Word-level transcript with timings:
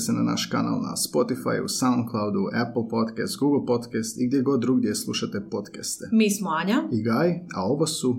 pretplatite 0.00 0.06
se 0.06 0.12
na 0.12 0.22
naš 0.22 0.46
kanal 0.46 0.80
na 0.82 0.96
Spotify, 0.96 1.68
Soundcloudu, 1.68 2.48
Apple 2.54 2.88
Podcast, 2.90 3.38
Google 3.38 3.66
Podcast 3.66 4.20
i 4.20 4.26
gdje 4.26 4.42
god 4.42 4.60
drugdje 4.60 4.94
slušate 4.94 5.40
podcaste. 5.50 6.08
Mi 6.12 6.30
smo 6.30 6.50
Anja. 6.50 6.82
I 6.92 7.02
Gaj, 7.02 7.30
a 7.54 7.64
ovo 7.64 7.86
su... 7.86 8.16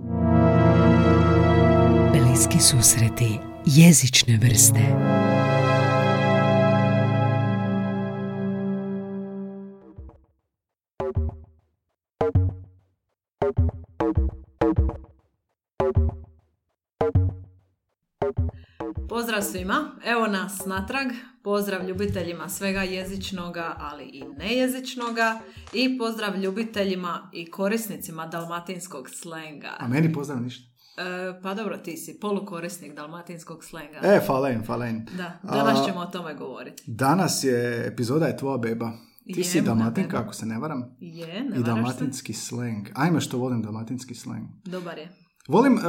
Bliski 2.11 2.59
susreti 2.59 3.39
jezične 3.65 4.39
vrste. 4.43 5.11
Pozdrav 19.11 19.41
svima, 19.41 19.91
evo 20.05 20.27
nas 20.27 20.65
natrag. 20.65 21.07
Pozdrav 21.43 21.87
ljubiteljima 21.89 22.49
svega 22.49 22.81
jezičnoga, 22.81 23.75
ali 23.79 24.03
i 24.03 24.23
nejezičnoga. 24.37 25.39
I 25.73 25.97
pozdrav 25.97 26.39
ljubiteljima 26.39 27.29
i 27.33 27.51
korisnicima 27.51 28.27
dalmatinskog 28.27 29.09
slenga. 29.09 29.75
A 29.79 29.87
meni 29.87 30.13
pozdrav 30.13 30.41
ništa. 30.41 30.71
E, 30.97 31.41
pa 31.41 31.53
dobro, 31.53 31.77
ti 31.77 31.97
si 31.97 32.19
polukorisnik 32.19 32.93
dalmatinskog 32.95 33.63
slenga. 33.63 33.99
E, 34.03 34.19
falen, 34.27 34.63
falen. 34.63 35.05
Da, 35.17 35.39
danas 35.43 35.79
A- 35.79 35.85
ćemo 35.85 35.99
o 35.99 36.05
tome 36.05 36.33
govoriti. 36.33 36.83
Danas 36.87 37.43
je, 37.43 37.87
epizoda 37.87 38.25
je 38.25 38.37
tvoja 38.37 38.57
beba. 38.57 38.91
Ti 39.33 39.39
Je, 39.39 39.43
si 39.43 39.61
dalmatinka, 39.61 40.17
ako 40.19 40.33
se 40.33 40.45
ne 40.45 40.59
varam. 40.59 40.95
Je, 40.99 41.43
ne 41.43 41.49
I 41.55 41.57
se? 41.57 41.63
dalmatinski 41.63 42.33
sleng. 42.33 42.87
Ajme 42.93 43.21
što 43.21 43.37
volim 43.37 43.61
dalmatinski 43.61 44.15
sleng. 44.15 44.45
Dobar 44.65 44.97
je. 44.97 45.09
Volim 45.51 45.73
uh, 45.73 45.81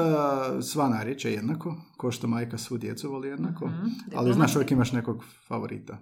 sva 0.62 0.88
narječja 0.88 1.30
jednako, 1.30 1.76
ko 1.96 2.10
što 2.10 2.28
majka 2.28 2.58
svu 2.58 2.78
djecu 2.78 3.10
voli 3.10 3.28
jednako, 3.28 3.66
Mhm, 3.66 3.86
ali 4.14 4.34
znaš 4.34 4.56
uvijek 4.56 4.70
imaš 4.70 4.92
nekog 4.92 5.24
favorita. 5.48 5.98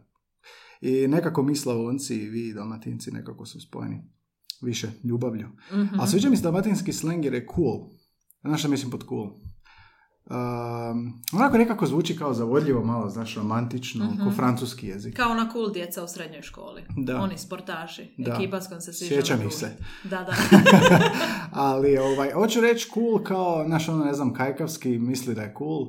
I 0.80 1.08
nekako 1.08 1.42
mi 1.42 1.56
Slavonci 1.56 2.14
i 2.16 2.28
vi 2.28 2.52
dalmatinci 2.54 3.10
nekako 3.10 3.46
su 3.46 3.60
spojeni 3.60 4.02
više 4.62 4.90
ljubavlju. 5.04 5.48
Mhm. 5.72 6.00
A 6.00 6.06
sviđa 6.06 6.30
mi 6.30 6.36
se 6.36 6.42
dalmatinski 6.42 6.92
sleng 6.92 7.24
jer 7.24 7.34
je 7.34 7.46
cool. 7.54 7.90
Znaš 8.42 8.60
šta 8.60 8.68
mislim 8.68 8.90
pod 8.90 9.04
cool? 9.08 9.30
Um, 10.30 11.22
onako 11.32 11.58
nekako 11.58 11.86
zvuči 11.86 12.16
kao 12.16 12.34
zavodljivo 12.34 12.84
malo, 12.84 13.10
znaš, 13.10 13.34
romantično, 13.36 14.04
Mhm. 14.04 14.24
ko 14.24 14.30
francuski 14.30 14.86
jezik. 14.86 15.16
Kao 15.16 15.34
na 15.34 15.48
cool 15.52 15.70
djeca 15.72 16.04
u 16.04 16.08
srednjoj 16.08 16.42
školi. 16.42 16.82
Da. 16.96 17.20
Oni 17.20 17.38
sportaši. 17.38 18.14
Da. 18.18 18.34
Ekipa 18.34 18.60
s 18.60 18.68
kojom 18.68 18.80
se 18.80 18.92
svi 18.92 19.06
Sjećam 19.06 19.42
ih 19.42 19.54
se. 19.54 19.76
Da, 20.04 20.16
da. 20.24 20.32
Ali, 21.52 21.98
ovaj, 21.98 22.30
hoću 22.32 22.60
reći 22.60 22.90
cool 22.94 23.22
kao, 23.24 23.64
znaš, 23.66 23.88
ono, 23.88 24.04
ne 24.04 24.14
znam, 24.14 24.34
kajkavski 24.34 24.98
misli 24.98 25.34
da 25.34 25.42
je 25.42 25.54
cool, 25.58 25.86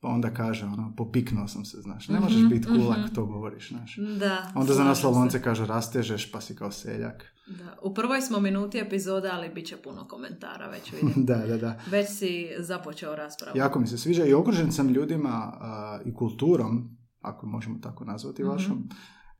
pa 0.00 0.08
onda 0.08 0.30
kaže, 0.30 0.66
ono, 0.66 0.94
popiknuo 0.96 1.48
sam 1.48 1.64
se, 1.64 1.76
znaš. 1.78 2.08
Ne 2.08 2.20
možeš 2.20 2.38
Mhm, 2.38 2.48
biti 2.48 2.66
cool 2.66 2.78
mhm. 2.82 3.00
ako 3.00 3.08
to 3.08 3.26
govoriš, 3.26 3.68
znaš. 3.68 3.96
da. 4.18 4.52
Onda 4.54 4.74
za 4.74 4.84
nas. 4.84 5.00
Slavonce 5.00 5.42
kaže, 5.42 5.66
rastežeš, 5.66 6.32
pa 6.32 6.40
si 6.40 6.56
kao 6.56 6.70
seljak. 6.70 7.24
Da. 7.48 7.76
U 7.82 7.94
prvoj 7.94 8.20
smo 8.20 8.40
minuti 8.40 8.78
epizoda, 8.78 9.30
ali 9.32 9.48
bit 9.48 9.66
će 9.66 9.76
puno 9.76 10.08
komentara, 10.08 10.68
već 10.68 10.92
vidim. 10.92 11.24
da, 11.26 11.36
da, 11.38 11.56
da. 11.56 11.80
Već 11.86 12.08
si 12.08 12.48
započeo 12.58 13.16
raspravu. 13.16 13.58
Jako 13.58 13.80
mi 13.80 13.86
se 13.86 13.98
sviđa 13.98 14.24
i 14.24 14.34
okružen 14.34 14.72
sam 14.72 14.88
ljudima 14.88 15.28
a, 15.52 16.00
i 16.04 16.14
kulturom, 16.14 16.96
ako 17.20 17.46
možemo 17.46 17.78
tako 17.78 18.04
nazvati 18.04 18.42
Mhm. 18.42 18.50
vašom, 18.50 18.88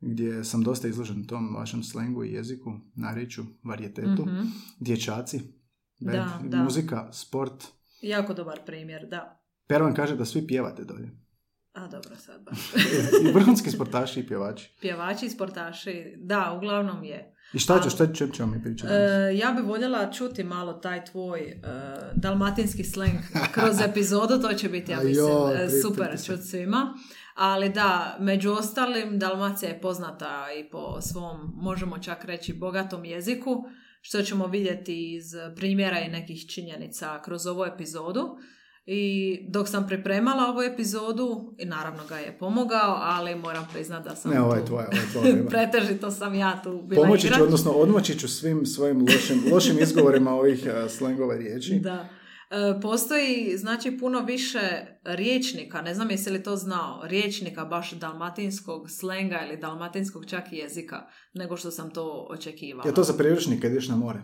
gdje 0.01 0.43
sam 0.43 0.63
dosta 0.63 0.87
izložen 0.87 1.25
tom 1.25 1.55
vašem 1.55 1.83
slengu 1.83 2.23
i 2.23 2.33
jeziku, 2.33 2.71
narječju, 2.95 3.45
varijetetu, 3.63 4.25
Mhm. 4.25 4.41
dječaci, 4.79 5.41
band, 5.99 6.17
Da, 6.17 6.39
da. 6.47 6.63
muzika, 6.63 7.11
sport. 7.11 7.63
Jako 8.01 8.33
dobar 8.33 8.59
primjer, 8.65 9.07
da. 9.07 9.38
Pervan 9.69 9.93
kaže 9.93 10.15
da 10.15 10.25
svi 10.25 10.47
pjevate 10.47 10.83
dolje. 10.83 11.09
A 11.73 11.87
dobro 11.87 12.15
sad 12.15 12.41
baš. 12.43 12.57
I 13.23 13.31
vrhunski 13.33 13.71
sportaši 13.71 14.19
i 14.19 14.27
pjevači. 14.27 14.73
Pjevači 14.81 15.25
i 15.25 15.29
sportaši, 15.29 16.13
da, 16.17 16.53
uglavnom 16.57 17.03
je. 17.03 17.35
I 17.53 17.59
šta 17.59 17.81
ćeš, 17.81 17.93
šta 17.93 18.07
ćemo 18.33 18.53
mi 18.53 18.63
pričati? 18.63 18.93
E, 18.93 19.37
ja 19.37 19.51
bi 19.51 19.61
voljela 19.61 20.11
čuti 20.11 20.43
malo 20.43 20.73
taj 20.73 21.05
tvoj 21.05 21.41
e, 21.41 21.59
dalmatinski 22.15 22.83
sleng 22.83 23.17
kroz 23.53 23.81
epizodu, 23.89 24.41
to 24.41 24.53
će 24.53 24.69
biti, 24.69 24.91
ja 24.91 24.97
mislim, 24.97 25.27
joj, 25.27 25.65
e, 25.65 25.69
super 25.81 26.25
čut 26.25 26.39
svima. 26.43 26.93
Ali 27.35 27.69
da, 27.69 28.17
među 28.19 28.51
ostalim, 28.51 29.19
Dalmacija 29.19 29.69
je 29.69 29.81
poznata 29.81 30.45
i 30.59 30.69
po 30.69 31.01
svom, 31.01 31.53
možemo 31.55 31.99
čak 31.99 32.25
reći, 32.25 32.53
bogatom 32.53 33.05
jeziku, 33.05 33.63
što 34.01 34.21
ćemo 34.21 34.47
vidjeti 34.47 35.15
iz 35.15 35.25
primjera 35.55 35.99
i 35.99 36.09
nekih 36.09 36.49
činjenica 36.49 37.21
kroz 37.21 37.47
ovu 37.47 37.65
epizodu. 37.65 38.37
I 38.91 39.37
dok 39.47 39.67
sam 39.67 39.87
pripremala 39.87 40.47
ovu 40.47 40.61
epizodu, 40.61 41.53
i 41.57 41.65
naravno 41.65 42.03
ga 42.09 42.17
je 42.17 42.37
pomogao, 42.39 42.97
ali 43.01 43.35
moram 43.35 43.67
priznati 43.73 44.09
da 44.09 44.15
sam 44.15 44.31
Ne, 44.31 44.41
ovo 44.41 44.53
je 44.53 44.59
tu- 44.59 44.65
tvoja, 44.67 44.87
ovo 44.87 44.97
je 44.97 45.11
tvoja. 45.11 45.45
Pretežito 45.49 46.11
sam 46.11 46.35
ja 46.35 46.61
tu 46.63 46.81
bila 46.81 47.03
Pomoći 47.03 47.27
ću, 47.27 47.43
odnosno 47.43 47.71
odmoći 47.71 48.19
ću 48.19 48.27
svim 48.27 48.65
svojim 48.65 49.01
lošim, 49.01 49.43
lošim 49.53 49.79
izgovorima 49.83 50.31
ovih 50.31 50.63
uh, 50.65 50.91
slengova 50.91 51.35
riječi. 51.35 51.79
Da. 51.79 52.09
E, 52.49 52.81
Postoji 52.81 53.57
znači 53.57 53.97
puno 53.97 54.19
više 54.19 54.59
riječnika, 55.03 55.81
ne 55.81 55.93
znam 55.93 56.11
jesi 56.11 56.29
li 56.29 56.43
to 56.43 56.55
znao, 56.55 57.01
riječnika 57.03 57.65
baš 57.65 57.91
dalmatinskog 57.91 58.89
slenga 58.89 59.39
ili 59.47 59.57
dalmatinskog 59.57 60.25
čak 60.25 60.43
jezika, 60.51 61.07
nego 61.33 61.57
što 61.57 61.71
sam 61.71 61.91
to 61.91 62.27
očekivala. 62.29 62.89
Je 62.89 62.93
to 62.93 63.03
za 63.03 63.13
priručnik 63.13 63.61
kad 63.61 63.71
ideš 63.71 63.87
na 63.87 63.95
more? 63.95 64.19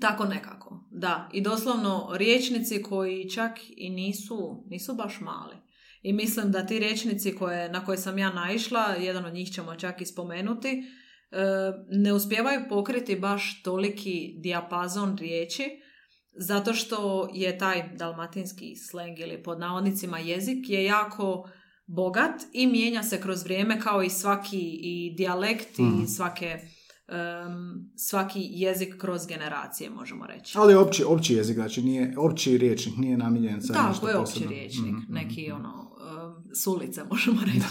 Tako 0.00 0.24
nekako, 0.24 0.88
da. 0.90 1.28
I 1.32 1.40
doslovno 1.40 2.10
riječnici 2.12 2.82
koji 2.82 3.30
čak 3.30 3.52
i 3.76 3.90
nisu, 3.90 4.64
nisu 4.66 4.94
baš 4.94 5.20
mali. 5.20 5.56
I 6.02 6.12
mislim 6.12 6.52
da 6.52 6.66
ti 6.66 6.78
riječnici 6.78 7.36
koje, 7.36 7.68
na 7.68 7.84
koje 7.84 7.98
sam 7.98 8.18
ja 8.18 8.32
naišla, 8.32 8.84
jedan 9.00 9.24
od 9.24 9.34
njih 9.34 9.52
ćemo 9.52 9.76
čak 9.76 10.00
i 10.00 10.06
spomenuti, 10.06 10.68
e, 10.68 10.82
ne 11.90 12.12
uspijevaju 12.12 12.60
pokriti 12.68 13.16
baš 13.16 13.62
toliki 13.62 14.34
dijapazon 14.38 15.16
riječi, 15.16 15.64
zato 16.36 16.74
što 16.74 17.28
je 17.34 17.58
taj 17.58 17.96
dalmatinski 17.96 18.76
sleng 18.76 19.20
ili 19.20 19.42
pod 19.42 19.58
navodnicima 19.58 20.18
jezik 20.18 20.68
je 20.68 20.84
jako 20.84 21.48
bogat 21.86 22.42
i 22.52 22.66
mijenja 22.66 23.02
se 23.02 23.20
kroz 23.20 23.44
vrijeme 23.44 23.80
kao 23.80 24.02
i 24.02 24.10
svaki 24.10 24.78
i 24.82 25.14
dijalekt 25.16 25.78
Mhm. 25.78 26.02
i 26.04 26.08
svake 26.08 26.58
em, 27.08 27.90
svaki 27.96 28.40
jezik 28.42 28.94
kroz 29.00 29.26
generacije, 29.26 29.90
možemo 29.90 30.26
reći. 30.26 30.58
Ali 30.58 30.74
opći, 30.74 31.04
opći 31.04 31.34
jezik, 31.34 31.54
znači 31.54 31.82
nije, 31.82 32.14
opći 32.18 32.58
riječnik 32.58 32.96
nije 32.96 33.16
namijenjen 33.16 33.60
za 33.60 33.74
Tako 33.74 33.88
nešto 33.88 34.08
je 34.08 34.16
opći 34.16 34.32
posebno. 34.32 34.50
riječnik, 34.50 34.92
Mhm, 34.92 35.12
neki 35.14 35.48
mhm. 35.48 35.56
ono 35.56 35.90
em, 36.10 36.54
s 36.54 36.66
ulice, 36.66 37.04
možemo 37.10 37.40
reći. 37.44 37.66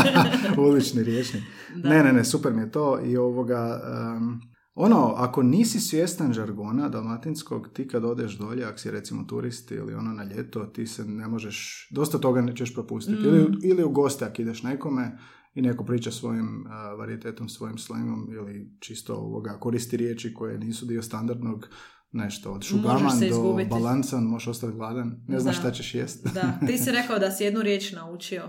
Ulični 0.70 1.02
riječnik. 1.02 1.42
Da. 1.76 1.88
Ne, 1.88 2.02
ne, 2.04 2.12
ne, 2.12 2.24
super 2.24 2.52
mi 2.52 2.62
je 2.62 2.70
to 2.70 3.00
i 3.04 3.16
ovoga... 3.16 3.80
em, 4.16 4.40
ono, 4.76 5.12
ako 5.16 5.42
nisi 5.42 5.80
svjestan 5.80 6.32
žargona 6.32 6.88
dalmatinskog, 6.88 7.68
ti 7.74 7.88
kad 7.88 8.04
odeš 8.04 8.38
dolje, 8.38 8.64
ako 8.64 8.78
si 8.78 8.90
recimo 8.90 9.24
turist 9.24 9.70
ili 9.70 9.94
ono 9.94 10.12
na 10.12 10.24
ljeto, 10.24 10.64
ti 10.64 10.86
se 10.86 11.04
ne 11.04 11.28
možeš, 11.28 11.88
dosta 11.90 12.18
toga 12.18 12.40
nećeš 12.40 12.74
propustiti. 12.74 13.20
Mm. 13.22 13.24
Ili, 13.26 13.46
ili 13.62 13.84
u 13.84 13.90
goste 13.90 14.24
ako 14.24 14.42
ideš 14.42 14.62
nekome 14.62 15.18
i 15.54 15.62
neko 15.62 15.84
priča 15.84 16.10
svojim 16.10 16.66
a, 16.66 16.94
varijetetom, 16.94 17.48
svojim 17.48 17.78
slangom 17.78 18.28
ili 18.32 18.70
čisto 18.80 19.14
ovoga, 19.14 19.58
koristi 19.60 19.96
riječi 19.96 20.34
koje 20.34 20.58
nisu 20.58 20.86
dio 20.86 21.02
standardnog 21.02 21.68
nešto 22.12 22.52
od 22.52 22.62
šugaman 22.62 23.20
do 23.20 23.26
izgubiti. 23.26 23.70
balansan, 23.70 24.24
možeš 24.24 24.46
ostati 24.48 24.72
gladan, 24.72 25.24
ne 25.28 25.40
znaš 25.40 25.58
šta 25.58 25.70
ćeš 25.70 25.94
jest. 25.94 26.26
Da, 26.34 26.58
ti 26.66 26.78
si 26.78 26.90
rekao 26.92 27.18
da 27.18 27.30
si 27.30 27.44
jednu 27.44 27.62
riječ 27.62 27.92
naučio 27.92 28.42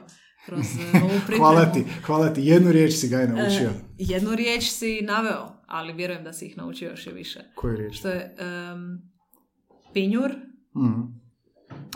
kroz 0.46 0.60
e, 0.60 0.98
ovu 1.00 1.10
pripremu. 1.18 1.38
hvala 1.38 1.66
ti, 1.66 1.84
hvala 2.06 2.34
ti, 2.34 2.42
jednu 2.42 2.72
riječ 2.72 2.94
si 2.94 3.10
ga 3.10 3.18
je 3.18 3.24
E, 3.24 3.28
naučio. 3.28 3.70
jednu 3.98 4.36
riječ 4.36 4.64
si 4.64 5.02
naveo, 5.02 5.48
ali 5.68 5.94
vjerujem 5.94 6.24
da 6.24 6.34
si 6.34 6.46
ih 6.46 6.58
naučio 6.58 6.90
još 6.90 7.08
i 7.08 7.12
više. 7.12 7.40
Koju 7.56 7.78
riječ? 7.78 7.96
Što 7.96 8.10
je 8.10 8.36
em, 8.40 9.02
pinjur. 9.94 10.32
Mhm. 10.78 11.02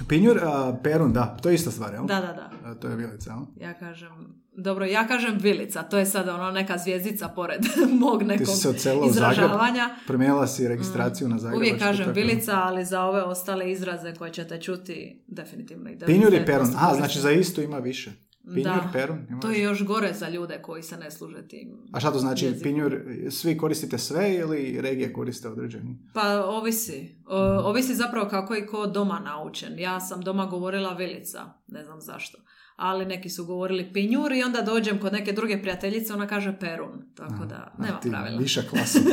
Pinjur, 0.08 0.40
a, 0.44 0.80
perun, 0.84 1.14
da, 1.14 1.38
to 1.42 1.50
je 1.50 1.56
ista 1.56 1.72
stvar, 1.72 1.94
jel? 1.94 2.06
Da, 2.06 2.16
da, 2.16 2.34
da. 2.34 2.70
A, 2.70 2.76
to 2.76 2.88
je 2.88 2.96
vilica, 2.96 3.30
jel? 3.32 3.68
Ja 3.68 3.74
kažem, 3.74 4.42
dobro, 4.52 4.86
ja 4.86 5.08
kažem 5.08 5.38
vilica, 5.40 5.84
to 5.84 5.98
je 5.98 6.06
sada 6.06 6.36
ono 6.36 6.52
neka 6.52 6.78
zvijezdica 6.78 7.28
pored 7.28 7.60
mog 8.02 8.20
Ti 8.20 8.26
nekog 8.26 8.48
si 8.48 8.56
se 8.62 8.70
odselila 8.70 9.06
u 9.06 9.10
Zagreb, 9.10 9.32
izražavanja. 9.32 9.90
promijenila 10.08 10.48
si 10.48 10.68
registraciju 10.68 11.30
na 11.30 11.38
Zagreb. 11.38 11.56
Mm. 11.56 11.62
Uvijek 11.62 11.80
kažem 11.80 12.12
vilica, 12.14 12.62
ali 12.64 12.86
za 12.86 13.04
ove 13.04 13.24
ostale 13.24 13.72
izraze 13.72 14.14
koje 14.14 14.32
ćete 14.34 14.62
čuti, 14.62 15.24
definitivno 15.28 15.90
ide. 15.90 16.06
Pinjur 16.06 16.34
i 16.34 16.46
perun, 16.46 16.68
a, 16.78 16.96
znači 16.96 17.20
za 17.20 17.32
isto 17.32 17.62
ima 17.62 17.78
više. 17.78 18.29
Pinjur, 18.54 18.74
Da. 18.76 18.90
perun, 18.94 19.26
ima 19.30 19.40
To 19.40 19.50
je 19.50 19.62
još 19.62 19.84
gore 19.84 20.14
za 20.14 20.30
ljude 20.30 20.62
koji 20.62 20.84
se 20.84 20.98
ne 20.98 21.12
služe 21.12 21.48
tim. 21.48 21.70
A 21.94 22.00
šta 22.00 22.12
to 22.12 22.20
znači, 22.20 22.46
jezikom. 22.46 22.64
pinjur, 22.64 23.00
svi 23.30 23.58
koristite 23.58 23.98
sve 23.98 24.36
ili 24.36 24.82
regije 24.82 25.14
koriste 25.14 25.48
određeni? 25.48 25.98
Pa 26.14 26.46
ovisi. 26.46 27.16
O, 27.28 27.38
ovisi 27.70 27.96
zapravo 27.96 28.30
kako 28.30 28.54
je 28.54 28.68
ko 28.68 28.88
doma 28.88 29.20
naučen. 29.20 29.80
Ja 29.80 30.00
sam 30.00 30.22
doma 30.22 30.46
govorila 30.46 30.94
vilica, 30.94 31.54
ne 31.68 31.84
znam 31.84 32.02
zašto. 32.02 32.38
Ali 32.76 33.06
neki 33.06 33.30
su 33.30 33.46
govorili 33.46 33.94
pinjur 33.94 34.32
i 34.32 34.44
onda 34.44 34.62
dođem 34.62 35.00
kod 35.00 35.14
neke 35.14 35.32
druge 35.32 35.62
prijateljice, 35.62 36.14
ona 36.14 36.28
kaže 36.28 36.58
perun. 36.60 37.12
Tako 37.16 37.46
da, 37.46 37.74
A, 37.78 37.84
nema 37.84 38.00
ti, 38.00 38.10
pravila. 38.10 38.38
Viša 38.40 38.62
klasa. 38.70 39.00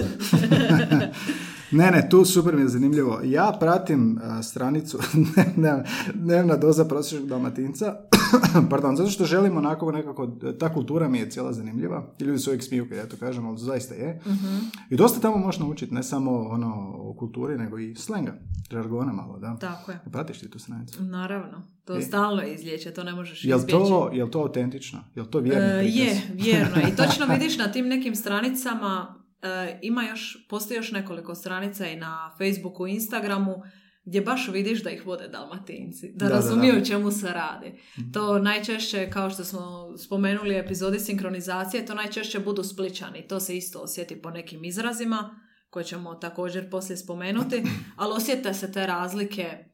ne, 1.70 1.90
ne, 1.90 2.08
tu 2.10 2.24
super 2.24 2.54
mi 2.54 2.62
je 2.62 2.68
zanimljivo. 2.68 3.20
Ja 3.24 3.56
pratim 3.60 4.18
a, 4.20 4.42
stranicu 4.42 4.98
dnevna, 5.26 5.84
dnevna 6.14 6.56
doza 6.56 6.84
prosječnog 6.84 7.28
dalmatinca, 7.28 7.96
pardon, 8.70 8.96
zato 8.96 9.10
što 9.10 9.24
želim 9.24 9.56
onako 9.56 9.92
nekako, 9.92 10.26
ta 10.58 10.68
kultura 10.68 11.08
mi 11.08 11.18
je 11.18 11.30
cijela 11.30 11.52
zanimljiva. 11.52 12.06
I 12.18 12.24
ljudi 12.24 12.38
se 12.38 12.50
uvijek 12.50 12.62
smiju 12.62 12.88
kad 12.88 12.98
ja 12.98 13.06
to 13.06 13.16
kažem, 13.16 13.46
ali 13.46 13.58
zaista 13.58 13.94
je. 13.94 14.20
Mhm. 14.26 14.56
I 14.90 14.96
dosta 14.96 15.20
tamo 15.20 15.36
možeš 15.36 15.58
naučiti, 15.58 15.94
ne 15.94 16.02
samo 16.02 16.30
ono 16.32 16.74
o 16.98 17.14
kulturi, 17.14 17.58
nego 17.58 17.78
i 17.78 17.94
slenga, 17.94 18.34
žargona 18.70 19.12
malo, 19.12 19.38
da. 19.38 19.56
Tako 19.56 19.90
je. 19.90 20.00
Pratiš 20.12 20.38
ti 20.38 20.50
tu 20.50 20.58
stranicu? 20.58 21.02
Naravno. 21.02 21.62
To 21.84 21.96
E. 21.96 22.02
stalno 22.02 22.42
izliječe, 22.44 22.90
to 22.90 23.04
ne 23.04 23.14
možeš 23.14 23.44
Jel 23.44 23.58
izbjeći. 23.58 23.78
to, 23.78 24.10
jel 24.12 24.28
to 24.28 24.40
autentično? 24.40 24.98
Jel 25.14 25.26
to 25.26 25.38
vjerni 25.40 25.64
E, 25.64 25.78
prikaz? 25.78 25.96
je, 25.96 26.20
vjerno. 26.34 26.76
je. 26.76 26.88
I 26.88 26.96
točno 26.96 27.26
vidiš 27.32 27.58
na 27.58 27.72
tim 27.72 27.88
nekim 27.88 28.14
stranicama, 28.16 29.14
e, 29.42 29.78
ima 29.82 30.02
još, 30.02 30.46
postoji 30.48 30.76
još 30.76 30.92
nekoliko 30.92 31.34
stranica 31.34 31.86
i 31.86 31.96
na 31.96 32.34
Facebooku 32.38 32.86
i 32.86 32.92
Instagramu, 32.92 33.62
gdje 34.04 34.20
baš 34.20 34.48
vidiš 34.48 34.82
da 34.82 34.90
ih 34.90 35.06
vode 35.06 35.28
dalmatinci, 35.28 36.12
da, 36.14 36.24
Da, 36.24 36.28
da, 36.28 36.34
razumiju 36.34 36.72
da. 36.72 36.78
o 36.78 36.84
čemu 36.84 37.10
se 37.10 37.28
radi. 37.28 37.72
To 38.12 38.38
najčešće, 38.38 39.10
kao 39.10 39.30
što 39.30 39.44
smo 39.44 39.94
spomenuli 39.98 40.56
epizodi 40.56 40.98
sinkronizacije, 40.98 41.86
to 41.86 41.94
najčešće 41.94 42.38
budu 42.38 42.62
spličani. 42.62 43.28
To 43.28 43.40
se 43.40 43.56
isto 43.56 43.78
osjeti 43.78 44.22
po 44.22 44.30
nekim 44.30 44.64
izrazima, 44.64 45.40
koje 45.70 45.84
ćemo 45.84 46.14
također 46.14 46.70
poslije 46.70 46.96
spomenuti, 46.96 47.62
ali 47.96 48.12
osjete 48.16 48.54
se 48.54 48.72
te 48.72 48.86
razlike 48.86 49.42
e, 49.42 49.66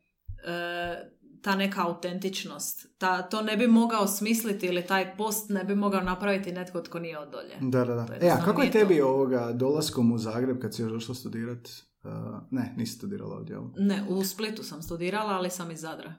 ta 1.43 1.55
neka 1.55 1.83
autentičnost. 1.83 2.87
Ta, 2.99 3.23
to 3.23 3.43
ne 3.43 3.57
bi 3.57 3.67
mogao 3.67 4.07
smisliti 4.07 4.67
ili 4.67 4.83
taj 4.83 5.17
post 5.17 5.51
ne 5.51 5.65
bi 5.65 5.75
mogao 5.75 6.01
napraviti 6.01 6.53
netko 6.53 6.81
tko 6.81 6.99
nije 6.99 7.19
od 7.19 7.31
dolje. 7.31 7.57
Da, 7.63 7.85
da, 7.85 7.95
da. 7.95 8.17
E, 8.17 8.31
a 8.31 8.45
kako 8.45 8.63
je 8.63 8.71
tebi 8.71 8.99
to. 8.99 9.07
ovoga 9.07 9.53
dolaskom 9.53 10.13
u 10.13 10.19
Zagreb 10.19 10.59
kad 10.59 10.75
si 10.75 10.83
još 10.83 10.93
došla 10.93 11.15
studirat? 11.15 11.69
Uh, 12.05 12.11
ne, 12.51 12.75
nisi 12.77 12.93
studirala 12.93 13.37
ovdje? 13.37 13.57
Ne, 13.77 14.05
u 14.09 14.25
Splitu 14.25 14.63
sam 14.63 14.83
studirala, 14.83 15.33
ali 15.33 15.51
sam 15.51 15.71
iz 15.71 15.81
Zadra. 15.81 16.15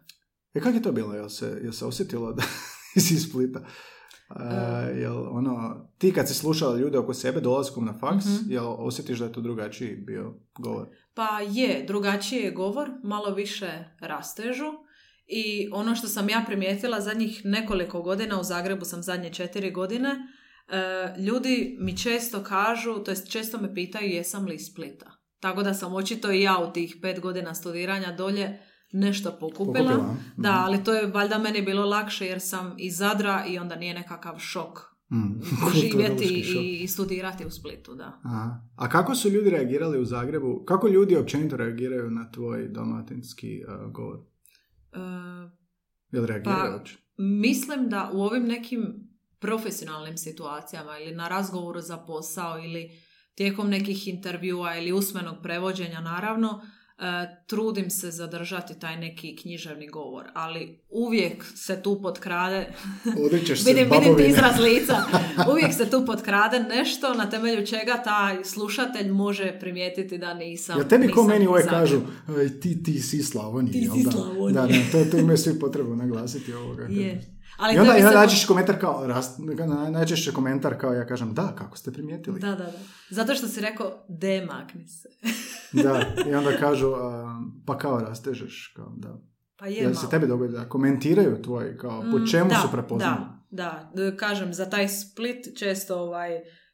E, 0.53 0.59
kako 0.59 0.75
je 0.75 0.81
to 0.81 0.91
bilo? 0.91 1.13
Jel 1.13 1.29
se, 1.29 1.59
jel 1.63 1.71
se 1.71 1.85
osjetilo 1.85 2.33
da 2.33 2.43
si 2.95 3.13
iz 3.15 3.23
Splita? 3.23 3.59
Uh, 3.59 3.65
E. 4.41 4.99
jel 4.99 5.37
ono, 5.37 5.85
ti 5.97 6.11
kad 6.11 6.27
si 6.27 6.33
slušala 6.33 6.77
ljude 6.77 6.97
oko 6.97 7.13
sebe 7.13 7.41
dolaskom 7.41 7.85
na 7.85 7.93
faks, 7.93 8.25
Mhm. 8.25 8.51
jel 8.51 8.75
osjetiš 8.77 9.19
da 9.19 9.25
je 9.25 9.31
to 9.31 9.41
drugačiji 9.41 9.95
bio 9.97 10.33
govor? 10.55 10.87
Pa 11.13 11.27
je, 11.41 11.83
drugačiji 11.83 12.39
je 12.39 12.51
govor, 12.51 12.89
malo 13.03 13.29
više 13.29 13.69
rastežu 13.99 14.71
i 15.27 15.69
ono 15.71 15.95
što 15.95 16.07
sam 16.07 16.29
ja 16.29 16.43
primijetila 16.47 17.01
zadnjih 17.01 17.41
nekoliko 17.45 18.01
godina, 18.01 18.39
u 18.39 18.43
Zagrebu 18.43 18.85
sam 18.85 19.03
zadnje 19.03 19.33
četiri 19.33 19.71
godine, 19.71 20.09
e, 20.09 21.21
ljudi 21.21 21.77
mi 21.79 21.97
često 21.97 22.43
kažu, 22.43 22.93
to 23.03 23.11
jest 23.11 23.31
često 23.31 23.57
me 23.61 23.73
pitaju 23.73 24.09
jesam 24.09 24.45
li 24.45 24.55
iz 24.55 24.65
Splita. 24.71 25.11
Tako 25.39 25.63
da 25.63 25.73
sam 25.73 25.93
očito 25.95 26.31
i 26.31 26.41
ja 26.41 26.57
u 26.69 26.73
tih 26.73 26.95
pet 27.01 27.19
godina 27.19 27.55
studiranja 27.55 28.11
dolje 28.11 28.59
nešto 28.91 29.37
pokupila. 29.39 29.91
Pokupila? 29.91 30.15
Da, 30.37 30.51
Mhm. 30.51 30.59
ali 30.63 30.83
to 30.83 30.93
je 30.93 31.07
valjda 31.07 31.37
meni 31.37 31.61
bilo 31.61 31.85
lakše 31.85 32.25
jer 32.25 32.41
sam 32.41 32.75
iz 32.77 32.97
Zadra 32.97 33.45
i 33.49 33.59
onda 33.59 33.75
nije 33.75 33.93
nekakav 33.93 34.39
šok 34.39 34.93
Mm. 35.11 35.41
živjeti 35.81 36.25
i, 36.25 36.79
i 36.83 36.87
studirati 36.87 37.45
u 37.45 37.49
Splitu, 37.51 37.95
da. 37.95 38.19
Aha. 38.23 38.61
A 38.75 38.89
kako 38.89 39.15
su 39.15 39.29
ljudi 39.29 39.49
reagirali 39.49 39.99
u 39.99 40.05
Zagrebu? 40.05 40.63
Kako 40.65 40.87
ljudi 40.87 41.15
općenito 41.15 41.57
reagiraju 41.57 42.09
na 42.11 42.31
tvoj 42.31 42.67
dalmatinski 42.67 43.63
uh, 43.67 43.91
govor? 43.91 44.17
Jel 46.11 46.25
reagiraju 46.25 46.79
Pa? 46.83 46.89
Mislim 47.17 47.89
da 47.89 48.09
u 48.13 48.21
ovim 48.21 48.45
nekim 48.45 49.09
profesionalnim 49.39 50.17
situacijama 50.17 50.99
ili 50.99 51.15
na 51.15 51.27
razgovoru 51.27 51.81
za 51.81 51.97
posao 51.97 52.59
ili 52.59 52.91
tijekom 53.35 53.69
nekih 53.69 54.07
intervjua 54.07 54.77
ili 54.77 54.91
usmenog 54.91 55.35
prevođenja 55.43 56.01
naravno, 56.01 56.61
trudim 57.47 57.89
se 57.89 58.11
zadržati 58.11 58.79
taj 58.79 58.97
neki 58.97 59.35
književni 59.35 59.87
govor, 59.87 60.25
ali 60.33 60.79
uvijek 60.89 61.45
se 61.55 61.81
tu 61.83 62.01
potkrade, 62.01 62.67
Odričeš 63.25 63.63
se 63.63 63.73
vidim, 63.73 63.89
vidim 63.91 64.17
ti 64.17 64.23
izraz 64.23 64.59
lica, 64.59 64.97
uvijek 65.51 65.73
se 65.73 65.89
tu 65.89 66.05
potkrade 66.05 66.59
nešto 66.59 67.13
na 67.13 67.29
temelju 67.29 67.65
čega 67.65 68.03
taj 68.03 68.43
slušatelj 68.43 69.09
može 69.09 69.59
primijetiti 69.59 70.17
da 70.17 70.33
nisam 70.33 70.79
Ja 70.79 70.88
tebi 70.88 71.07
ko 71.07 71.23
meni 71.23 71.47
uvijek 71.47 71.69
kažu, 71.69 72.01
"Ej, 72.41 72.59
ti, 72.59 72.83
ti 72.83 73.00
si 73.00 73.23
Slavonije, 73.23 73.71
Ti 73.71 73.79
jel 73.79 73.95
si 73.95 74.03
da? 74.03 74.12
Slavonije. 74.12 74.53
Da, 74.53 74.67
da, 74.67 74.73
to, 74.91 75.12
to 75.12 75.17
imaju 75.17 75.38
svi 75.38 75.59
potrebu 75.59 75.95
naglasiti 75.95 76.53
ovoga. 76.53 76.83
Je. 76.89 77.21
Ali 77.57 77.75
I 77.75 77.79
onda, 77.79 77.93
onda 77.93 78.12
najčešće 78.12 78.48
komentar 78.48 78.79
kao, 78.79 79.07
rast, 79.07 79.39
na- 79.60 79.89
najčešće 79.89 80.31
komentar 80.31 80.77
kao 80.77 80.93
ja 80.93 81.05
kažem, 81.07 81.33
da, 81.33 81.55
kako 81.55 81.77
ste 81.77 81.91
primijetili. 81.91 82.39
Da, 82.39 82.48
da, 82.48 82.55
da. 82.55 82.72
Zato 83.10 83.36
što 83.36 83.48
si 83.48 83.62
rekao, 83.62 84.05
demakni 84.10 84.88
se. 84.88 85.10
Da, 85.83 86.01
i 86.27 86.36
onda 86.36 86.51
kažu, 86.60 86.88
a, 86.88 87.36
pa 87.65 87.77
kao 87.77 88.00
rastežeš, 88.00 88.74
kao 88.75 88.93
da. 88.98 89.17
Pa 89.57 89.67
je 89.67 89.74
Jel 89.74 89.83
malo. 89.86 89.95
se 89.95 90.10
tebi 90.10 90.27
dogodi 90.27 90.53
da 90.53 90.69
komentiraju 90.69 91.41
tvoj, 91.41 91.77
kao, 91.77 92.01
po 92.01 92.17
Mm, 92.17 92.27
čemu 92.27 92.50
da, 92.50 92.55
su 92.55 92.72
prepoznali? 92.72 93.15
Da, 93.51 93.91
da. 93.93 94.03
D- 94.03 94.17
Kažem, 94.17 94.53
za 94.53 94.65
taj 94.65 94.88
split 94.88 95.57
često 95.57 95.95
ovaj, 95.98 96.29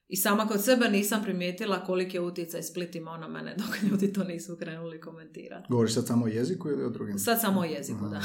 i 0.07 0.17
sama 0.17 0.45
kod 0.45 0.63
sebe 0.63 0.88
nisam 0.88 1.24
primijetila 1.24 1.79
koliki 1.79 2.17
je 2.17 2.21
utjecaj 2.21 2.63
split 2.63 2.95
imao 2.95 3.17
na 3.17 3.27
mene 3.27 3.55
dok 3.57 3.81
ljudi 3.91 4.13
to 4.13 4.24
nisu 4.24 4.57
krenuli 4.57 5.01
komentirati. 5.01 5.65
Govoriš 5.69 5.93
sad 5.93 6.07
samo 6.07 6.25
o 6.25 6.29
jeziku 6.29 6.69
ili 6.69 6.83
o 6.83 6.89
drugim? 6.89 7.19
Sad 7.19 7.41
samo 7.41 7.59
o 7.59 7.65
jeziku, 7.65 8.07
da. 8.07 8.21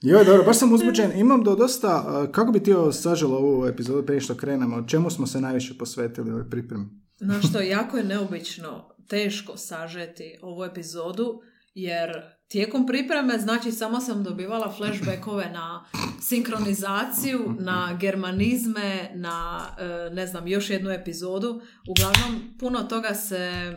Joj, 0.00 0.24
dobro, 0.24 0.44
baš 0.44 0.58
sam 0.58 0.72
uzbuđen. 0.72 1.18
Imam 1.18 1.42
do 1.42 1.54
dosta, 1.54 2.26
kako 2.32 2.52
bi 2.52 2.62
ti 2.62 2.72
ovo 2.72 2.92
saželo 2.92 3.36
ovu 3.36 3.66
epizodu 3.66 4.06
prije 4.06 4.20
što 4.20 4.34
krenemo? 4.34 4.86
Čemu 4.88 5.10
smo 5.10 5.26
se 5.26 5.40
najviše 5.40 5.78
posvetili 5.78 6.30
ovoj 6.30 6.50
pripremi? 6.50 6.84
Znaš 7.16 7.48
što, 7.48 7.60
jako 7.60 7.96
je 7.96 8.04
neobično 8.04 8.88
teško 9.08 9.56
sažeti 9.56 10.38
ovu 10.42 10.64
epizodu, 10.64 11.40
jer 11.74 12.10
tijekom 12.48 12.86
pripreme, 12.86 13.38
znači, 13.38 13.72
samo 13.72 14.00
sam 14.00 14.24
dobivala 14.24 14.74
flashbackove 14.76 15.50
na 15.50 15.84
sinkronizaciju, 16.20 17.54
na 17.58 17.98
germanizme, 18.00 19.10
na, 19.14 19.66
e, 19.78 20.14
ne 20.14 20.26
znam, 20.26 20.48
još 20.48 20.70
jednu 20.70 20.90
epizodu. 20.90 21.60
Uglavnom, 21.88 22.56
puno 22.58 22.82
toga 22.82 23.14
se 23.14 23.72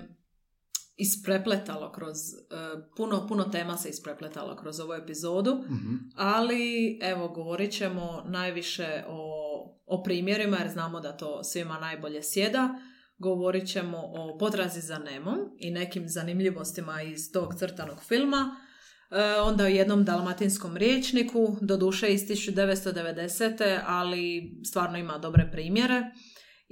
isprepletalo 1.01 1.91
kroz, 1.91 2.17
e, 2.17 2.37
puno, 2.97 3.27
puno 3.27 3.43
tema 3.43 3.77
se 3.77 3.89
isprepletalo 3.89 4.55
kroz 4.55 4.79
ovu 4.79 4.93
epizodu. 4.93 5.55
Mhm. 5.55 5.95
Ali, 6.15 6.99
evo, 7.01 7.27
govorit 7.27 7.71
ćemo 7.71 8.23
najviše 8.25 9.03
o, 9.07 9.21
o 9.85 10.03
primjerima, 10.03 10.57
jer 10.57 10.69
znamo 10.69 10.99
da 10.99 11.17
to 11.17 11.43
svima 11.43 11.79
najbolje 11.79 12.23
sjeda. 12.23 12.69
Govorit 13.17 13.67
ćemo 13.67 13.97
o 13.97 14.37
potrazi 14.37 14.81
za 14.81 14.99
Nemom 14.99 15.37
i 15.57 15.71
nekim 15.71 16.03
zanimljivostima 16.07 17.01
iz 17.01 17.31
tog 17.33 17.55
crtanog 17.55 18.03
filma. 18.07 18.55
E, 19.11 19.41
onda 19.41 19.63
u 19.63 19.67
jednom 19.67 20.03
dalmatinskom 20.03 20.77
riječniku, 20.77 21.57
doduše 21.61 22.13
iz 22.13 22.21
1990. 22.21 23.79
ali 23.85 24.51
stvarno 24.65 24.97
ima 24.97 25.17
dobre 25.17 25.49
primjere. 25.51 26.11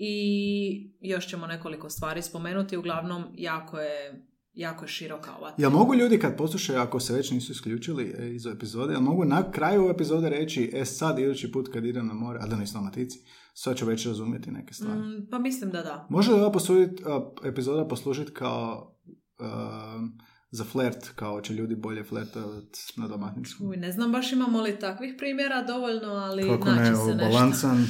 I 0.01 0.93
još 1.01 1.27
ćemo 1.27 1.47
nekoliko 1.47 1.89
stvari 1.89 2.21
spomenuti, 2.21 2.77
uglavnom 2.77 3.23
jako 3.35 3.79
je 3.79 4.25
jako 4.53 4.83
je 4.83 4.89
široka 4.89 5.35
ova 5.35 5.53
Jel 5.57 5.69
mogu 5.69 5.95
ljudi 5.95 6.19
kad 6.19 6.37
poslušaju, 6.37 6.79
ako 6.79 6.99
se 6.99 7.13
već 7.13 7.31
nisu 7.31 7.51
isključili 7.51 8.15
e, 8.17 8.35
iz 8.35 8.45
epizode, 8.45 8.93
jel 8.93 9.01
mogu 9.01 9.25
na 9.25 9.51
kraju 9.51 9.89
epizode 9.89 10.29
reći, 10.29 10.71
e 10.73 10.85
sad 10.85 11.19
idući 11.19 11.51
put 11.51 11.69
kad 11.73 11.85
idem 11.85 12.07
na 12.07 12.13
more, 12.13 12.39
a 12.41 12.47
da 12.47 12.55
nisu 12.55 12.73
Dalmatici, 12.73 13.19
sad 13.53 13.77
ću 13.77 13.85
već 13.85 14.05
razumjeti 14.05 14.51
neke 14.51 14.73
stvari. 14.73 14.99
Mm, 14.99 15.27
pa 15.31 15.39
mislim 15.39 15.71
da 15.71 15.81
da. 15.81 16.07
Može 16.09 16.31
li 16.31 16.39
ova 16.39 16.51
posudit, 16.51 17.01
a, 17.05 17.31
epizoda 17.43 17.87
poslužiti 17.87 18.31
kao 18.31 18.95
um, 19.39 20.17
za 20.51 20.63
flert, 20.63 21.09
kao 21.15 21.41
će 21.41 21.53
ljudi 21.53 21.75
bolje 21.75 22.03
flertovati 22.03 22.79
na 22.97 23.07
dalmatinskom? 23.07 23.67
Uj, 23.67 23.77
ne 23.77 23.91
znam 23.91 24.11
baš 24.11 24.33
imamo 24.33 24.61
li 24.61 24.79
takvih 24.79 25.15
primjera 25.17 25.63
dovoljno, 25.63 26.07
ali 26.07 26.43
Kako 26.43 26.69
naći 26.69 26.91
ne, 26.91 26.95
se 26.95 27.15
nešto. 27.15 27.29
balansan. 27.31 27.77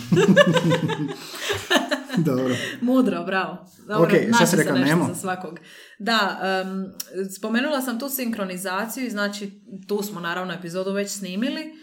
Dobro. 2.29 2.55
Mudro, 2.81 3.23
bravo. 3.23 3.65
Dobro, 3.87 4.03
Ok, 4.03 4.35
šta 4.35 4.45
si 4.45 4.57
nešto 4.57 4.73
Nemo? 4.73 5.05
za 5.07 5.15
svakog. 5.15 5.59
Da, 5.99 6.39
em, 6.43 6.93
spomenula 7.37 7.81
sam 7.81 7.99
tu 7.99 8.09
sinkronizaciju, 8.09 9.05
i 9.05 9.09
znači 9.09 9.61
tu 9.87 10.03
smo 10.03 10.19
naravno 10.19 10.53
epizodu 10.53 10.91
već 10.91 11.11
snimili, 11.11 11.73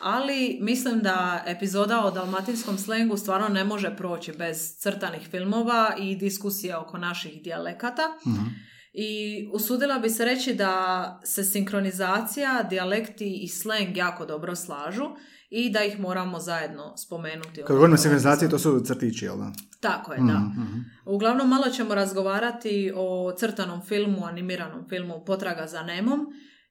ali 0.00 0.58
mislim 0.60 1.00
da 1.02 1.44
epizoda 1.46 2.04
o 2.04 2.10
dalmatinskom 2.10 2.78
slengu 2.78 3.16
stvarno 3.16 3.48
ne 3.48 3.64
može 3.64 3.96
proći 3.96 4.32
bez 4.32 4.76
crtanih 4.78 5.28
filmova 5.30 5.94
i 5.98 6.16
diskusije 6.16 6.76
oko 6.76 6.98
naših 6.98 7.42
dijalekata. 7.42 8.02
Mhm. 8.26 8.44
I 8.92 9.48
usudila 9.52 9.98
bi 9.98 10.10
se 10.10 10.24
reći 10.24 10.54
da 10.54 11.20
se 11.24 11.44
sinkronizacija, 11.44 12.62
dijalekti 12.62 13.40
i 13.42 13.48
sleng 13.48 13.96
jako 13.96 14.26
dobro 14.26 14.56
slažu 14.56 15.04
i 15.50 15.70
da 15.70 15.84
ih 15.84 16.00
moramo 16.00 16.40
zajedno 16.40 16.96
spomenuti. 16.96 17.62
Kad 17.66 17.76
govorimo 17.76 17.94
o 17.94 17.98
sinkronizaciji, 17.98 18.48
to 18.48 18.58
su 18.58 18.80
crtići, 18.86 19.24
jel 19.24 19.36
da? 19.36 19.52
Tako 19.84 20.12
je, 20.12 20.18
da. 20.18 20.38
Mhm. 20.38 20.78
Uglavnom 21.04 21.48
malo 21.48 21.68
ćemo 21.68 21.94
razgovarati 21.94 22.92
o 22.96 23.32
crtanom 23.38 23.82
filmu, 23.82 24.26
animiranom 24.26 24.88
filmu 24.88 25.24
Potraga 25.26 25.66
za 25.66 25.82
Nemom, 25.82 26.26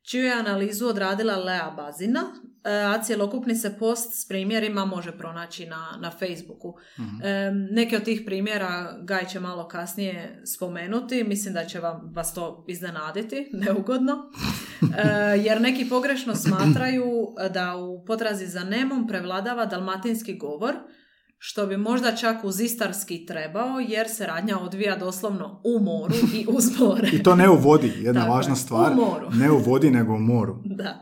čiju 0.10 0.25
je 0.25 0.34
analizu 0.34 0.88
odradila 0.88 1.38
Lea 1.38 1.72
Bazina, 1.72 2.22
e, 2.63 2.72
a 2.72 3.03
cjelokupni 3.03 3.55
se 3.55 3.77
post 3.79 4.22
s 4.22 4.27
primjerima 4.27 4.86
može 4.86 5.17
pronaći 5.17 5.65
na, 5.65 5.98
na 6.00 6.12
Facebooku. 6.12 6.74
Mhm. 7.00 7.22
E, 7.24 7.51
neke 7.51 7.98
od 7.98 8.03
tih 8.03 8.22
primjera 8.25 8.98
Gaj 9.01 9.25
će 9.25 9.39
malo 9.39 9.67
kasnije 9.67 10.41
spomenuti, 10.55 11.24
mislim 11.24 11.53
da 11.53 11.65
će 11.65 11.79
vam, 11.79 12.12
vas 12.15 12.34
to 12.34 12.65
iznenaditi, 12.67 13.50
neugodno, 13.65 14.32
E, 14.98 15.38
jer 15.38 15.62
neki 15.62 15.89
pogrešno 15.89 16.36
smatraju 16.36 17.05
da 17.53 17.75
u 17.75 18.05
Potrazi 18.05 18.48
za 18.48 18.63
Nemom 18.63 19.08
prevladava 19.08 19.65
dalmatinski 19.65 20.38
govor, 20.38 20.75
što 21.46 21.68
bi 21.68 21.78
možda 21.78 22.16
čak 22.16 22.44
uz 22.44 22.60
istarski 22.60 23.26
trebao, 23.26 23.80
jer 23.80 24.10
se 24.10 24.26
radnja 24.26 24.60
odvija 24.60 24.96
doslovno 24.96 25.62
u 25.66 25.84
moru 25.84 26.16
i 26.34 26.46
uz 26.50 26.80
more. 26.80 27.10
I 27.14 27.24
to 27.24 27.36
ne 27.36 27.50
u 27.50 27.56
vodi, 27.56 27.94
jedna 27.98 28.22
Tako 28.22 28.34
važna 28.34 28.56
stvar. 28.56 28.92
u 28.92 28.96
moru. 28.96 29.30
Ne 29.32 29.52
u 29.52 29.58
vodi, 29.58 29.92
nego 29.92 30.14
u 30.14 30.20
moru. 30.20 30.62
Da, 30.76 31.02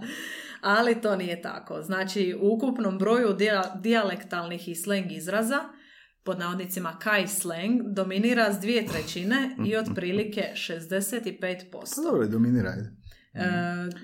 ali 0.62 1.01
to 1.01 1.15
nije 1.15 1.41
tako. 1.41 1.81
Znači, 1.81 2.36
u 2.41 2.55
ukupnom 2.55 2.98
broju 2.98 3.27
dija- 3.29 3.81
dijalektalnih 3.81 4.67
i 4.67 4.75
sleng 4.75 5.12
izraza, 5.12 5.60
pod 6.24 6.39
navodnicima 6.39 6.98
kaj 7.00 7.27
slang, 7.27 7.81
dominira 7.86 8.53
s 8.53 8.60
dvije 8.60 8.86
trećine 8.88 9.55
i 9.65 9.75
otprilike 9.81 10.41
65%. 10.55 11.71
Pa 11.71 12.01
dobro, 12.03 12.27
dominira, 12.27 12.69
ajde. 12.69 12.91
E, 13.33 13.48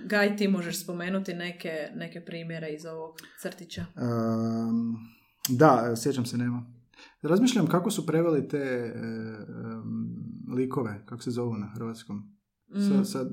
Gaj, 0.05 0.37
ti 0.37 0.47
možeš 0.47 0.83
spomenuti 0.83 1.33
neke, 1.33 1.89
neke 1.95 2.25
primjere 2.25 2.69
iz 2.69 2.85
ovog 2.85 3.11
crtića. 3.41 3.85
Um, 3.95 5.16
da, 5.49 5.93
sjećam 5.95 6.25
se, 6.25 6.37
nema. 6.37 6.65
Razmišljam 7.21 7.67
kako 7.67 7.91
su 7.91 8.05
preveli 8.05 8.47
te 8.47 8.57
e, 8.57 8.93
likove, 10.55 11.03
kako 11.05 11.21
se 11.21 11.31
zovu 11.31 11.53
na 11.53 11.67
hrvatskom. 11.75 12.37
Sa, 12.73 13.01
Mm, 13.01 13.05
sa, 13.05 13.25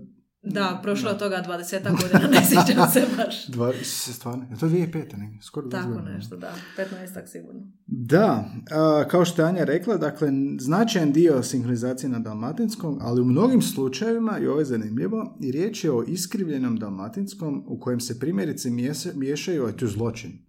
Da, 0.47 0.81
prošlo 0.83 1.11
je 1.11 1.19
toga 1.19 1.45
20 1.49 1.91
godina, 2.03 2.29
ne 2.35 2.45
sjećam 2.45 2.91
se 2.93 3.03
baš. 3.17 3.47
Dva, 3.47 3.73
se 3.83 4.13
stvarno, 4.13 4.47
je 4.51 4.59
to 4.59 4.67
2005. 4.67 5.19
negdje, 5.19 5.43
skoro 5.43 5.67
20 5.67 5.71
Tako 5.71 5.89
godina. 5.89 6.11
nešto, 6.11 6.37
da. 6.37 6.53
15 6.79 7.27
sigurno. 7.27 7.61
Da, 7.87 8.51
a, 8.71 9.05
kao 9.09 9.25
što 9.25 9.43
je 9.43 9.49
Anja 9.49 9.65
rekla, 9.65 9.97
dakle, 9.97 10.29
značajan 10.59 11.13
dio 11.13 11.43
sinhronizacije 11.43 12.11
na 12.11 12.19
dalmatinskom, 12.19 12.99
ali 13.01 13.21
u 13.21 13.25
mnogim 13.25 13.63
slučajevima, 13.63 14.39
i 14.39 14.47
ovo 14.47 14.59
je 14.59 14.65
zanimljivo, 14.65 15.39
i 15.43 15.53
riječ 15.53 15.85
je 15.85 15.93
o 15.93 16.03
iskrivljenom 16.03 16.77
dalmatinskom 16.77 17.65
u 17.67 17.81
kojem 17.81 18.01
se 18.01 18.21
primjerice 18.21 18.71
miješaju, 19.15 19.67
a 19.67 19.73
to 19.73 19.85
je 19.85 19.91
zločin. 19.91 20.45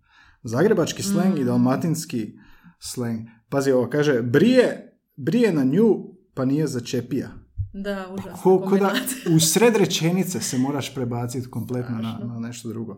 Zagrebački 0.46 1.04
sleng 1.04 1.38
i 1.38 1.42
Mm. 1.42 1.46
dalmatinski 1.46 2.34
sleng. 2.80 3.20
Pazi 3.50 3.72
ovo, 3.72 3.90
kaže, 3.90 4.22
brije, 4.22 4.92
brije 5.16 5.54
na 5.54 5.64
nju, 5.64 5.96
pa 6.34 6.46
nije 6.46 6.68
začepija. 6.68 7.28
Da, 7.74 8.08
užasno. 8.14 8.38
Ko, 8.44 8.60
ko 8.60 8.78
da 8.78 8.94
u 9.36 9.40
sred 9.40 9.76
rečenice 9.76 10.40
se 10.40 10.58
moraš 10.58 10.96
prebaciti 10.96 11.50
kompletno 11.50 11.98
na, 11.98 12.20
na 12.24 12.40
nešto 12.40 12.70
drugo. 12.70 12.98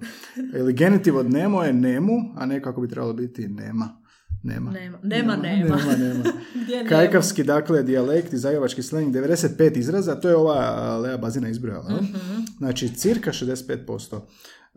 Ili 0.56 0.74
genitiv 0.74 1.18
od 1.18 1.32
nemo 1.32 1.64
je 1.64 1.74
nemu, 1.74 2.14
a 2.36 2.46
ne 2.46 2.62
kako 2.62 2.82
bi 2.82 2.88
trebalo 2.88 3.14
biti 3.14 3.48
nema. 3.48 4.02
Nema. 4.44 4.72
Nema, 4.72 4.98
nema, 5.04 5.36
nema. 5.36 5.76
nema, 5.78 5.96
nema. 5.98 6.24
Kajkavski, 6.90 7.44
dakle, 7.44 7.84
dijalekt 7.84 8.34
i 8.34 8.38
zagrebački 8.38 8.84
sleng, 8.84 9.16
95 9.16 9.78
izraza, 9.78 10.16
to 10.16 10.30
je 10.30 10.36
ova 10.36 10.60
Lea 10.98 11.18
Bazina 11.18 11.50
izbrojala. 11.50 12.02
Mhm. 12.02 12.42
Znači, 12.58 12.90
cirka 12.90 13.32
65%. 13.32 14.22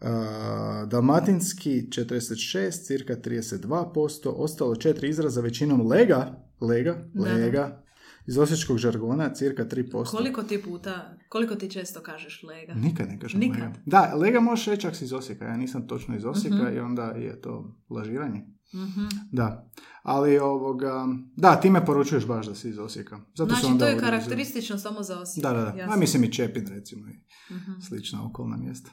A, 0.02 0.86
dalmatinski 0.86 1.70
46, 1.82 2.36
cirka 2.82 3.16
32%, 3.16 3.94
ostalo 4.28 4.76
četiri 4.76 5.08
izraza, 5.08 5.40
većinom 5.40 5.86
lega, 5.86 6.26
lega, 6.60 6.92
Da, 7.14 7.24
da. 7.24 7.34
lega, 7.34 7.82
iz 8.26 8.38
osječkog 8.38 8.78
žargona, 8.78 9.34
cirka 9.34 9.64
3%. 9.64 10.04
Koliko 10.06 10.42
ti 10.42 10.62
puta, 10.62 11.16
koliko 11.28 11.54
ti 11.54 11.70
često 11.70 12.00
kažeš 12.00 12.42
lega? 12.42 12.74
Nikad 12.74 13.08
ne 13.08 13.18
kažem 13.18 13.40
Nikad? 13.40 13.60
lega. 13.60 13.72
Da, 13.86 14.14
lega 14.14 14.40
možeš 14.40 14.66
reći 14.66 14.86
ako 14.86 14.96
si 14.96 15.04
iz 15.04 15.12
Osijeka, 15.12 15.44
ja 15.44 15.56
nisam 15.56 15.86
točno 15.86 16.16
iz 16.16 16.24
Osijeka 16.24 16.56
Mhm. 16.56 16.76
i 16.76 16.80
onda 16.80 17.02
je 17.04 17.40
to 17.40 17.76
lažiranje. 17.90 18.42
Mhm. 18.74 19.06
Da, 19.32 19.70
ali 20.02 20.38
ovoga, 20.38 21.06
da, 21.36 21.56
ti 21.56 21.70
me 21.70 21.86
poručuješ 21.86 22.26
baš 22.26 22.46
da 22.46 22.54
si 22.54 22.68
iz 22.68 22.78
Osijeka. 22.78 23.18
Zato 23.34 23.48
Znači, 23.50 23.78
to 23.78 23.86
je 23.86 23.98
karakteristično 23.98 24.78
samo 24.78 25.02
za 25.02 25.18
Osijek. 25.18 25.42
Da, 25.42 25.52
da, 25.52 25.60
da. 25.62 25.68
Jasno. 25.70 25.92
A 25.92 25.96
mislim 25.96 26.24
i 26.24 26.32
Čepin 26.32 26.66
recimo 26.68 27.08
i 27.08 27.30
Mhm. 27.50 27.72
slična 27.80 28.26
okolna 28.26 28.56
mjesta. 28.56 28.90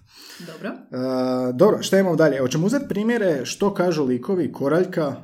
Dobro. 0.47 0.69
E, 0.69 1.53
dobro, 1.53 1.81
šta 1.81 1.99
imamo 1.99 2.15
dalje? 2.15 2.39
Hoćemo 2.39 2.65
uzeti 2.65 2.85
primjere 2.89 3.45
što 3.45 3.73
kažu 3.73 4.03
likovi 4.03 4.51
Koraljka, 4.51 5.15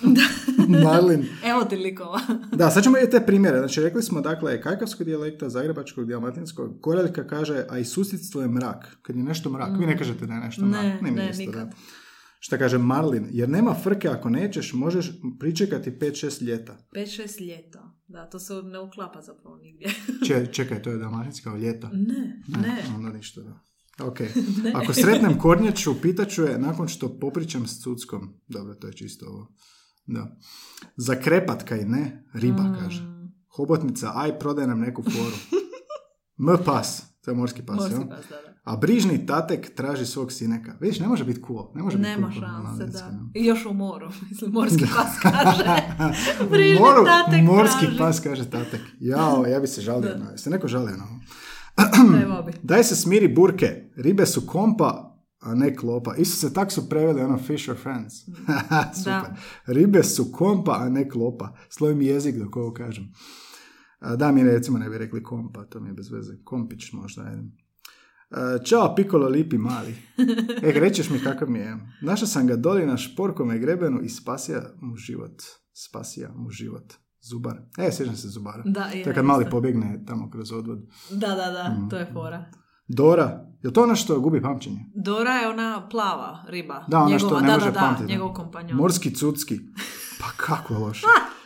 Marlin. 0.84 1.26
Evo 1.44 1.64
ti 1.64 1.76
likova. 1.76 2.20
Da, 2.52 2.70
sad 2.70 2.82
ćemo 2.82 2.96
vidjeti 2.96 3.18
te 3.18 3.26
primjere. 3.26 3.58
Znači, 3.58 3.80
rekli 3.80 4.02
smo, 4.02 4.20
dakle, 4.20 4.60
kajkavskog 4.60 5.04
dijalekta, 5.04 5.48
zagrebačkog, 5.48 6.06
dalmatinskog. 6.06 6.80
Koraljka 6.80 7.26
kaže, 7.26 7.64
a 7.68 7.78
i 7.78 7.84
susjedstvo 7.84 8.42
je 8.42 8.48
mrak. 8.48 8.98
Kad 9.02 9.16
je 9.16 9.22
nešto 9.22 9.50
mrak, 9.50 9.70
vi 9.78 9.86
ne 9.86 9.98
kažete 9.98 10.26
da 10.26 10.34
je 10.34 10.40
nešto 10.40 10.64
mrak. 10.64 11.02
Ne, 11.02 11.10
ne, 11.10 11.30
isto, 11.30 11.40
nikad. 11.40 11.68
da. 11.68 11.74
Šta 12.42 12.58
kaže 12.58 12.78
Marlin, 12.78 13.26
jer 13.30 13.48
nema 13.48 13.74
frke 13.74 14.08
ako 14.08 14.30
nećeš, 14.30 14.72
možeš 14.72 15.10
pričekati 15.38 15.90
5-6 15.90 16.42
ljeta. 16.42 16.76
5-6 16.92 17.40
ljeto. 17.40 17.78
Da, 18.08 18.26
to 18.26 18.38
se 18.38 18.54
ne 18.54 18.78
uklapa 18.78 19.22
zapravo 19.22 19.56
nigdje. 19.56 19.88
Če, 20.26 20.46
čekaj, 20.52 20.82
to 20.82 20.90
je 20.90 20.98
dalmatinska 20.98 21.56
ljeto. 21.56 21.88
Ne, 21.92 22.42
ne. 22.48 22.84
Onda 22.96 23.12
ništa, 23.12 23.40
da. 23.40 23.60
Ok. 24.06 24.20
Ako 24.82 24.92
sretnem 24.92 25.38
kornjaču, 25.38 26.00
pitaću 26.02 26.42
je 26.42 26.58
nakon 26.58 26.88
što 26.88 27.18
popričam 27.18 27.66
s 27.66 27.82
cuckom. 27.82 28.40
Dobro, 28.48 28.74
to 28.74 28.86
je 28.86 28.92
čisto 28.92 29.26
ovo. 29.26 29.52
Da. 30.06 30.36
Za 30.96 31.14
krepat 31.14 31.62
kaj 31.62 31.84
ne, 31.84 32.24
riba 32.34 32.62
Mm, 32.62 32.76
kaže. 32.80 33.02
Hobotnica, 33.48 34.12
aj 34.14 34.38
prodaj 34.38 34.66
nam 34.66 34.80
neku 34.80 35.02
foru. 35.02 35.36
M 36.52 36.64
pas, 36.64 37.02
to 37.24 37.30
je 37.30 37.34
morski 37.34 37.62
pas, 37.62 37.76
Morski 37.76 38.08
pas, 38.08 38.26
da, 38.28 38.36
da. 38.36 38.54
A 38.64 38.76
brižni 38.76 39.26
tatek 39.26 39.74
traži 39.74 40.06
svog 40.06 40.32
sineka. 40.32 40.72
Vidiš, 40.80 41.00
ne 41.00 41.08
može 41.08 41.24
biti 41.24 41.40
cool. 41.46 41.70
Ne 41.74 41.82
može 41.82 41.96
biti 41.96 42.08
Nema 42.08 42.30
cool, 42.32 42.40
šanse, 42.40 42.86
da. 42.86 43.12
I 43.34 43.44
još 43.44 43.66
u 43.66 43.72
moru. 43.72 44.10
Mislim, 44.30 44.52
morski 44.52 44.84
pas 44.96 45.20
kaže. 45.22 45.64
Brižni 46.50 46.80
moru, 46.80 47.04
tatek 47.04 47.44
morski 47.44 47.84
traži. 47.84 47.98
pas 47.98 48.20
kaže 48.20 48.50
tatek. 48.50 48.80
Jao, 49.00 49.44
ja 49.46 49.60
bi 49.60 49.66
se 49.66 49.80
žalio 49.80 50.16
na 50.18 50.36
Se 50.36 50.50
neko 50.50 50.68
žalio 50.68 50.96
na 50.96 51.04
ovo? 51.04 51.20
Daj 52.62 52.84
se 52.84 52.96
smiri 52.96 53.28
burke. 53.28 53.90
Ribe 53.96 54.26
su 54.26 54.46
kompa, 54.46 55.16
a 55.40 55.54
ne 55.54 55.76
klopa. 55.76 56.14
Isto 56.16 56.48
se 56.48 56.54
tak 56.54 56.72
su 56.72 56.88
preveli 56.88 57.22
ono 57.22 57.38
Fish 57.38 57.70
or 57.70 57.76
Friends. 57.76 58.14
Super. 58.98 59.04
Da. 59.04 59.36
Ribe 59.66 60.02
su 60.02 60.32
kompa, 60.32 60.76
a 60.80 60.88
ne 60.88 61.08
klopa. 61.08 61.56
Slovi 61.68 61.94
mi 61.94 62.06
jezik 62.06 62.36
dok 62.36 62.56
ovo 62.56 62.72
kažem. 62.72 63.12
Da, 64.16 64.32
mi 64.32 64.44
recimo 64.44 64.78
ne 64.78 64.90
bi 64.90 64.98
rekli 64.98 65.22
kompa, 65.22 65.64
to 65.64 65.80
mi 65.80 65.88
je 65.88 65.94
bez 65.94 66.10
veze. 66.10 66.32
Kompić 66.44 66.92
možda. 66.92 67.22
E, 67.22 67.34
Ćao, 68.64 68.94
pikolo 68.94 69.28
lipi 69.28 69.58
mali. 69.58 69.94
E, 70.62 70.72
rećeš 70.80 71.10
mi 71.10 71.18
kakav 71.18 71.50
mi 71.50 71.58
je. 71.58 71.76
Našao 72.02 72.26
sam 72.28 72.46
ga 72.46 72.56
doli 72.56 72.86
na 72.86 72.96
šporkome 72.96 73.58
grebenu 73.58 74.00
i 74.00 74.08
spasija 74.08 74.62
mu 74.80 74.96
život. 74.96 75.42
Spasija 75.74 76.30
mu 76.36 76.50
život. 76.50 76.92
Zubar. 77.22 77.56
E, 77.78 77.92
sjećam 77.92 78.16
se 78.16 78.28
Zubara. 78.28 78.62
Da, 78.64 78.82
To 78.82 78.88
je, 78.88 79.00
je 79.00 79.14
kad 79.14 79.24
mali 79.24 79.42
isto. 79.42 79.50
pobjegne 79.50 80.04
tamo 80.06 80.30
kroz 80.30 80.52
odvod. 80.52 80.78
Da, 81.10 81.28
da, 81.28 81.50
da, 81.50 81.76
Mm. 81.76 81.88
to 81.88 81.96
je 81.96 82.06
fora. 82.12 82.44
Dora, 82.88 83.46
Je 83.62 83.72
to 83.72 83.82
ono 83.82 83.96
što 83.96 84.20
gubi 84.20 84.42
pamćenje? 84.42 84.78
Dora 84.94 85.32
je 85.32 85.48
ona 85.48 85.88
plava 85.88 86.44
riba. 86.48 86.84
Da, 86.88 86.98
ona 86.98 87.06
Njegova, 87.06 87.18
što 87.28 87.40
ne 87.40 87.46
da, 87.46 87.52
može 87.52 87.66
da, 87.66 87.72
da, 87.72 87.80
pamtiti. 87.80 88.12
njegov 88.12 88.32
kompanjon. 88.32 88.76
Morski 88.76 89.14
cucki. 89.14 89.58
Pa 90.20 90.26
kako 90.36 90.74
loše. 90.74 91.06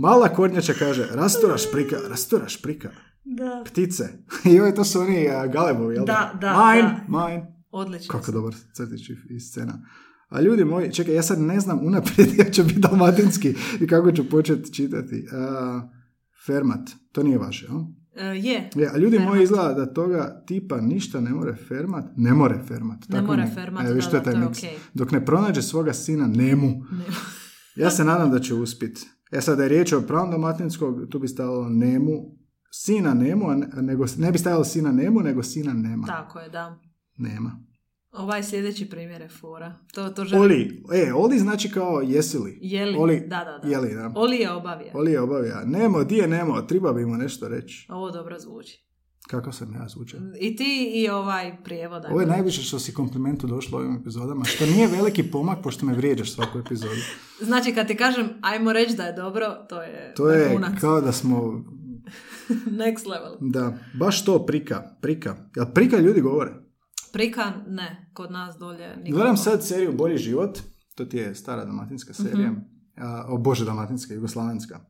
Mala 0.00 0.28
kornjača 0.28 0.72
kaže, 0.74 1.08
rastura 1.12 1.56
šprika, 1.58 1.96
rastura 2.08 2.48
šprika. 2.48 2.90
Da. 3.24 3.62
Ptice. 3.66 4.04
I 4.52 4.60
ovo 4.60 4.72
to 4.72 4.84
su 4.84 5.00
oni 5.00 5.26
uh, 5.28 5.52
galebovi, 5.52 5.94
jel 5.94 6.04
Da, 6.04 6.32
da, 6.40 6.50
Mine, 6.66 7.04
mine. 7.08 7.54
Odlično. 7.70 8.12
Kako 8.12 8.32
dobar 8.32 8.54
crtić 8.74 9.00
i- 9.30 9.40
scena. 9.40 9.86
A 10.28 10.40
ljudi 10.40 10.64
moji, 10.64 10.92
čekaj, 10.92 11.14
ja 11.14 11.22
sad 11.22 11.40
ne 11.40 11.60
znam 11.60 11.78
unaprijed 11.80 12.34
ja 12.38 12.44
će 12.44 12.62
biti 12.64 12.80
dalmatinski 12.80 13.54
i 13.80 13.86
kako 13.86 14.12
ću 14.12 14.28
početi 14.28 14.74
čitati. 14.74 15.26
Uh, 15.26 15.82
fermat, 16.46 16.80
to 17.12 17.22
nije 17.22 17.38
vaše, 17.38 17.66
jel? 17.66 17.78
E, 18.16 18.36
je. 18.36 18.70
Je, 18.74 18.88
a 18.88 18.96
ljudi 18.96 19.16
Fermat. 19.16 19.28
moji 19.28 19.42
izgleda 19.44 19.74
da 19.74 19.92
toga 19.94 20.42
tipa 20.46 20.76
ništa 20.76 21.20
ne 21.20 21.30
more 21.30 21.54
fermat, 21.58 22.04
ne 22.16 22.32
more 22.32 22.58
fermat. 22.68 22.98
Ne 23.00 23.06
tako 23.10 23.26
more 23.26 23.44
mi- 23.44 23.54
fermat, 23.54 23.86
E, 23.86 23.92
viš, 23.92 24.04
da, 24.04 24.10
to 24.10 24.16
je 24.16 24.20
da, 24.20 24.24
taj 24.24 24.34
to 24.34 24.40
je 24.40 24.46
miks. 24.46 24.58
okej. 24.58 24.76
Dok 24.94 25.10
ne 25.10 25.24
pronađe 25.26 25.62
svoga 25.62 25.92
sina 25.92 26.26
Nemu. 26.26 26.68
Ne. 26.92 27.04
Ja 27.76 27.90
se 27.90 28.04
nadam 28.04 28.30
da 28.30 28.38
će 28.40 28.54
uspit. 28.54 28.98
E 29.30 29.40
sad 29.40 29.56
da 29.56 29.62
je 29.62 29.68
riječ 29.68 29.92
o 29.92 30.00
pravom 30.00 30.30
dalmatinskog, 30.30 31.08
tu 31.10 31.18
bi 31.18 31.28
stajalo 31.28 31.68
Nemu, 31.68 32.36
sina 32.70 33.14
Nemu, 33.14 33.50
a 33.50 33.54
ne, 33.54 33.68
nego, 33.82 34.04
ne 34.18 34.32
bi 34.32 34.38
stajalo 34.38 34.64
sina 34.64 34.92
Nemu, 34.92 35.20
nego 35.20 35.42
sina 35.42 35.72
Nema. 35.72 36.06
Tako 36.06 36.38
je, 36.38 36.48
da. 36.48 36.78
Nema. 37.16 37.60
Ovaj 38.12 38.42
sljedeći 38.42 38.90
primjer 38.90 39.20
je 39.20 39.28
fora. 39.28 39.74
To, 39.94 40.08
to 40.08 40.24
želim. 40.24 40.42
Oli, 40.42 40.82
e, 40.94 41.12
Oli 41.12 41.38
znači 41.38 41.70
kao 41.70 42.00
jesi 42.04 42.38
li. 42.38 42.58
Jeli. 42.62 42.96
Oli, 42.98 43.20
Da, 43.20 43.44
da, 43.44 43.58
da. 43.62 43.68
Jeli, 43.68 43.94
da. 43.94 44.12
Oli 44.14 44.36
je 44.36 44.52
obavio. 44.52 44.90
Oli 44.94 45.12
je 45.12 45.20
obavija. 45.20 45.64
Nemo, 45.64 46.04
di 46.04 46.16
je 46.16 46.28
Nemo? 46.28 46.62
Treba 46.62 46.92
bi 46.92 47.06
mu 47.06 47.16
nešto 47.16 47.48
reći. 47.48 47.86
Ovo 47.90 48.10
dobro 48.10 48.38
zvuči. 48.38 48.89
Kako 49.30 49.52
sam 49.52 49.74
ja 49.74 49.88
zvučan? 49.88 50.32
I 50.40 50.56
ti 50.56 50.64
i 50.94 51.08
ovaj 51.08 51.56
prijevod. 51.64 52.04
Ovo 52.04 52.20
je 52.20 52.26
najviše 52.26 52.62
što 52.62 52.78
si 52.78 52.94
komplimentu 52.94 53.46
došlo 53.46 53.78
ovim 53.78 53.96
epizodama, 53.96 54.44
što 54.44 54.66
nije 54.66 54.86
veliki 54.88 55.22
pomak 55.24 55.62
pošto 55.62 55.86
me 55.86 55.94
vrijeđaš 55.94 56.32
svaku 56.32 56.58
epizodu. 56.58 57.00
Znači, 57.40 57.74
kad 57.74 57.86
ti 57.86 57.96
kažem, 57.96 58.28
ajmo 58.40 58.72
reći 58.72 58.96
da 58.96 59.02
je 59.02 59.12
dobro, 59.12 59.46
to 59.68 59.82
je 59.82 60.14
To 60.14 60.30
je 60.30 60.44
vrhunac. 60.44 60.80
kao 60.80 61.00
da 61.00 61.12
smo, 61.12 61.64
Next 62.82 63.06
level. 63.06 63.36
da, 63.42 63.78
baš 63.94 64.24
to 64.24 64.46
prika, 64.46 64.96
prika. 65.00 65.36
Jel 65.56 65.66
prika 65.66 65.96
ljudi 65.98 66.20
govore? 66.20 66.50
Prika, 67.12 67.42
ne. 67.66 68.10
Kod 68.12 68.30
nas 68.32 68.56
dolje 68.56 68.88
nikako. 68.88 69.12
Gledam 69.12 69.36
sad 69.36 69.66
seriju 69.66 69.92
Bolji 69.92 70.18
život, 70.18 70.58
to 70.94 71.04
ti 71.04 71.16
je 71.16 71.34
stara 71.34 71.64
dalmatinska 71.64 72.14
serija, 72.14 72.50
Mhm. 72.50 72.60
a, 72.96 73.26
o 73.28 73.38
bože 73.38 73.64
dalmatinska, 73.64 74.14
jugoslavenska, 74.14 74.80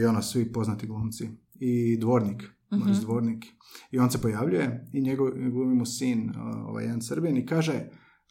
i 0.00 0.04
ona 0.04 0.22
svi 0.22 0.52
poznati 0.52 0.86
glumci. 0.86 1.28
I 1.54 1.96
Dvornik, 1.96 2.42
Mhm. 2.72 2.80
Boris 2.80 2.98
Dvornik. 2.98 3.44
I 3.90 3.98
on 3.98 4.10
se 4.10 4.20
pojavljuje 4.22 4.86
i 4.92 5.00
njegov, 5.00 5.30
glumi 5.30 5.74
mu 5.74 5.86
sin, 5.86 6.32
a, 6.36 6.64
ovaj 6.66 6.84
jedan 6.84 7.02
Srbin, 7.02 7.36
i 7.36 7.46
kaže, 7.46 7.80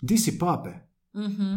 di 0.01 0.17
si 0.17 0.39
pape? 0.39 0.69
Mhm. 1.15 1.55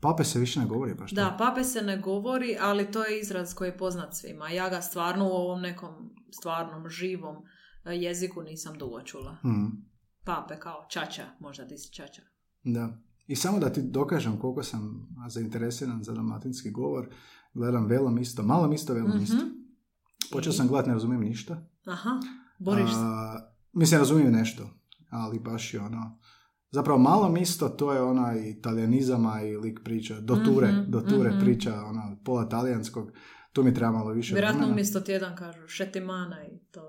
Pape 0.00 0.24
se 0.24 0.38
više 0.38 0.60
ne 0.60 0.66
govori 0.66 0.94
baš 0.94 1.10
Da, 1.10 1.36
pape 1.38 1.64
se 1.64 1.82
ne 1.82 1.96
govori, 1.98 2.56
ali 2.60 2.90
to 2.90 3.04
je 3.04 3.20
izraz 3.20 3.54
koji 3.54 3.68
je 3.68 3.78
poznat 3.78 4.14
svima. 4.14 4.48
Ja 4.48 4.68
ga 4.68 4.80
stvarno 4.80 5.24
u 5.24 5.32
ovom 5.32 5.60
nekom 5.60 5.90
stvarnom, 6.30 6.88
živom 6.88 7.36
e, 7.84 7.92
jeziku 7.92 8.42
nisam 8.42 8.78
dugo 8.78 9.02
čula. 9.02 9.36
Mhm. 9.44 9.66
Pape 10.24 10.58
kao 10.58 10.86
čača, 10.88 11.22
možda 11.40 11.66
ti 11.66 11.78
si 11.78 11.92
čača. 11.92 12.22
Da. 12.64 12.98
I 13.26 13.36
samo 13.36 13.58
da 13.58 13.72
ti 13.72 13.82
dokažem 13.82 14.38
koliko 14.38 14.62
sam 14.62 15.08
zainteresiran 15.28 16.02
za 16.02 16.12
dalmatinski 16.12 16.70
govor, 16.70 17.08
gledam 17.54 17.86
velom 17.86 18.18
isto, 18.18 18.42
malo 18.42 18.72
isto, 18.72 18.94
velom 18.94 19.10
Mhm. 19.10 19.22
isto. 19.22 19.36
Počeo 20.32 20.52
sam 20.52 20.68
gledati, 20.68 20.88
ne 20.88 20.94
razumijem 20.94 21.22
ništa. 21.22 21.68
Aha, 21.86 22.20
boriš 22.58 22.90
se. 22.90 22.96
A, 22.96 23.36
mislim, 23.72 23.98
razumijem 24.00 24.32
nešto, 24.32 24.70
ali 25.10 25.38
baš 25.38 25.74
je 25.74 25.80
ono... 25.80 26.18
Zapravo 26.70 26.98
malo 26.98 27.36
isto, 27.36 27.68
to 27.68 27.92
je 27.92 28.02
onaj 28.02 28.50
italijanizama 28.50 29.42
i 29.42 29.56
lik 29.56 29.80
priča, 29.84 30.20
do 30.20 30.36
ture, 30.36 30.68
Mhm, 30.68 30.90
do 30.90 31.00
ture 31.00 31.30
mhm. 31.30 31.40
priča, 31.40 31.74
ono, 31.74 32.16
pola 32.24 32.48
talijanskog, 32.48 33.10
tu 33.52 33.62
mi 33.62 33.74
treba 33.74 33.92
malo 33.92 34.12
više 34.12 34.34
Vjerojatno 34.34 34.58
vremena. 34.58 34.72
umjesto 34.74 35.00
tjedan 35.00 35.36
kažu 35.36 35.68
šetimana 35.68 36.36
i 36.44 36.58
to, 36.70 36.80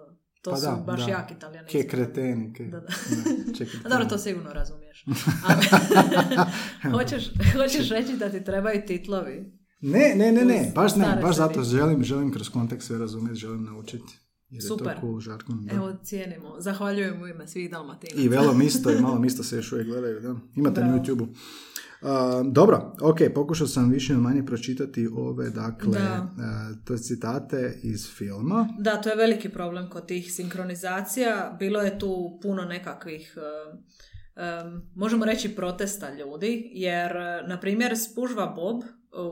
to 0.41 0.51
Pa 0.51 0.57
su 0.57 0.65
da, 0.65 0.83
baš 0.87 1.05
da. 1.05 1.11
jak 1.11 1.31
italijani. 1.31 1.67
Ke 1.69 1.87
kreteni, 1.87 2.53
ke... 2.53 2.63
Da, 2.63 2.79
da. 2.79 2.87
ne, 3.83 3.89
dobro, 3.89 4.05
to 4.05 4.17
sigurno 4.17 4.53
razumiješ. 4.53 5.05
Ali- 5.47 6.93
hoćeš, 6.93 7.31
hoćeš 7.57 7.89
reći 7.89 8.17
da 8.17 8.29
ti 8.29 8.43
trebaju 8.43 8.81
titlovi? 8.87 9.59
Ne, 9.81 10.13
ne, 10.15 10.31
ne, 10.31 10.45
ne, 10.45 10.71
baš 10.75 10.95
ne, 10.95 11.19
baš 11.21 11.35
zato 11.35 11.63
želim, 11.63 12.03
želim 12.03 12.31
kroz 12.31 12.49
kontekst 12.49 12.87
sve 12.87 12.97
razumjeti, 12.97 13.35
želim 13.35 13.63
naučiti. 13.63 14.19
Jer 14.53 14.63
je 14.63 14.67
Super. 14.67 14.95
to 14.95 15.01
cool 15.01 15.19
žargon. 15.19 15.65
da. 15.65 15.75
Evo, 15.75 15.95
cijenimo. 16.03 16.55
Zahvaljujem 16.59 17.21
u 17.21 17.27
ime 17.27 17.47
svih 17.47 17.71
dalmatinaca. 17.71 18.21
I 18.21 18.27
velom 18.29 18.61
isto 18.61 18.91
i 18.91 19.01
malo 19.01 19.25
isto 19.25 19.43
se 19.43 19.55
još 19.55 19.71
uvijek 19.71 19.87
gledaju, 19.87 20.19
da. 20.19 20.35
Imate 20.55 20.81
na 20.81 20.87
Bravo. 20.87 21.03
YouTube-u. 21.03 21.27
A, 22.01 22.43
dobro, 22.45 22.95
ok, 23.01 23.17
pokušao 23.35 23.67
sam 23.67 23.89
više 23.89 24.13
ili 24.13 24.21
manje 24.21 24.45
pročitati 24.45 25.07
ove, 25.15 25.49
dakle, 25.49 25.99
to 26.85 26.97
citate 26.97 27.79
iz 27.83 28.09
filma. 28.15 28.67
Da, 28.79 29.01
to 29.01 29.09
je 29.09 29.15
veliki 29.15 29.49
problem 29.49 29.89
kod 29.89 30.05
tih 30.05 30.33
sinkronizacija. 30.33 31.55
Bilo 31.59 31.81
je 31.81 31.99
tu 31.99 32.39
puno 32.41 32.63
nekakvih, 32.63 33.37
um, 33.37 33.79
um, 34.65 34.81
možemo 34.95 35.25
reći, 35.25 35.55
protesta 35.55 36.13
ljudi, 36.13 36.71
jer, 36.73 37.11
uh, 37.11 37.49
na 37.49 37.59
primjer, 37.59 37.97
Spužva 37.97 38.47
Bob 38.47 38.77
uh, 38.77 38.83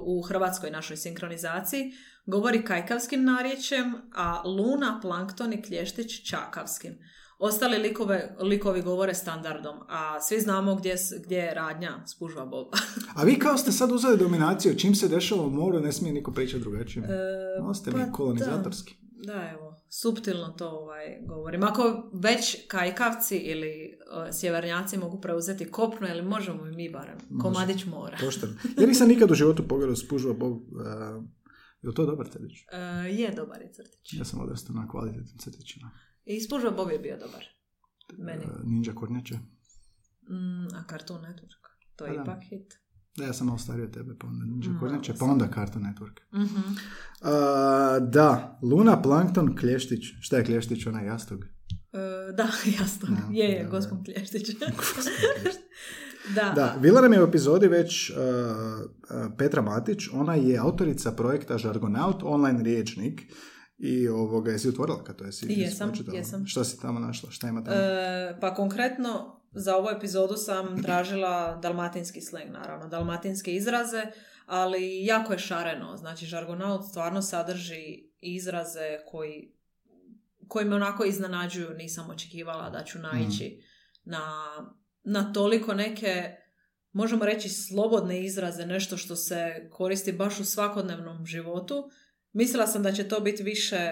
u 0.05 0.21
hrvatskoj 0.21 0.71
našoj 0.71 0.97
sinkronizaciji 0.97 1.91
govori 2.25 2.65
kajkavskim 2.65 3.23
narječjem, 3.23 3.95
a 4.13 4.41
Luna, 4.45 4.99
Plankton 5.01 5.53
i 5.53 5.61
Klještić 5.61 6.29
čakavskim. 6.29 6.97
Ostali 7.39 7.77
likove, 7.77 8.35
likovi 8.39 8.81
govore 8.81 9.13
standardom, 9.13 9.75
a 9.89 10.21
svi 10.21 10.39
znamo 10.39 10.75
gdje, 10.75 10.95
gdje 11.25 11.37
je 11.37 11.53
radnja 11.53 12.05
Spužva 12.07 12.45
Boba. 12.45 12.77
A 13.17 13.23
vi 13.23 13.39
kao 13.39 13.57
ste 13.57 13.71
sad 13.71 13.91
uzeli 13.91 14.17
dominaciju, 14.17 14.77
čim 14.77 14.95
se 14.95 15.07
dešava 15.07 15.41
u 15.41 15.49
moru, 15.49 15.79
ne 15.79 15.91
smije 15.91 16.13
niko 16.13 16.31
pričati 16.31 16.59
drugačije. 16.59 17.05
E, 17.05 17.73
ste 17.73 17.91
pa 17.91 17.97
mi 17.97 18.11
kolonizatorski. 18.11 18.93
Da, 18.93 19.33
da, 19.33 19.49
evo, 19.49 19.75
suptilno 19.89 20.49
to 20.49 20.69
ovaj, 20.69 21.19
govorim. 21.27 21.63
Ako 21.63 22.09
već 22.13 22.67
kajkavci 22.67 23.37
ili 23.37 23.97
uh, 24.17 24.35
sjevernjaci 24.39 24.97
mogu 24.97 25.21
preuzeti 25.21 25.71
kopno, 25.71 26.07
ili 26.07 26.21
možemo 26.21 26.67
i 26.67 26.71
mi 26.71 26.89
barem, 26.89 27.17
komadić 27.41 27.85
mora. 27.85 28.17
Pošteno. 28.21 28.53
Ja 28.77 28.87
nisam 28.87 29.07
nikad 29.07 29.31
u 29.31 29.35
životu 29.35 29.67
pogledao 29.67 29.95
spužva 29.95 30.33
Bob. 30.33 30.53
Uh, 30.53 30.61
je 31.81 31.89
li 31.89 31.95
to 31.95 32.05
dobar 32.05 32.29
crtić? 32.31 32.57
E, 32.71 32.77
je 33.09 33.31
dobar 33.35 33.61
je 33.61 33.73
crtić. 33.73 34.13
Ja 34.13 34.25
sam 34.25 34.41
odrastao 34.41 34.75
na 34.75 34.87
kvalitetnim 34.87 35.37
crtićima. 35.37 35.91
I 36.25 36.41
Spužva 36.41 36.71
Bob 36.71 36.91
je 36.91 36.99
bio 36.99 37.17
dobar. 37.17 37.45
Meni. 38.17 38.45
Uh, 38.45 38.51
Ninja 38.63 38.93
Kornjače. 38.93 39.35
Mm, 40.29 40.75
a 40.75 40.83
Cartoon 40.89 41.21
Network. 41.21 41.63
To 41.95 42.05
je 42.05 42.11
Pa 42.11 42.23
da. 42.23 42.31
ipak 42.31 42.43
hit. 42.49 42.77
Da, 43.17 43.25
ja 43.25 43.33
sam 43.33 43.47
malo 43.47 43.59
stariji 43.59 43.85
od 43.85 43.93
tebe, 43.93 44.15
pa 44.19 44.27
onda 44.27 44.45
Ninja 44.45 44.79
Kornjače, 44.79 45.13
pa 45.19 45.25
onda 45.25 45.47
Cartoon 45.53 45.85
Network. 45.85 46.19
Mhm. 46.33 46.71
Uh, 46.71 48.09
da, 48.09 48.59
Luna, 48.61 49.01
Plankton, 49.01 49.55
Klještić. 49.55 50.05
Šta 50.21 50.37
je 50.37 50.45
Klještić, 50.45 50.85
onaj 50.85 51.05
jastog? 51.05 51.45
E, 51.93 52.33
da, 52.33 52.47
jasno. 52.79 53.07
Da, 53.09 53.33
je, 53.33 53.49
je, 53.49 53.63
da, 53.63 53.69
gospon. 53.69 54.03
Klještić. 54.03 54.49
da. 56.35 56.53
Da, 56.55 56.77
bila 56.81 57.01
nam 57.01 57.13
je 57.13 57.23
u 57.23 57.27
epizodi 57.27 57.67
već 57.67 58.09
uh, 58.09 58.17
uh, 58.17 59.31
Petra 59.37 59.61
Matić, 59.61 60.07
ona 60.13 60.35
je 60.35 60.57
autorica 60.57 61.11
projekta 61.11 61.57
Žargonaut, 61.57 62.23
online 62.23 62.63
riječnik. 62.63 63.21
I 63.83 64.07
ovoga, 64.07 64.51
jesi 64.51 64.69
otvorila 64.69 65.03
kad 65.03 65.15
to 65.15 65.25
jesi? 65.25 65.45
Jesam, 65.49 65.91
jesam. 66.13 66.47
Šta 66.47 66.63
si 66.63 66.81
tamo 66.81 66.99
našla? 66.99 67.31
Šta 67.31 67.47
ima 67.47 67.63
tamo? 67.63 67.77
E, 67.77 68.37
pa 68.41 68.53
konkretno 68.53 69.41
za 69.51 69.75
ovu 69.75 69.89
epizodu 69.89 70.37
sam 70.37 70.83
tražila 70.83 71.59
dalmatinski 71.61 72.21
sleng, 72.21 72.51
naravno, 72.51 72.87
dalmatinske 72.87 73.55
izraze, 73.55 74.05
ali 74.45 75.05
jako 75.05 75.33
je 75.33 75.39
šareno. 75.39 75.97
Znači, 75.97 76.25
žargonaut 76.25 76.85
stvarno 76.89 77.21
sadrži 77.21 78.09
izraze 78.19 78.97
koji, 79.11 79.55
koji 80.47 80.65
me 80.65 80.75
onako 80.75 81.05
iznenađuju. 81.05 81.69
Nisam 81.69 82.09
očekivala 82.09 82.69
da 82.69 82.83
ću 82.83 82.99
naići 82.99 83.61
na, 84.03 84.21
na 85.03 85.33
toliko 85.33 85.73
neke, 85.73 86.31
možemo 86.91 87.25
reći, 87.25 87.49
slobodne 87.49 88.25
izraze, 88.25 88.65
nešto 88.65 88.97
što 88.97 89.15
se 89.15 89.37
koristi 89.71 90.11
baš 90.11 90.39
u 90.39 90.45
svakodnevnom 90.45 91.25
životu. 91.25 91.89
Mislila 92.33 92.67
sam 92.67 92.83
da 92.83 92.91
će 92.91 93.07
to 93.07 93.19
biti 93.19 93.43
više 93.43 93.91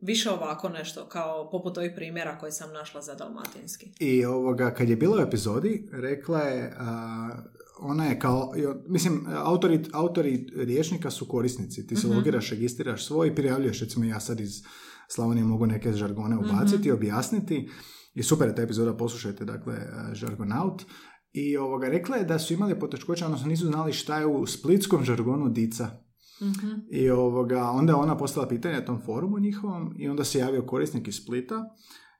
više 0.00 0.30
ovako 0.30 0.68
nešto, 0.68 1.08
kao 1.08 1.50
poput 1.50 1.78
ovih 1.78 1.92
primjera 1.96 2.38
koje 2.38 2.52
sam 2.52 2.72
našla 2.72 3.02
za 3.02 3.14
dalmatinski. 3.14 3.92
I 4.00 4.24
ovoga, 4.24 4.74
kad 4.74 4.88
je 4.88 4.96
bila 4.96 5.16
u 5.16 5.20
epizodi, 5.20 5.88
rekla 5.92 6.40
je, 6.40 6.74
a, 6.78 7.28
ona 7.80 8.06
je 8.06 8.18
kao, 8.18 8.52
mislim, 8.86 9.26
autori, 9.34 9.84
autori 9.92 10.46
riječnika 10.56 11.10
su 11.10 11.28
korisnici. 11.28 11.86
Ti 11.86 11.96
se 11.96 12.06
Mhm. 12.06 12.16
logiraš, 12.16 12.50
registriraš 12.50 13.06
svoj 13.06 13.28
i 13.28 13.34
prijavljuješ, 13.34 13.80
recimo 13.80 14.04
ja 14.04 14.20
sad 14.20 14.40
iz 14.40 14.62
Slavonije 15.08 15.44
mogu 15.44 15.66
neke 15.66 15.92
žargone 15.92 16.36
ubaciti, 16.38 16.88
Mhm. 16.88 16.96
objasniti. 16.96 17.68
I 18.14 18.22
super 18.22 18.48
je 18.48 18.54
ta 18.54 18.62
epizoda, 18.62 18.96
poslušajte, 18.96 19.44
dakle, 19.44 19.74
žargonaut. 20.12 20.82
I 21.32 21.56
ovoga, 21.56 21.88
rekla 21.88 22.16
je 22.16 22.24
da 22.24 22.38
su 22.38 22.52
imali 22.52 22.78
poteškoća, 22.78 23.26
odnosno 23.26 23.48
nisu 23.48 23.66
znali 23.66 23.92
šta 23.92 24.18
je 24.18 24.26
u 24.26 24.46
splitskom 24.46 25.04
žargonu 25.04 25.48
dica. 25.48 25.90
Mhm. 26.42 26.70
I 26.90 27.10
ovoga, 27.10 27.62
onda 27.70 27.92
je 27.92 27.96
ona 27.96 28.16
postala 28.16 28.48
pitanje 28.48 28.74
na 28.74 28.84
tom 28.84 29.00
forumu 29.04 29.38
njihovom 29.38 29.94
i 29.98 30.08
onda 30.08 30.24
se 30.24 30.38
javio 30.38 30.62
korisnik 30.62 31.08
iz 31.08 31.14
Splita 31.14 31.64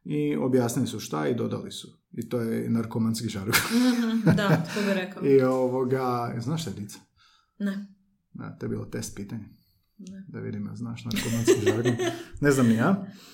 i 0.04 0.36
objasnili 0.36 0.88
su 0.88 1.00
šta 1.00 1.28
i 1.28 1.34
dodali 1.34 1.72
su. 1.72 1.88
I 2.12 2.28
to 2.28 2.40
je 2.40 2.70
narkomanski 2.70 3.28
žargon. 3.28 3.54
Mhm, 3.70 4.30
da, 4.36 4.64
tko 4.70 4.80
bi 4.80 4.94
rekao. 4.94 5.26
I 5.26 5.42
ovoga, 5.42 6.34
znaš 6.40 6.62
šta 6.62 6.70
je 6.70 6.76
Dica? 6.76 6.98
Ne. 7.58 7.86
Da, 8.32 8.56
to 8.58 8.66
je 8.66 8.70
bilo 8.70 8.84
test 8.84 9.16
pitanje. 9.16 9.48
Ne. 9.98 10.24
Da 10.28 10.38
vidim, 10.40 10.66
jel 10.66 10.74
znaš 10.74 11.04
narkomanski 11.04 11.70
žargon. 11.70 11.96
Ne 12.40 12.50
znam 12.50 12.66
ni 12.66 12.74
ja. 12.74 13.06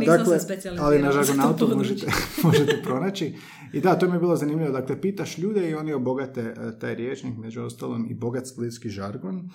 Nisam 0.00 0.16
dakle, 0.18 0.40
se 0.40 0.70
ali 0.78 1.02
na 1.02 1.12
područje. 1.58 1.76
možete, 1.76 2.06
možete 2.44 2.82
pronaći. 2.82 3.34
I 3.72 3.80
da, 3.80 3.98
to 3.98 4.08
mi 4.08 4.14
je 4.14 4.18
bilo 4.18 4.36
zanimljivo. 4.36 4.72
Dakle, 4.72 5.00
pitaš 5.00 5.38
ljude 5.38 5.70
i 5.70 5.74
oni 5.74 5.92
obogate 5.92 6.40
e, 6.40 6.78
taj 6.78 6.94
riječnik, 6.94 7.36
među 7.36 7.62
ostalom 7.62 8.06
i 8.10 8.14
bogat 8.14 8.46
splitski 8.46 8.88
žargon. 8.88 9.50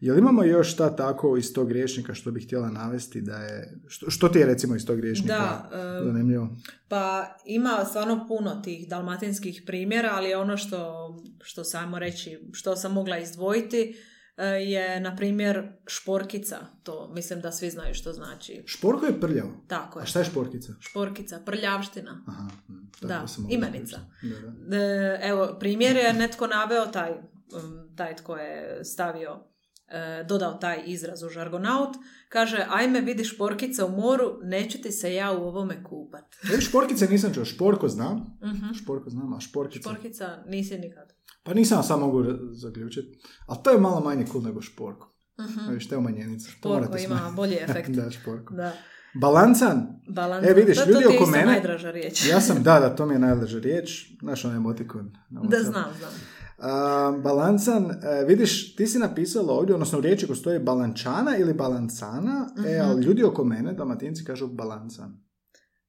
Jel 0.00 0.18
imamo 0.18 0.44
još 0.44 0.72
šta 0.72 0.96
tako 0.96 1.36
iz 1.36 1.52
tog 1.52 1.72
riječnika 1.72 2.14
što 2.14 2.30
bih 2.30 2.46
htjela 2.46 2.70
navesti 2.70 3.20
da 3.20 3.36
je... 3.36 3.78
Što, 3.86 4.10
što 4.10 4.28
ti 4.28 4.38
je 4.38 4.46
recimo 4.46 4.76
iz 4.76 4.86
tog 4.86 5.00
riječnika 5.00 5.34
Da, 5.34 5.70
e, 5.78 6.04
zanimljivo? 6.04 6.48
Pa 6.88 7.36
ima 7.44 7.84
stvarno 7.88 8.24
puno 8.28 8.60
tih 8.64 8.88
dalmatinskih 8.88 9.62
primjera, 9.66 10.10
ali 10.12 10.34
ono 10.34 10.56
što, 10.56 11.10
što 11.42 11.64
samo 11.64 11.98
reći, 11.98 12.38
što 12.52 12.76
sam 12.76 12.92
mogla 12.92 13.18
izdvojiti 13.18 13.96
je, 14.42 15.00
na 15.00 15.16
primjer, 15.16 15.68
šporkica. 15.86 16.58
To 16.82 17.10
mislim 17.14 17.40
da 17.40 17.52
svi 17.52 17.70
znaju 17.70 17.94
što 17.94 18.12
znači. 18.12 18.62
Šporko 18.66 19.06
je 19.06 19.20
prljavo. 19.20 19.64
Tako 19.68 19.98
A 19.98 20.02
je. 20.02 20.06
šta 20.06 20.18
je 20.18 20.24
šporkica? 20.24 20.72
Šporkica, 20.80 21.40
prljavština. 21.46 22.24
Aha, 22.26 22.48
hm, 22.66 22.72
tako 23.00 23.06
Da, 23.06 23.26
imenica. 23.48 23.98
Da, 24.22 24.50
da. 24.50 24.76
E, 24.76 25.20
Evo, 25.22 25.56
primjer 25.60 25.96
je 25.96 26.12
netko 26.12 26.46
naveo 26.46 26.86
taj, 26.86 27.10
um, 27.12 27.96
taj 27.96 28.16
tko 28.16 28.36
je 28.36 28.84
stavio, 28.84 29.40
e, 29.88 30.24
dodao 30.28 30.54
taj 30.54 30.82
izraz 30.86 31.22
u 31.22 31.28
žargonaut, 31.28 31.96
kaže, 32.28 32.66
ajme 32.68 33.00
vidi 33.00 33.24
šporkica 33.24 33.86
u 33.86 33.90
moru, 33.90 34.38
neću 34.42 34.78
ti 34.82 34.92
se 34.92 35.14
ja 35.14 35.32
u 35.32 35.42
ovome 35.42 35.84
kupat. 35.84 36.24
E, 36.58 36.60
šporkice 36.60 37.06
nisam 37.06 37.34
čuo, 37.34 37.44
šporko 37.44 37.88
znam. 37.88 38.38
Mhm. 38.44 38.72
Šporko 38.82 39.10
znam, 39.10 39.34
a 39.34 39.40
šporkica? 39.40 39.90
Šporkica 39.90 40.42
nisi 40.46 40.78
nikad. 40.78 41.12
Pa 41.44 41.54
nisam 41.54 41.82
sam 41.82 42.00
mogu 42.00 42.24
zaključiti. 42.52 43.08
Ali 43.46 43.58
to 43.64 43.70
je 43.70 43.78
malo 43.80 44.00
manje 44.00 44.26
cool 44.26 44.44
nego 44.44 44.62
šporko. 44.62 45.14
Mhm. 45.40 45.72
Viš, 45.72 45.88
to 45.88 45.94
je 45.94 45.98
umanjenica. 45.98 46.50
Šporko 46.50 46.96
ima 46.98 47.32
bolji 47.36 47.54
efekt. 47.54 47.90
da, 47.96 48.10
šporko. 48.10 48.54
Da. 48.54 48.72
Balancan. 49.14 49.86
Balans. 50.08 50.46
E, 50.46 50.52
vidiš, 50.52 50.76
to, 50.76 50.84
to 50.84 50.90
ljudi 50.90 51.04
oko 51.16 51.26
mene- 51.26 51.46
najdraža 51.46 51.90
riječ. 51.90 52.26
Ja 52.26 52.40
sam, 52.40 52.62
da, 52.62 52.80
da, 52.80 52.94
to 52.96 53.06
mi 53.06 53.14
je 53.14 53.18
najdraža 53.28 53.58
riječ. 53.58 54.12
Znaš 54.18 54.44
onaj 54.44 54.56
emotikon. 54.56 55.10
da, 55.30 55.58
znam, 55.60 55.84
znam. 55.98 56.12
A, 56.58 56.70
balancan, 57.14 57.84
e, 57.84 58.24
vidiš, 58.26 58.76
ti 58.76 58.86
si 58.86 58.98
napisala 58.98 59.52
ovdje, 59.52 59.74
odnosno 59.74 59.98
u 59.98 60.02
riječi 60.02 60.26
ko 60.26 60.34
stoji 60.34 60.58
balančana 60.58 61.36
ili 61.36 61.54
balancana, 61.54 62.48
e, 62.58 62.72
Mhm. 62.72 62.80
ali 62.82 63.02
ljudi 63.02 63.24
oko 63.24 63.44
mene, 63.44 63.72
dalmatinci, 63.72 64.24
kažu 64.24 64.48
balancan. 64.48 65.20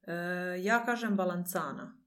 E, 0.04 0.13
ja 0.60 0.86
kažem 0.86 1.15
balancana. 1.15 1.98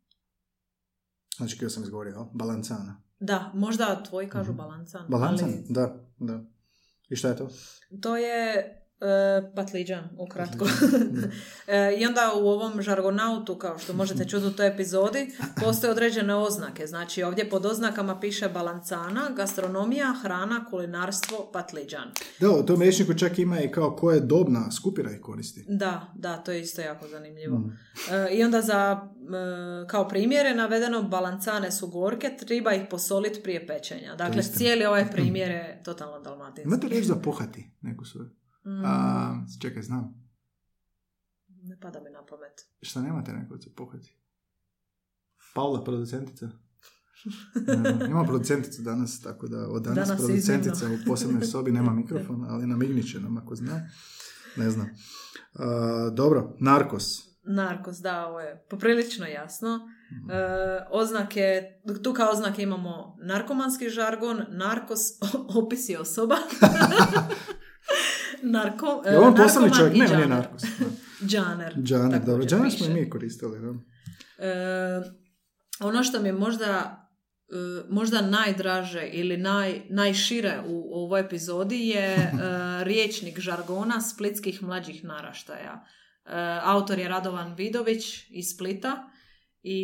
Znači, 1.37 1.58
kada 1.58 1.70
sam 1.70 1.82
izgovorio, 1.82 2.30
balancana. 2.34 3.02
Da, 3.20 3.50
možda 3.54 4.02
tvoji 4.02 4.28
kažu 4.28 4.50
Mhm. 4.50 4.57
balancan. 4.57 5.04
Balancan, 5.09 5.48
ali 5.48 5.64
da, 5.68 5.94
da. 6.18 6.40
I 7.09 7.16
šta 7.16 7.28
je 7.28 7.37
to? 7.37 7.48
To 8.02 8.16
je 8.16 8.74
e, 9.00 9.52
patliđan, 9.54 10.08
ukratko. 10.18 10.66
E, 11.66 11.96
I 11.98 12.06
onda 12.06 12.32
u 12.34 12.48
ovom 12.48 12.82
žargonautu, 12.82 13.58
kao 13.58 13.78
što 13.78 13.92
možete 13.92 14.28
čuti 14.28 14.46
u 14.46 14.50
toj 14.50 14.68
epizodi, 14.68 15.30
postoje 15.61 15.90
određene 15.90 16.34
oznake. 16.34 16.87
Znači 16.87 17.22
ovdje 17.22 17.50
pod 17.50 17.66
oznakama 17.66 18.20
piše 18.20 18.48
balancana, 18.48 19.30
gastronomija, 19.37 20.14
hrana, 20.22 20.64
kulinarstvo, 20.70 21.50
patliđan. 21.52 22.12
Da, 22.40 22.50
u 22.50 22.66
tom 22.66 22.82
rječniku 22.82 23.14
čak 23.14 23.38
ima 23.38 23.61
i 23.61 23.70
kao 23.70 23.96
koja 23.96 24.20
dobna 24.20 24.70
skupina 24.70 25.11
ih 25.12 25.20
koristi. 25.20 25.64
Da, 25.68 26.12
da, 26.14 26.37
to 26.37 26.52
je 26.52 26.61
isto 26.61 26.80
jako 26.80 27.08
zanimljivo. 27.08 27.58
Mm. 27.58 27.78
E, 28.12 28.34
I 28.34 28.44
onda 28.44 28.62
za, 28.62 29.08
e, 29.82 29.88
kao 29.88 30.08
primjer 30.08 30.46
je 30.46 30.54
navedeno 30.54 31.02
balancane 31.02 31.72
su 31.72 31.88
gorke, 31.88 32.37
treba 32.46 32.72
ih 32.72 32.82
posoliti 32.90 33.42
prije 33.42 33.66
pečenja. 33.66 34.14
Dakle, 34.14 34.42
cijeli 34.42 34.84
ovaj 34.84 35.11
primjer 35.14 35.50
je 35.50 35.82
totalno 35.84 36.20
dalmatinski. 36.20 36.68
Imate 36.68 36.88
riječ 36.88 37.04
za 37.04 37.16
pohati 37.16 37.70
neku 37.80 38.04
svoju? 38.04 38.38
Mm, 38.68 38.85
A, 38.85 39.46
čekaj, 39.62 39.83
znam. 39.83 40.14
ne 41.48 41.81
pada 41.81 42.00
mi 42.00 42.11
na 42.11 42.26
pamet. 42.26 42.68
Šta 42.83 43.02
nemate 43.02 43.33
neko 43.33 43.57
za 43.57 43.70
pohati? 43.76 44.18
Paula, 45.54 45.85
producentica? 45.85 46.48
Ne 47.66 48.07
Ima 48.07 48.24
producenticu 48.24 48.83
danas, 48.83 49.20
tako 49.20 49.48
da 49.48 49.68
od 49.68 49.83
danas, 49.83 50.09
Danas 50.09 50.20
producentica 50.20 50.87
u 50.87 51.07
posebnoj 51.07 51.44
sobi 51.44 51.72
nema 51.72 51.92
mikrofon, 52.00 52.44
ali 52.48 52.66
namignit 52.66 53.11
će 53.11 53.20
nam 53.20 53.37
ako 53.37 53.54
zna. 53.54 53.88
Ne 54.57 54.70
znam. 54.70 54.88
A, 55.54 56.11
dobro, 56.14 56.57
narkos. 56.61 57.28
Narkos, 57.42 57.98
da, 57.98 58.26
ovo 58.26 58.40
je 58.40 58.66
poprilično 58.70 59.26
jasno. 59.26 59.78
E, 59.78 60.38
oznake, 60.90 61.62
tu 62.02 62.12
kao 62.12 62.31
oznake 62.31 62.62
imamo 62.62 63.16
narkomanski 63.22 63.88
žargon, 63.88 64.44
narkos, 64.48 65.00
opisi 65.64 65.96
osoba. 65.96 66.37
Narko, 68.42 69.03
e, 69.07 69.11
Je 69.11 69.18
on 69.18 69.35
poslovni 69.35 69.70
narkoman 69.70 69.92
čovjek? 69.92 70.11
Ne, 70.11 70.16
on 70.16 70.20
je 70.20 70.29
narkos. 70.29 70.62
Džaner. 71.27 71.74
Džaner, 71.88 72.20
dobro. 72.24 72.46
Džaner 72.46 72.72
smo 72.72 72.87
i 72.87 72.90
mi 72.90 73.11
koristili, 73.11 73.59
da. 73.61 73.74
E, 74.46 75.03
ono 75.81 76.03
što 76.03 76.20
mi 76.20 76.29
je 76.29 76.33
možda 76.33 77.05
e, 77.48 77.85
možda 77.90 78.20
najdraže 78.20 79.09
ili 79.12 79.37
naj, 79.37 79.83
najšire 79.90 80.61
u 80.66 80.94
ovoj 81.05 81.20
epizodi 81.20 81.88
je 81.88 82.14
e, 82.14 82.31
riječnik 82.88 83.38
žargona 83.38 84.01
splitskih 84.01 84.62
mlađih 84.62 85.05
naraštaja. 85.05 85.85
E, 86.24 86.31
autor 86.62 86.98
je 86.98 87.09
Radovan 87.09 87.55
Vidović 87.55 88.27
iz 88.31 88.44
Splita 88.55 89.09
i 89.62 89.81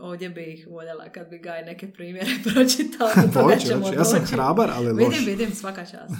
ovdje 0.00 0.28
bih 0.28 0.66
voljela 0.70 1.08
kad 1.12 1.28
bi 1.28 1.38
ga 1.38 1.58
i 1.58 1.64
neke 1.64 1.92
primjere 1.92 2.30
pročitao. 2.54 3.08
ćemo 3.66 3.84
hoće. 3.84 3.96
Ja 3.96 4.04
sam 4.04 4.24
hrabar, 4.24 4.70
ali 4.74 4.92
loš. 4.92 5.18
Vidim, 5.18 5.26
vidim, 5.26 5.54
svaka 5.54 5.84
čast. 5.84 6.14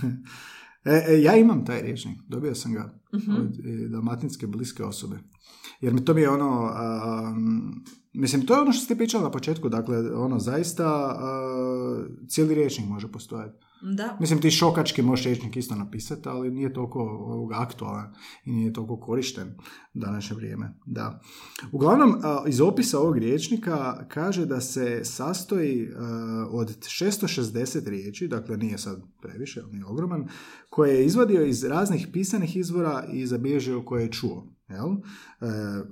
E, 0.85 1.05
e, 1.09 1.23
ja 1.23 1.37
imam 1.37 1.67
taj 1.67 1.83
rječnik, 1.83 2.19
dobio 2.29 2.55
sam 2.55 2.73
ga 2.73 2.95
Mhm. 3.15 3.33
od 3.33 3.59
e, 3.59 3.89
dalmatinske 3.89 4.47
bliske 4.47 4.85
osobe. 4.85 5.19
Jer 5.81 5.95
mi 5.95 6.05
to 6.05 6.15
mi 6.15 6.21
je 6.21 6.31
ono, 6.31 6.71
um, 7.31 7.85
mislim, 8.13 8.47
to 8.47 8.55
je 8.55 8.61
ono 8.61 8.73
što 8.73 8.85
ste 8.85 8.97
pričali 8.97 9.25
na 9.25 9.31
početku, 9.31 9.69
dakle, 9.69 10.15
ono, 10.15 10.39
zaista 10.39 11.17
uh, 11.17 12.07
cijeli 12.29 12.55
rječnik 12.55 12.89
može 12.89 13.13
postojati. 13.13 13.65
Da. 13.83 14.17
Mislim, 14.21 14.41
ti 14.41 14.51
šokački 14.51 15.03
možeš 15.03 15.25
rječnik 15.25 15.57
isto 15.57 15.75
napisati, 15.75 16.29
ali 16.29 16.51
nije 16.51 16.73
toliko 16.73 17.01
ovoga, 17.01 17.55
aktualan 17.59 18.15
i 18.45 18.53
nije 18.53 18.73
toliko 18.73 18.97
korišten 18.97 19.49
u 19.95 19.99
današnje 19.99 20.37
vrijeme. 20.37 20.75
Da. 20.87 21.21
Uglavnom, 21.73 22.15
a, 22.23 22.45
iz 22.49 22.61
opisa 22.61 22.99
ovog 22.99 23.19
rječnika 23.19 24.07
kaže 24.09 24.47
da 24.47 24.61
se 24.61 25.01
sastoji 25.05 25.89
a, 25.97 26.47
od 26.51 26.79
660 26.79 27.89
riječi, 27.89 28.29
dakle 28.29 28.57
nije 28.57 28.79
sad 28.79 29.03
previše, 29.23 29.61
ali 29.61 29.73
nije 29.73 29.87
ogroman, 29.87 30.29
koje 30.71 30.95
je 30.95 31.07
izvadio 31.07 31.43
iz 31.43 31.65
raznih 31.65 32.09
pisanih 32.13 32.57
izvora 32.57 33.05
i 33.13 33.27
zabilježio 33.27 33.83
koje 33.83 34.03
je 34.03 34.13
čuo. 34.13 34.47
Jel? 34.73 34.89
E, 34.89 34.97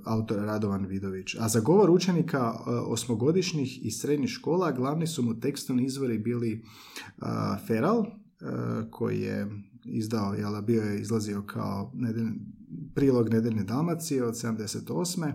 autor 0.05 0.37
Radovan 0.37 0.85
Vidović. 0.85 1.35
A 1.35 1.47
za 1.47 1.59
govor 1.59 1.89
učenika 1.89 2.37
e, 2.57 2.69
osmogodišnjih 2.71 3.85
i 3.85 3.91
srednjih 3.91 4.29
škola 4.29 4.71
glavni 4.71 5.07
su 5.07 5.23
mu 5.23 5.39
tekstovni 5.39 5.85
izvori 5.85 6.17
bili 6.19 6.63
a, 7.17 7.57
Feral, 7.59 8.01
e, 8.01 8.05
koji 8.89 9.21
je 9.21 9.47
izdao, 9.85 10.33
jel, 10.33 10.61
bio 10.61 10.81
je 10.81 11.01
izlazio 11.01 11.41
kao 11.43 11.91
nedelj- 11.95 12.39
prilog 12.95 13.29
Nedeljne 13.29 13.63
Dalmacije 13.63 14.23
od 14.23 14.33
78. 14.33 15.31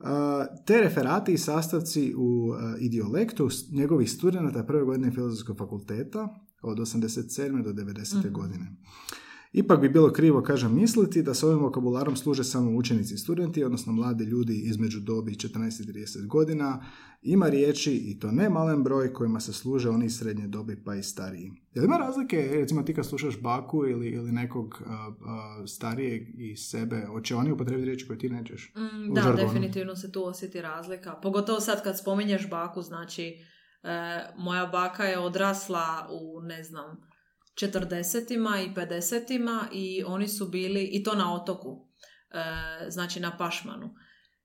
A, 0.00 0.46
te 0.66 0.78
referati 0.78 1.32
i 1.32 1.38
sastavci 1.38 2.14
u 2.16 2.52
a, 2.52 2.76
idiolektu 2.78 3.50
s- 3.50 3.70
njegovih 3.70 4.10
studenata 4.10 4.64
prve 4.64 4.84
godine 4.84 5.10
Filozofskog 5.10 5.58
fakulteta 5.58 6.28
od 6.62 6.78
87. 6.78 7.62
do 7.64 7.72
90. 7.72 8.18
Mhm. 8.18 8.32
godine. 8.32 8.76
Ipak 9.52 9.80
bi 9.80 9.88
bilo 9.88 10.12
krivo, 10.12 10.42
kažem, 10.42 10.74
misliti 10.74 11.22
da 11.22 11.34
s 11.34 11.42
ovim 11.42 11.58
vokabularom 11.58 12.16
služe 12.16 12.44
samo 12.44 12.76
učenici 12.76 13.14
i 13.14 13.18
studenti, 13.18 13.64
odnosno 13.64 13.92
mladi 13.92 14.24
ljudi 14.24 14.62
između 14.64 15.00
dobi 15.00 15.32
14 15.32 15.82
i 15.82 15.92
30 15.92 16.26
godina. 16.26 16.84
Ima 17.22 17.48
riječi, 17.48 17.92
i 17.92 18.18
to 18.18 18.30
ne 18.30 18.48
malen 18.48 18.82
broj, 18.82 19.12
kojima 19.12 19.40
se 19.40 19.52
služe 19.52 19.90
oni 19.90 20.06
iz 20.06 20.18
srednje 20.18 20.48
dobi 20.48 20.84
pa 20.84 20.94
i 20.94 21.02
stariji. 21.02 21.52
Jel 21.74 21.84
ima 21.84 21.96
razlike, 21.96 22.48
recimo 22.52 22.82
ti 22.82 22.94
kad 22.94 23.06
slušaš 23.06 23.40
baku 23.40 23.86
ili, 23.86 24.08
ili 24.08 24.32
nekog 24.32 24.82
a, 24.86 25.10
a, 25.26 25.66
starijeg 25.66 26.22
i 26.38 26.56
sebe, 26.56 27.04
hoće 27.06 27.34
oni 27.34 27.52
upotrebiti 27.52 27.86
riječi 27.86 28.06
koje 28.06 28.18
ti 28.18 28.28
nećeš? 28.28 28.72
Mm, 28.76 29.14
da, 29.14 29.20
žargonu. 29.20 29.46
definitivno 29.46 29.96
se 29.96 30.12
tu 30.12 30.24
osjeti 30.24 30.60
razlika. 30.60 31.12
Pogotovo 31.22 31.60
sad 31.60 31.82
kad 31.84 31.98
spominješ 31.98 32.50
baku, 32.50 32.82
znači 32.82 33.24
e, 33.82 34.20
moja 34.38 34.66
baka 34.66 35.04
je 35.04 35.18
odrasla 35.18 36.08
u, 36.10 36.40
ne 36.40 36.64
znam, 36.64 37.11
40-ima 37.54 38.60
i 38.60 38.74
50-ima 38.74 39.68
i 39.72 40.04
oni 40.06 40.28
su 40.28 40.48
bili, 40.48 40.84
i 40.84 41.02
to 41.02 41.14
na 41.14 41.34
otoku, 41.34 41.88
e, 42.30 42.90
znači 42.90 43.20
na 43.20 43.36
Pašmanu. 43.38 43.94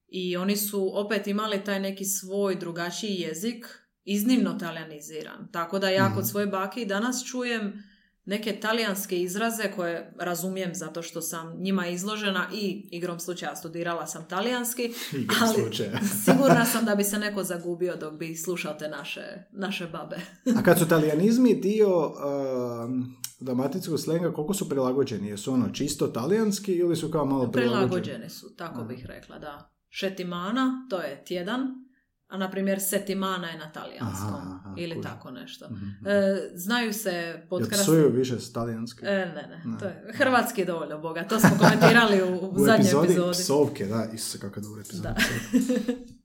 I 0.07 0.37
oni 0.37 0.57
su 0.57 0.91
opet 0.93 1.27
imali 1.27 1.63
taj 1.63 1.79
neki 1.79 2.05
svoj 2.05 2.55
drugačiji 2.55 3.15
jezik, 3.15 3.65
iznimno 4.03 4.53
talijaniziran. 4.53 5.51
Tako 5.51 5.79
da 5.79 5.89
ja 5.89 6.05
Mhm. 6.05 6.15
kod 6.15 6.29
svoje 6.29 6.47
bake 6.47 6.81
i 6.81 6.85
danas 6.85 7.25
čujem 7.31 7.83
neke 8.27 8.59
talijanske 8.59 9.21
izraze 9.21 9.71
koje 9.75 10.13
razumijem 10.19 10.75
zato 10.75 11.01
što 11.01 11.21
sam 11.21 11.61
njima 11.61 11.87
izložena 11.87 12.47
i 12.53 12.89
igrom 12.91 13.19
slučaja 13.19 13.55
studirala 13.55 14.07
sam 14.07 14.27
talijanski, 14.29 14.83
Igrom 15.21 15.39
ali 15.41 15.53
slučaja. 15.53 15.99
sigurna 16.25 16.65
sam 16.65 16.85
da 16.85 16.95
bi 16.95 17.03
se 17.03 17.19
neko 17.19 17.43
zagubio 17.43 17.95
dok 17.95 18.13
bi 18.13 18.35
slušao 18.35 18.73
te 18.73 18.89
naše, 18.89 19.21
naše 19.51 19.87
babe. 19.87 20.17
A 20.59 20.63
kad 20.63 20.79
su 20.79 20.87
talijanizmi 20.87 21.55
dio 21.55 22.07
um, 22.07 23.15
dalmatinskog 23.39 23.99
slenga, 23.99 24.33
koliko 24.33 24.53
su 24.53 24.69
prilagođeni? 24.69 25.27
Jesu 25.27 25.53
ono 25.53 25.69
čisto 25.69 26.07
talijanski 26.07 26.73
ili 26.73 26.95
su 26.95 27.11
kao 27.11 27.25
malo 27.25 27.51
prilagođeni? 27.51 27.87
Prilagođene 27.87 28.29
su, 28.29 28.55
tako 28.55 28.83
bih 28.83 29.05
rekla, 29.05 29.39
da. 29.39 29.73
Šetimana, 29.89 30.87
to 30.89 30.99
je 30.99 31.23
tjedan, 31.25 31.86
a 32.27 32.37
na 32.37 32.51
primjer 32.51 32.81
setimana 32.81 33.47
je 33.47 33.57
na 33.57 33.71
talijanskom. 33.71 34.33
Aha, 34.33 34.59
aha, 34.63 34.73
ili 34.77 34.95
kužim. 34.95 35.03
tako 35.03 35.31
nešto. 35.31 35.65
Mhm. 35.71 36.07
E, 36.07 36.49
znaju 36.55 36.93
se 36.93 37.09
Jel 37.11 37.37
podkrasti... 37.49 37.83
psuju 37.83 38.11
više 38.11 38.39
s 38.39 38.53
talijanski? 38.53 39.05
E, 39.05 39.09
ne, 39.35 39.47
ne, 39.49 39.71
Ne. 39.71 39.77
to 39.79 39.85
je 39.85 40.13
hrvatski 40.13 40.65
dovoljno, 40.65 40.99
Boga. 40.99 41.23
To 41.23 41.39
smo 41.39 41.49
komentirali 41.59 42.21
u, 42.21 42.35
u, 42.35 42.49
U 42.51 42.59
zadnjoj 42.59 42.79
epizodi, 42.79 43.05
epizodi. 43.07 43.31
psovke, 43.33 43.85
da, 43.85 44.07
isuse 44.13 44.39
epizoda. 44.81 45.09
Da. 45.09 45.15
psovke. 45.15 45.93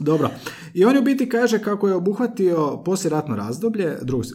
Dobro. 0.00 0.30
I 0.74 0.84
on 0.84 0.96
u 0.98 1.02
biti 1.02 1.28
kaže 1.28 1.58
kako 1.58 1.88
je 1.88 1.94
obuhvatio 1.94 2.82
poslijeratno 2.84 3.36
razdoblje, 3.36 3.98
drugog, 4.02 4.24
e, 4.26 4.30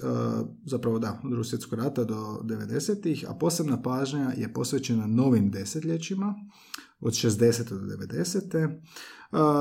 zapravo 0.66 1.00
da, 1.00 1.20
drugog 1.24 1.46
svjetskog 1.46 1.80
rata 1.80 2.04
do 2.04 2.40
90-ih, 2.44 3.26
a 3.30 3.34
posebna 3.34 3.82
pažnja 3.82 4.32
je 4.38 4.54
posvećena 4.54 5.08
novim 5.08 5.52
desetljećima, 5.52 6.36
od 7.00 7.14
60. 7.14 7.70
do 7.70 7.76
90. 7.76 8.80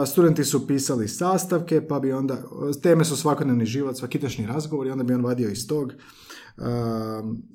E, 0.02 0.06
studenti 0.06 0.44
su 0.44 0.66
pisali 0.66 1.08
sastavke, 1.08 1.86
pa 1.88 2.00
bi 2.00 2.12
onda, 2.12 2.42
teme 2.82 3.04
su 3.04 3.16
svakodnevni 3.16 3.66
život, 3.66 3.96
svakitašnji 3.96 4.46
razgovor 4.46 4.86
i 4.86 4.90
onda 4.90 5.04
bi 5.04 5.14
on 5.14 5.24
vadio 5.24 5.50
iz 5.50 5.66
tog 5.68 5.92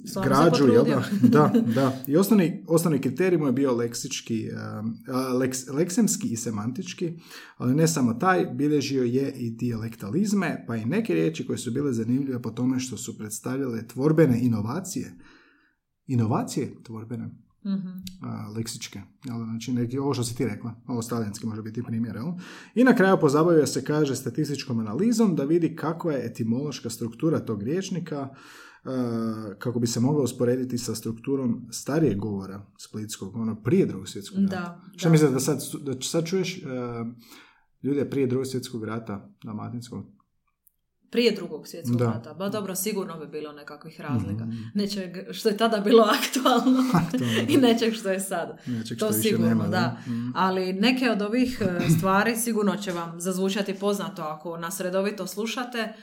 se 0.05 0.19
građu, 0.23 0.67
jel 0.73 0.85
da? 0.85 1.03
Da, 1.29 1.53
da. 1.75 2.03
I 2.07 2.17
osnovni, 2.17 2.63
osnovni 2.67 3.01
kriterij 3.01 3.39
mu 3.39 3.45
je 3.45 3.51
bio 3.51 3.75
leksički, 3.75 4.49
a, 4.57 5.33
leks, 5.33 5.67
leksemski 5.67 6.27
i 6.27 6.35
semantički, 6.35 7.19
ali 7.57 7.75
ne 7.75 7.87
samo 7.87 8.13
taj, 8.13 8.45
bilježio 8.45 9.03
je 9.03 9.33
i 9.35 9.51
dijalektalizme, 9.51 10.65
pa 10.67 10.75
i 10.75 10.85
neke 10.85 11.13
riječi 11.13 11.47
koje 11.47 11.57
su 11.57 11.71
bile 11.71 11.93
zanimljive 11.93 12.41
po 12.41 12.51
tome 12.51 12.79
što 12.79 12.97
su 12.97 13.17
predstavljale 13.17 13.87
tvorbene 13.87 14.39
inovacije. 14.41 15.13
Inovacije 16.07 16.83
tvorbene, 16.83 17.29
Mhm. 17.65 17.89
a, 18.21 18.51
leksičke. 18.55 19.01
Jel? 19.25 19.43
Znači, 19.43 19.73
neki, 19.73 19.97
ovo 19.97 20.13
što 20.13 20.23
si 20.23 20.35
ti 20.35 20.45
rekla, 20.45 20.75
ovo 20.87 21.01
talijanski 21.01 21.47
može 21.47 21.61
biti 21.61 21.83
primjer. 21.83 22.15
Jel? 22.15 22.27
I 22.75 22.83
na 22.83 22.95
kraju 22.95 23.17
pozabavio 23.21 23.67
se, 23.67 23.83
kaže, 23.83 24.15
statističkom 24.15 24.79
analizom 24.79 25.35
da 25.35 25.43
vidi 25.43 25.75
kakva 25.75 26.13
je 26.13 26.25
etimološka 26.25 26.89
struktura 26.89 27.39
tog 27.39 27.63
riječnika, 27.63 28.29
a, 28.83 29.53
kako 29.59 29.79
bi 29.79 29.87
se 29.87 29.99
mogla 29.99 30.23
usporediti 30.23 30.77
sa 30.77 30.95
strukturom 30.95 31.67
starijeg 31.71 32.17
govora 32.17 32.65
splitskog, 32.77 33.35
ono 33.35 33.61
prije 33.61 33.85
drugog 33.85 34.09
svjetskog 34.09 34.39
rata. 34.39 34.55
Da, 34.55 34.81
Šta 34.97 35.09
da. 35.09 35.11
misliš 35.11 35.31
da 35.31 35.39
sad, 35.39 35.59
da 35.81 36.01
sad 36.01 36.25
čuješ 36.25 36.57
e, 36.57 36.61
ljude 37.83 38.09
prije 38.09 38.27
drugog 38.27 38.47
svjetskog 38.47 38.83
rata 38.83 39.29
dalmatinskog? 39.43 40.18
Prije 41.11 41.31
drugog 41.31 41.67
svjetskog 41.67 41.97
Da. 41.97 42.05
rata. 42.05 42.33
Ba 42.33 42.49
dobro, 42.49 42.75
sigurno 42.75 43.17
bi 43.17 43.27
bilo 43.27 43.51
nekakvih 43.51 44.01
razlika. 44.01 44.45
Mhm. 44.45 44.61
Nečeg 44.73 45.09
što 45.31 45.49
je 45.49 45.57
tada 45.57 45.77
bilo 45.79 46.03
aktualno 46.19 46.83
i 47.49 47.57
da. 47.57 47.67
nečeg 47.67 47.93
što 47.93 48.09
je 48.09 48.19
sad. 48.19 48.57
Nečeg 48.67 48.97
To 48.97 49.05
što 49.05 49.07
više 49.07 49.21
sigurno, 49.21 49.47
nema, 49.47 49.67
da. 49.67 49.97
Mhm. 50.01 50.29
Ali 50.35 50.73
neke 50.73 51.09
od 51.09 51.21
ovih 51.21 51.61
e, 51.61 51.89
stvari 51.89 52.35
sigurno 52.35 52.75
će 52.75 52.91
vam 52.91 53.21
zazvučati 53.21 53.73
poznato 53.75 54.21
ako 54.21 54.57
nas 54.57 54.79
redovito 54.79 55.27
slušate, 55.27 55.93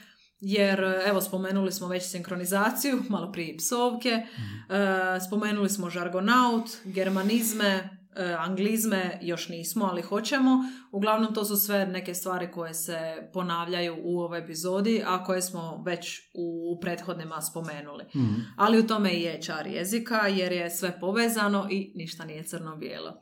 jer 0.41 0.81
e, 0.81 1.03
evo 1.07 1.21
spomenuli 1.21 1.73
smo 1.73 1.89
već 1.89 2.03
sinkronizaciju, 2.05 3.03
malo 3.09 3.33
prije 3.33 3.57
psovke, 3.57 4.27
Mhm. 4.33 4.73
e, 4.73 5.21
spomenuli 5.21 5.69
smo 5.71 5.91
žargonaut, 5.91 6.65
germanizme, 6.85 7.96
anglizme 8.39 9.19
još 9.23 9.49
nismo, 9.49 9.85
ali 9.85 10.03
hoćemo. 10.03 10.65
Uglavnom 10.93 11.35
to 11.35 11.45
su 11.45 11.57
sve 11.57 11.87
neke 11.87 12.15
stvari 12.15 12.51
koje 12.51 12.75
se 12.75 13.31
ponavljaju 13.33 13.97
u 14.03 14.21
ovoj 14.21 14.39
epizodi, 14.39 15.03
a 15.07 15.25
koje 15.25 15.43
smo 15.43 15.83
već 15.87 16.21
u 16.35 16.79
prethodnima 16.81 17.41
spomenuli. 17.41 18.05
Mhm. 18.17 18.35
Ali 18.57 18.79
u 18.79 18.87
tome 18.87 19.11
i 19.11 19.23
je 19.23 19.43
čar 19.43 19.67
jezika 19.67 20.17
jer 20.17 20.53
je 20.53 20.71
sve 20.71 21.01
povezano 21.01 21.67
i 21.71 21.93
ništa 21.95 22.25
nije 22.25 22.45
crno-bijelo. 22.45 23.21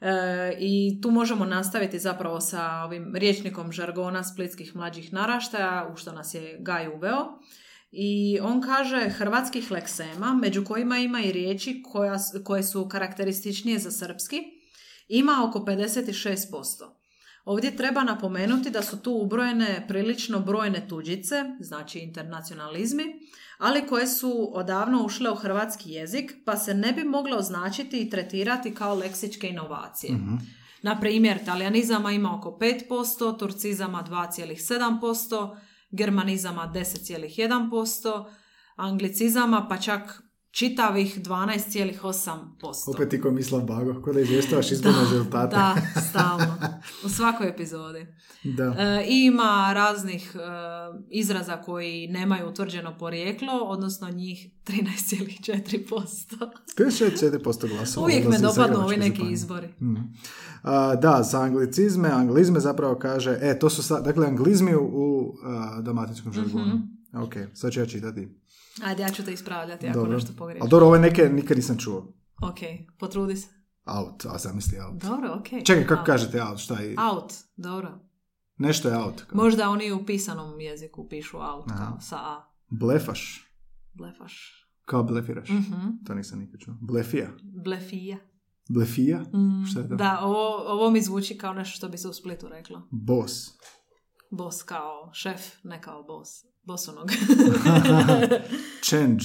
E, 0.00 0.56
I 0.58 1.00
tu 1.02 1.10
možemo 1.10 1.44
nastaviti 1.44 1.98
zapravo 1.98 2.40
sa 2.40 2.82
ovim 2.86 3.14
riječnikom 3.16 3.72
žargona 3.72 4.24
splitskih 4.24 4.76
mlađih 4.76 5.12
naraštaja, 5.12 5.88
u 5.92 5.96
što 5.96 6.12
nas 6.12 6.34
je 6.34 6.56
Gaj 6.60 6.88
uveo. 6.88 7.38
I 7.96 8.38
on 8.42 8.60
kaže 8.60 9.08
hrvatskih 9.08 9.70
leksema, 9.70 10.34
među 10.34 10.64
kojima 10.64 10.98
ima 10.98 11.20
i 11.20 11.32
riječi 11.32 11.82
koja, 11.92 12.16
koje 12.44 12.62
su 12.62 12.88
karakterističnije 12.88 13.78
za 13.78 13.90
srpski, 13.90 14.42
ima 15.08 15.46
oko 15.48 15.58
56%. 15.58 16.64
Ovdje 17.44 17.76
treba 17.76 18.04
napomenuti 18.04 18.70
da 18.70 18.82
su 18.82 19.02
tu 19.02 19.12
ubrojene 19.12 19.84
prilično 19.88 20.40
brojne 20.40 20.88
tuđice, 20.88 21.44
znači 21.60 21.98
internacionalizmi, 21.98 23.04
ali 23.58 23.86
koje 23.86 24.06
su 24.06 24.50
odavno 24.52 25.04
ušle 25.04 25.30
u 25.30 25.34
hrvatski 25.34 25.90
jezik, 25.90 26.32
pa 26.44 26.56
se 26.56 26.74
ne 26.74 26.92
bi 26.92 27.04
mogle 27.04 27.36
označiti 27.36 28.00
i 28.00 28.10
tretirati 28.10 28.74
kao 28.74 28.94
leksičke 28.94 29.48
inovacije. 29.48 30.12
Mhm. 30.12 30.34
Na 30.82 31.00
primjer, 31.00 31.44
talijanizama 31.44 32.12
ima 32.12 32.38
oko 32.38 32.58
5%, 32.60 33.38
turcizama 33.38 34.04
2,7%, 34.10 35.56
germanizama 35.96 36.72
10,1%, 36.74 38.24
anglicizama 38.76 39.66
pa 39.68 39.76
čak 39.76 40.22
čitavih 40.50 41.18
12,8%. 41.22 42.94
Opet 42.94 43.08
ti 43.08 43.20
ko 43.20 43.30
Mislav 43.30 43.62
Bago, 43.62 44.02
ko 44.02 44.12
da 44.12 44.20
izvještavaš 44.20 44.70
izborne 44.76 45.00
rezultate. 45.00 45.56
Da, 45.56 45.76
stalno. 46.08 46.53
U 47.04 47.08
svakoj 47.08 47.48
epizodi. 47.48 48.06
Da. 48.44 48.64
E, 48.64 49.04
ima 49.08 49.72
raznih 49.74 50.32
e, 50.34 50.38
izraza 51.10 51.56
koji 51.56 52.08
nemaju 52.08 52.48
utvrđeno 52.48 52.98
porijeklo, 52.98 53.52
odnosno 53.52 54.10
njih 54.10 54.48
13,4%. 54.66 56.50
54% 56.76 57.68
glasova. 57.76 58.04
Uvijek 58.04 58.28
me 58.28 58.38
dopadnu 58.38 58.78
ovi 58.78 58.96
neki 58.96 59.16
županije. 59.16 59.34
izbori. 59.34 59.68
Mhm. 59.82 60.02
A, 60.62 60.94
da, 60.96 61.22
za 61.22 61.40
anglicizme, 61.40 62.08
anglizme 62.08 62.60
zapravo 62.60 62.94
kaže, 62.98 63.38
e, 63.40 63.58
to 63.58 63.70
su, 63.70 63.82
sa, 63.82 64.00
dakle, 64.00 64.26
anglizmi 64.26 64.74
u, 64.74 65.34
a, 65.44 65.80
dalmatinskom 65.80 66.32
žargonu. 66.32 66.66
Mhm. 66.74 67.22
Ok, 67.22 67.34
sad 67.54 67.72
ću 67.72 67.80
ja 67.80 67.86
čitati. 67.86 68.28
Ajde, 68.84 69.02
ja 69.02 69.08
ću 69.08 69.24
te 69.24 69.32
ispravljati 69.32 69.86
ako 69.88 69.98
Dobro. 69.98 70.12
nešto 70.12 70.28
Ali 70.30 70.38
pogriješim. 70.38 70.68
dobro, 70.68 70.86
ove 70.86 70.98
neke 70.98 71.28
nikad 71.28 71.56
nisam 71.56 71.78
čuo. 71.78 72.14
Ok, 72.42 72.58
potrudi 72.98 73.36
se. 73.36 73.48
Out, 73.86 74.24
a 74.26 74.38
zamisli 74.38 74.78
out. 74.80 75.02
Dobro, 75.02 75.32
ok. 75.32 75.48
Čekaj, 75.64 75.86
kako 75.86 76.00
Out. 76.00 76.06
kažete 76.06 76.42
out, 76.42 76.58
šta 76.58 76.78
je? 76.78 76.94
Out, 76.98 77.32
dobro. 77.56 77.98
Nešto 78.56 78.88
je 78.88 78.96
out. 78.96 79.22
kao. 79.22 79.42
Možda 79.44 79.68
oni 79.68 79.92
u 79.92 80.06
pisanom 80.06 80.60
jeziku 80.60 81.08
pišu 81.08 81.36
out, 81.38 81.70
Aha. 81.70 81.84
kao 81.84 82.00
sa 82.00 82.16
a. 82.16 82.44
Blefaš. 82.70 83.50
Blefaš. 83.92 84.60
Kao 84.84 85.02
blefiraš. 85.02 85.48
Mhm. 85.48 85.88
To 86.06 86.14
nisam 86.14 86.38
nikad 86.38 86.60
čuo. 86.60 86.74
Blefija. 86.80 87.28
Blefija. 87.64 88.16
Blefija? 88.68 89.18
Mm, 89.20 89.66
Šta 89.70 89.80
je 89.80 89.88
to? 89.88 89.94
Da, 89.96 90.20
ovo, 90.22 90.56
ovo 90.66 90.90
mi 90.90 91.02
zvuči 91.02 91.38
kao 91.38 91.54
nešto 91.54 91.76
što 91.76 91.88
bi 91.88 91.98
se 91.98 92.08
u 92.08 92.12
Splitu 92.12 92.48
reklo. 92.48 92.88
Bos. 92.90 93.50
Bos 94.30 94.62
kao 94.62 95.10
šef, 95.12 95.40
ne 95.64 95.82
kao 95.82 96.02
bos. 96.02 96.28
Bosonog. 96.62 97.08
Change. 98.88 99.24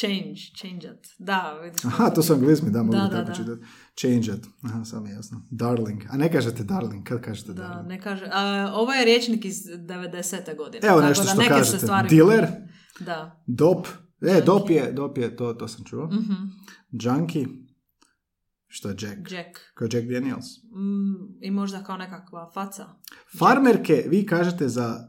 Change, 0.00 0.34
change 0.54 0.86
it. 0.88 1.06
Da, 1.18 1.60
vidiš. 1.62 1.84
Aha, 1.84 2.10
to 2.10 2.22
su 2.22 2.32
anglizmi, 2.32 2.70
da, 2.70 2.78
mogu 2.78 2.92
Da, 2.92 3.02
tako 3.02 3.14
da, 3.14 3.22
da. 3.22 3.34
čitati. 3.34 3.62
Change 3.96 4.38
it. 4.38 4.46
Aha, 4.62 4.84
sam 4.84 5.06
je 5.06 5.12
jasno. 5.12 5.46
Darling. 5.50 6.02
A 6.10 6.16
ne 6.16 6.32
kažete 6.32 6.64
darling, 6.64 7.04
kad 7.04 7.20
kažete 7.20 7.52
Da, 7.52 7.62
darling? 7.62 7.88
ne 7.88 8.00
kaže. 8.00 8.28
A, 8.32 8.70
ovo 8.74 8.92
je 8.92 9.04
riječnik 9.04 9.44
iz 9.44 9.56
90. 9.68 10.16
godine. 10.56 10.80
Evo 10.82 10.96
tako 10.96 11.08
nešto 11.08 11.24
da 11.24 11.30
što 11.30 11.38
neke 11.38 11.48
kažete. 11.50 11.78
stvari- 11.78 12.08
Dealer? 12.08 12.46
Da. 13.00 13.42
Dop. 13.46 13.86
E, 14.22 14.42
dop 14.42 14.70
je, 14.70 14.92
dop 14.92 15.18
je, 15.18 15.36
to, 15.36 15.54
to 15.54 15.68
sam 15.68 15.84
čuo. 15.84 16.06
Mhm. 16.06 16.32
Junkie. 16.92 17.46
Što 18.66 18.88
je 18.88 18.94
Jack? 18.94 19.32
Jack. 19.32 19.58
Kao 19.74 19.88
Jack 19.92 20.06
Daniels. 20.06 20.46
Mm, 20.66 21.14
I 21.40 21.50
možda 21.50 21.84
kao 21.84 21.96
nekakva 21.96 22.50
faca. 22.54 22.86
Farmerke, 23.38 24.04
vi 24.08 24.26
kažete 24.26 24.68
za... 24.68 25.08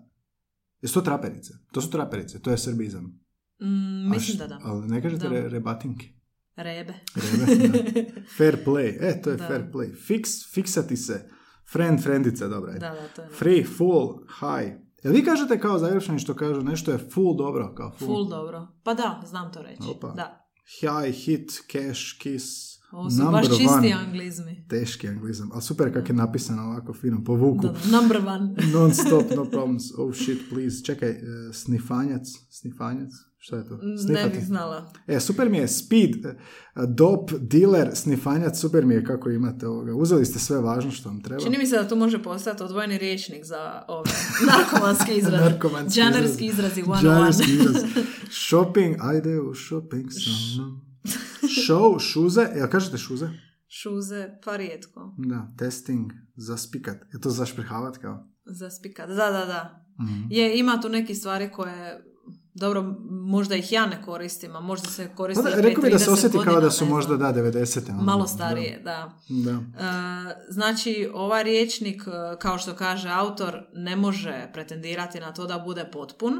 Jesu 0.81 0.93
to 0.93 1.01
traperice? 1.01 1.53
To 1.71 1.81
su 1.81 1.89
traperice, 1.89 2.41
to 2.41 2.51
je 2.51 2.57
srbizam. 2.57 3.18
Mm, 3.61 4.09
mislim 4.09 4.37
da 4.37 4.47
da. 4.47 4.59
Ali 4.63 4.87
ne 4.87 5.01
kažete 5.01 5.23
Da. 5.23 5.29
re, 5.31 5.49
rebatinke. 5.49 6.07
Rebe. 6.55 6.93
Rebe, 7.15 7.67
da. 7.67 8.21
Fair 8.37 8.57
play. 8.65 8.97
E, 9.01 9.21
to 9.21 9.29
je 9.29 9.37
Da. 9.37 9.47
fair 9.47 9.63
play. 9.63 9.95
Fix, 10.07 10.23
fiksati 10.53 10.97
se. 10.97 11.29
Friend, 11.71 12.03
friendica, 12.03 12.47
dobra 12.47 12.71
je. 12.71 12.79
Da, 12.79 12.89
da, 12.89 13.07
to 13.07 13.21
je. 13.21 13.29
Free, 13.29 13.63
full, 13.65 14.09
high. 14.39 14.71
Jel 15.03 15.13
vi 15.13 15.23
kažete 15.23 15.59
kao 15.59 15.79
zagrepšani 15.79 16.19
što 16.19 16.33
kažu 16.33 16.61
nešto 16.61 16.91
je 16.91 16.97
full 16.97 17.37
dobro? 17.37 17.73
Kao 17.75 17.91
full. 17.91 18.07
Full 18.07 18.29
dobro. 18.29 18.67
Pa 18.83 18.93
da, 18.93 19.21
znam 19.25 19.51
to 19.53 19.61
reći. 19.61 19.83
Opa. 19.87 20.07
Da. 20.09 20.49
High, 20.79 21.15
hit, 21.15 21.51
cash, 21.71 22.01
kiss. 22.19 22.45
Ovo 22.91 23.09
su 23.09 23.17
Number 23.17 23.41
baš 23.41 23.47
čisti 23.49 23.67
one. 23.67 23.91
anglizmi. 23.93 24.65
Teški 24.69 25.07
anglizam, 25.07 25.49
ali 25.53 25.61
super 25.61 25.93
kak 25.93 26.09
je 26.09 26.15
napisano 26.15 26.63
ovako 26.63 26.93
fino, 26.93 27.23
povuku. 27.23 27.61
Da, 27.61 27.71
da, 27.71 27.99
number 27.99 28.17
one. 28.17 28.55
Non 28.73 28.93
stop, 28.93 29.25
no 29.35 29.45
problems. 29.45 29.83
Oh 29.97 30.13
shit, 30.15 30.39
please. 30.49 30.83
Čekaj, 30.83 31.09
e, 31.09 31.21
snifanjac, 31.53 32.27
snifanjac, 32.49 33.09
šta 33.39 33.55
je 33.55 33.67
to? 33.67 33.77
ne 33.77 33.97
Snifati. 33.97 34.29
bih 34.29 34.45
znala. 34.45 34.93
E, 35.07 35.19
super 35.19 35.49
mi 35.49 35.57
je 35.57 35.67
speed, 35.67 36.25
e, 36.25 36.35
dop, 36.87 37.31
dealer, 37.33 37.89
snifanjac, 37.93 38.59
super 38.59 38.85
mi 38.85 38.93
je 38.93 39.03
kako 39.03 39.29
imate 39.29 39.67
ovoga. 39.67 39.95
Uzeli 39.95 40.25
ste 40.25 40.39
sve 40.39 40.59
važno 40.59 40.91
što 40.91 41.09
vam 41.09 41.21
treba. 41.21 41.43
Čini 41.43 41.57
mi 41.57 41.65
se 41.67 41.75
da 41.75 41.87
tu 41.87 41.95
može 41.95 42.23
postati 42.23 42.63
odvojeni 42.63 42.97
riječnik 42.97 43.45
za 43.45 43.83
ove 43.87 44.11
narkomanske 44.51 45.15
izraze. 45.15 45.43
Narkomanski 45.43 45.99
Džanerski 46.01 46.45
izraz. 46.45 46.67
izrazi 46.69 46.83
one 46.83 47.01
Džanerski 47.01 47.43
one. 47.43 47.53
izraz. 47.53 47.83
Shopping, 48.47 48.95
ajde 48.99 49.39
u 49.39 49.53
shopping 49.55 50.05
sa 50.11 50.29
mnom. 50.55 50.81
Show, 51.59 51.99
šuze, 52.01 52.47
jel 52.55 52.69
kažete 52.69 52.97
šuze? 52.97 53.29
Šuze, 53.69 54.29
pa 54.45 54.55
rijetko. 54.55 55.15
Da, 55.17 55.47
testing, 55.57 56.11
zaspikat. 56.35 56.97
Je 57.13 57.19
to 57.21 57.29
zašprihavat 57.29 57.97
kao? 57.97 58.27
Za 58.45 58.69
spikat. 58.69 59.07
Da, 59.07 59.15
da, 59.15 59.45
da. 59.45 59.85
Mhm. 60.01 60.21
Je, 60.29 60.59
ima 60.59 60.81
tu 60.81 60.89
neki 60.89 61.15
stvari 61.15 61.51
koje, 61.51 62.03
dobro, 62.53 62.95
možda 63.09 63.55
ih 63.55 63.71
ja 63.71 63.85
ne 63.85 64.01
koristim, 64.01 64.55
a 64.55 64.59
možda 64.59 64.89
se 64.89 65.07
Pa 65.07 65.15
koriste 65.15 65.43
prije 65.43 65.61
rekao 65.61 65.83
bi 65.83 65.89
da 65.89 65.99
se 65.99 66.11
30 66.11 66.13
osjeti 66.13 66.37
kao 66.43 66.61
da 66.61 66.71
su 66.71 66.85
ne 66.85 66.91
možda, 66.91 67.17
da, 67.17 67.33
90. 67.33 67.89
ono. 67.89 68.03
Malo 68.03 68.27
starije, 68.27 68.81
da. 68.83 69.19
Da. 69.29 69.51
E, 69.51 69.61
znači, 70.49 71.09
ovaj 71.13 71.43
riječnik, 71.43 72.01
e, 72.07 72.39
kao 72.39 72.57
što 72.57 72.75
kaže 72.75 73.09
autor, 73.09 73.61
ne 73.73 73.95
može 73.95 74.49
pretendirati 74.53 75.19
na 75.19 75.33
to 75.33 75.47
da 75.47 75.59
bude 75.59 75.89
potpun. 75.91 76.33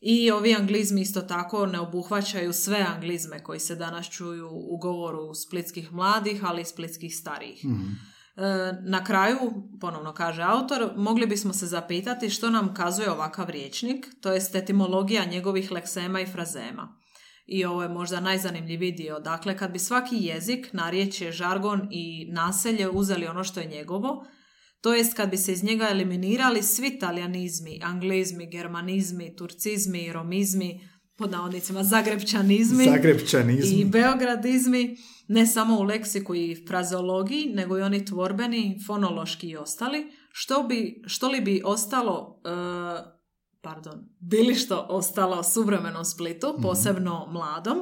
I 0.00 0.30
ovi 0.30 0.54
anglizmi 0.54 1.00
isto 1.00 1.20
tako 1.20 1.66
ne 1.66 1.80
obuhvaćaju 1.80 2.52
sve 2.52 2.86
anglizme 2.94 3.42
koji 3.42 3.60
se 3.60 3.74
danas 3.74 4.10
čuju 4.10 4.48
u 4.50 4.78
govoru 4.78 5.34
splitskih 5.34 5.92
mladih, 5.92 6.44
ali 6.44 6.62
i 6.62 6.64
splitskih 6.64 7.16
starijih. 7.16 7.64
Mhm. 7.64 7.86
E, 8.38 8.72
Na 8.82 9.04
kraju, 9.04 9.38
ponovno 9.80 10.12
kaže 10.14 10.42
autor, 10.42 10.92
mogli 10.96 11.26
bismo 11.26 11.52
se 11.52 11.66
zapitati 11.66 12.30
što 12.30 12.50
nam 12.50 12.74
kazuje 12.74 13.10
ovakav 13.10 13.50
riječnik, 13.50 14.06
to 14.20 14.32
jest 14.32 14.54
etimologija 14.54 15.24
njegovih 15.24 15.72
leksema 15.72 16.20
i 16.20 16.26
frazema. 16.26 16.98
I 17.46 17.64
ovo 17.64 17.82
je 17.82 17.88
možda 17.88 18.20
najzanimljiviji 18.20 18.92
dio. 18.92 19.20
Dakle, 19.20 19.56
kad 19.56 19.70
bi 19.72 19.78
svaki 19.78 20.16
jezik, 20.16 20.72
narječje, 20.72 21.32
žargon 21.32 21.88
i 21.90 22.28
naselje 22.32 22.88
uzeli 22.88 23.26
ono 23.26 23.44
što 23.44 23.60
je 23.60 23.66
njegovo, 23.66 24.24
to 24.80 24.94
jest 24.94 25.14
kad 25.16 25.30
bi 25.30 25.36
se 25.36 25.52
iz 25.52 25.64
njega 25.64 25.88
eliminirali 25.90 26.62
svi 26.62 26.98
talijanizmi, 26.98 27.80
anglizmi, 27.82 28.46
germanizmi, 28.50 29.36
turcizmi, 29.36 30.12
romizmi, 30.12 30.80
pod 31.16 31.30
navodnicima 31.30 31.84
zagrebčanizmi, 31.84 32.84
Zagrebčanizm. 32.84 33.80
i 33.80 33.84
beogradizmi, 33.84 34.96
ne 35.28 35.46
samo 35.46 35.78
u 35.78 35.82
leksiku 35.82 36.34
i 36.34 36.64
frazeologiji, 36.68 37.52
nego 37.54 37.78
i 37.78 37.82
oni 37.82 38.04
tvorbeni, 38.04 38.80
fonološki 38.86 39.48
i 39.48 39.56
ostali, 39.56 40.12
što, 40.32 40.62
bi, 40.62 41.02
što 41.06 41.28
li 41.28 41.40
bi 41.40 41.62
ostalo, 41.64 42.40
e, 42.44 42.48
pardon, 43.60 44.08
bili 44.18 44.54
što 44.54 44.86
ostalo 44.88 45.42
suvremenom 45.42 46.04
Splitu, 46.04 46.58
posebno 46.62 47.26
mladom, 47.32 47.78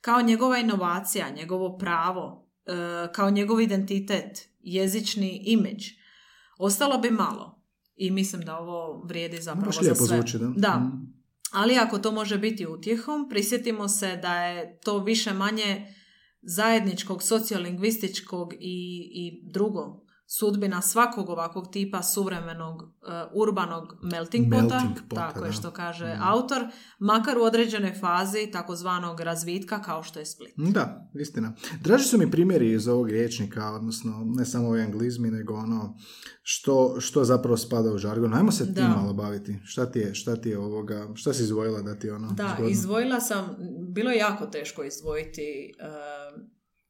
kao 0.00 0.22
njegova 0.22 0.58
inovacija, 0.58 1.30
njegovo 1.30 1.78
pravo, 1.78 2.48
e, 2.66 2.72
kao 3.12 3.30
njegov 3.30 3.60
identitet, 3.60 4.48
jezični 4.60 5.42
imidž. 5.46 5.84
Ostalo 6.58 6.98
bi 6.98 7.10
malo. 7.10 7.62
I 7.96 8.10
mislim 8.10 8.42
da 8.42 8.58
ovo 8.58 9.02
vrijedi 9.04 9.42
zapravo 9.42 9.66
Baš 9.66 9.80
za 9.80 9.94
sve. 9.94 10.16
zvuči, 10.16 10.38
da. 10.38 10.46
Da. 10.56 10.76
Mhm. 10.78 11.16
Ali 11.52 11.78
ako 11.78 11.98
to 11.98 12.12
može 12.12 12.38
biti 12.38 12.66
utjehom, 12.66 13.28
prisjetimo 13.28 13.88
se 13.88 14.16
da 14.16 14.34
je 14.34 14.78
to 14.80 14.98
više 14.98 15.32
manje 15.32 15.94
zajedničkog, 16.46 17.22
sociolingvističkog 17.22 18.54
i, 18.54 19.08
i 19.12 19.40
drugo 19.50 20.05
sudbina 20.28 20.82
svakog 20.82 21.28
ovakvog 21.28 21.68
tipa 21.68 22.02
suvremenog 22.02 22.82
e, 22.82 22.86
urbanog 23.34 23.84
melting 24.02 24.46
pota, 24.46 24.62
Melting 24.62 25.08
pota, 25.08 25.20
tako 25.22 25.38
je 25.40 25.46
da. 25.46 25.52
što 25.52 25.70
kaže 25.70 26.06
Mhm. 26.06 26.22
autor, 26.22 26.62
makar 26.98 27.38
u 27.38 27.42
određenoj 27.42 27.94
fazi 27.94 28.46
takozvanog 28.46 29.20
razvitka 29.20 29.82
kao 29.82 30.02
što 30.02 30.18
je 30.18 30.26
Split. 30.26 30.54
Da, 30.56 31.10
istina. 31.14 31.52
Draži 31.80 32.04
su 32.04 32.18
mi 32.18 32.30
primjeri 32.30 32.72
iz 32.72 32.88
ovog 32.88 33.10
riječnika, 33.10 33.70
odnosno 33.70 34.12
ne 34.26 34.44
samo 34.44 34.68
ovi 34.68 34.82
anglizmi, 34.82 35.30
nego 35.30 35.54
ono 35.54 35.96
što, 36.42 36.96
što 37.00 37.24
zapravo 37.24 37.56
spada 37.56 37.90
u 37.90 37.98
žargon. 37.98 38.34
Ajmo 38.34 38.52
se 38.52 38.64
tim 38.64 38.74
Da. 38.74 38.88
malo 38.90 39.12
baviti. 39.12 39.58
Šta 39.64 39.86
ti 39.86 39.98
je, 39.98 40.14
šta 40.14 40.36
ti 40.36 40.48
je 40.48 40.58
ovoga, 40.58 41.08
šta 41.14 41.32
si 41.32 41.42
izvojila 41.42 41.82
da 41.82 41.94
ti 41.94 42.06
je 42.06 42.14
ono 42.14 42.28
Da, 42.28 42.48
zgodno? 42.48 42.70
izdvojila 42.70 43.20
sam, 43.20 43.56
bilo 43.88 44.10
je 44.10 44.16
jako 44.18 44.46
teško 44.46 44.84
izdvojiti 44.84 45.42
e, 45.78 46.46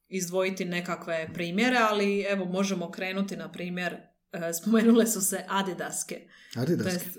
izdvojiti 0.09 0.65
nekakve 0.65 1.29
primjere, 1.35 1.77
ali 1.91 2.21
evo 2.21 2.45
možemo 2.45 2.91
krenuti 2.91 3.37
na 3.37 3.53
primjer, 3.53 3.97
e, 4.33 4.53
spomenule 4.53 5.07
su 5.07 5.21
se 5.21 5.45
adidaske. 5.49 6.21
To 6.55 6.61
Adidas. 6.61 6.93
jest, 6.93 7.07
e, 7.07 7.11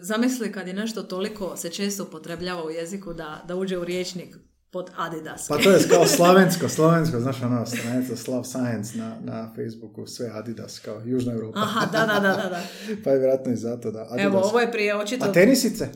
zamisli 0.00 0.52
kad 0.52 0.68
je 0.68 0.74
nešto 0.74 1.02
toliko 1.02 1.56
se 1.56 1.70
često 1.70 2.04
upotrebljava 2.04 2.64
u 2.64 2.70
jeziku 2.70 3.14
da, 3.14 3.44
da 3.48 3.56
uđe 3.56 3.78
u 3.78 3.84
riječnik 3.84 4.36
pod 4.70 4.90
adidaske. 4.96 5.48
Pa 5.48 5.62
to 5.62 5.70
je 5.70 5.88
kao 5.88 6.06
slavensko, 6.16 6.68
slavensko, 6.68 7.20
znaš 7.20 7.42
ono, 7.42 7.66
stranica 7.66 8.16
Slav 8.16 8.44
Science 8.44 8.98
na, 8.98 9.16
na 9.20 9.52
Facebooku, 9.56 10.06
sve 10.06 10.30
Adidas, 10.32 10.78
kao 10.78 11.02
Južna 11.04 11.32
Europa. 11.32 11.60
Aha, 11.60 11.86
da, 11.92 11.98
da, 11.98 12.20
da, 12.20 12.36
da. 12.42 12.48
da. 12.48 12.62
pa 13.04 13.10
je 13.10 13.18
vjerojatno 13.18 13.52
i 13.52 13.56
zato 13.56 13.90
da 13.90 14.00
Adidas. 14.00 14.24
Evo, 14.24 14.40
ovo 14.40 14.60
je 14.60 14.72
prije 14.72 14.96
očito... 14.96 15.24
A 15.24 15.32
tenisice? 15.32 15.88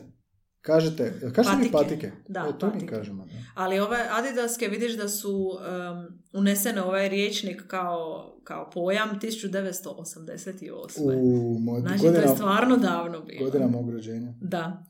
Kažete, 0.67 1.13
kažete 1.25 1.55
Patike. 1.55 1.71
patike? 1.73 2.11
Da, 2.27 2.43
o, 2.43 2.51
to 2.51 2.65
mi 2.65 2.71
patike. 2.73 2.87
kažemo. 2.87 3.25
Da. 3.25 3.31
Ali 3.55 3.79
ove 3.79 3.97
adidaske 4.11 4.67
vidiš 4.67 4.93
da 4.93 5.09
su 5.09 5.31
um, 5.49 5.57
unesene 6.33 6.81
ovaj 6.81 7.09
riječnik 7.09 7.67
kao, 7.67 8.33
kao 8.43 8.69
pojam 8.71 9.09
1988. 9.11 11.01
U, 11.05 11.57
moj, 11.59 11.81
Znači, 11.81 11.99
godina, 11.99 12.23
to 12.23 12.29
je 12.29 12.35
stvarno 12.35 12.77
davno 12.77 13.21
bilo. 13.21 13.45
godina 13.45 13.67
mog 13.67 13.89
rođenja. 13.89 14.33
Da. 14.41 14.83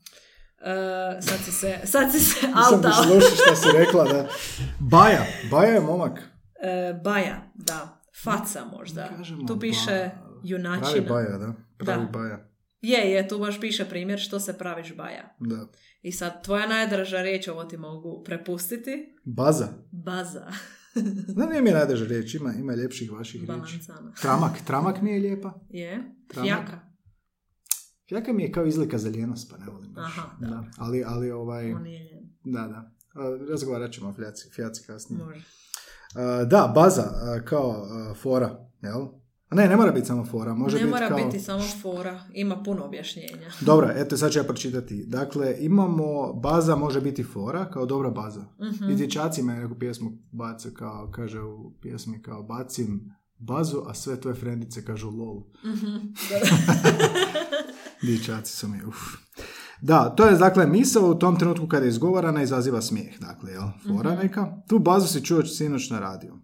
E, 0.60 0.72
sad 1.20 1.38
si 1.38 1.52
se, 1.52 1.78
sad 1.84 2.12
si 2.12 2.20
se 2.20 2.46
Nisam 2.46 2.62
altao. 2.74 2.92
slušao 2.94 3.20
šta 3.36 3.56
si 3.56 3.68
rekla, 3.74 4.04
da. 4.04 4.26
Baja, 4.80 5.20
Baja 5.50 5.68
je 5.68 5.80
momak. 5.80 6.18
E, 6.60 6.94
baja, 6.94 7.42
da. 7.56 8.00
Faca 8.24 8.64
možda. 8.72 9.08
Kažemo 9.08 9.46
tu 9.46 9.60
piše 9.60 9.80
ba- 9.80 10.10
Pravi 10.10 10.40
junačina. 10.42 11.06
Baja, 11.08 11.38
da. 11.38 11.52
Pravi 11.78 12.00
Da. 12.02 12.08
Baja. 12.10 12.47
Je, 12.80 13.10
je, 13.10 13.28
tu 13.28 13.38
baš 13.38 13.60
piše 13.60 13.84
primjer 13.88 14.18
što 14.20 14.40
se 14.40 14.58
praviš 14.58 14.96
baja. 14.96 15.36
Da. 15.40 15.68
I 16.02 16.12
sad, 16.12 16.44
tvoja 16.44 16.66
najdraža 16.68 17.22
riječ, 17.22 17.48
ovo 17.48 17.64
ti 17.64 17.76
mogu 17.76 18.22
prepustiti. 18.24 19.16
Baza. 19.24 19.68
Baza. 19.92 20.46
Da, 21.36 21.46
nije 21.46 21.62
mi 21.62 21.70
najdraža 21.70 22.04
riječ, 22.04 22.34
ima, 22.34 22.52
ima 22.52 22.74
ljepših 22.74 23.12
vaših 23.12 23.40
riječi. 23.40 23.78
Tramak, 24.20 24.52
tramak 24.66 25.02
mi 25.02 25.10
je 25.10 25.20
lijepa. 25.20 25.60
Je. 25.68 26.14
Tramak. 26.28 26.48
Fjaka. 26.48 26.80
Fjaka 28.08 28.32
mi 28.32 28.42
je 28.42 28.52
kao 28.52 28.66
izlika 28.66 28.98
za 28.98 29.10
ljenost, 29.10 29.50
pa 29.50 29.58
ne 29.58 29.66
volim 29.72 29.92
baš. 29.92 30.04
Aha, 30.18 30.36
da. 30.40 30.64
Ali, 30.78 31.04
ali 31.06 31.30
ovaj, 31.30 31.72
On 31.72 31.86
je 31.86 31.98
njen. 31.98 32.30
da, 32.44 32.60
da. 32.60 32.92
Razgovarat 33.50 33.92
ćemo 33.92 34.08
o 34.08 34.14
fjaci, 34.14 34.50
fjaci 34.50 34.86
kasnije. 34.86 35.24
Može. 35.24 35.44
Da, 36.46 36.72
baza, 36.74 37.04
kao 37.44 37.86
fora, 38.22 38.68
jel? 38.82 39.06
A 39.48 39.54
ne, 39.54 39.68
ne 39.68 39.76
mora 39.76 39.92
biti 39.92 40.06
samo 40.06 40.24
fora, 40.24 40.54
može 40.54 40.76
ne 40.76 40.82
biti 40.82 40.90
mora 40.90 41.08
kao... 41.08 41.16
biti 41.16 41.40
samo 41.40 41.62
fora, 41.82 42.20
ima 42.32 42.62
puno 42.62 42.84
objašnjenja. 42.84 43.50
Dobro, 43.60 43.90
eto 43.94 44.16
sad 44.16 44.32
ću 44.32 44.38
ja 44.38 44.44
pročitati. 44.44 45.04
Dakle, 45.06 45.56
imamo, 45.58 46.32
baza 46.32 46.76
može 46.76 47.00
biti 47.00 47.24
fora, 47.24 47.70
kao 47.70 47.86
dobra 47.86 48.10
baza. 48.10 48.44
Mhm. 48.62 48.90
I 48.90 48.94
dječaci 48.94 49.42
me 49.42 49.54
neku 49.54 49.74
pjesmu 49.74 50.10
bace 50.32 50.74
kao, 50.74 51.10
kaže 51.14 51.40
u 51.40 51.72
pjesmi 51.80 52.22
kao 52.22 52.42
bacim 52.42 53.14
bazu, 53.38 53.82
a 53.86 53.94
sve 53.94 54.20
tvoje 54.20 54.34
frendice 54.34 54.84
kažu 54.84 55.10
lol. 55.10 55.42
Mhm. 55.74 55.96
Dječaci 58.02 58.52
su 58.52 58.68
mi, 58.68 58.84
uf. 58.84 58.96
Da, 59.80 60.14
to 60.16 60.26
je 60.26 60.36
dakle 60.36 60.66
misao 60.66 61.10
u 61.10 61.14
tom 61.14 61.38
trenutku 61.38 61.68
kada 61.68 61.84
je 61.84 61.88
izgovarana 61.88 62.42
izaziva 62.42 62.82
smijeh, 62.82 63.20
dakle, 63.20 63.52
jel, 63.52 63.62
fora 63.86 64.10
Mhm. 64.12 64.22
neka. 64.22 64.56
Tu 64.68 64.78
bazu 64.78 65.06
si 65.08 65.24
čuo 65.24 65.44
sinoć 65.44 65.90
na 65.90 66.00
radiju. 66.00 66.38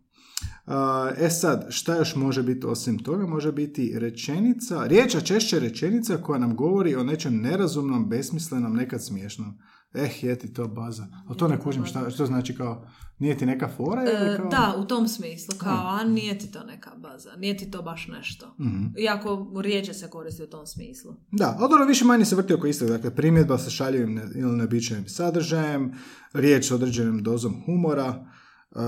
E 1.18 1.31
sad, 1.31 1.66
šta 1.70 1.96
još 1.96 2.16
može 2.16 2.42
biti 2.42 2.66
osim 2.66 2.98
toga? 2.98 3.27
Može 3.27 3.53
biti 3.53 3.92
rečenica, 3.98 4.87
riječ, 4.87 5.14
a 5.14 5.20
češće 5.20 5.61
rečenica 5.61 6.16
koja 6.16 6.38
nam 6.38 6.57
govori 6.57 6.94
o 6.96 7.05
nečem 7.05 7.37
nerazumnom, 7.40 8.09
besmislenom, 8.09 8.77
nekad 8.77 9.05
smiješnom. 9.05 9.59
Eh, 9.94 10.11
je 10.22 10.38
ti 10.38 10.53
to 10.53 10.68
baza. 10.68 11.07
A 11.29 11.35
to 11.35 11.48
ne 11.48 11.61
kužim, 11.61 11.85
šta, 11.85 12.11
što 12.11 12.27
znači 12.27 12.55
kao, 12.55 12.87
nije 13.18 13.38
ti 13.38 13.46
neka 13.46 13.68
fora 13.77 14.03
ili 14.03 14.35
E, 14.35 14.37
kao... 14.37 14.48
da, 14.48 14.74
u 14.79 14.85
tom 14.85 15.09
smislu, 15.09 15.55
kao, 15.59 15.87
a 15.87 16.05
nije 16.05 16.38
ti 16.38 16.53
to 16.53 16.64
neka 16.64 16.90
baza, 16.96 17.37
nije 17.37 17.57
ti 17.57 17.70
to 17.70 17.83
baš 17.83 18.09
nešto. 18.09 18.54
Mhm. 18.60 18.85
Iako 18.98 19.52
riječe 19.62 19.94
se 19.94 20.10
koristi 20.10 20.42
u 20.42 20.46
tom 20.46 20.67
smislu. 20.67 21.15
Da, 21.33 21.56
dobro, 21.60 21.85
više 21.85 22.04
manje 22.04 22.25
se 22.25 22.37
vrti 22.37 22.54
oko 22.54 22.67
istog. 22.67 22.88
Dakle, 22.88 23.15
primjedba 23.15 23.58
sa 23.58 23.71
šaljivim 23.71 24.21
ili 24.35 24.56
neobičajnim 24.56 25.08
sadržajem, 25.08 25.92
riječ 26.33 26.69
s 26.69 26.71
određenom 26.71 27.23
dozom 27.23 27.62
humora, 27.67 28.27
uh, 28.75 28.83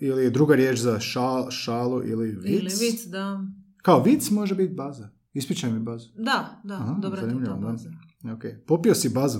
ili 0.00 0.30
druga 0.30 0.54
riječ 0.54 0.78
za 0.78 1.00
šal, 1.00 1.50
šalu 1.50 2.02
ili 2.04 2.30
vic. 2.30 2.44
Ili 2.46 2.72
vic, 2.80 3.04
da. 3.06 3.44
Kao 3.82 4.02
vic 4.02 4.30
može 4.30 4.54
biti 4.54 4.74
baza. 4.74 5.08
Ispričaj 5.32 5.72
mi 5.72 5.80
bazu. 5.80 6.08
Da, 6.16 6.60
da, 6.64 6.74
Aha, 6.74 6.96
dobra 6.98 7.20
ti 7.20 7.34
da. 7.44 7.54
baza. 7.54 7.90
Ok. 8.34 8.42
Popio 8.66 8.94
si 8.94 9.08
bazu. 9.08 9.38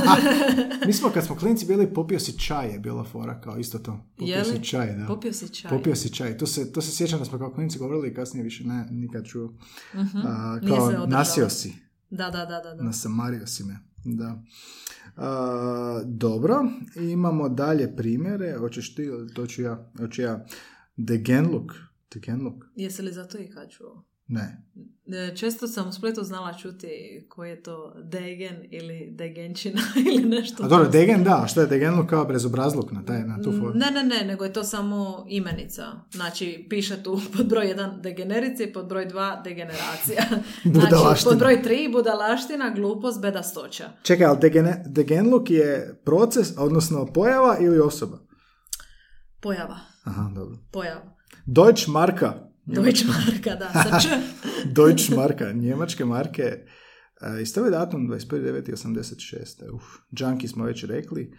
Mi 0.86 0.92
smo 0.92 1.10
kad 1.10 1.24
smo 1.24 1.36
klinci 1.36 1.66
bili 1.66 1.94
popio 1.94 2.18
si 2.20 2.38
čaj 2.38 2.72
je 2.72 2.78
bila 2.78 3.04
fora 3.04 3.40
kao 3.40 3.58
isto 3.58 3.78
to. 3.78 4.06
Popio 4.16 4.34
Je 4.34 4.38
li? 4.38 4.44
si 4.44 4.64
čaj, 4.64 4.92
da. 4.96 5.06
Popio 5.06 5.32
si 5.32 5.48
čaj. 5.48 5.70
Popio 5.70 5.96
si 5.96 6.14
čaj. 6.14 6.38
To 6.38 6.46
se, 6.46 6.72
to 6.72 6.80
se 6.80 6.92
sjećam 6.92 7.18
da 7.18 7.24
smo 7.24 7.38
kao 7.38 7.50
klinci 7.52 7.78
govorili 7.78 8.08
i 8.08 8.14
kasnije 8.14 8.44
više 8.44 8.64
ne, 8.64 8.86
nikad 8.90 9.24
čuo. 9.24 9.54
Mhm. 9.94 10.18
A, 10.18 10.58
Nije 10.62 10.76
kao 10.76 11.06
nasio 11.06 11.50
si. 11.50 11.74
Da, 12.10 12.30
da, 12.30 12.44
da, 12.46 12.60
da. 12.60 12.74
da. 12.74 12.82
Nasamario 12.82 13.46
si 13.46 13.64
me. 13.64 13.78
Da. 14.04 14.42
Dobro. 16.04 16.56
Imamo 16.96 17.48
dalje 17.48 17.96
primjere. 17.96 18.56
Hoćeš 18.58 18.94
ti 18.94 19.08
to 19.34 19.46
ću 19.46 19.62
ja? 19.62 19.90
Hoću 19.98 20.22
ja. 20.22 20.46
Degenluk. 20.96 21.72
Degenluk? 22.14 22.64
Jesi 22.76 23.02
li 23.02 23.12
za 23.12 23.26
to 23.26 23.38
i 23.38 23.50
kad 23.50 23.70
čuo? 23.70 24.04
Ne. 24.30 24.62
E, 25.06 25.36
Često 25.36 25.68
sam 25.68 25.88
u 25.88 25.92
Splitu 25.92 26.22
znala 26.24 26.52
čuti 26.52 26.88
koji 27.28 27.50
je 27.50 27.62
to 27.62 27.94
degen 28.02 28.56
ili 28.70 29.08
degenčina 29.10 29.80
ili 30.12 30.28
nešto. 30.28 30.64
A 30.64 30.68
dobro, 30.68 30.88
degen 30.88 31.24
da. 31.24 31.44
Šta 31.48 31.60
je 31.60 31.66
degenluk 31.66 32.10
kao 32.10 32.24
bezobrazluk 32.24 32.92
na, 32.92 33.04
taj, 33.04 33.22
na 33.22 33.42
tu 33.42 33.52
foru? 33.52 33.72
Ne, 33.74 33.90
ne, 33.90 34.02
ne, 34.02 34.24
nego 34.26 34.44
je 34.44 34.52
to 34.52 34.64
samo 34.64 35.26
imenica. 35.28 35.84
Znači, 36.10 36.66
piše 36.68 37.02
tu 37.02 37.20
pod 37.36 37.46
broj 37.46 37.74
1 37.76 38.00
degenerici, 38.00 38.66
pod 38.66 38.86
broj 38.86 39.08
2 39.08 39.42
degeneracija. 39.44 40.22
Znači, 40.64 41.24
pod 41.24 41.38
broj 41.38 41.62
3 41.64 41.92
budalaština, 41.92 42.70
glupost, 42.76 43.20
bedastoća. 43.20 43.90
Čekaj, 44.02 44.26
ali 44.26 44.38
degene, 44.40 44.84
degenluk 44.86 45.50
je 45.50 46.00
proces, 46.04 46.48
odnosno 46.58 47.06
pojava 47.06 47.56
ili 47.60 47.78
osoba? 47.78 48.18
Pojava, 49.40 49.76
Aha, 50.04 50.30
dobro. 50.34 50.58
pojava. 50.72 51.16
Deutsch 51.46 51.88
Marka. 51.88 52.49
Deutsche 52.72 53.04
marka, 53.06 53.56
da. 53.56 54.00
Deutsche 54.76 55.16
Marka, 55.16 55.52
njemačke 55.52 56.04
marke. 56.04 56.42
E, 56.42 57.42
I 57.42 57.46
stavi 57.46 57.70
datum 57.70 58.08
21.9.86. 58.08 59.70
Uf, 59.72 59.82
Junkie 60.10 60.48
smo 60.48 60.64
već 60.64 60.84
rekli. 60.84 61.36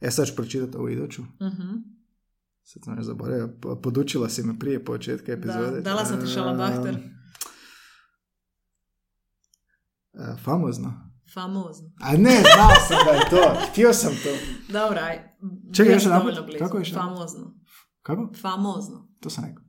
E 0.00 0.10
sad 0.10 0.26
ću 0.26 0.36
pročitati 0.36 0.76
ovu 0.76 0.88
iduću. 0.88 1.22
Mhm. 1.22 1.70
Sad 2.62 2.82
sam 2.84 2.96
još 2.96 3.06
zaboravio. 3.06 3.48
Po- 3.60 3.76
Podučila 3.76 4.28
si 4.28 4.42
me 4.42 4.58
prije 4.58 4.84
početka 4.84 5.32
epizode. 5.32 5.80
dala 5.80 6.04
sam 6.04 6.20
ti 6.20 6.26
šalabahter. 6.26 6.94
E, 6.94 6.98
e, 10.14 10.36
famozno. 10.36 11.12
Famozno. 11.34 11.90
A 12.00 12.12
ne, 12.12 12.42
znao 12.46 12.70
sam 12.88 12.96
da 13.06 13.12
je 13.12 13.30
to. 13.30 13.60
Htio 13.70 13.92
sam 13.92 14.12
to. 14.14 14.30
Dobra, 14.70 15.00
aj. 15.00 15.18
Čekaj, 15.74 15.92
još 15.94 16.04
blizu. 16.04 16.58
Kako 16.58 16.78
još 16.78 16.88
jedanput? 16.88 17.14
Famozno. 17.14 17.54
Kako? 18.02 18.32
Famozno. 18.40 19.08
To 19.20 19.30
sam 19.30 19.44
rekao. 19.44 19.61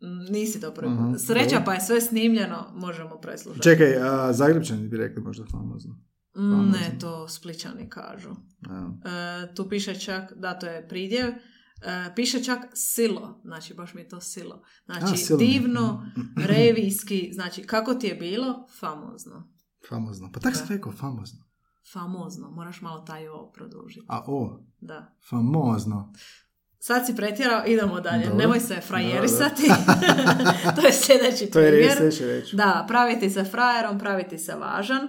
Mm, 0.00 0.32
Nisi 0.32 0.60
to 0.60 0.74
prvi. 0.74 0.92
Mhm, 0.92 1.14
Sreća 1.16 1.48
dobro. 1.50 1.64
pa 1.64 1.74
je 1.74 1.80
sve 1.80 2.00
snimljeno, 2.00 2.72
možemo 2.74 3.16
preslušati. 3.16 3.62
Čekaj, 3.62 3.96
a, 3.96 4.32
Zagrebčani 4.32 4.88
bi 4.88 4.96
rekli 4.96 5.22
možda 5.22 5.44
famozno. 5.44 5.94
Mm, 6.36 6.50
famozno. 6.50 6.72
Ne, 6.72 6.98
to 7.00 7.28
spličani 7.28 7.88
kažu. 7.88 8.30
E, 8.30 9.54
tu 9.54 9.68
piše 9.68 9.94
čak, 9.94 10.32
da 10.36 10.58
to 10.58 10.66
je 10.66 10.88
pridjev, 10.88 11.28
e, 11.28 11.34
piše 12.16 12.44
čak 12.44 12.58
silo, 12.74 13.40
znači 13.44 13.74
baš 13.74 13.94
mi 13.94 14.00
je 14.00 14.08
to 14.08 14.20
silo. 14.20 14.62
Znači 14.84 15.14
A, 15.14 15.16
silo. 15.16 15.38
divno, 15.38 16.06
revijski, 16.36 17.30
znači 17.32 17.62
kako 17.62 17.94
ti 17.94 18.06
je 18.06 18.14
bilo, 18.14 18.66
famozno. 18.80 19.52
Famozno. 19.88 20.30
Pa 20.34 20.40
tak 20.40 20.56
sam 20.56 20.66
rekao, 20.68 20.92
famozno. 20.92 21.44
Famozno, 21.92 22.50
moraš 22.50 22.80
malo 22.80 23.00
taj 23.00 23.28
o 23.28 23.50
produžiti. 23.54 24.06
A 24.08 24.22
o, 24.26 24.64
Da. 24.80 25.14
famozno. 25.30 26.12
Sad 26.80 27.06
si 27.06 27.16
pretjerao, 27.16 27.62
idemo 27.66 28.00
dalje. 28.00 28.26
Nemoj 28.34 28.60
se 28.60 28.80
frajerisati. 28.80 29.62
to 30.76 30.86
je 30.86 30.92
sljedeći 30.92 31.50
To 31.50 31.60
je 31.60 31.70
primjer. 31.72 32.12
reći. 32.20 32.56
Da, 32.56 32.84
praviti 32.88 33.30
se 33.30 33.44
frajerom, 33.44 33.98
praviti 33.98 34.38
se 34.38 34.54
važan. 34.54 35.08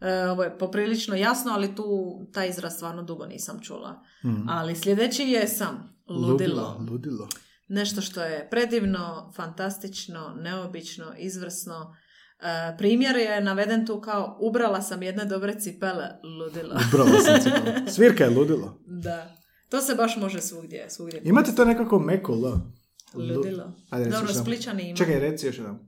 E, 0.00 0.28
ovo 0.28 0.42
je 0.42 0.58
poprilično 0.58 1.16
jasno, 1.16 1.52
ali 1.52 1.74
tu 1.74 1.84
taj 2.32 2.48
izraz 2.48 2.72
stvarno 2.74 3.02
dugo 3.02 3.26
nisam 3.26 3.60
čula. 3.60 4.02
Mhm. 4.24 4.48
Ali 4.48 4.76
sljedeći 4.76 5.22
je 5.22 5.48
sam 5.48 5.96
ludilo. 6.08 6.86
Ludilo. 6.90 7.28
Nešto 7.68 8.00
što 8.00 8.22
je 8.22 8.48
predivno, 8.50 9.32
fantastično, 9.36 10.34
neobično, 10.36 11.04
izvrsno. 11.18 11.96
E, 12.40 12.76
primjer 12.78 13.16
je 13.16 13.40
naveden 13.40 13.86
tu 13.86 14.00
kao 14.00 14.38
ubrala 14.40 14.82
sam 14.82 15.02
jedne 15.02 15.24
dobre 15.24 15.60
cipele, 15.60 16.08
ludilo. 16.38 16.74
Ubrala 16.88 17.20
sam 17.20 17.40
cipelu. 17.40 17.86
Svirka 17.94 18.24
je 18.24 18.30
ludilo. 18.30 18.78
da. 18.86 19.41
To 19.72 19.80
se 19.80 19.94
baš 19.94 20.16
može 20.16 20.40
svugdje. 20.40 20.90
svugdje 20.90 21.20
Imate 21.24 21.54
to 21.54 21.64
nekako 21.64 21.98
meko 21.98 22.32
L? 22.32 22.36
Lu- 22.36 23.36
Ludilo. 23.36 23.72
Ajde, 23.90 24.10
Dobro, 24.10 24.34
spličani 24.34 24.88
ima. 24.88 24.96
Čekaj, 24.96 25.18
reci 25.20 25.46
još 25.46 25.58
jedan. 25.58 25.78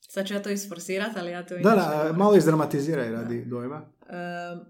Sad 0.00 0.26
ću 0.26 0.34
ja 0.34 0.42
to 0.42 0.50
isforsirati, 0.50 1.18
ali 1.18 1.30
ja 1.30 1.46
to 1.46 1.54
Da, 1.54 1.70
da, 1.70 2.12
malo 2.16 2.36
izdramatiziraj 2.36 3.10
radi 3.10 3.44
dojma. 3.44 3.82
E, 4.02 4.14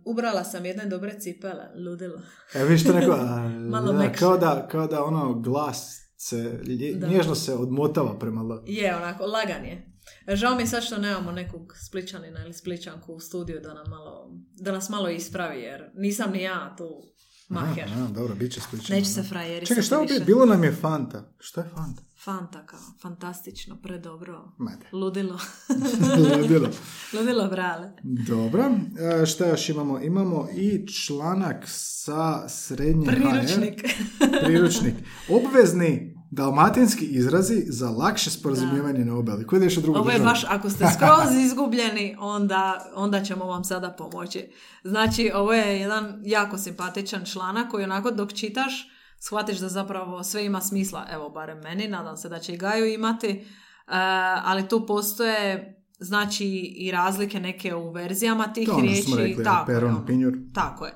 ubrala 0.04 0.44
sam 0.44 0.64
jedne 0.64 0.86
dobre 0.86 1.20
cipele, 1.20 1.64
ludilo. 1.76 2.20
Evo 2.54 2.66
vidiš 2.66 2.84
to 2.84 2.92
neko, 2.92 3.12
a, 3.12 3.48
Malo 3.70 3.92
da, 3.92 4.12
kao, 4.12 4.38
da, 4.38 4.68
kao 4.68 4.86
da 4.86 5.04
ono 5.04 5.34
glas 5.34 6.00
se, 6.16 6.36
lje- 6.66 6.94
Da. 6.94 7.06
nježno 7.06 7.34
se 7.34 7.54
odmotava 7.54 8.18
prema 8.18 8.40
L. 8.42 8.62
Je, 8.66 8.96
onako, 8.96 9.26
lagan 9.26 9.64
je. 9.64 9.92
Žao 10.28 10.54
mi 10.54 10.62
je 10.62 10.66
sad 10.66 10.82
što 10.82 10.98
nemamo 10.98 11.32
nekog 11.32 11.62
spličanina 11.78 12.40
ili 12.40 12.52
spličanku 12.52 13.12
u 13.14 13.20
studiju 13.20 13.60
da, 13.60 13.74
nam 13.74 13.84
malo, 13.90 14.30
da 14.54 14.72
nas 14.72 14.88
malo 14.88 15.08
ispravi, 15.08 15.60
jer 15.60 15.90
nisam 15.94 16.30
ni 16.32 16.42
ja 16.42 16.74
tu 16.78 17.02
maher. 17.52 17.84
Aha, 17.84 18.08
dobro, 18.14 18.34
bit 18.34 18.52
će 18.52 18.60
slično. 18.60 18.96
Neću 18.96 19.10
se 19.10 19.22
frajeri. 19.22 19.66
Čekaj, 19.66 19.82
šta 19.82 20.00
opet? 20.00 20.22
Bilo 20.26 20.46
nam 20.46 20.64
je 20.64 20.72
Fanta. 20.72 21.32
Što 21.38 21.60
je 21.60 21.68
Fanta? 21.74 22.02
Fanta 22.24 22.66
kao, 22.66 22.80
fantastično, 23.00 23.76
predobro. 23.82 24.52
Made. 24.58 24.86
Ludilo. 24.92 25.38
Ludilo. 26.38 26.68
Ludilo, 27.18 27.48
brale. 27.48 27.92
Dobro, 28.02 28.70
e, 29.22 29.26
šta 29.26 29.46
još 29.46 29.68
imamo? 29.68 30.00
Imamo 30.00 30.48
i 30.56 30.86
članak 30.86 31.64
sa 31.66 32.48
srednje 32.48 33.06
HR. 33.06 33.14
Priručnik. 33.14 33.82
Priručnik. 34.44 34.94
Obvezni 35.38 36.11
dalmatinski 36.32 37.04
izrazi 37.04 37.64
za 37.66 37.90
lakše 37.90 38.30
sporazumijevanje 38.30 39.04
na 39.04 39.16
obali. 39.16 39.46
Koji 39.46 39.58
ideš 39.58 39.76
u 39.76 39.80
drugu 39.80 39.98
Ovo 39.98 40.10
je 40.10 40.18
baš, 40.18 40.44
ako 40.48 40.70
ste 40.70 40.84
skroz 40.94 41.36
izgubljeni, 41.46 42.16
onda, 42.18 42.90
onda 42.94 43.22
ćemo 43.22 43.44
vam 43.44 43.64
sada 43.64 43.90
pomoći. 43.90 44.50
Znači, 44.84 45.30
ovo 45.34 45.52
je 45.52 45.80
jedan 45.80 46.22
jako 46.24 46.58
simpatičan 46.58 47.24
članak 47.24 47.70
koji 47.70 47.84
onako 47.84 48.10
dok 48.10 48.32
čitaš, 48.32 48.88
shvatiš 49.18 49.58
da 49.58 49.68
zapravo 49.68 50.24
sve 50.24 50.44
ima 50.44 50.60
smisla. 50.60 51.06
Evo, 51.12 51.30
barem 51.30 51.58
meni, 51.58 51.88
nadam 51.88 52.16
se 52.16 52.28
da 52.28 52.38
će 52.38 52.52
i 52.52 52.58
Gaju 52.58 52.86
imati. 52.86 53.28
E, 53.28 53.44
ali 54.44 54.68
tu 54.68 54.86
postoje 54.86 55.74
znači 55.98 56.46
i 56.76 56.90
razlike 56.90 57.40
neke 57.40 57.74
u 57.74 57.90
verzijama 57.90 58.52
tih 58.52 58.68
To 58.68 58.74
ono 58.74 58.82
riječi. 58.82 59.02
smo 59.02 59.16
rekli, 59.16 59.44
Tako 59.44 59.72
je, 59.72 59.84
ono. 59.84 60.06
pinjur. 60.06 60.32
Tako 60.54 60.86
je. 60.86 60.92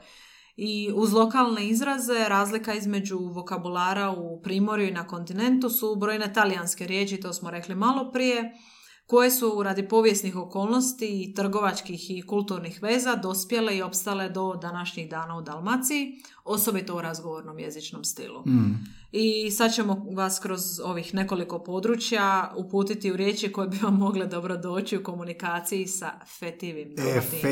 I 0.56 0.92
uz 0.94 1.12
lokalne 1.12 1.68
izraze 1.68 2.28
razlika 2.28 2.74
između 2.74 3.18
vokabulara 3.18 4.10
u 4.10 4.42
primorju 4.42 4.88
i 4.88 4.92
na 4.92 5.06
kontinentu 5.06 5.70
su 5.70 5.96
brojne 5.96 6.32
talijanske 6.32 6.86
riječi, 6.86 7.20
to 7.20 7.32
smo 7.32 7.50
rekli 7.50 7.74
malo 7.74 8.12
prije, 8.12 8.58
koje 9.06 9.30
su 9.30 9.62
radi 9.62 9.88
povijesnih 9.88 10.36
okolnosti 10.36 11.22
i 11.22 11.34
trgovačkih 11.34 12.10
i 12.10 12.22
kulturnih 12.22 12.82
veza 12.82 13.14
dospjele 13.14 13.76
i 13.76 13.82
opstale 13.82 14.28
do 14.28 14.54
današnjih 14.54 15.10
dana 15.10 15.38
u 15.38 15.42
Dalmaciji, 15.42 16.12
osobito 16.44 16.96
u 16.96 17.00
razgovornom 17.00 17.58
jezičnom 17.58 18.04
stilu. 18.04 18.40
Mm. 18.40 18.74
I 19.12 19.50
sad 19.50 19.74
ćemo 19.74 20.06
vas 20.12 20.38
kroz 20.38 20.60
ovih 20.80 21.14
nekoliko 21.14 21.58
područja 21.58 22.52
uputiti 22.56 23.12
u 23.12 23.16
riječi 23.16 23.52
koje 23.52 23.68
bi 23.68 23.76
vam 23.76 23.94
mogle 23.96 24.26
dobro 24.26 24.56
doći 24.56 24.96
u 24.96 25.02
komunikaciji 25.02 25.86
sa 25.86 26.10
fetivim 26.38 26.94
E, 26.98 27.20
fetivi. 27.20 27.42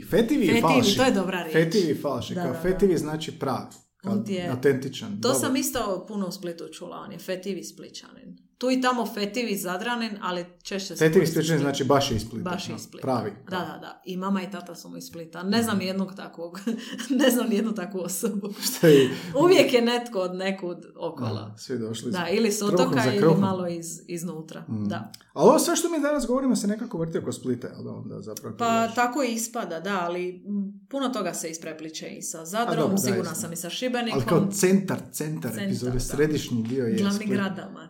Fetivi 0.00 0.46
Fetivi, 0.46 0.60
falši. 0.60 0.96
to 0.96 1.02
je 1.02 1.10
dobra 1.12 1.42
riječ. 1.42 1.52
Fetivi 1.54 1.94
falši. 1.94 2.34
Da, 2.34 2.42
Kao 2.42 2.52
da, 2.52 2.56
da. 2.56 2.62
fetivi 2.62 2.98
znači 2.98 3.32
pravi. 3.32 3.66
Kao 3.96 4.22
je- 4.26 4.48
autentičan. 4.48 5.10
To 5.12 5.16
Dobar. 5.18 5.36
sam 5.36 5.56
isto 5.56 6.04
puno 6.08 6.26
u 6.26 6.32
Splitu 6.32 6.64
čula, 6.68 6.96
on 6.98 7.12
je 7.12 7.18
fetivi 7.18 7.64
spličanin. 7.64 8.36
Tu 8.62 8.70
i 8.70 8.80
tamo 8.80 9.06
fetivi 9.06 9.56
zadranin, 9.56 10.18
ali 10.20 10.44
češće 10.62 10.96
se 10.96 11.10
Split. 11.10 11.60
znači 11.60 11.84
baš 11.84 12.10
iz 12.10 12.22
Splita. 12.22 12.50
Baš 12.50 12.68
iz 12.68 12.82
Splita. 12.82 13.02
Pravi. 13.02 13.30
Da, 13.50 13.56
da, 13.56 13.78
da. 13.80 14.02
I 14.04 14.16
mama 14.16 14.42
i 14.42 14.50
tata 14.50 14.74
su 14.74 14.88
mu 14.88 14.96
iz 14.96 15.04
Splita. 15.04 15.42
Ne 15.42 15.62
znam 15.62 15.80
jednog 15.80 16.14
takvog, 16.14 16.60
ne 17.22 17.30
znam 17.30 17.48
nijednu 17.48 17.74
takvu 17.74 18.00
osobu. 18.00 18.52
Što 18.76 18.86
je... 18.86 19.10
Uvijek 19.44 19.72
je 19.72 19.82
netko 19.82 20.18
od 20.18 20.34
nekud 20.34 20.78
okolo. 20.96 21.34
Da, 21.34 21.54
svi 21.58 21.78
došli. 21.78 22.12
Da, 22.12 22.28
ili 22.28 22.52
s 22.52 22.62
otoka 22.62 23.14
ili 23.14 23.34
malo 23.40 23.68
iz, 23.68 24.00
iznutra. 24.08 24.60
Mm. 24.68 24.88
Da. 24.88 25.12
Ali 25.32 25.48
ovo 25.48 25.58
sve 25.58 25.76
što 25.76 25.90
mi 25.90 26.00
danas 26.00 26.26
govorimo 26.26 26.56
se 26.56 26.66
nekako 26.66 26.98
vrti 26.98 27.18
oko 27.18 27.32
Splita, 27.32 27.68
jel 27.68 27.82
da 27.82 27.90
onda 27.90 28.20
zapravo? 28.20 28.56
Pa 28.56 28.88
tako 28.88 29.22
i 29.22 29.32
ispada, 29.32 29.80
da, 29.80 30.00
ali 30.02 30.44
puno 30.88 31.08
toga 31.08 31.34
se 31.34 31.48
isprepliče 31.48 32.06
i 32.06 32.22
sa 32.22 32.44
Zadrom, 32.44 32.98
sigurna 32.98 33.34
sam 33.34 33.52
i 33.52 33.56
sa 33.56 33.70
Šibenikom. 33.70 34.20
Ali 34.20 34.28
kao 34.28 34.52
centar, 34.52 34.98
centar, 35.12 35.50
Centar, 35.50 35.64
epizode, 35.64 36.00
središnji 36.00 36.62
dio 36.62 36.86
je 36.86 36.96
Glavni 36.96 37.18
Split. 37.18 37.40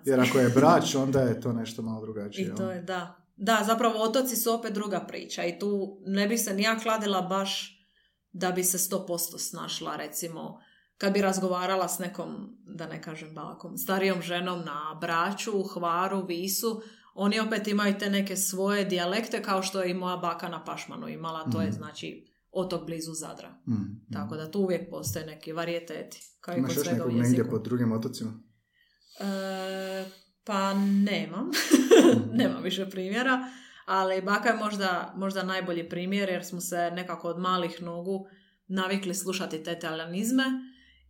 Jer 0.05 0.20
ako 0.20 0.39
je 0.39 0.49
Brač, 0.63 0.95
onda 0.95 1.21
je 1.21 1.41
to 1.41 1.53
nešto 1.53 1.83
malo 1.83 2.01
drugačije. 2.01 2.49
I 2.49 2.55
to 2.55 2.71
je, 2.71 2.83
da. 2.83 3.17
Da, 3.37 3.63
zapravo 3.67 4.03
otoci 4.03 4.37
su 4.37 4.53
opet 4.53 4.73
druga 4.73 5.01
priča 5.01 5.45
i 5.45 5.59
tu 5.59 5.99
ne 6.07 6.29
bi 6.29 6.39
se 6.39 6.55
ni 6.55 6.63
ja 6.63 6.79
kladila 6.79 7.23
baš 7.23 7.79
da 8.33 8.53
bi 8.53 8.65
se 8.65 8.79
100% 8.91 9.07
snašla, 9.41 9.97
recimo, 9.97 10.59
kad 10.97 11.13
bi 11.13 11.23
razgovarala 11.23 11.89
s 11.89 11.99
nekom, 11.99 12.29
da 12.67 12.87
ne 12.87 13.03
kažem 13.03 13.35
bakom, 13.35 13.77
starijom 13.77 14.23
ženom 14.23 14.59
na 14.59 14.99
braću, 15.01 15.63
hvaru, 15.65 16.27
visu, 16.27 16.83
oni 17.15 17.41
opet 17.41 17.69
imaju 17.69 17.99
te 17.99 18.11
neke 18.11 18.37
svoje 18.37 18.85
dijalekte 18.85 19.43
kao 19.43 19.63
što 19.63 19.83
je 19.83 19.91
i 19.91 19.95
moja 19.95 20.17
baka 20.17 20.49
na 20.49 20.65
Pašmanu 20.65 21.09
imala, 21.09 21.51
to 21.51 21.61
je 21.61 21.69
Mhm. 21.69 21.77
znači 21.77 22.25
otok 22.51 22.87
blizu 22.87 23.13
Zadra. 23.13 23.51
Mm, 23.67 23.73
mm. 23.73 24.07
Tako 24.13 24.37
da 24.37 24.51
tu 24.51 24.61
uvijek 24.61 24.91
postoje 24.91 25.27
neki 25.27 25.53
varijeteti, 25.53 26.21
kao 26.41 26.55
i 26.55 26.59
Imaš 26.59 26.69
kod 26.69 26.77
još 26.77 26.93
nekog 26.93 27.07
negdje 27.07 27.23
jeziku. 27.31 27.51
po 27.51 27.59
drugim 27.59 27.93
otocima? 27.93 28.33
E, 29.21 30.05
pa 30.45 30.74
nemam. 30.74 31.51
nemam 32.40 32.62
više 32.62 32.90
primjera. 32.90 33.51
Ali 33.86 34.22
baka 34.22 34.49
je 34.49 34.57
možda, 34.57 35.12
možda 35.16 35.43
najbolji 35.43 35.88
primjer 35.88 36.28
jer 36.28 36.45
smo 36.45 36.61
se 36.61 36.90
nekako 36.90 37.28
od 37.28 37.38
malih 37.38 37.82
nogu 37.82 38.26
navikli 38.68 39.14
slušati 39.14 39.62
te 39.62 39.78
talijanizme 39.78 40.45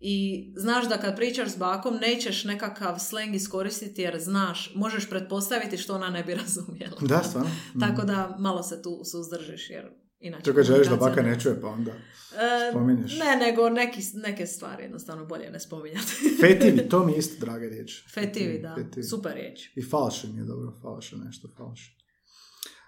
i 0.01 0.47
znaš 0.57 0.89
da 0.89 0.97
kad 0.97 1.17
pričaš 1.17 1.49
s 1.49 1.57
bakom 1.57 1.97
nećeš 1.97 2.45
nekakav 2.45 2.99
sleng 2.99 3.35
iskoristiti 3.35 4.03
jer 4.03 4.21
znaš, 4.21 4.73
možeš 4.75 5.11
pretpostaviti 5.11 5.77
što 5.77 5.95
ona 5.95 6.11
ne 6.11 6.23
bi 6.25 6.35
razumjela. 6.43 6.97
Da, 7.01 7.23
stvarno. 7.23 7.51
Mm. 7.75 7.81
Tako 7.81 8.03
da 8.03 8.37
malo 8.39 8.63
se 8.63 8.83
tu 8.83 9.01
suzdržiš 9.05 9.71
jer 9.71 10.02
inače... 10.23 10.55
Kad 10.55 10.65
želiš 10.65 10.87
da 10.89 10.97
baka 10.97 11.23
ne 11.23 11.41
čuje, 11.41 11.61
pa 11.61 11.69
onda 11.69 11.91
E, 12.33 12.71
spominješ. 12.71 13.19
ne, 13.19 13.37
nego 13.39 13.69
neki, 13.71 14.01
neke 14.15 14.47
stvari 14.47 14.83
jednostavno 14.83 15.25
bolje 15.27 15.51
ne 15.51 15.61
spominjati. 15.61 16.13
Fetivi, 16.41 16.89
to 16.89 17.07
mi 17.07 17.13
je 17.13 17.19
isto 17.19 17.47
draga 17.47 17.67
riječ. 17.67 18.13
Fetivi, 18.15 18.59
da. 18.59 18.75
Fetivi. 18.77 19.05
Super 19.05 19.33
riječ. 19.35 19.71
I 19.77 19.83
falšen 19.83 20.37
je 20.37 20.45
dobro, 20.45 20.73
falšen 20.83 21.21
nešto, 21.21 21.49
falšen. 21.57 21.95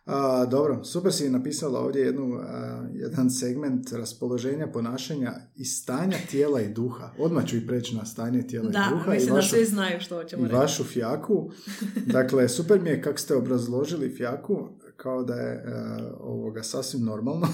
A, 0.07 0.47
dobro, 0.47 0.85
super 0.85 1.13
si 1.13 1.31
napisala 1.31 1.81
ovdje 1.81 2.03
jednu, 2.03 2.35
a, 2.37 2.87
jedan 2.93 3.31
segment 3.31 3.93
raspoloženja, 3.93 4.67
ponašanja 4.67 5.33
i 5.57 5.65
stanja 5.65 6.17
tijela 6.31 6.61
i 6.61 6.69
duha. 6.69 7.11
Odmah 7.19 7.47
ću 7.47 7.57
i 7.57 7.67
preći 7.67 7.97
na 7.97 8.05
stanje 8.05 8.43
tijela 8.43 8.69
i 8.69 8.73
Da, 8.73 8.89
duha 8.91 9.13
i 9.13 9.15
mislim 9.15 9.35
da 9.35 9.43
svi 9.43 9.65
znaju 9.65 10.01
što 10.01 10.17
hoćemo 10.17 10.43
i 10.43 10.47
reći. 10.47 10.57
vašu 10.57 10.85
fjaku. 10.85 11.51
Dakle, 12.07 12.49
super 12.49 12.81
mi 12.81 12.91
je 12.91 13.03
kako 13.03 13.19
ste 13.19 13.35
obrazložili 13.35 14.15
fjaku 14.17 14.69
kao 14.97 15.23
da 15.23 15.35
je 15.35 15.63
a, 15.67 15.99
ovoga 16.21 16.63
sasvim 16.63 17.03
normalno. 17.03 17.47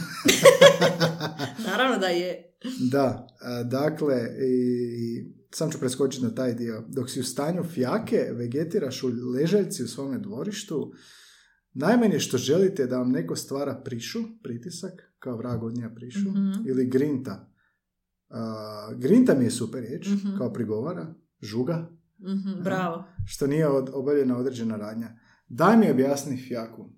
Naravno 1.66 1.98
da 1.98 2.06
je. 2.06 2.52
Da, 2.82 3.26
a, 3.40 3.62
dakle, 3.62 4.16
i 4.40 5.24
sam 5.50 5.70
ću 5.70 5.78
preskočiti 5.78 6.24
na 6.24 6.34
taj 6.34 6.54
dio. 6.54 6.84
Dok 6.88 7.10
si 7.10 7.20
u 7.20 7.24
stanju 7.24 7.64
fjake, 7.64 8.28
vegetiraš 8.32 9.02
u 9.02 9.08
ležaljci 9.34 9.84
u 9.84 9.88
svome 9.88 10.18
dvorištu, 10.18 10.92
najmanje 11.72 12.18
što 12.18 12.38
želite 12.38 12.82
je 12.82 12.86
da 12.86 12.98
vam 12.98 13.10
neko 13.10 13.36
stvara 13.36 13.82
prišu, 13.84 14.18
pritisak, 14.42 14.92
kao 15.18 15.36
vrag 15.36 15.62
od 15.62 15.74
nja 15.74 15.90
prišu, 15.90 16.30
Mhm. 16.30 16.68
ili 16.68 16.86
grinta. 16.86 17.52
A, 18.28 18.44
grinta 18.96 19.34
mi 19.34 19.44
je 19.44 19.50
super 19.50 19.80
riječ, 19.80 20.06
Mhm. 20.08 20.36
kao 20.38 20.52
prigovara, 20.52 21.14
žuga, 21.40 21.90
Mhm, 22.20 22.62
bravo. 22.64 23.04
što 23.26 23.46
nije 23.46 23.68
od, 23.68 23.90
obavljena 23.92 24.38
određena 24.38 24.76
radnja. 24.76 25.08
Daj 25.48 25.76
mi 25.76 25.90
objasni 25.90 26.36
fjaku. 26.38 26.90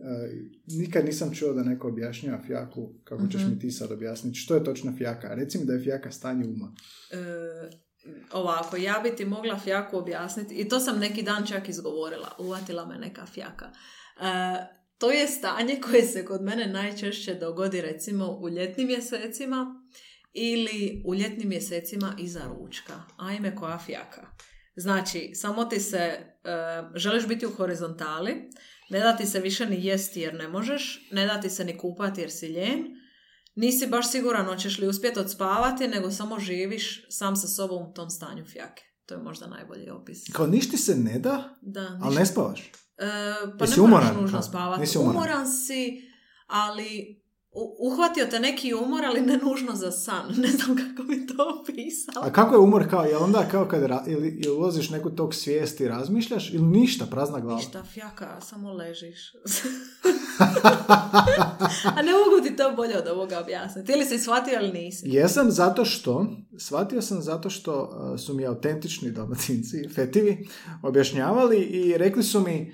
E, 0.00 0.32
nikad 0.66 1.04
nisam 1.04 1.34
čuo 1.34 1.52
da 1.52 1.62
neko 1.62 1.88
objašnjava 1.88 2.42
fjaku 2.46 2.92
kako 3.04 3.26
ćeš 3.26 3.40
Mhm. 3.40 3.50
mi 3.50 3.58
ti 3.58 3.70
sad 3.70 3.92
objasniti. 3.92 4.38
Što 4.38 4.54
je 4.54 4.64
točno 4.64 4.92
fjaka? 4.98 5.34
Reci 5.34 5.58
mi 5.58 5.64
da 5.64 5.72
je 5.72 5.82
fjaka 5.82 6.10
stanje 6.10 6.44
uma. 6.48 6.74
E, 7.10 7.70
ovako, 8.32 8.76
ja 8.76 9.00
bi 9.02 9.16
ti 9.16 9.24
mogla 9.24 9.58
fjaku 9.58 9.96
objasniti, 9.98 10.54
i 10.54 10.68
to 10.68 10.80
sam 10.80 10.98
neki 10.98 11.22
dan 11.22 11.46
čak 11.46 11.68
izgovorila, 11.68 12.28
uvatila 12.38 12.86
me 12.86 12.98
neka 12.98 13.26
fjaka. 13.26 13.66
E, 13.66 14.80
to 14.98 15.10
je 15.10 15.26
stanje 15.26 15.80
koje 15.80 16.02
se 16.02 16.24
kod 16.24 16.42
mene 16.42 16.66
najčešće 16.66 17.34
dogodi 17.34 17.80
recimo 17.80 18.38
u 18.40 18.48
ljetnim 18.48 18.86
mjesecima 18.86 19.82
ili 20.32 21.02
u 21.06 21.14
ljetnim 21.14 21.48
mjesecima 21.48 22.14
iza 22.18 22.40
ručka. 22.58 23.02
Ajme 23.16 23.56
koja 23.56 23.78
fjaka. 23.78 24.26
Znači, 24.76 25.30
samo 25.34 25.64
ti 25.64 25.80
se, 25.80 25.96
e, 25.98 26.18
želiš 26.94 27.26
biti 27.28 27.46
u 27.46 27.50
horizontali, 27.50 28.50
ne 28.90 29.00
da 29.00 29.16
ti 29.16 29.26
se 29.26 29.40
više 29.40 29.66
ni 29.66 29.84
jesti 29.84 30.20
jer 30.20 30.34
ne 30.34 30.48
možeš, 30.48 31.08
ne 31.10 31.26
da 31.26 31.40
ti 31.40 31.50
se 31.50 31.64
ni 31.64 31.78
kupati 31.78 32.20
jer 32.20 32.30
si 32.30 32.46
ljen, 32.48 32.84
nisi 33.54 33.86
baš 33.86 34.10
siguran 34.10 34.46
hoćeš 34.46 34.78
li 34.78 34.88
uspjeti 34.88 35.18
odspavati, 35.20 35.88
nego 35.88 36.10
samo 36.10 36.40
živiš 36.40 37.06
sam 37.08 37.36
sa 37.36 37.46
sobom 37.48 37.82
u 37.82 37.92
tom 37.92 38.10
stanju 38.10 38.44
fjake. 38.44 38.82
To 39.06 39.14
je 39.14 39.20
možda 39.20 39.46
najbolji 39.46 39.90
opis. 39.90 40.18
Kao 40.32 40.46
ništa 40.46 40.76
se 40.76 40.94
ne 40.96 41.18
da, 41.18 41.58
Da, 41.62 41.80
ali 41.80 41.98
ništa- 42.06 42.20
ne 42.20 42.26
spavaš. 42.26 42.60
E, 42.60 43.06
pa 43.58 43.64
Jesi 43.64 43.80
ne 43.80 43.86
moraš 43.86 44.04
umoran, 44.04 44.22
nužno 44.22 44.38
kao? 44.38 44.42
spavati. 44.42 44.80
Nisi 44.80 44.98
umoran? 44.98 45.16
Umoran 45.16 45.46
si, 45.48 46.02
ali 46.46 47.19
uhvatio 47.78 48.26
te 48.26 48.40
neki 48.40 48.74
umor, 48.74 49.04
ali 49.04 49.20
ne 49.20 49.36
nužno 49.36 49.74
za 49.74 49.90
san. 49.90 50.34
Ne 50.42 50.48
znam 50.48 50.76
kako 50.76 51.02
bi 51.08 51.26
to 51.26 51.60
opisala. 51.60 52.26
A 52.26 52.32
kako 52.32 52.54
je 52.54 52.58
umor 52.58 52.90
kao? 52.90 53.04
Je 53.04 53.16
onda 53.16 53.48
kao 53.50 53.68
kad 53.68 53.82
ra- 53.82 54.04
ili, 54.06 54.28
ili 54.28 54.56
ulaziš 54.56 54.90
neku 54.90 55.10
tog 55.10 55.34
svijesti 55.34 55.84
i 55.84 55.88
razmišljaš 55.88 56.54
ili 56.54 56.62
ništa, 56.66 57.06
prazna 57.06 57.40
glava? 57.40 57.56
Ništa, 57.56 57.82
fjaka, 57.92 58.40
samo 58.40 58.72
ležiš. 58.72 59.32
A 61.96 62.02
ne 62.02 62.12
mogu 62.12 62.48
ti 62.48 62.56
to 62.56 62.72
bolje 62.76 62.98
od 62.98 63.06
ovoga 63.06 63.40
objasniti. 63.40 63.92
Ili 63.92 64.04
si 64.04 64.18
shvatio 64.18 64.60
ili 64.60 64.72
nisi. 64.72 65.08
Jesam 65.08 65.50
zato 65.50 65.84
što, 65.84 66.26
shvatio 66.58 67.02
sam 67.02 67.22
zato 67.22 67.50
što 67.50 67.82
uh, 67.82 68.20
su 68.20 68.34
mi 68.34 68.46
autentični 68.46 69.10
dalmatinci, 69.10 69.88
fetivi, 69.94 70.48
objašnjavali 70.82 71.58
i 71.58 71.98
rekli 71.98 72.22
su 72.22 72.40
mi, 72.40 72.72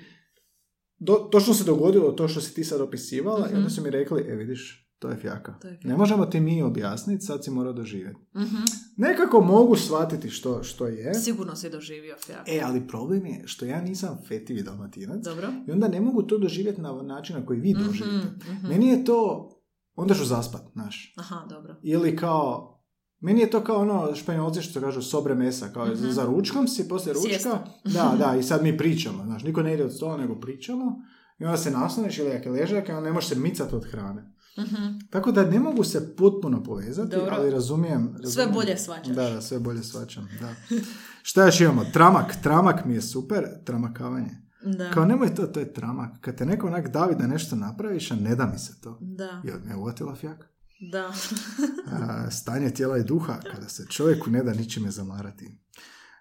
do, 0.99 1.13
točno 1.13 1.53
se 1.53 1.63
dogodilo 1.63 2.11
to 2.11 2.27
što 2.27 2.41
si 2.41 2.53
ti 2.53 2.63
sad 2.63 2.81
opisivala 2.81 3.39
i 3.39 3.47
Mhm. 3.47 3.57
onda 3.57 3.69
su 3.69 3.81
mi 3.81 3.89
rekli, 3.89 4.21
e 4.21 4.35
vidiš, 4.35 4.83
to 4.99 5.09
je 5.09 5.17
fjaka. 5.17 5.53
To 5.53 5.67
je 5.67 5.73
fjaka. 5.73 5.87
Ne 5.87 5.97
možemo 5.97 6.25
ti 6.25 6.39
mi 6.39 6.63
objasniti, 6.63 7.21
sad 7.21 7.43
si 7.43 7.51
morao 7.51 7.73
doživjeti. 7.73 8.19
Mhm. 8.35 8.55
Nekako 8.97 9.41
mogu 9.41 9.75
shvatiti 9.75 10.29
što, 10.29 10.63
što 10.63 10.87
je, 10.87 11.13
Sigurno 11.13 11.55
si 11.55 11.69
doživio 11.69 12.15
fjaku. 12.17 12.43
e, 12.47 12.61
ali 12.61 12.87
problem 12.87 13.25
je 13.25 13.43
što 13.45 13.65
ja 13.65 13.81
nisam 13.81 14.17
fetivi 14.27 14.63
dalmatinac 14.63 15.23
Dobro. 15.23 15.47
i 15.67 15.71
onda 15.71 15.87
ne 15.87 16.01
mogu 16.01 16.23
to 16.23 16.37
doživjeti 16.37 16.81
na 16.81 16.93
način 16.93 17.35
na 17.35 17.45
koji 17.45 17.59
vi 17.59 17.71
Mhm, 17.71 17.83
doživite. 17.83 18.27
mhm. 18.43 18.67
Meni 18.67 18.87
je 18.87 19.05
to, 19.05 19.49
onda 19.95 20.13
ću 20.13 20.25
zaspat, 20.25 20.61
znaš. 20.73 21.13
Aha, 21.17 21.45
dobro. 21.49 21.75
Ili 21.83 22.15
kao, 22.15 22.76
meni 23.19 23.41
je 23.41 23.49
to 23.49 23.63
kao 23.63 23.77
ono 23.77 24.15
španjolci 24.15 24.61
što 24.61 24.81
kažu 24.81 25.01
sobre 25.01 25.35
mesa, 25.35 25.67
kao 25.67 25.85
Mhm. 25.85 26.09
za 26.09 26.25
ručkom 26.25 26.67
si, 26.67 26.87
poslije 26.87 27.13
ručka, 27.13 27.59
da, 27.85 28.15
da, 28.19 28.35
i 28.35 28.43
sad 28.43 28.63
mi 28.63 28.77
pričamo, 28.77 29.23
znaš, 29.23 29.43
niko 29.43 29.63
ne 29.63 29.73
ide 29.73 29.85
od 29.85 29.93
stola 29.95 30.17
nego 30.17 30.39
pričamo, 30.39 30.95
i 31.39 31.45
onda 31.45 31.57
se 31.57 31.71
nasloniš 31.71 32.17
ili 32.17 32.29
jak 32.29 32.45
ležak, 32.45 32.85
onda 32.89 33.01
ne 33.01 33.11
možeš 33.11 33.29
se 33.29 33.35
micati 33.35 33.75
od 33.75 33.85
hrane. 33.85 34.33
Mhm. 34.59 34.85
Tako 35.09 35.31
da 35.31 35.45
ne 35.45 35.59
mogu 35.59 35.83
se 35.83 36.15
potpuno 36.15 36.63
povezati, 36.63 37.15
Dobro. 37.15 37.35
ali 37.37 37.51
razumijem, 37.51 37.95
razumijem. 38.13 38.31
Sve 38.31 38.47
bolje 38.47 38.77
shvaćaš. 38.77 39.07
Da, 39.07 39.29
da, 39.29 39.41
sve 39.41 39.59
bolje 39.59 39.83
shvaćam, 39.83 40.27
da. 40.41 40.77
Šta 41.21 41.45
još 41.45 41.61
imamo? 41.61 41.83
Tramak, 41.85 42.35
tramak 42.43 42.85
mi 42.85 42.93
je 42.93 43.01
super, 43.01 43.43
tramakavanje. 43.65 44.29
Da. 44.77 44.91
Kao 44.91 45.05
nemoj 45.05 45.35
to, 45.35 45.47
to 45.47 45.59
je 45.59 45.73
tramak. 45.73 46.19
Kad 46.21 46.35
te 46.37 46.45
neko 46.45 46.67
onak 46.67 46.87
davi 46.87 47.15
da 47.15 47.27
nešto 47.27 47.55
napraviš, 47.55 48.11
a 48.11 48.15
ne 48.15 48.35
da 48.35 48.45
mi 48.45 48.59
se 48.59 48.81
to. 48.81 48.97
Da. 49.01 49.41
Jel 49.43 49.57
me 49.65 49.75
uvatila 49.75 50.15
fjaka? 50.15 50.47
Da. 50.79 51.13
A, 51.91 52.31
stanje 52.31 52.69
tijela 52.69 52.97
i 52.97 53.03
duha, 53.03 53.39
kada 53.51 53.69
se 53.69 53.85
čovjeku 53.89 54.29
ne 54.29 54.43
da 54.43 54.53
ničime 54.53 54.91
zamarati. 54.91 55.57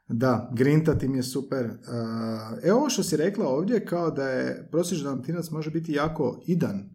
Da, 0.09 0.51
grinta 0.55 0.99
ti 0.99 1.09
mi 1.09 1.19
je 1.19 1.23
super. 1.23 1.71
Evo 2.63 2.79
ovo 2.79 2.91
što 2.91 3.03
si 3.03 3.17
rekla 3.17 3.49
ovdje, 3.49 3.87
kao 3.87 4.11
da 4.11 4.29
je 4.29 4.69
prosječni 4.71 5.05
dalmatinac 5.05 5.51
može 5.51 5.71
biti 5.71 5.93
jako 5.93 6.43
idan. 6.47 6.91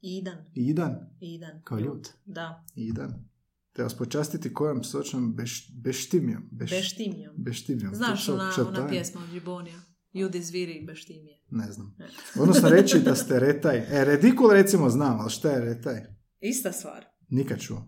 Idan. 0.00 0.36
Idan, 0.54 0.96
Idan. 1.20 1.62
kao 1.64 1.78
ljud. 1.78 2.08
Da. 2.24 2.64
Idan. 2.74 3.30
Te 3.72 3.82
vas 3.82 3.94
počastiti 3.94 4.54
kojom 4.54 4.84
sočnom 4.84 5.34
beš, 5.36 5.72
beštimijom. 5.82 6.42
Beš, 6.50 6.70
Beštimijom. 6.70 7.34
Beštimijom. 7.36 7.94
Znaš, 7.94 8.26
To- 8.26 8.34
ona, 8.34 8.52
ona 8.68 8.88
pjesma 8.88 9.20
od 9.20 9.28
Džibonija. 9.30 9.76
Ljudi 10.14 10.42
zviri 10.42 10.72
i 10.72 10.86
beštimije. 10.86 11.40
Ne 11.50 11.72
znam. 11.72 11.94
Ne. 11.98 12.08
Odnosno 12.42 12.68
reći 12.68 13.00
da 13.00 13.14
ste 13.14 13.40
retaj. 13.40 13.78
E, 13.78 14.04
redikul 14.04 14.50
recimo 14.50 14.90
znam, 14.90 15.20
ali 15.20 15.30
šta 15.30 15.50
je 15.50 15.60
retaj? 15.60 16.00
Ista 16.40 16.72
stvar. 16.72 17.04
Nikad 17.28 17.60
čuo. 17.60 17.82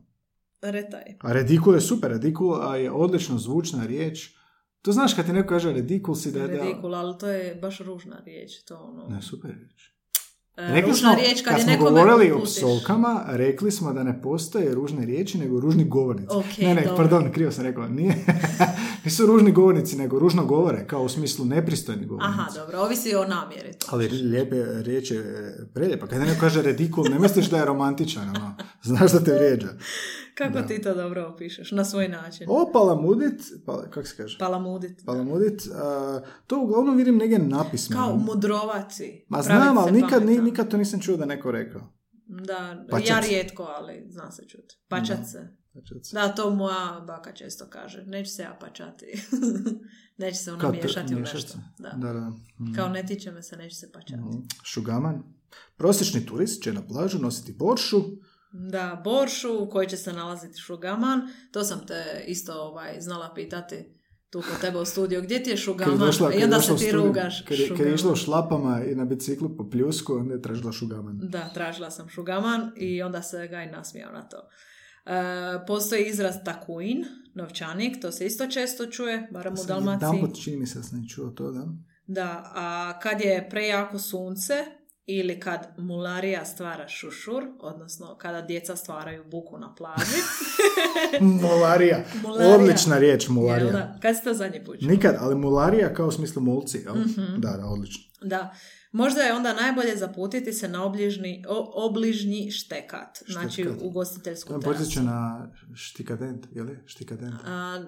Retaj. 0.63 1.03
A 1.21 1.33
redikul 1.33 1.75
je 1.75 1.81
super, 1.81 2.11
redikul 2.11 2.63
a 2.63 2.77
je 2.77 2.91
odlično 2.91 3.39
zvučna 3.39 3.87
riječ. 3.87 4.37
To 4.83 4.93
znaš 4.93 5.15
kad 5.15 5.27
ti 5.27 5.33
neko 5.33 5.49
kaže 5.49 5.73
redikul 5.73 6.15
si 6.15 6.33
da 6.33 6.39
je... 6.39 6.47
Redikul, 6.47 6.95
ali 6.95 7.19
to 7.19 7.29
je 7.29 7.55
baš 7.55 7.81
ružna 7.81 8.23
riječ. 8.25 8.65
To 8.65 8.77
ono... 8.77 9.09
Ne, 9.09 9.23
super 9.23 9.51
riječ. 9.51 9.92
E, 10.57 10.73
Rekli 10.73 10.95
smo, 10.95 11.15
riječ 11.15 11.43
kad, 11.43 11.57
kad 11.57 11.69
je 11.69 11.77
smo 11.77 11.91
govorili 11.91 12.33
o 12.33 12.43
psovkama, 12.45 13.25
rekli 13.29 13.71
smo 13.71 13.93
da 13.93 14.03
ne 14.03 14.23
postoje 14.23 14.75
ružne 14.75 15.05
riječi, 15.05 15.39
nego 15.39 15.61
ružni 15.61 15.85
govornici. 15.85 16.37
Ok, 16.37 16.59
ne, 16.59 16.75
ne, 16.75 16.83
dobro. 16.83 16.97
pardon, 16.97 17.33
krivo 17.33 17.53
sam 17.53 17.65
rekao. 17.65 17.89
Nije, 17.89 18.25
nisu 19.05 19.27
ružni 19.27 19.53
govornici, 19.53 19.97
nego 19.97 20.19
ružno 20.19 20.45
govore, 20.45 20.87
kao 20.87 21.03
u 21.03 21.09
smislu 21.09 21.45
nepristojni 21.45 22.07
govornici. 22.07 22.39
Aha, 22.39 22.51
dobro, 22.57 22.81
ovisi 22.81 23.15
o 23.15 23.25
namjeri. 23.25 23.73
To. 23.73 23.87
Ali 23.91 24.09
lijepe 24.09 24.65
riječ 24.83 25.11
je 25.11 25.57
preljepa. 25.75 26.07
Kad 26.07 26.21
neko 26.21 26.41
kaže 26.41 26.63
redikul, 26.63 27.05
ne 27.05 27.19
misliš 27.19 27.47
da 27.47 27.59
je 27.59 27.65
romantičan, 27.65 28.29
ono. 28.29 28.55
Znaš 28.83 29.13
da 29.13 29.25
te 29.25 29.33
vrijeđa. 29.33 29.69
Kako 30.35 30.53
Da. 30.53 30.67
ti 30.67 30.83
to 30.83 30.95
dobro 30.95 31.27
opišeš? 31.27 31.71
Na 31.71 31.85
svoj 31.85 32.09
način. 32.09 32.47
O, 32.51 32.71
palamudit, 32.73 33.43
pa, 33.67 33.83
kako 33.83 34.07
se 34.07 34.17
kaže? 34.17 34.39
Palamudit. 34.39 35.05
Palamudit, 35.07 35.63
a, 35.75 36.21
to 36.47 36.61
uglavnom 36.61 36.97
vidim 36.97 37.17
negdje 37.17 37.39
napismeno. 37.39 38.03
Kao 38.03 38.17
mudrovaci. 38.17 39.25
Ma 39.29 39.43
znam, 39.43 39.79
ali 39.79 39.93
nikad, 39.93 40.27
ni- 40.27 40.39
nikad 40.41 40.71
to 40.71 40.77
nisam 40.77 41.01
čuo 41.01 41.17
da 41.17 41.25
neko 41.25 41.51
rekao. 41.51 41.93
Da, 42.27 42.85
Pačac. 42.91 43.09
ja 43.09 43.21
rijetko, 43.21 43.63
ali 43.71 44.07
zna 44.09 44.31
se 44.31 44.43
čuti. 44.43 44.79
Pačat 44.89 45.19
se. 45.27 45.49
Da, 46.13 46.29
to 46.29 46.51
moja 46.51 47.05
baka 47.07 47.33
često 47.33 47.67
kaže. 47.67 48.03
Neće 48.03 48.31
se 48.31 48.43
ja 48.43 48.57
pačati. 48.61 49.07
neće 50.19 50.37
se 50.37 50.53
ona 50.53 50.71
miješati 50.71 51.15
u 51.15 51.19
nešto. 51.19 51.59
Da. 51.79 51.91
Da, 51.91 52.13
da. 52.13 52.29
Mhm. 52.61 52.75
Kao 52.75 52.89
ne 52.89 53.07
tiče 53.07 53.31
me 53.31 53.43
se, 53.43 53.57
neće 53.57 53.77
se 53.77 53.93
pačati. 53.93 54.21
Mhm. 54.21 54.39
Šugaman. 54.65 55.23
Prosječni 55.77 56.27
turist 56.27 56.63
će 56.63 56.73
na 56.73 56.83
plažu 56.83 57.19
nositi 57.19 57.53
boršu, 57.53 58.03
Da, 58.53 59.01
boršu 59.05 59.63
u 59.63 59.71
kojoj 59.71 59.87
će 59.87 59.97
se 59.97 60.13
nalaziti 60.13 60.59
šugaman. 60.61 61.21
To 61.53 61.65
sam 61.65 61.87
te 61.87 62.25
isto 62.27 62.53
ovaj, 62.55 63.01
znala 63.01 63.33
pitati 63.35 63.85
tu 64.31 64.43
kod 64.51 64.61
tebe 64.61 64.79
u 64.79 64.85
studiju. 64.85 65.23
Gdje 65.23 65.43
ti 65.43 65.51
je 65.51 65.55
Kad 65.55 65.59
je 65.59 65.63
šugaman? 65.65 65.99
došla, 65.99 66.35
I 66.35 66.39
je 66.39 66.45
onda 66.45 66.61
se 66.61 66.73
ti 66.73 66.79
studij, 66.79 66.93
rugaš. 66.93 67.43
Kad 67.49 67.59
je, 67.59 67.69
kad 67.69 67.71
je 67.71 67.77
šugaman. 67.77 67.95
išla 67.95 68.17
šlapama 68.17 68.85
i 68.85 68.95
na 68.95 69.05
biciklu 69.05 69.57
po 69.57 69.71
pljusku, 69.71 70.13
onda 70.15 70.35
je 70.35 70.43
tražila 70.43 70.73
šugaman. 70.73 71.19
Da, 71.23 71.51
tražila 71.55 71.91
sam 71.91 72.09
šugaman 72.09 72.73
i 72.77 73.03
onda 73.03 73.23
se 73.23 73.49
ga 73.49 73.63
i 73.63 73.71
nasmijao 73.71 74.13
na 74.13 74.23
to. 74.29 74.37
E, 75.07 75.67
postoji 75.67 76.05
izraz 76.05 76.35
takuin, 76.45 77.05
novčanik, 77.35 78.03
to 78.03 78.13
se 78.13 78.27
isto 78.27 78.47
često 78.47 78.87
čuje, 78.87 79.29
barem 79.33 79.53
u 79.53 79.67
Dalmaciji. 79.67 80.07
Jedanput 80.07 80.43
čini 80.45 80.57
mi 80.57 80.67
se 80.67 80.79
da 80.79 80.85
sam 80.85 81.09
čuo 81.09 81.31
to, 81.31 81.51
da? 81.51 81.67
Da, 82.07 82.51
a 82.55 82.99
kad 83.03 83.21
je 83.21 83.47
prejako 83.51 83.99
sunce 83.99 84.55
ili 85.13 85.41
kad 85.41 85.75
mularija 85.79 86.45
stvara 86.45 86.89
šušur, 86.89 87.45
odnosno 87.61 88.17
kada 88.17 88.43
djeca 88.43 88.77
stvaraju 88.77 89.25
buku 89.25 89.59
na 89.59 89.75
plaži. 89.75 90.23
Mularija. 91.43 92.05
Mularija. 92.23 92.55
Odlična 92.55 92.99
riječ, 92.99 93.25
Jel 93.25 93.33
mularija. 93.33 93.73
da? 93.73 93.99
Kad 94.03 94.17
si 94.17 94.25
to 94.25 94.35
zadnji 94.35 94.65
put? 94.65 94.77
Nikad, 94.81 95.17
ali 95.19 95.35
mularija 95.35 95.95
kao 95.95 96.07
u 96.07 96.13
smislu 96.13 96.43
mulci, 96.43 96.79
jel? 96.79 96.95
Mhm. 96.95 97.41
Da, 97.41 97.51
da, 97.51 97.67
odlično. 97.67 98.03
Da. 98.23 98.55
Možda 98.93 99.21
je 99.21 99.33
onda 99.35 99.53
najbolje 99.53 99.97
zaputiti 99.97 100.53
se 100.53 100.69
na 100.69 100.85
obližni, 100.85 101.45
o, 101.49 101.87
obližnji 101.87 102.51
štekat, 102.51 103.19
znači 103.27 103.53
Štekat. 103.53 103.79
To 103.79 103.85
ugostiteljsku 103.85 104.53
me 104.53 104.61
terasu. 104.61 104.79
podsjeća 104.79 105.03
na 105.03 105.51
štikadent, 105.75 106.47
je 106.51 106.63
li? 106.63 106.79
Štikadent. 106.87 107.35
A, 107.47 107.85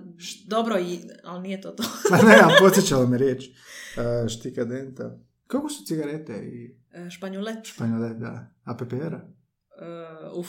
dobro, 0.47 0.79
i, 0.79 0.99
ali 1.25 1.43
nije 1.43 1.61
to 1.61 1.71
to. 1.71 1.83
Ne, 2.29 2.35
a 2.35 2.49
podsjećala 2.61 3.07
me 3.07 3.19
riječ. 3.19 3.45
Uh, 3.45 4.29
štikadenta. 4.29 5.19
Kako 5.47 5.69
su 5.69 5.85
cigarete 5.85 6.33
i 6.33 6.77
E, 6.97 7.11
Španjulet. 7.11 7.65
španjole, 7.65 8.09
da. 8.11 8.51
A 8.65 8.77
PPR-a? 8.77 9.21
E, 9.77 9.87
uf, 10.35 10.49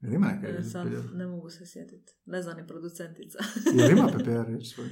Jel 0.00 0.14
ima 0.14 0.26
neka 0.28 0.48
e, 0.48 0.62
sad 0.62 0.86
ne 1.14 1.26
mogu 1.26 1.50
se 1.50 1.66
sjetiti. 1.66 2.12
Ne 2.26 2.42
znam 2.42 2.56
ni 2.56 2.66
producentica. 2.66 3.38
Jel 3.74 3.90
ima 3.90 4.06
riječ 4.46 4.66
svoj? 4.66 4.88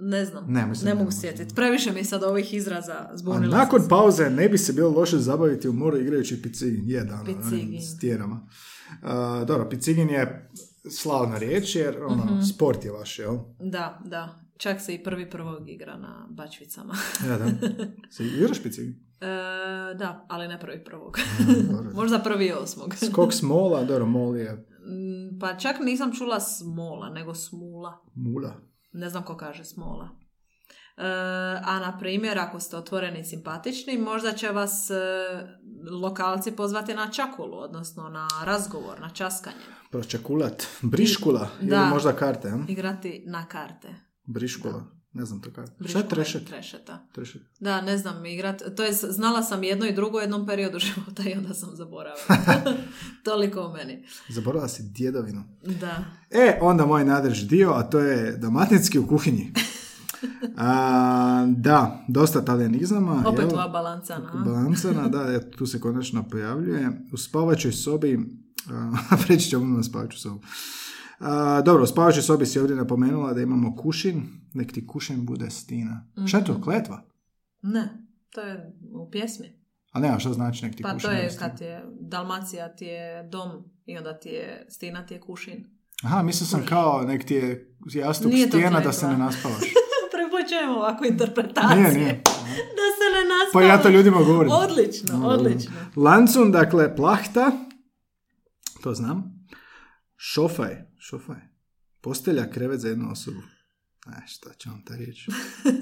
ne 0.00 0.24
znam. 0.24 0.44
Ne, 0.46 0.66
mislim 0.66 0.84
ne 0.84 0.94
ne 0.94 0.98
mogu 0.98 1.10
sjetiti. 1.12 1.54
Previše 1.54 1.92
mi 1.92 2.00
je 2.00 2.04
sad 2.04 2.22
ovih 2.22 2.54
izraza 2.54 2.92
A 2.92 3.16
zbunila. 3.16 3.56
nakon 3.56 3.78
sam 3.78 3.84
se. 3.84 3.88
pauze 3.88 4.30
ne 4.30 4.48
bi 4.48 4.58
se 4.58 4.72
bilo 4.72 4.90
loše 4.90 5.16
zabaviti 5.18 5.68
u 5.68 5.72
moru 5.72 5.96
igrajući 5.98 6.42
picigin. 6.42 6.82
Je, 6.84 7.04
da, 7.04 7.14
ono, 7.14 7.24
Picigin. 7.24 7.82
s 7.82 7.98
tjerama. 7.98 8.46
Uh, 8.92 9.08
dobro, 9.46 9.68
picigin 9.68 10.08
je 10.10 10.48
slavna 10.92 11.38
riječ 11.38 11.76
jer 11.76 11.96
ono, 11.98 12.24
Mhm. 12.24 12.40
sport 12.42 12.84
je 12.84 12.90
vaš, 12.92 13.18
jel? 13.18 13.38
Da, 13.62 14.02
da. 14.04 14.40
Čak 14.58 14.80
se 14.80 14.94
i 14.94 15.02
prvi 15.04 15.30
prvog 15.30 15.68
igra 15.68 15.96
na 15.96 16.26
bačvicama. 16.30 16.94
Ja, 17.28 17.38
da. 17.38 17.44
Se 18.10 18.24
igraš? 18.24 18.58
E, 18.58 18.64
da, 19.94 20.26
ali 20.28 20.48
ne 20.48 20.60
prvi 20.60 20.84
prvog. 20.84 21.18
Možda 21.94 22.18
prvi 22.18 22.52
osmog. 22.52 22.94
Skok 23.02 23.32
smola, 23.32 23.84
dobro, 23.84 24.06
mol 24.06 24.36
je 24.36 24.64
Mm, 24.80 25.38
Pa 25.38 25.54
čak 25.54 25.76
nisam 25.80 26.12
čula 26.12 26.40
smola, 26.40 27.10
nego 27.10 27.34
smula. 27.34 28.02
mula. 28.14 28.54
Ne 28.92 29.10
znam 29.10 29.22
ko 29.22 29.36
kaže 29.36 29.64
smola. 29.64 30.08
E, 30.96 31.02
a 31.64 31.80
na 31.80 31.98
primjer, 31.98 32.38
ako 32.38 32.60
ste 32.60 32.76
otvoreni 32.76 33.20
i 33.20 33.24
simpatični, 33.24 33.98
možda 33.98 34.32
će 34.32 34.48
vas 34.48 34.90
e, 34.90 34.94
lokalci 35.92 36.52
pozvati 36.52 36.94
na 36.94 37.10
čakulu, 37.10 37.58
odnosno 37.58 38.08
na 38.08 38.28
razgovor, 38.44 39.00
na 39.00 39.10
časkanje. 39.10 39.56
Pročakulat. 39.90 40.66
Briškula. 40.82 41.48
Ili 41.60 41.70
Da. 41.70 41.84
možda 41.84 42.12
karte? 42.12 42.52
Igrati 42.68 43.22
na 43.26 43.46
karte. 43.46 43.88
Briškula. 44.28 44.84
Ne 45.12 45.24
znam 45.24 45.40
to 45.40 45.50
kako. 45.50 45.88
Šta 45.88 45.98
je 45.98 46.08
trešet? 46.08 46.46
Trešeta. 46.46 47.06
Trešet. 47.12 47.42
Da, 47.60 47.80
ne 47.80 47.98
znam 47.98 48.26
igrat. 48.26 48.62
To 48.76 48.84
je, 48.84 48.92
znala 48.92 49.42
sam 49.42 49.62
jedno 49.62 49.86
i 49.86 49.94
drugo 49.94 50.18
u 50.18 50.20
jednom 50.20 50.46
periodu 50.46 50.78
života 50.86 51.22
i 51.22 51.32
onda 51.32 51.54
sam 51.54 51.76
zaboravila. 51.76 52.26
Toliko 53.24 53.60
o 53.60 53.72
meni. 53.72 54.04
Zaboravila 54.28 54.68
si 54.68 54.82
djedovinu. 54.82 55.44
Da. 55.80 56.04
E, 56.30 56.58
onda 56.60 56.86
moj 56.86 57.04
nadrž 57.04 57.42
dio, 57.42 57.70
a 57.70 57.82
to 57.82 57.98
je 57.98 58.36
dalmatinski 58.36 58.98
u 58.98 59.06
kuhinji. 59.06 59.52
A, 60.56 61.46
da, 61.56 62.04
dosta 62.08 62.44
talijanizama. 62.44 63.24
Opet 63.26 63.44
jel? 63.44 63.54
ova 63.54 63.68
balancana. 63.68 64.42
Balancana, 64.44 65.08
da, 65.08 65.32
eto, 65.32 65.56
tu 65.56 65.66
se 65.66 65.80
konačno 65.80 66.28
pojavljuje. 66.28 66.90
U 67.12 67.16
spavačoj 67.16 67.72
sobi, 67.72 68.20
a, 68.70 69.16
preći 69.26 69.48
ćemo 69.50 69.76
na 69.76 69.82
spavaču 69.82 70.18
sobu. 70.18 70.40
A, 71.20 71.62
dobro, 71.62 71.82
u 71.82 71.86
spavačoj 71.86 72.22
sobi 72.22 72.46
si 72.46 72.58
ovdje 72.58 72.76
napomenula 72.76 73.32
da 73.32 73.40
imamo 73.40 73.76
kušin, 73.76 74.22
nek 74.54 74.72
ti 74.72 74.86
kušin 74.86 75.26
bude 75.26 75.50
stina. 75.50 76.06
Šta 76.26 76.38
je 76.38 76.44
to, 76.44 76.52
Mhm. 76.52 76.62
kletva? 76.62 77.02
Ne, 77.62 77.88
to 78.30 78.40
je 78.40 78.72
u 78.92 79.10
pjesmi. 79.10 79.58
A 79.92 80.00
ne, 80.00 80.08
a 80.08 80.18
šta 80.18 80.32
znači 80.32 80.64
nek 80.64 80.76
ti 80.76 80.82
Pa 80.82 80.92
kušin 80.92 81.10
to 81.10 81.14
je 81.14 81.30
kad 81.38 81.60
je 81.60 81.84
Dalmacija 82.00 82.68
ti 82.68 82.84
je 82.84 83.22
dom 83.22 83.50
i 83.86 83.98
onda 83.98 84.14
ti 84.14 84.28
je 84.28 84.66
Stina 84.68 85.06
ti 85.06 85.14
je 85.14 85.20
kušin. 85.20 85.64
Aha, 86.02 86.22
mislio 86.22 86.46
sam 86.46 86.66
kao 86.66 87.02
nek 87.02 87.24
ti 87.24 87.34
je 87.34 87.74
jastuk 87.94 88.32
Nije 88.32 88.46
stijena 88.48 88.80
da 88.86 88.92
se 88.92 89.06
ne 89.06 89.16
naspavaš. 89.16 89.58
Prepočujemo 90.12 90.72
ovakvu 90.74 91.06
interpretaciju. 91.06 91.78
Nije, 91.78 91.92
nije. 91.94 92.22
Da 92.74 92.88
se 92.90 93.06
ne 93.08 93.22
naspava. 93.28 93.52
Pa 93.52 93.62
ja 93.64 93.82
to 93.82 93.88
ljudima 93.88 94.16
govorim. 94.18 94.52
Odlično, 94.52 95.18
No, 95.18 95.28
odlično. 95.28 95.72
Lancun, 95.96 96.52
dakle, 96.52 96.96
plahta, 96.96 97.52
to 98.82 98.94
znam. 98.94 99.46
Šofaj, 100.16 100.87
šofaj. 101.10 101.36
Postelja, 102.00 102.50
krevet 102.50 102.80
za 102.80 102.88
jednu 102.88 103.10
osobu. 103.12 103.38
E, 104.08 104.26
šta 104.26 104.50
će 104.52 104.70
vam 104.70 104.82
ta 104.82 104.96
riječ? 104.96 105.28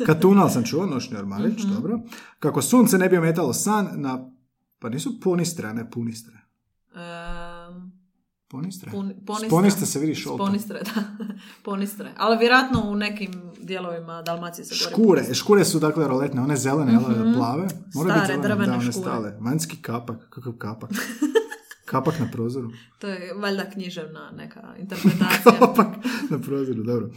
Katunal 0.06 0.48
sam 0.48 0.64
čuo, 0.64 0.86
noćni 0.86 1.16
ormarić, 1.16 1.58
Mhm. 1.58 1.74
dobro. 1.74 2.00
Kako 2.38 2.62
sunce 2.62 2.98
ne 2.98 3.08
bi 3.08 3.16
ometalo 3.16 3.52
san 3.54 3.88
na... 3.94 4.30
Pa 4.78 4.88
nisu 4.88 5.20
ponistre, 5.20 5.68
a 5.68 5.72
ne 5.72 5.90
punistre. 5.90 6.34
Ehm, 6.94 7.90
Ponistre? 8.48 8.90
pun, 8.90 9.12
S 9.38 9.50
ponistre 9.50 9.86
se 9.86 9.98
vidi 9.98 10.14
šolta. 10.14 10.44
Ponistre, 10.44 10.80
da. 10.86 11.02
Ponistre. 11.62 12.12
Ali 12.16 12.38
vjerojatno 12.38 12.82
u 12.82 12.94
nekim 12.96 13.30
dijelovima 13.60 14.22
Dalmacije 14.22 14.64
se 14.64 14.74
Škure, 14.74 14.94
ponistre. 15.06 15.34
škure 15.34 15.64
su 15.64 15.78
dakle 15.78 16.08
roletne, 16.08 16.40
one 16.42 16.56
zelene, 16.56 16.92
Mhm. 16.92 17.34
plave. 17.34 17.68
Stare, 17.68 17.84
biti 18.12 18.26
zelene, 18.26 18.42
drvene 18.42 18.66
da, 18.66 18.72
one 18.72 18.80
škure. 18.82 18.92
stale. 19.02 19.36
Vanjski 19.40 19.76
kapak, 19.76 20.28
kakav 20.30 20.52
kapak? 20.54 20.90
Kapak 21.86 22.20
na 22.20 22.26
prozoru. 22.26 22.70
To 22.98 23.06
je 23.06 23.34
valjda 23.34 23.64
književna 23.64 24.30
neka 24.32 24.74
interpretacija. 24.78 25.52
Kapak 25.60 25.86
na 26.30 26.38
prozoru, 26.38 26.82
dobro. 26.82 27.10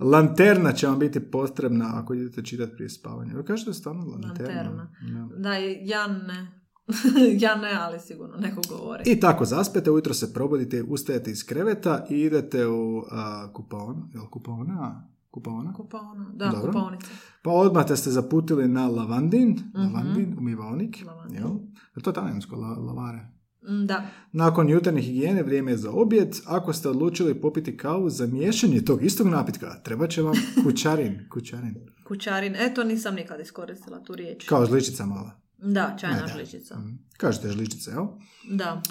Lanterna 0.00 0.72
će 0.72 0.86
vam 0.86 0.98
biti 0.98 1.20
potrebna 1.22 1.90
ako 1.94 2.14
idete 2.14 2.42
čitati 2.42 2.72
prije 2.72 2.88
spavanja. 2.90 3.34
Vi 3.34 3.44
kažete 3.44 3.72
stvarno 3.72 4.04
lanterna. 4.04 4.54
Lanterna. 4.54 4.90
Da. 5.30 5.36
da, 5.40 5.54
ja 5.82 6.06
ne. 6.06 6.52
ja 7.40 7.56
ne, 7.56 7.72
ali 7.74 8.00
sigurno 8.00 8.36
neko 8.36 8.60
govori. 8.70 9.02
I 9.06 9.20
tako 9.20 9.44
zaspete, 9.44 9.90
ujutro 9.90 10.14
se 10.14 10.32
probudite, 10.32 10.82
ustajete 10.82 11.30
iz 11.30 11.44
kreveta 11.44 12.06
i 12.10 12.14
idete 12.16 12.66
u 12.66 13.02
a, 13.10 13.52
kupaon. 13.52 14.10
Jel 14.14 14.26
kupaona? 14.26 15.08
Kupaona? 15.30 15.72
Kupaona. 15.72 16.26
Da, 16.34 16.48
Dobro. 16.48 16.66
kupaonica. 16.66 17.06
Pa 17.42 17.50
odmah 17.50 17.86
te 17.86 17.96
ste 17.96 18.10
zaputili 18.10 18.68
na 18.68 18.88
lavandin, 18.88 19.50
Mhm. 19.50 19.78
lavandin, 19.84 20.36
umivaonik. 20.38 21.02
Lavandin. 21.06 21.38
Jel? 21.38 21.50
Je 21.96 22.02
to 22.02 22.12
talijansko, 22.12 22.56
la, 22.56 22.68
lavare? 22.68 23.28
Mm, 23.68 23.86
Da. 23.86 24.06
Nakon 24.32 24.68
jutarnje 24.68 25.00
higijene 25.00 25.42
vrijeme 25.42 25.70
je 25.70 25.76
za 25.76 25.90
objed. 25.92 26.36
Ako 26.46 26.72
ste 26.72 26.88
odlučili 26.88 27.34
popiti 27.36 27.76
kavu 27.76 28.10
za 28.10 28.26
miješanje 28.26 28.80
tog 28.80 29.04
istog 29.04 29.26
napitka, 29.26 29.82
treba 29.82 30.06
će 30.06 30.22
vam 30.22 30.34
kućarin. 30.64 31.28
kućarin. 31.30 31.74
Kućarin. 32.04 32.54
Eto, 32.56 32.84
nisam 32.84 33.14
nikad 33.14 33.40
iskoristila 33.40 34.02
tu 34.02 34.14
riječ. 34.14 34.44
Kao 34.44 34.66
žličica 34.66 35.06
mala. 35.06 35.40
Da, 35.58 35.96
čajna 36.00 36.16
Ne, 36.16 36.22
da. 36.22 36.28
žličica. 36.28 36.74
Mm. 36.76 36.98
Kažete 37.16 37.48
žličice, 37.48 37.90
jel? 37.90 38.04
Da. 38.50 38.82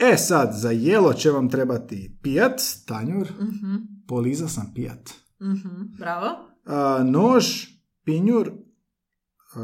E 0.00 0.16
sad, 0.16 0.50
za 0.52 0.70
jelo 0.70 1.12
će 1.12 1.30
vam 1.30 1.48
trebati 1.48 2.18
pijat, 2.22 2.52
tanjur, 2.86 3.28
Mhm. 3.32 3.74
poliza 4.08 4.48
sam 4.48 4.72
pijat. 4.74 5.10
Mhm. 5.42 5.68
Bravo. 5.98 6.26
A, 6.66 7.02
nož, 7.04 7.44
pinjur, 8.04 8.52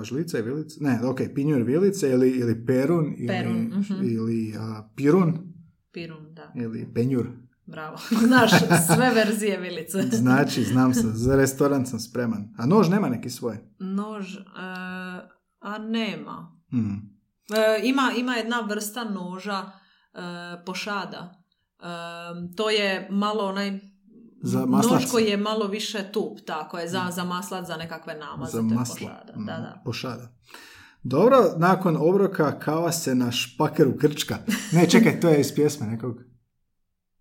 žlica 0.02 0.38
i 0.38 0.42
vilica, 0.42 0.76
ne, 0.80 1.00
ok, 1.04 1.20
pinjur, 1.34 1.62
vilice 1.62 2.10
ili, 2.10 2.30
ili 2.30 2.66
perun, 2.66 3.14
ili, 3.18 3.26
Perun, 3.26 3.56
mhm. 3.56 3.94
ili 4.02 4.54
a, 4.58 4.90
pirun, 4.96 5.54
Pirun, 5.92 6.34
da. 6.34 6.52
ili 6.56 6.92
penjur. 6.94 7.26
Bravo. 7.66 7.96
Znaš, 8.28 8.50
sve 8.94 9.10
verzije 9.14 9.60
vilice. 9.60 10.02
Znači, 10.22 10.62
znam 10.62 10.94
se, 10.94 11.06
za 11.12 11.36
restoran 11.36 11.86
sam 11.86 12.00
spreman. 12.00 12.54
A 12.58 12.66
nož 12.66 12.88
nema 12.88 13.08
neki 13.08 13.30
svoj. 13.30 13.56
Nož, 13.78 14.36
e, 14.36 14.40
a 15.60 15.78
nema. 15.78 16.60
Mm. 16.72 16.94
E, 17.54 17.80
ima, 17.82 18.12
ima 18.18 18.34
jedna 18.34 18.60
vrsta 18.60 19.04
noža 19.04 19.62
e, 19.62 20.18
pošada. 20.66 21.40
To 22.56 22.70
je 22.70 23.08
malo 23.10 23.44
onaj 23.44 23.80
Za 24.44 24.66
maslac. 24.66 24.92
nož 24.92 25.10
koji 25.10 25.24
je 25.24 25.36
malo 25.36 25.66
više 25.66 26.10
tup, 26.12 26.40
tako 26.40 26.78
je, 26.78 26.88
za, 26.88 27.10
za 27.10 27.24
maslac, 27.24 27.66
za 27.66 27.76
nekakve 27.76 28.14
namaze, 28.16 28.52
Za 28.52 28.62
maslo. 28.62 28.94
pošada. 28.96 29.32
Mm, 29.36 29.44
Da, 29.44 29.52
da. 29.52 29.82
Pošada. 29.84 30.32
Dobro, 31.02 31.36
nakon 31.56 31.96
obroka 31.98 32.58
kava 32.58 32.92
se 32.92 33.14
na 33.14 33.30
špakeru 33.30 33.96
krčka. 33.98 34.38
Ne, 34.72 34.86
čekaj, 34.86 35.20
to 35.20 35.28
je 35.28 35.40
iz 35.40 35.54
pjesme 35.54 35.86
nekog. 35.86 36.20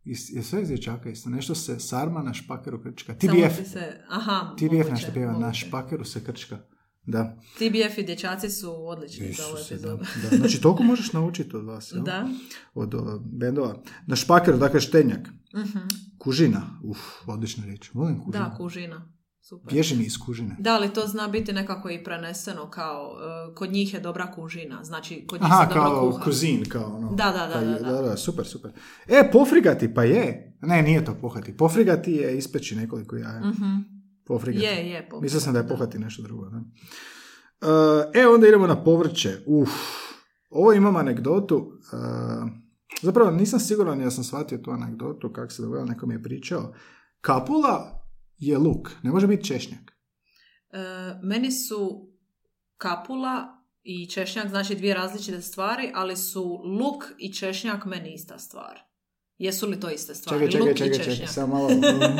Is, 0.04 0.30
je 0.30 0.44
sve 0.44 0.62
iz 0.62 0.68
dječaka 0.68 1.10
isto. 1.10 1.30
Nešto 1.30 1.56
se 1.56 1.80
sarma 1.80 2.22
na 2.22 2.34
špakeru 2.34 2.82
krčka. 2.82 3.14
TBF. 3.14 3.58
ti 3.58 3.66
se, 3.66 4.02
aha, 4.10 4.56
TBF 4.56 4.64
moguće, 4.64 4.92
nešto 4.92 5.12
pjeva. 5.12 5.32
Na 5.32 5.40
moguće. 5.40 5.60
špakeru 5.60 6.06
se 6.06 6.24
krčka. 6.24 6.58
Da. 7.06 7.38
TBF 7.56 7.98
i 7.98 8.04
dječaci 8.04 8.50
su 8.50 8.88
odlični 8.88 9.34
za 9.34 9.46
ovu 9.46 9.56
Isuse, 9.56 9.78
da, 9.78 9.94
epizodu. 9.94 10.06
da. 10.32 10.38
Znači, 10.38 10.62
toliko 10.62 10.84
možeš 10.84 11.14
naučiti 11.14 11.56
od 11.56 11.66
vas, 11.66 11.92
jel? 11.92 12.04
Da. 12.04 12.28
Od 12.74 12.94
o, 12.94 13.20
bendova. 13.22 13.76
Na 14.08 14.16
špakeru, 14.16 14.58
dakle, 14.58 14.82
štenjak. 14.82 15.30
Mhm. 15.56 15.80
Kužina. 16.18 16.80
Uf, 16.84 16.98
odlična 17.28 17.66
riječ. 17.66 17.90
Volim 17.94 18.20
kužinu. 18.20 18.44
Da, 18.44 18.56
kužina. 18.58 19.10
Super. 19.42 19.74
Bježi 19.74 19.96
mi 19.96 20.04
iz 20.04 20.18
kužine. 20.18 20.56
Da, 20.60 20.74
ali 20.74 20.90
to 20.90 21.08
zna 21.08 21.28
biti 21.28 21.54
nekako 21.54 21.90
i 21.90 22.04
preneseno 22.04 22.70
kao 22.70 23.16
e, 23.52 23.56
kod 23.56 23.72
njih 23.72 23.94
je 23.94 24.00
dobra 24.00 24.32
kužina, 24.32 24.84
znači 24.84 25.26
kod 25.28 25.42
njih 25.42 25.52
Aha, 25.52 25.64
se 25.64 25.74
dobro 25.76 25.92
kao 25.92 26.12
kuha. 26.12 26.24
kuzin, 26.24 26.66
kao 26.66 26.96
ono. 26.96 27.10
Da, 27.10 27.26
da, 27.28 27.48
da, 27.48 27.54
Pa 27.54 27.60
je- 27.60 27.94
da, 27.96 28.02
da. 28.02 28.18
super, 28.18 28.46
super. 28.46 28.72
E, 29.08 29.30
pofrigati, 29.32 29.94
pa 29.94 30.04
je. 30.04 30.56
Ne, 30.62 30.82
nije 30.82 31.06
to 31.06 31.16
pohati. 31.16 31.58
Pofrigati 31.58 32.12
je 32.12 32.38
ispeći 32.38 32.76
nekoliko 32.76 33.16
jaja. 33.16 33.40
Mhm. 33.40 33.93
Pofrigati. 34.26 34.66
Je, 34.66 34.90
je. 34.90 35.10
Mislio 35.22 35.40
sam 35.42 35.54
da 35.54 35.60
je 35.60 35.68
pohati 35.68 36.00
nešto 36.00 36.22
drugo. 36.22 36.50
Da. 36.50 36.62
E, 38.14 38.22
E, 38.22 38.28
onda 38.28 38.48
idemo 38.48 38.68
na 38.68 38.84
povrće. 38.84 39.38
Uf. 39.46 39.70
Ovo 40.50 40.74
imam 40.74 40.96
anegdotu. 40.96 41.72
e, 41.94 41.98
zapravo 43.02 43.32
nisam 43.32 43.60
siguran 43.60 44.02
ja 44.02 44.12
sam 44.12 44.24
shvatio 44.24 44.58
tu 44.58 44.72
anegdotu, 44.72 45.34
kako 45.34 45.52
se 45.52 45.62
dogodilo, 45.62 45.86
neko 45.86 46.06
mi 46.08 46.14
je 46.14 46.24
pričao. 46.24 46.74
Kapula 47.22 48.04
je 48.38 48.58
luk, 48.58 48.90
ne 49.04 49.12
može 49.12 49.28
biti 49.28 49.44
češnjak. 49.46 49.92
E, 50.72 50.78
meni 51.24 51.52
su 51.52 52.10
kapula 52.78 53.48
i 53.84 54.10
češnjak 54.10 54.50
znači 54.50 54.76
dvije 54.76 54.94
različite 54.94 55.42
stvari, 55.42 55.92
ali 55.96 56.18
su 56.18 56.62
luk 56.80 57.04
i 57.18 57.34
češnjak 57.34 57.86
meni 57.86 58.14
ista 58.14 58.40
stvar. 58.40 58.80
Jesu 59.38 59.68
li 59.68 59.80
to 59.80 59.90
iste 59.90 60.16
stvari? 60.16 60.40
Čekaj, 60.40 60.52
čekaj, 60.52 60.68
luk 60.68 60.78
čekaj, 60.78 61.14
čekaj, 61.14 61.28
samo 61.28 61.56
malo, 61.56 61.70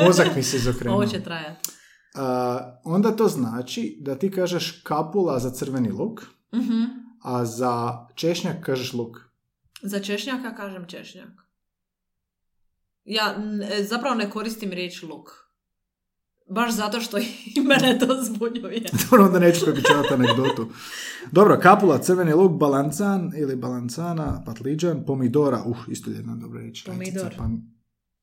mozak 0.06 0.36
mi 0.36 0.42
se 0.42 0.56
izokrenuo. 0.62 0.96
Ovo 0.96 1.06
će 1.06 1.22
trajati. 1.22 1.70
A, 2.14 2.58
onda 2.84 3.10
to 3.10 3.28
znači 3.28 3.98
da 4.00 4.14
ti 4.14 4.30
kažeš 4.30 4.80
kapula 4.82 5.38
za 5.38 5.50
crveni 5.50 5.90
luk, 5.90 6.20
Mhm. 6.52 6.82
a 7.22 7.44
za 7.44 7.74
češnjak 8.14 8.56
kažeš 8.60 8.92
luk. 8.92 9.16
Za 9.82 10.00
češnjaka 10.00 10.54
kažem 10.54 10.86
češnjak. 10.86 11.28
Ja 13.04 13.34
n- 13.34 13.62
e, 13.62 13.82
zapravo 13.82 14.14
ne 14.14 14.30
koristim 14.30 14.70
riječ 14.70 15.02
luk. 15.02 15.30
Baš 16.48 16.72
zato 16.72 17.00
što 17.00 17.18
i 17.56 17.60
mene 17.60 17.98
to 17.98 18.22
zbunjuje. 18.22 18.82
Dobro, 19.02 19.24
onda 19.26 19.38
neću 19.38 19.64
prepričavati 19.64 20.14
anegdotu. 20.14 20.68
Dobro, 21.32 21.58
kapula, 21.58 21.98
crveni 21.98 22.32
luk, 22.32 22.52
balancan 22.52 23.32
ili 23.36 23.56
balancana, 23.56 24.42
patliđan, 24.46 25.04
pomidora, 25.06 25.62
uh, 25.62 25.76
isto 25.88 26.10
jedna 26.10 26.36
dobra 26.36 26.60
riječ. 26.60 26.84
Pomidor. 26.84 27.34
Pam- 27.38 27.62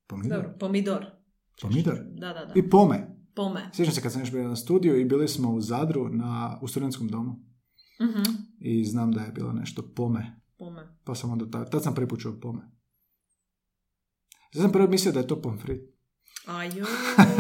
pomidor? 0.08 0.38
Dobro, 0.38 0.54
pomidor. 0.60 1.06
Pomidor? 1.62 1.96
Da, 2.10 2.28
da, 2.30 2.46
da. 2.46 2.52
I 2.56 2.70
pome. 2.70 3.11
Pome. 3.36 3.70
Sjećam 3.74 3.94
se 3.94 4.02
kad 4.02 4.12
sam 4.12 4.22
još 4.22 4.32
bio 4.32 4.44
na 4.44 4.56
studiju 4.56 5.00
i 5.00 5.06
bili 5.06 5.28
smo 5.28 5.52
u 5.52 5.62
Zadru 5.62 6.10
na, 6.10 6.60
u 6.62 6.68
studentskom 6.68 7.08
domu 7.08 7.40
Mhm. 8.02 8.24
i 8.60 8.86
znam 8.86 9.12
da 9.12 9.22
je 9.22 9.32
bilo 9.32 9.54
nešto 9.54 9.82
pome. 9.86 10.42
Pome. 10.58 10.98
Pa 11.04 11.16
sam 11.16 11.32
onda, 11.32 11.46
tad, 11.48 11.72
tad 11.72 11.84
sam 11.84 11.96
prvi 11.96 12.08
put 12.08 12.20
čuo 12.20 12.34
pome. 12.34 12.62
Ja 14.54 14.62
sam 14.62 14.72
prvo 14.72 14.88
mislio 14.88 15.12
da 15.12 15.20
je 15.20 15.28
to 15.28 15.42
pomfrit. 15.42 15.82
Ajoj. 16.48 16.86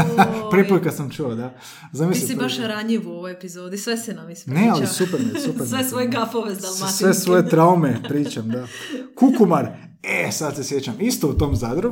Prvi 0.51 0.67
put 0.67 0.83
kad 0.83 0.95
sam 0.95 1.09
čuo, 1.09 1.35
da. 1.35 1.49
Ti 1.49 1.55
Zamisli 1.93 2.21
si 2.21 2.27
prvi 2.27 2.39
baš 2.39 2.57
ranjiv 2.59 3.07
u 3.07 3.11
ovoj 3.11 3.31
epizodi, 3.31 3.77
sve 3.77 3.97
si 3.97 4.13
nam 4.13 4.29
ispričao. 4.29 4.61
Ne, 4.61 4.69
ali 4.69 4.87
super 4.87 5.19
mi 5.23 5.39
super 5.41 5.67
Sve 5.67 5.79
je. 5.79 5.83
svoje 5.83 6.07
gafove 6.07 6.55
s. 6.55 6.61
Sve 6.91 7.13
svoje 7.13 7.49
traume 7.49 8.01
pričam, 8.03 8.49
da. 8.49 8.67
Kukumar, 9.15 9.65
e, 10.03 10.31
sad 10.31 10.55
se 10.55 10.63
sjećam, 10.63 10.95
isto 10.99 11.29
u 11.29 11.33
tom 11.33 11.55
Zadru. 11.55 11.89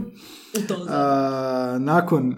U 0.55 0.67
tom 0.67 0.77
za- 0.79 0.89
A, 0.89 1.77
nakon, 1.79 2.35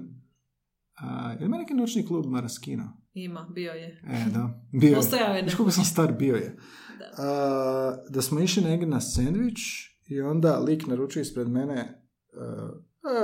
a, 1.02 1.36
ima 1.40 1.58
neki 1.58 1.74
noćni 1.74 2.06
klub 2.06 2.26
Maraskino? 2.26 2.98
Ima, 3.14 3.48
bio 3.50 3.72
je. 3.72 4.02
E, 4.06 4.26
da, 4.34 4.62
bio 4.72 4.90
je. 4.90 4.96
Postojao 4.96 5.34
je 5.34 5.42
Znaš 5.42 5.56
koliko 5.56 5.72
sam 5.72 5.86
star 5.86 6.12
bio 6.14 6.36
je. 6.36 6.58
Da. 7.00 7.24
A, 7.24 7.98
da 8.10 8.22
smo 8.22 8.40
išli 8.40 8.64
negdje 8.64 8.88
na 8.88 9.02
sandvič 9.02 9.60
i 10.08 10.22
onda 10.22 10.60
lik 10.60 10.88
naručuje 10.88 11.22
ispred 11.22 11.48
mene 11.50 12.04
uh, 12.34 12.70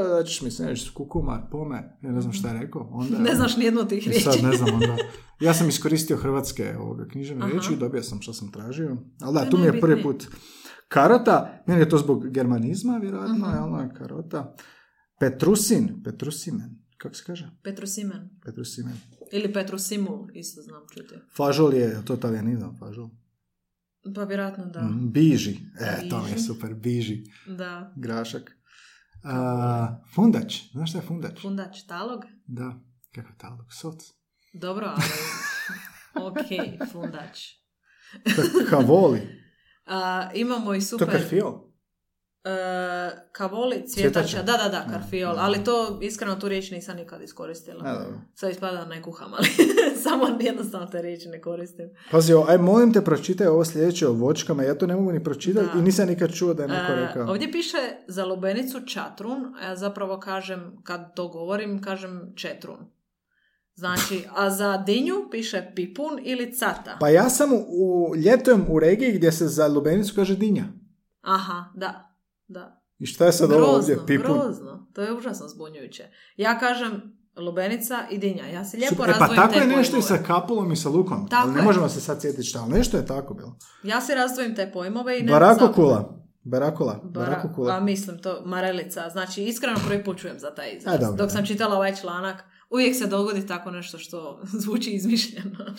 da 0.10 0.24
ćeš 0.24 0.42
mi 0.42 0.52
sandvič 0.52 0.82
s 0.82 0.90
kukumar, 0.90 1.40
pome, 1.52 1.98
ja 2.02 2.12
ne 2.12 2.22
znam 2.22 2.34
šta 2.34 2.48
je 2.48 2.60
rekao. 2.60 2.90
Onda, 2.92 3.18
Ne 3.30 3.36
znaš 3.36 3.58
nijednu 3.58 3.80
od 3.82 3.90
tih 3.90 4.08
I 4.08 4.10
riječi. 4.10 4.24
sad 4.24 4.44
ne 4.44 4.58
znam 4.58 4.74
onda. 4.74 4.98
Ja 5.40 5.54
sam 5.54 5.70
iskoristio 5.70 6.18
hrvatske 6.18 6.76
ovoga, 6.78 7.08
književne 7.08 7.44
Aha. 7.44 7.52
riječi 7.52 7.74
i 7.74 7.78
dobio 7.78 8.04
sam 8.04 8.22
što 8.22 8.34
sam 8.34 8.52
tražio. 8.52 8.98
Ali 9.22 9.34
da, 9.34 9.40
To 9.42 9.50
tu 9.50 9.58
mi 9.58 9.66
je 9.66 9.82
prvi 9.82 10.04
put 10.04 10.28
karota. 10.88 11.64
Meni 11.68 11.82
je 11.82 11.90
to 11.90 11.98
zbog 11.98 12.30
germanizma, 12.30 12.98
vjerojatno, 12.98 13.36
Mhm. 13.38 13.56
je 13.56 13.62
ono 13.62 13.90
karota. 13.94 14.56
Petrusin, 15.20 16.02
petrusimen, 16.04 16.70
kako 16.98 17.16
se 17.16 17.24
kaže? 17.24 17.50
Petrusimen. 17.64 18.30
Petrusimen. 18.46 18.98
Ili 19.32 19.54
Petrusimul, 19.54 20.28
isto 20.34 20.62
znam 20.62 20.82
čuti. 20.94 21.16
Fažol 21.36 21.74
je, 21.74 21.80
je 21.82 22.06
to 22.06 22.16
talijanizam, 22.16 22.78
fažol. 22.78 23.10
Pa 24.16 24.24
vjerojatno 24.24 24.66
da. 24.66 24.82
Mm, 24.82 25.12
Biži, 25.12 25.58
e, 25.82 26.10
to 26.10 26.18
mi 26.18 26.30
je 26.30 26.34
Biži. 26.34 26.46
super, 26.46 26.74
biži, 26.74 27.24
Da. 27.48 27.94
grašak. 27.98 28.52
A, 29.24 30.02
fundać, 30.14 30.72
znaš 30.72 30.90
šta 30.90 30.98
je 30.98 31.06
fundać? 31.06 31.42
Fundač 31.42 31.84
talog? 31.84 32.22
Da, 32.48 32.80
kakav 33.12 33.38
talog, 33.38 33.66
soc. 33.72 33.96
Dobro, 34.54 34.86
ali... 34.88 35.04
ok, 36.28 36.48
fundač. 36.92 37.40
Ka- 38.26 38.70
Kavoli, 38.70 39.22
A, 39.86 40.32
imamo 40.34 40.74
i 40.74 40.80
to 40.80 40.86
super... 40.86 41.16
E, 41.16 41.30
kavoli, 43.32 43.76
Cvjetača. 43.88 44.28
cvjetača, 44.28 44.44
da, 44.44 44.58
da, 44.60 44.70
da, 44.70 44.92
karfiol, 44.92 45.36
Da. 45.36 45.42
ali 45.42 45.64
to 45.64 46.00
iskreno 46.02 46.36
tu 46.36 46.48
riječ 46.48 46.72
nisam 46.72 46.98
nikad 46.98 47.22
iskoristila. 47.22 47.84
Dobro. 47.84 48.20
Sad 48.34 48.52
ispada 48.52 48.78
da 48.78 48.86
ne 48.86 49.02
kuham, 49.02 49.34
ali 49.34 49.48
samo 50.04 50.38
jednostavno 50.40 50.88
te 50.88 51.02
riječi 51.02 51.28
ne 51.28 51.42
koristim. 51.42 51.90
Pazi, 52.12 52.34
o, 52.34 52.46
aj 52.48 52.58
molim 52.58 52.94
te 52.94 53.02
pročitaj 53.02 53.48
ovo 53.48 53.66
sljedeće 53.66 54.08
o 54.08 54.14
vočkama, 54.14 54.64
ja 54.64 54.76
to 54.76 54.88
ne 54.88 54.96
mogu 54.96 55.12
ni 55.12 55.24
pročitati 55.24 55.78
i 55.78 55.82
nisam 55.82 56.08
nikad 56.08 56.34
čuo 56.34 56.54
da 56.54 56.64
je 56.64 56.70
neko 56.70 56.92
E, 56.92 56.96
rekao. 56.98 57.28
ovdje 57.28 57.52
piše 57.52 57.78
za 58.08 58.26
lubenicu 58.26 58.80
čatrun, 58.82 59.54
a 59.56 59.66
ja 59.66 59.76
zapravo 59.76 60.20
kažem, 60.20 60.78
kad 60.84 61.16
to 61.16 61.28
govorim, 61.28 61.82
kažem 61.82 62.34
četrun. 62.36 62.78
Znači, 63.74 64.24
a 64.32 64.50
za 64.50 64.78
dinju 64.78 65.16
piše 65.32 65.72
pipun 65.76 66.20
ili 66.24 66.54
cata. 66.54 66.98
Pa 67.00 67.10
ja 67.10 67.30
sam 67.30 67.54
u, 67.54 67.58
u 67.70 68.16
ljetujem 68.16 68.66
u 68.70 68.80
regiji 68.80 69.12
gdje 69.12 69.32
se 69.32 69.48
za 69.48 69.68
lubenicu 69.68 70.14
kaže 70.16 70.36
dinja. 70.36 70.64
Aha, 71.22 71.66
da, 71.76 72.07
da. 72.48 72.82
I 73.00 73.06
šta 73.06 73.26
je 73.26 73.32
sad 73.32 73.52
ovo 73.52 73.60
grozno, 73.60 73.78
ovdje? 73.78 73.98
Pipun? 74.08 74.40
grozno. 74.40 74.88
To 74.94 75.02
je 75.02 75.14
užasno 75.14 75.48
zbunjujuće. 75.48 76.04
Ja 76.38 76.60
kažem 76.60 77.18
lubenica 77.38 78.04
i 78.12 78.18
dinja. 78.18 78.46
Ja 78.46 78.66
se 78.66 78.78
lijepo 78.78 78.96
Super, 78.96 79.10
e, 79.10 79.14
pa 79.20 79.28
tako 79.28 79.54
te 79.54 79.60
je 79.60 79.68
nešto 79.68 79.98
i 79.98 80.02
pojmove. 80.02 80.22
sa 80.22 80.28
kapulom 80.28 80.72
i 80.72 80.76
sa 80.76 80.90
lukom. 80.90 81.28
Tako 81.28 81.44
ali 81.44 81.54
ne 81.54 81.60
je. 81.60 81.66
možemo 81.66 81.90
se 81.90 82.02
sad 82.02 82.22
sjetiti 82.22 82.44
šta, 82.44 82.60
ali 82.60 82.74
nešto 82.74 82.98
je 82.98 83.06
tako 83.06 83.34
bilo. 83.34 83.58
Ja 83.84 84.02
se 84.02 84.16
razdvojim 84.16 84.56
te 84.56 84.70
pojmove 84.74 85.20
i 85.20 85.24
ne 85.24 85.32
Barakokula. 85.32 86.14
Barakula. 86.44 87.00
Bara, 87.04 87.26
Barakokula. 87.26 87.74
a 87.76 87.80
mislim 87.80 88.22
to, 88.22 88.42
marelica. 88.46 89.10
Znači, 89.10 89.44
iskreno 89.44 89.80
prvi 89.88 90.04
put 90.04 90.18
čujem 90.18 90.40
za 90.40 90.56
taj 90.56 90.72
izraz. 90.78 90.96
A, 90.96 90.98
dobro, 90.98 91.16
Dok 91.16 91.32
sam 91.32 91.46
čitala 91.46 91.76
ovaj 91.76 91.96
članak, 91.96 92.44
uvijek 92.70 92.96
se 92.96 93.08
dogodi 93.08 93.48
tako 93.48 93.72
nešto 93.72 93.98
što 93.98 94.42
zvuči 94.64 94.92
izmišljeno. 94.92 95.58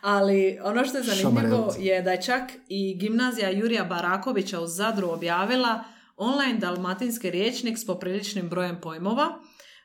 Ali 0.00 0.58
ono 0.62 0.84
što 0.84 0.96
je 0.98 1.04
zanimljivo 1.04 1.74
je 1.78 2.02
da 2.02 2.10
je 2.10 2.22
čak 2.22 2.42
i 2.68 2.94
gimnazija 2.94 3.50
Jurija 3.50 3.84
Barakovića 3.84 4.60
u 4.60 4.66
Zadru 4.66 5.10
objavila 5.10 5.84
online 6.16 6.58
dalmatinski 6.58 7.30
riječnik 7.30 7.78
s 7.78 7.86
popriličnim 7.86 8.48
brojem 8.48 8.80
pojmova. 8.80 9.26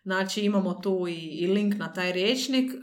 Znači 0.04 0.42
imamo 0.42 0.74
tu 0.74 1.06
i, 1.10 1.14
i 1.14 1.48
link 1.48 1.76
na 1.78 1.94
taj 1.94 2.12
riječnik. 2.12 2.72
E, 2.72 2.78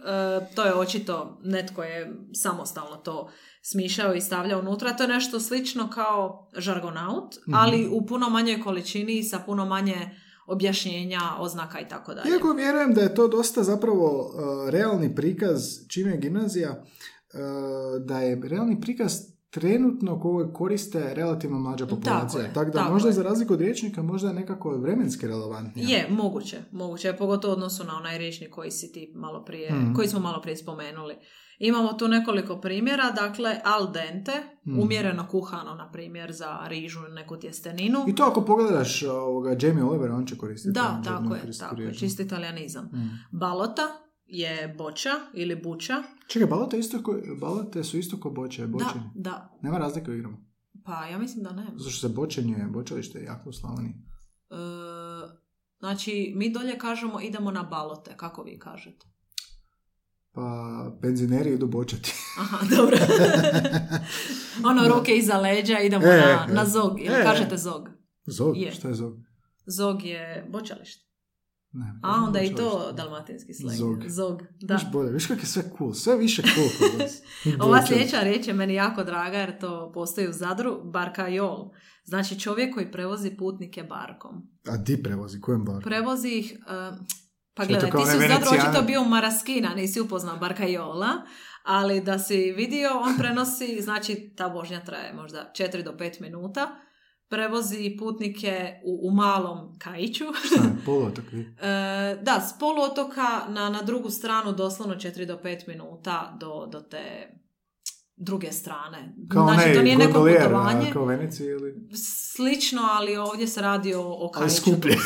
to 0.54 0.64
je 0.64 0.74
očito 0.74 1.40
netko 1.44 1.82
je 1.82 2.12
samostalno 2.42 2.96
to 2.96 3.30
smišljao 3.62 4.14
i 4.14 4.20
stavljao 4.20 4.60
unutra. 4.60 4.96
To 4.96 5.02
je 5.02 5.08
nešto 5.08 5.40
slično 5.40 5.90
kao 5.90 6.50
žargonaut, 6.56 7.34
Mhm. 7.48 7.54
ali 7.54 7.88
u 7.90 8.06
puno 8.06 8.30
manjoj 8.30 8.60
količini 8.60 9.18
i 9.18 9.22
sa 9.24 9.38
puno 9.38 9.64
manje 9.66 10.10
objašnjenja, 10.46 11.20
oznaka 11.38 11.80
i 11.80 11.88
tako 11.88 12.14
dalje. 12.14 12.30
Iako 12.30 12.52
vjerujem 12.52 12.94
da 12.94 13.00
je 13.00 13.14
to 13.14 13.28
dosta 13.28 13.62
zapravo 13.62 14.20
uh, 14.20 14.70
realni 14.70 15.14
prikaz 15.14 15.88
čim 15.88 16.08
je 16.08 16.16
gimnazija, 16.16 16.70
uh, 16.70 18.06
da 18.06 18.20
je 18.20 18.40
realni 18.44 18.80
prikaz 18.80 19.31
trenutno 19.52 20.20
koji 20.20 20.46
koriste 20.52 21.14
relativno 21.14 21.58
mlađa 21.58 21.86
populacija. 21.86 22.42
je, 22.42 22.52
tako 22.54 22.64
da 22.66 22.72
tako 22.72 22.92
možda 22.92 23.08
je. 23.08 23.12
za 23.12 23.22
razliku 23.22 23.52
od 23.52 23.60
riječnika 23.60 24.02
možda 24.02 24.28
je 24.28 24.34
nekako 24.34 24.70
vremenski 24.72 25.26
relevantnija. 25.26 25.88
Je, 25.88 26.06
moguće, 26.10 26.58
moguće, 26.72 27.12
pogotovo 27.12 27.50
u 27.50 27.54
odnosu 27.54 27.84
na 27.84 27.96
onaj 27.96 28.18
riječnik 28.18 28.50
koji 28.50 28.70
si 28.70 28.92
ti 28.92 29.12
malo 29.14 29.44
prije, 29.44 29.72
Mhm. 29.72 29.94
koji 29.94 30.08
smo 30.08 30.20
malo 30.20 30.40
prije 30.42 30.56
spomenuli. 30.56 31.14
Imamo 31.60 31.92
tu 31.92 32.08
nekoliko 32.08 32.56
primjera, 32.56 33.10
dakle 33.12 33.56
al 33.66 33.92
dente, 33.92 34.32
Mhm. 34.66 34.80
umjereno 34.80 35.28
kuhano, 35.28 35.74
na 35.74 35.90
primjer, 35.90 36.32
za 36.32 36.58
rižu 36.64 37.00
ili 37.00 37.14
neku 37.14 37.36
tjesteninu. 37.36 38.04
I 38.08 38.14
to 38.14 38.22
ako 38.22 38.40
pogledaš 38.42 39.02
ovoga 39.02 39.56
Jamie 39.60 39.84
Oliver, 39.84 40.10
on 40.10 40.26
će 40.26 40.36
koristiti. 40.36 40.72
Da, 40.72 41.00
tako 41.04 41.34
je, 41.34 41.40
tako 41.58 41.80
je, 41.80 41.94
čisti 41.94 42.22
italijanizam. 42.22 42.84
Mm. 42.84 43.10
Balota 43.32 43.82
je 44.32 44.74
boča 44.78 45.10
ili 45.34 45.56
buča. 45.56 46.02
Čekaj, 46.26 46.48
balote, 46.48 46.78
isto 46.78 47.02
ko, 47.02 47.16
balote 47.40 47.84
su 47.84 47.98
isto 47.98 48.20
ko 48.20 48.30
boče, 48.30 48.66
bočeni. 48.66 49.10
Da, 49.14 49.30
da. 49.30 49.58
Nema 49.62 49.78
razlike 49.78 50.10
u 50.10 50.14
igrama. 50.14 50.36
Pa 50.84 51.04
ja 51.06 51.18
mislim 51.18 51.44
da 51.44 51.52
ne. 51.52 51.66
Zato 51.76 51.90
što 51.90 52.08
se 52.08 52.14
bočenje, 52.14 52.56
bočalište 52.70 53.18
je 53.18 53.24
jako 53.24 53.48
u 53.48 53.52
Slavoniji. 53.52 53.94
znači, 55.78 56.32
mi 56.36 56.52
dolje 56.52 56.78
kažemo 56.78 57.20
idemo 57.20 57.50
na 57.50 57.62
balote, 57.62 58.16
kako 58.16 58.42
vi 58.42 58.58
kažete? 58.58 59.06
Pa, 60.32 60.44
penzioneri 61.02 61.50
idu 61.52 61.66
bočati. 61.66 62.12
Aha, 62.40 62.58
dobro. 62.76 62.96
ono, 64.70 64.88
ruke 64.88 65.16
iza 65.16 65.38
leđa, 65.38 65.78
idemo 65.78 66.04
E, 66.04 66.08
na, 66.08 66.46
e. 66.50 66.54
na 66.54 66.64
zog. 66.66 67.00
Ili 67.00 67.14
E. 67.14 67.22
kažete 67.22 67.56
zog? 67.56 67.88
Zog? 68.26 68.56
Je. 68.56 68.72
Šta 68.72 68.88
je 68.88 68.94
zog? 68.94 69.14
Zog 69.66 70.04
je 70.04 70.46
bočalište. 70.50 71.11
Ne, 71.72 71.98
A, 72.02 72.24
onda 72.26 72.40
i 72.40 72.54
to 72.54 72.92
dalmatinski 72.92 73.54
slang. 73.54 73.76
Zog. 73.76 74.04
Zog, 74.08 74.42
da. 74.60 74.74
Viš 74.74 74.84
bolje, 74.92 75.12
viš 75.12 75.26
kako 75.26 75.40
je 75.40 75.46
sve 75.46 75.62
cool, 75.78 75.92
sve 75.92 76.16
više 76.16 76.42
cool 76.42 76.68
kod 76.78 77.00
vas. 77.00 77.22
Ova 77.60 77.86
sljedeća 77.86 78.20
riječ 78.20 78.46
je 78.46 78.54
meni 78.54 78.74
jako 78.74 79.04
draga 79.04 79.38
jer 79.38 79.58
to 79.58 79.92
postoji 79.94 80.28
u 80.28 80.32
Zadru, 80.32 80.80
barkajol. 80.84 81.70
Znači 82.04 82.40
čovjek 82.40 82.74
koji 82.74 82.92
prevozi 82.92 83.36
putnike 83.36 83.82
barkom. 83.82 84.48
A 84.68 84.76
di 84.76 85.02
prevozi, 85.02 85.40
kojem 85.40 85.64
bar? 85.64 85.82
Prevozi 85.82 86.28
ih, 86.28 86.58
uh, 86.60 86.98
pa 87.54 87.64
gledaj, 87.64 87.90
ti 87.90 87.96
si 88.10 88.16
u 88.16 88.20
Zadru 88.20 88.50
očito 88.50 88.82
bio 88.86 89.02
u 89.02 89.08
Maraskina, 89.08 89.74
nisi 89.74 90.00
upoznao 90.00 90.36
barkajola, 90.36 91.08
ali 91.64 92.00
da 92.00 92.18
si 92.18 92.52
vidio, 92.52 92.90
on 92.98 93.18
prenosi, 93.18 93.80
znači 93.86 94.34
ta 94.36 94.46
vožnja 94.46 94.84
traje 94.84 95.12
možda 95.12 95.52
4 95.58 95.84
do 95.84 95.92
5 95.92 96.20
minuta, 96.20 96.76
prevozi 97.32 97.96
putnike 97.98 98.54
u, 98.84 99.08
u 99.08 99.12
malom 99.12 99.78
kajiću. 99.78 100.24
Šta 100.46 100.62
poluotok? 100.86 101.24
E, 101.32 101.38
da, 102.22 102.40
s 102.40 102.58
poluotoka 102.58 103.22
na, 103.48 103.68
na 103.70 103.82
drugu 103.82 104.10
stranu 104.10 104.52
doslovno 104.52 104.94
4 104.94 105.26
do 105.26 105.38
5 105.44 105.68
minuta 105.68 106.36
do, 106.40 106.66
do 106.66 106.80
te 106.80 107.28
druge 108.16 108.52
strane. 108.52 109.14
Kao 109.28 109.44
znači, 109.44 109.74
to 109.74 109.82
nije 109.82 109.96
neko 109.96 110.12
putovanje. 110.12 110.90
kao 110.92 111.02
u 111.02 111.06
Veneciji 111.06 111.46
ili... 111.46 111.88
Slično, 112.32 112.82
ali 112.90 113.16
ovdje 113.16 113.46
se 113.46 113.60
radi 113.62 113.94
o, 113.94 114.02
o 114.02 114.22
Ali 114.24 114.30
kajiću. 114.34 114.56
skuplje. 114.56 114.96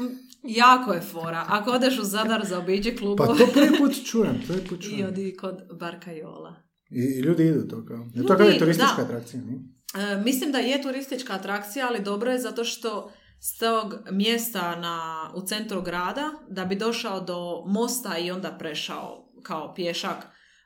Mm, 0.00 0.16
Jako 0.44 0.92
je 0.92 1.00
fora. 1.00 1.44
Ako 1.48 1.70
odeš 1.70 1.98
u 1.98 2.04
Zadar 2.04 2.46
za 2.46 2.58
obiđe 2.58 2.92
Pa 2.92 2.98
klubove 2.98 3.38
to 3.38 3.46
prvi 3.52 3.78
put 3.78 3.92
čujem, 4.04 4.42
prvi 4.46 4.64
put 4.64 4.80
i 4.80 4.82
čujem. 4.82 5.08
odi 5.08 5.36
kod 5.36 5.56
Barkajola. 5.80 6.54
I, 6.90 7.00
i 7.00 7.20
ljudi 7.20 7.46
idu 7.46 7.68
to 7.68 7.84
kao. 7.84 7.96
Je 7.96 8.02
Ljudi 8.14 8.28
to 8.28 8.36
kao 8.36 8.46
je 8.46 8.58
turistička 8.58 8.96
da. 8.96 9.02
atrakcija, 9.02 9.42
nije? 9.42 9.58
E, 9.94 10.16
mislim 10.24 10.52
da 10.52 10.58
je 10.58 10.82
turistička 10.82 11.34
atrakcija, 11.34 11.86
ali 11.88 12.02
dobro 12.02 12.30
je 12.30 12.38
zato 12.38 12.64
što 12.64 13.12
s 13.40 13.58
tog 13.58 13.94
mjesta 14.10 14.76
na, 14.76 15.30
u 15.34 15.46
centru 15.46 15.82
grada, 15.82 16.30
da 16.48 16.64
bi 16.64 16.76
došao 16.76 17.20
do 17.20 17.64
mosta 17.66 18.18
i 18.18 18.30
onda 18.30 18.56
prešao 18.58 19.28
kao 19.42 19.74
pješak 19.74 20.16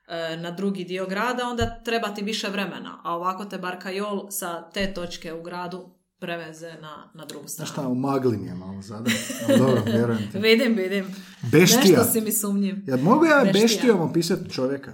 e, 0.08 0.36
na 0.36 0.50
drugi 0.50 0.84
dio 0.84 1.06
grada, 1.06 1.48
onda 1.48 1.80
treba 1.84 2.14
ti 2.14 2.22
više 2.22 2.48
vremena. 2.48 3.00
A 3.04 3.16
ovako 3.16 3.44
te 3.44 3.58
Barkajol 3.58 4.30
sa 4.30 4.70
te 4.70 4.94
točke 4.94 5.32
u 5.32 5.42
gradu 5.42 5.96
preveze 6.18 6.72
na, 6.82 7.10
na 7.14 7.24
drugu 7.24 7.48
stranu. 7.48 7.66
Znaš 7.66 7.70
šta, 7.70 7.88
u 7.88 7.94
magli 7.94 8.36
mi 8.36 8.46
je 8.46 8.54
malo 8.54 8.82
zadar. 8.82 9.12
Ali 9.48 9.58
dobro, 9.58 9.82
vjerujem 9.86 10.30
ti. 10.32 10.38
Vidim, 10.48 10.74
vidim. 10.74 11.14
Beštija. 11.52 11.98
Nešto 11.98 12.12
si 12.12 12.20
mi 12.20 12.32
sumnjiv. 12.32 12.76
Ja 12.86 12.96
mogu 12.96 13.24
ja 13.24 13.44
beštijom 13.52 14.00
opisati 14.00 14.50
čovjeka? 14.50 14.92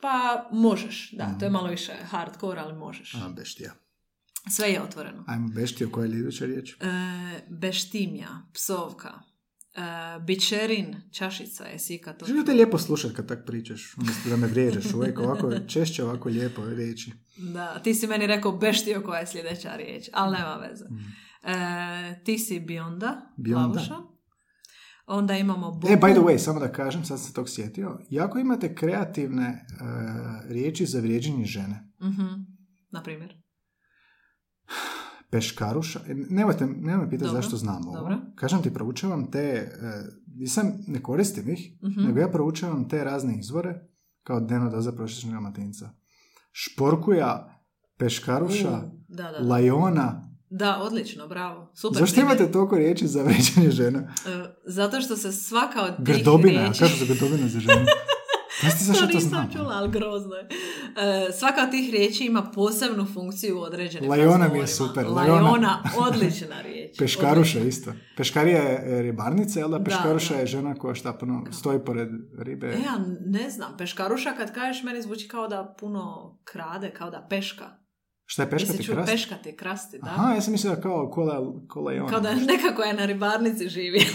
Pa 0.00 0.48
možeš, 0.52 1.10
da, 1.12 1.26
Mhm. 1.26 1.38
to 1.38 1.44
je 1.44 1.50
malo 1.50 1.68
više 1.68 1.92
hardcore, 2.02 2.60
ali 2.60 2.74
možeš. 2.74 3.14
A, 3.14 3.28
beštija. 3.28 3.72
Sve 4.50 4.68
je 4.68 4.82
otvoreno. 4.82 5.24
Ajmo 5.26 5.48
beštio, 5.48 5.90
koja 5.90 6.06
je 6.06 6.18
iduća 6.18 6.46
riječ? 6.46 6.72
E, 6.72 6.76
beštimja, 7.50 8.28
psovka, 8.52 9.12
e, 9.74 9.80
bičerin, 10.20 10.96
čašica 11.12 11.64
je 11.64 11.78
sika 11.78 12.12
to. 12.12 12.26
Želim 12.26 12.46
te 12.46 12.52
lijepo 12.52 12.78
slušati 12.78 13.14
kad 13.14 13.28
tak 13.28 13.46
pričaš, 13.46 13.96
umjesto 13.96 14.28
da 14.28 14.36
me 14.36 14.46
vrijeđaš 14.46 14.84
uvijek 14.86 15.18
ovako, 15.18 15.52
češće 15.72 16.04
ovako 16.04 16.28
lijepo 16.28 16.64
riječi. 16.66 17.12
Da, 17.36 17.78
ti 17.78 17.94
si 17.94 18.06
meni 18.06 18.26
rekao 18.26 18.52
beštio 18.52 19.02
koja 19.02 19.20
je 19.20 19.26
sljedeća 19.26 19.76
riječ, 19.76 20.08
ali 20.12 20.32
nema 20.32 20.54
veze. 20.56 20.84
E, 21.44 21.54
ti 22.24 22.38
si 22.38 22.60
bionda, 22.60 23.32
Bionda. 23.36 23.80
Onda 25.06 25.34
imamo 25.34 25.70
boku. 25.72 25.86
E, 25.86 25.96
by 25.96 26.12
the 26.12 26.20
way, 26.20 26.38
samo 26.38 26.60
da 26.60 26.68
kažem, 26.68 27.04
sad 27.04 27.20
se 27.20 27.32
tog 27.32 27.48
sjetio, 27.48 27.98
jako 28.10 28.38
imate 28.38 28.74
kreativne 28.74 29.44
e, 29.44 29.64
riječi 30.44 30.86
za 30.86 31.00
vrijeđenje 31.00 31.44
žene. 31.44 31.88
Mhm, 32.02 32.26
na 32.90 33.02
primjer. 33.02 33.42
Peškaruša, 35.30 36.00
e, 36.00 36.14
nemojte, 36.30 36.66
nemoj 36.66 37.10
pitati 37.10 37.24
Dobro, 37.24 37.42
zašto 37.42 37.56
znam 37.56 37.88
ovo. 37.88 37.96
dobro. 37.96 38.18
Kažem 38.34 38.62
ti, 38.62 38.74
proučavam 38.74 39.30
te, 39.30 39.38
e, 39.40 39.70
nisam, 40.28 40.72
ne 40.86 41.02
koristim 41.02 41.50
ih, 41.50 41.72
Mhm. 41.82 42.06
nego 42.06 42.18
ja 42.20 42.28
proučavam 42.28 42.88
te 42.88 43.04
razne 43.04 43.38
izvore, 43.38 43.80
kao 44.22 44.40
dnevna 44.40 44.70
doza 44.70 44.92
prosječnog 44.92 45.32
dalmatinca. 45.32 45.90
Šporkuja, 46.52 47.60
peškaruša, 47.98 48.68
U, 48.76 49.04
da, 49.08 49.22
da, 49.22 49.30
da. 49.32 49.48
lajona. 49.48 50.25
Da, 50.50 50.78
odlično, 50.82 51.28
bravo. 51.28 51.70
Super. 51.74 51.98
Zašto 52.00 52.14
primjer. 52.14 52.36
imate 52.36 52.52
toliko 52.52 52.76
riječi 52.76 53.06
za 53.06 53.22
vrijeđanje 53.22 53.70
žena? 53.70 53.98
E, 53.98 54.54
zato 54.64 55.00
što 55.00 55.16
se 55.16 55.32
svaka 55.32 55.82
od 55.82 55.96
tih 55.96 56.04
Grdobina, 56.04 56.62
riječi... 56.62 56.78
kažu 56.78 56.96
se 56.96 57.06
grdobina 57.06 57.48
za 57.48 57.60
ženu. 57.60 57.84
Pasti 58.62 58.84
zašto 58.84 59.06
to 59.06 59.12
nisam 59.12 59.28
znam. 59.28 59.52
čula, 59.52 59.74
ali 59.74 59.90
grozno 59.90 60.34
je. 60.34 60.48
E, 60.48 61.32
svaka 61.32 61.62
od 61.62 61.70
tih 61.70 61.90
riječi 61.90 62.24
ima 62.24 62.42
posebnu 62.54 63.06
funkciju 63.14 63.58
u 63.58 63.62
određenim 63.62 64.10
Lajona 64.10 64.48
mi 64.48 64.58
je 64.58 64.66
super, 64.66 65.06
Lajona, 65.06 65.40
lajona. 65.40 65.82
odlična 66.08 66.60
riječ. 66.62 66.96
Peškaruša 66.98 67.58
Odlična. 67.58 67.68
isto. 67.68 67.92
Peškarija 68.16 68.62
je 68.62 69.02
ribarnica, 69.02 69.58
jel 69.58 69.68
da? 69.68 69.78
Da, 69.78 69.84
Peškaruša 69.84 70.34
da. 70.34 70.40
je 70.40 70.46
žena 70.46 70.74
koja 70.74 70.94
šta 70.94 71.12
puno 71.12 71.44
stoji 71.52 71.78
pored 71.84 72.08
ribe. 72.38 72.66
E, 72.66 72.70
ja 72.70 73.04
ne 73.26 73.50
znam, 73.50 73.76
peškaruša 73.78 74.32
kad 74.32 74.54
kažeš 74.54 74.82
meni 74.82 75.02
zvuči 75.02 75.28
kao 75.28 75.48
da 75.48 75.74
puno 75.80 76.36
krade, 76.44 76.90
kao 76.90 77.10
da 77.10 77.26
peška. 77.30 77.85
Šta 78.28 78.42
je 78.42 78.50
peškati 78.50 78.82
krast? 78.84 79.10
peškati, 79.10 79.52
krasti, 79.52 79.98
da? 79.98 80.06
Aha, 80.06 80.32
ja 80.32 80.40
sam 80.40 80.52
mislila 80.52 80.76
kao 80.76 81.10
kola, 81.10 81.52
kola 81.68 81.92
i 81.92 81.98
ona. 81.98 82.08
Kao 82.08 82.20
da 82.20 82.34
nekako 82.34 82.82
je 82.82 82.94
na 82.94 83.06
ribarnici 83.06 83.68
živi. 83.68 83.98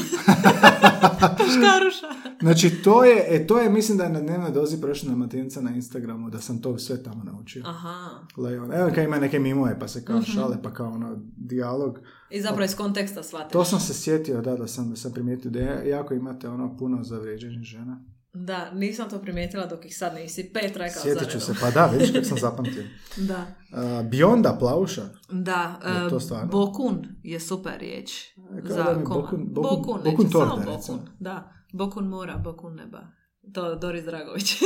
Peškaruša. 1.38 2.08
Znači, 2.42 2.70
to 2.74 3.04
je, 3.04 3.26
e, 3.28 3.48
to 3.48 3.60
je, 3.60 3.70
mislim 3.70 3.98
da 3.98 4.04
je 4.04 4.10
na 4.10 4.20
dnevnoj 4.22 4.52
dozi 4.52 4.82
prošla 4.82 5.10
Dalmatinca 5.10 5.62
na 5.62 5.72
Instagramu, 5.72 6.30
da 6.30 6.40
sam 6.40 6.62
to 6.62 6.78
sve 6.78 7.04
tamo 7.04 7.24
naučio. 7.26 7.64
Aha. 7.66 8.10
Leon. 8.38 8.74
Evo 8.74 8.90
kad 8.90 9.04
ima 9.04 9.20
neke 9.20 9.40
mimove, 9.40 9.80
pa 9.80 9.88
se 9.88 10.06
kao 10.06 10.18
Mhm. 10.18 10.26
šale, 10.26 10.58
pa 10.64 10.74
kao 10.74 10.90
ono, 10.90 11.16
dijalog. 11.38 12.00
I 12.30 12.42
zapravo 12.42 12.64
iz 12.64 12.76
konteksta 12.76 13.24
shvatiš. 13.24 13.52
To 13.52 13.66
sam 13.66 13.80
se 13.80 13.94
sjetio, 13.96 14.42
da, 14.42 14.56
da 14.56 14.68
sam, 14.68 14.90
da 14.90 14.96
sam 14.96 15.12
primijetio 15.12 15.52
da 15.52 15.60
je- 15.60 15.90
jako 15.90 16.14
imate 16.14 16.50
ono 16.50 16.78
puno 16.78 17.04
za 17.04 17.18
vrijeđanje 17.18 17.64
žena. 17.64 18.04
Da, 18.34 18.72
nisam 18.72 19.10
to 19.10 19.20
primijetila 19.20 19.66
dok 19.66 19.86
ih 19.86 19.98
sad 19.98 20.14
nisi 20.16 20.52
pet 20.54 20.76
rekao 20.76 21.02
Sjetit 21.04 21.30
ću 21.30 21.40
se, 21.40 21.54
pa 21.62 21.72
da, 21.72 21.86
vidiš 21.88 22.12
kako 22.12 22.26
sam 22.26 22.38
zapamtio. 22.48 22.84
Da. 23.18 23.46
Uh, 23.74 24.10
Bionda, 24.10 24.58
plavuša. 24.60 25.02
Da, 25.32 25.80
Je 25.86 26.06
e, 26.06 26.10
to 26.10 26.20
stvarno? 26.20 26.48
bokun 26.48 27.08
je 27.24 27.40
super 27.40 27.74
riječ. 27.80 28.12
Kao 28.60 28.76
za 28.76 28.84
da 28.84 28.94
mi 28.94 29.04
komad. 29.06 29.24
bokun- 29.24 29.46
bokun- 29.46 29.64
bokun, 29.78 30.02
bokun 30.06 30.30
torta, 30.30 30.50
samo 30.52 30.66
recimo. 30.68 30.98
bokun. 30.98 31.10
Da, 31.20 31.54
bokun 31.74 32.08
mora, 32.08 32.38
bokun 32.38 32.76
neba. 32.76 33.08
To 33.54 33.76
Doris 33.76 34.06
Dragović. 34.06 34.54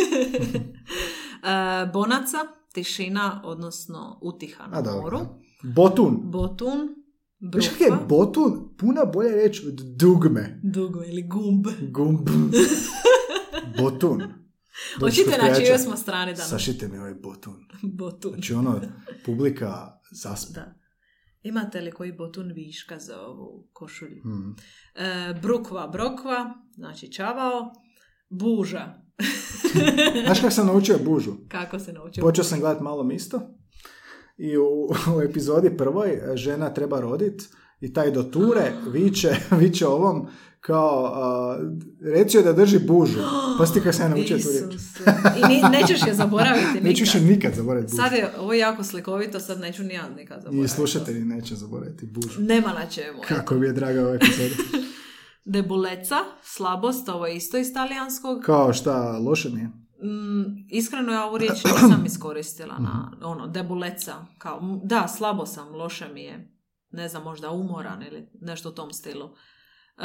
E, 1.44 1.48
bonaca, 1.88 2.38
tišina, 2.74 3.42
odnosno 3.46 4.20
utiha 4.22 4.68
na 4.68 4.78
A 4.80 4.84
moru. 4.94 5.20
Botun. 5.66 6.20
Botun, 6.24 6.96
Viš 7.56 7.68
kak 7.68 7.82
je 7.82 7.92
botun? 8.10 8.70
Puna 8.78 9.06
bolja 9.06 9.32
reč 9.32 9.62
od 9.62 9.74
dugme. 9.74 10.60
dugo 10.66 11.04
ili 11.04 11.24
gumb. 11.24 11.66
Gumb. 11.92 12.30
Botun. 13.78 14.24
Hoćete 15.00 15.32
kod 15.32 15.50
na 15.50 15.56
čijoj 15.56 15.78
smo 15.78 15.98
strani 15.98 16.34
danas? 16.34 16.50
Sašite 16.50 16.88
mi 16.88 16.98
ovaj 16.98 17.14
botun. 17.14 17.56
Botun. 18.00 18.32
Znači 18.32 18.54
ono, 18.54 18.82
publika 19.26 20.00
zaspe. 20.12 20.54
Da. 20.54 20.76
Imate 21.44 21.82
li 21.82 21.92
koji 21.92 22.12
botun 22.12 22.52
viška 22.52 23.00
za 23.00 23.22
ovu 23.22 23.68
košulju? 23.74 24.22
Hmm. 24.24 24.56
E, 24.96 25.34
brukva, 25.42 25.88
brokva, 25.88 26.54
znači 26.76 27.12
čavao. 27.12 27.74
Buža. 28.30 28.94
Znaš 30.26 30.40
kako 30.40 30.52
sam 30.52 30.68
naučio 30.68 30.98
bužu? 31.06 31.34
Kako 31.48 31.80
se 31.80 31.94
naučio? 31.94 32.22
Počeo 32.22 32.44
sam 32.44 32.60
gledat 32.60 32.82
malo 32.82 33.04
misto 33.04 33.42
i 34.38 34.58
u, 34.58 34.90
u 35.18 35.22
epizodi 35.22 35.78
prvoj 35.78 36.10
e, 36.10 36.38
žena 36.38 36.74
treba 36.74 37.00
rodit 37.00 37.42
i 37.82 37.94
taj 37.94 38.12
do 38.12 38.24
ture 38.24 38.74
viče, 38.92 39.36
viče 39.62 39.88
ovom 39.88 40.28
kao 40.66 41.12
a, 41.16 41.58
reći 42.02 42.42
da 42.44 42.54
drži 42.54 42.80
bužu. 42.80 43.20
Pa 43.58 43.66
kako 43.66 43.94
sam 43.94 44.12
ja 44.12 44.16
naučio 44.16 44.38
tu 44.38 44.50
riječ. 44.50 44.82
I 45.38 45.48
ni, 45.48 45.62
nećeš 45.72 46.08
je 46.08 46.14
zaboraviti 46.14 46.68
nikad. 46.74 46.84
Neću 46.84 47.04
više 47.04 47.22
nikad 47.22 47.54
zaboraviti 47.54 47.92
bužu. 47.92 48.02
Sad 48.02 48.14
je 48.14 48.30
ovo 48.40 48.54
je 48.54 48.60
jako 48.60 48.84
slikovito, 48.84 49.40
sad 49.40 49.60
neću 49.60 49.84
ni 49.84 49.94
ja 49.94 50.10
nikad 50.10 50.42
zaboraviti. 50.42 50.66
I 50.66 50.76
slušatelji 50.76 51.26
neće 51.26 51.56
zaboraviti 51.56 52.06
bužu. 52.06 52.42
Nema 52.42 52.74
na 52.74 52.86
čemu. 52.90 53.20
Kako 53.28 53.56
mi 53.56 53.66
je 53.66 53.74
draga 53.74 54.02
ova 54.02 54.16
epizoda. 54.16 54.56
Debuleca, 55.46 56.16
slabost, 56.44 57.10
ovo 57.10 57.28
je 57.28 57.36
isto 57.36 57.58
iz 57.58 57.74
talijanskog. 57.74 58.42
Kao 58.42 58.74
šta, 58.74 59.18
loše 59.18 59.50
mi 59.50 59.60
je. 59.60 59.66
Mm, 60.04 60.66
iskreno 60.70 61.14
ja 61.14 61.26
ovu 61.26 61.38
riječ 61.38 61.64
nisam 61.66 62.04
iskoristila 62.06 62.80
na 62.80 63.12
ono, 63.24 63.48
debuleca. 63.48 64.14
Kao, 64.38 64.80
da, 64.84 65.08
slabo 65.08 65.46
sam, 65.46 65.76
loše 65.76 66.08
mi 66.14 66.24
je. 66.24 66.55
Ne 66.96 67.08
znam, 67.10 67.24
možda 67.24 67.52
umoran 67.52 68.04
ili 68.04 68.28
nešto 68.42 68.70
u 68.70 68.74
tom 68.74 68.94
stilu. 68.94 69.26
E, 69.98 70.04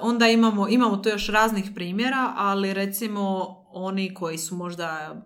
onda 0.00 0.28
imamo, 0.28 0.68
imamo 0.68 0.96
tu 0.96 1.08
još 1.08 1.28
raznih 1.28 1.70
primjera, 1.74 2.32
ali 2.36 2.74
recimo 2.74 3.46
oni 3.72 4.14
koji 4.14 4.38
su 4.38 4.56
možda 4.56 5.16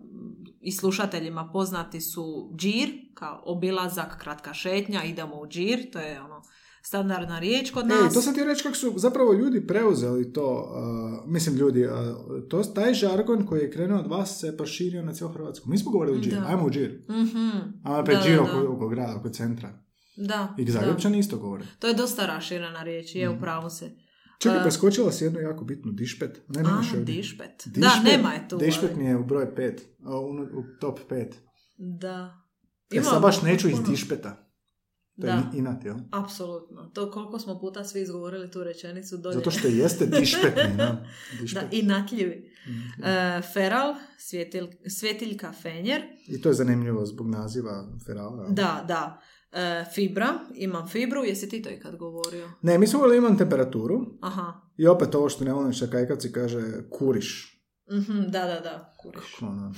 i 0.60 0.72
slušateljima 0.72 1.50
poznati 1.52 2.00
su 2.00 2.52
džir, 2.56 2.88
kao 3.14 3.42
obilazak, 3.46 4.18
kratka 4.18 4.54
šetnja, 4.54 5.04
idemo 5.04 5.36
u 5.40 5.46
džir, 5.46 5.90
to 5.92 5.98
je 5.98 6.20
ono 6.20 6.42
standardna 6.84 7.38
riječ 7.38 7.70
kod 7.70 7.84
E, 7.84 7.88
nas. 7.88 8.14
to 8.14 8.20
sam 8.20 8.34
ti 8.34 8.44
reći 8.44 8.62
kako 8.62 8.74
su 8.76 8.92
zapravo 8.96 9.32
ljudi 9.32 9.66
preuzeli 9.66 10.32
to, 10.32 10.72
uh, 11.24 11.30
mislim 11.32 11.56
ljudi, 11.56 11.86
uh, 11.86 11.92
to, 12.50 12.62
taj 12.62 12.94
žargon 12.94 13.46
koji 13.46 13.60
je 13.60 13.70
krenuo 13.70 13.98
od 13.98 14.06
vas 14.06 14.40
se 14.40 14.56
proširio 14.56 15.02
na 15.02 15.12
cijelu 15.12 15.32
Hrvatsku. 15.32 15.70
Mi 15.70 15.78
smo 15.78 15.90
govorili 15.92 16.18
u 16.18 16.20
džir, 16.20 16.34
Da. 16.34 16.46
ajmo 16.48 16.66
u 16.66 16.70
džir. 16.70 17.02
Mhm. 17.10 17.48
A 17.84 17.98
opet 18.00 18.18
džir 18.24 18.40
oko, 18.40 18.72
oko 18.76 18.88
grada, 18.88 19.16
oko 19.16 19.28
centra. 19.28 19.78
Da, 20.22 20.54
I. 20.58 20.70
Zagrebčani 20.70 21.18
isto 21.18 21.38
govore. 21.38 21.64
To 21.78 21.86
je 21.86 21.94
dosta 21.94 22.26
raširena 22.26 22.82
riječ, 22.82 23.14
je 23.14 23.28
Mhm. 23.28 23.38
u 23.38 23.40
pravu 23.40 23.70
se. 23.70 23.90
Čekaj, 24.40 24.62
preskočila 24.62 25.12
si 25.12 25.24
jednu 25.24 25.40
jako 25.40 25.64
bitnu, 25.64 25.92
dišpet. 25.92 26.40
Ne, 26.48 26.62
A, 26.62 26.76
ovdje. 26.78 27.00
dišpet. 27.06 27.62
Da, 27.66 27.80
Dišpet- 27.80 28.04
nema 28.06 28.32
je 28.32 28.48
tu. 28.48 28.56
Dišpet 28.58 28.90
ali- 28.90 28.98
mi 28.98 29.08
je 29.08 29.16
u 29.16 29.24
broj 29.24 29.54
pet, 29.54 29.82
a, 30.04 30.18
u, 30.18 30.24
u 30.32 30.62
top 30.80 30.98
pet. 31.08 31.40
Da. 31.78 32.34
E, 32.90 32.96
Ima 32.96 33.04
sad 33.04 33.22
baš 33.22 33.42
neću 33.42 33.68
iz 33.68 33.82
dišpeta. 33.82 34.48
To 35.20 35.26
je 35.26 35.32
Da. 35.32 35.42
in- 35.46 35.58
inat, 35.58 35.84
jel? 35.84 35.96
Apsolutno. 36.12 36.82
To 36.84 37.10
koliko 37.10 37.38
smo 37.38 37.60
puta 37.60 37.84
svi 37.84 38.00
izgovorili 38.00 38.50
tu 38.50 38.64
rečenicu 38.64 39.16
dolje. 39.16 39.34
Zato 39.34 39.50
što 39.50 39.68
jeste 39.68 40.06
dišpetni, 40.08 40.76
da. 40.76 41.04
Dišpet. 41.40 41.62
Da, 41.62 41.68
i 41.72 41.82
natljivi. 41.82 42.50
Mhm. 42.68 43.04
E, 43.04 43.42
feral, 43.44 43.94
svjetil, 44.18 44.68
svjetiljka 44.88 45.52
fenjer. 45.52 46.02
I 46.28 46.40
to 46.40 46.48
je 46.48 46.54
zanimljivo 46.54 47.06
zbog 47.06 47.28
naziva 47.28 47.88
Ferala. 48.06 48.48
Da, 48.48 48.84
da. 48.88 49.20
E, 49.52 49.84
fibra, 49.94 50.28
imam 50.54 50.88
fibru, 50.88 51.24
jesi 51.24 51.48
ti 51.48 51.62
to 51.62 51.70
ikad 51.70 51.96
govorio? 51.96 52.50
Ne, 52.62 52.78
mi 52.78 52.86
smo 52.86 53.12
imam 53.12 53.38
temperaturu 53.38 54.00
Aha. 54.20 54.60
i 54.76 54.86
opet 54.86 55.14
ovo 55.14 55.28
što 55.28 55.44
ne 55.44 55.52
volim 55.52 55.72
što 55.72 55.90
kajkavci 55.90 56.32
kaže 56.32 56.62
kuriš. 56.90 57.52
Mhm, 57.92 58.20
da, 58.20 58.46
da, 58.46 58.60
da. 58.60 58.94
Kuriš. 58.98 59.34
Kako 59.34 59.46
ono, 59.52 59.74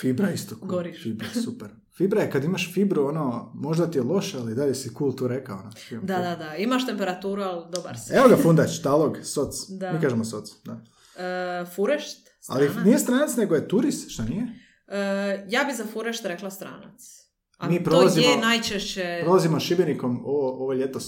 Fibra 0.00 0.30
isto 0.30 0.54
cool. 0.54 0.68
Goriš. 0.68 1.02
Fibra, 1.02 1.28
super. 1.44 1.68
Fibra 1.96 2.22
je 2.22 2.30
kad 2.30 2.44
imaš 2.44 2.72
fibru, 2.74 3.06
ono, 3.06 3.52
možda 3.54 3.90
ti 3.90 3.98
je 3.98 4.02
loše, 4.02 4.38
ali 4.38 4.54
dalje 4.54 4.74
si 4.74 4.94
cool 4.98 5.16
tu 5.16 5.28
rekao. 5.28 5.58
Ono. 5.58 6.02
Da, 6.02 6.18
da, 6.18 6.36
da. 6.36 6.56
Imaš 6.56 6.86
temperaturu, 6.86 7.42
ali 7.42 7.64
dobar 7.76 7.98
si. 7.98 8.12
Evo 8.14 8.28
ga 8.28 8.36
fundač, 8.36 8.78
talog, 8.82 9.18
soc. 9.22 9.54
Da. 9.68 9.92
Mi 9.92 10.00
kažemo 10.00 10.24
soc, 10.24 10.50
da. 10.64 10.84
E, 11.22 11.64
furešt, 11.74 12.28
Ali 12.48 12.68
stranac. 12.68 12.86
nije 12.86 12.98
stranac, 12.98 13.36
nego 13.36 13.54
je 13.54 13.68
turist, 13.68 14.10
šta 14.10 14.24
nije? 14.24 14.46
E, 14.88 15.46
ja 15.48 15.64
bi 15.64 15.74
za 15.74 15.84
furešt 15.92 16.24
rekla 16.24 16.50
stranac. 16.50 17.21
A 17.62 17.68
Mi 17.68 17.84
to 17.84 17.90
prolazimo- 17.90 18.26
je 18.26 18.36
najčešće... 18.38 19.18
Prolazimo 19.22 19.60
Šibenikom 19.60 20.22
ovo, 20.24 20.50
ovo 20.54 20.72
ljetos. 20.72 21.04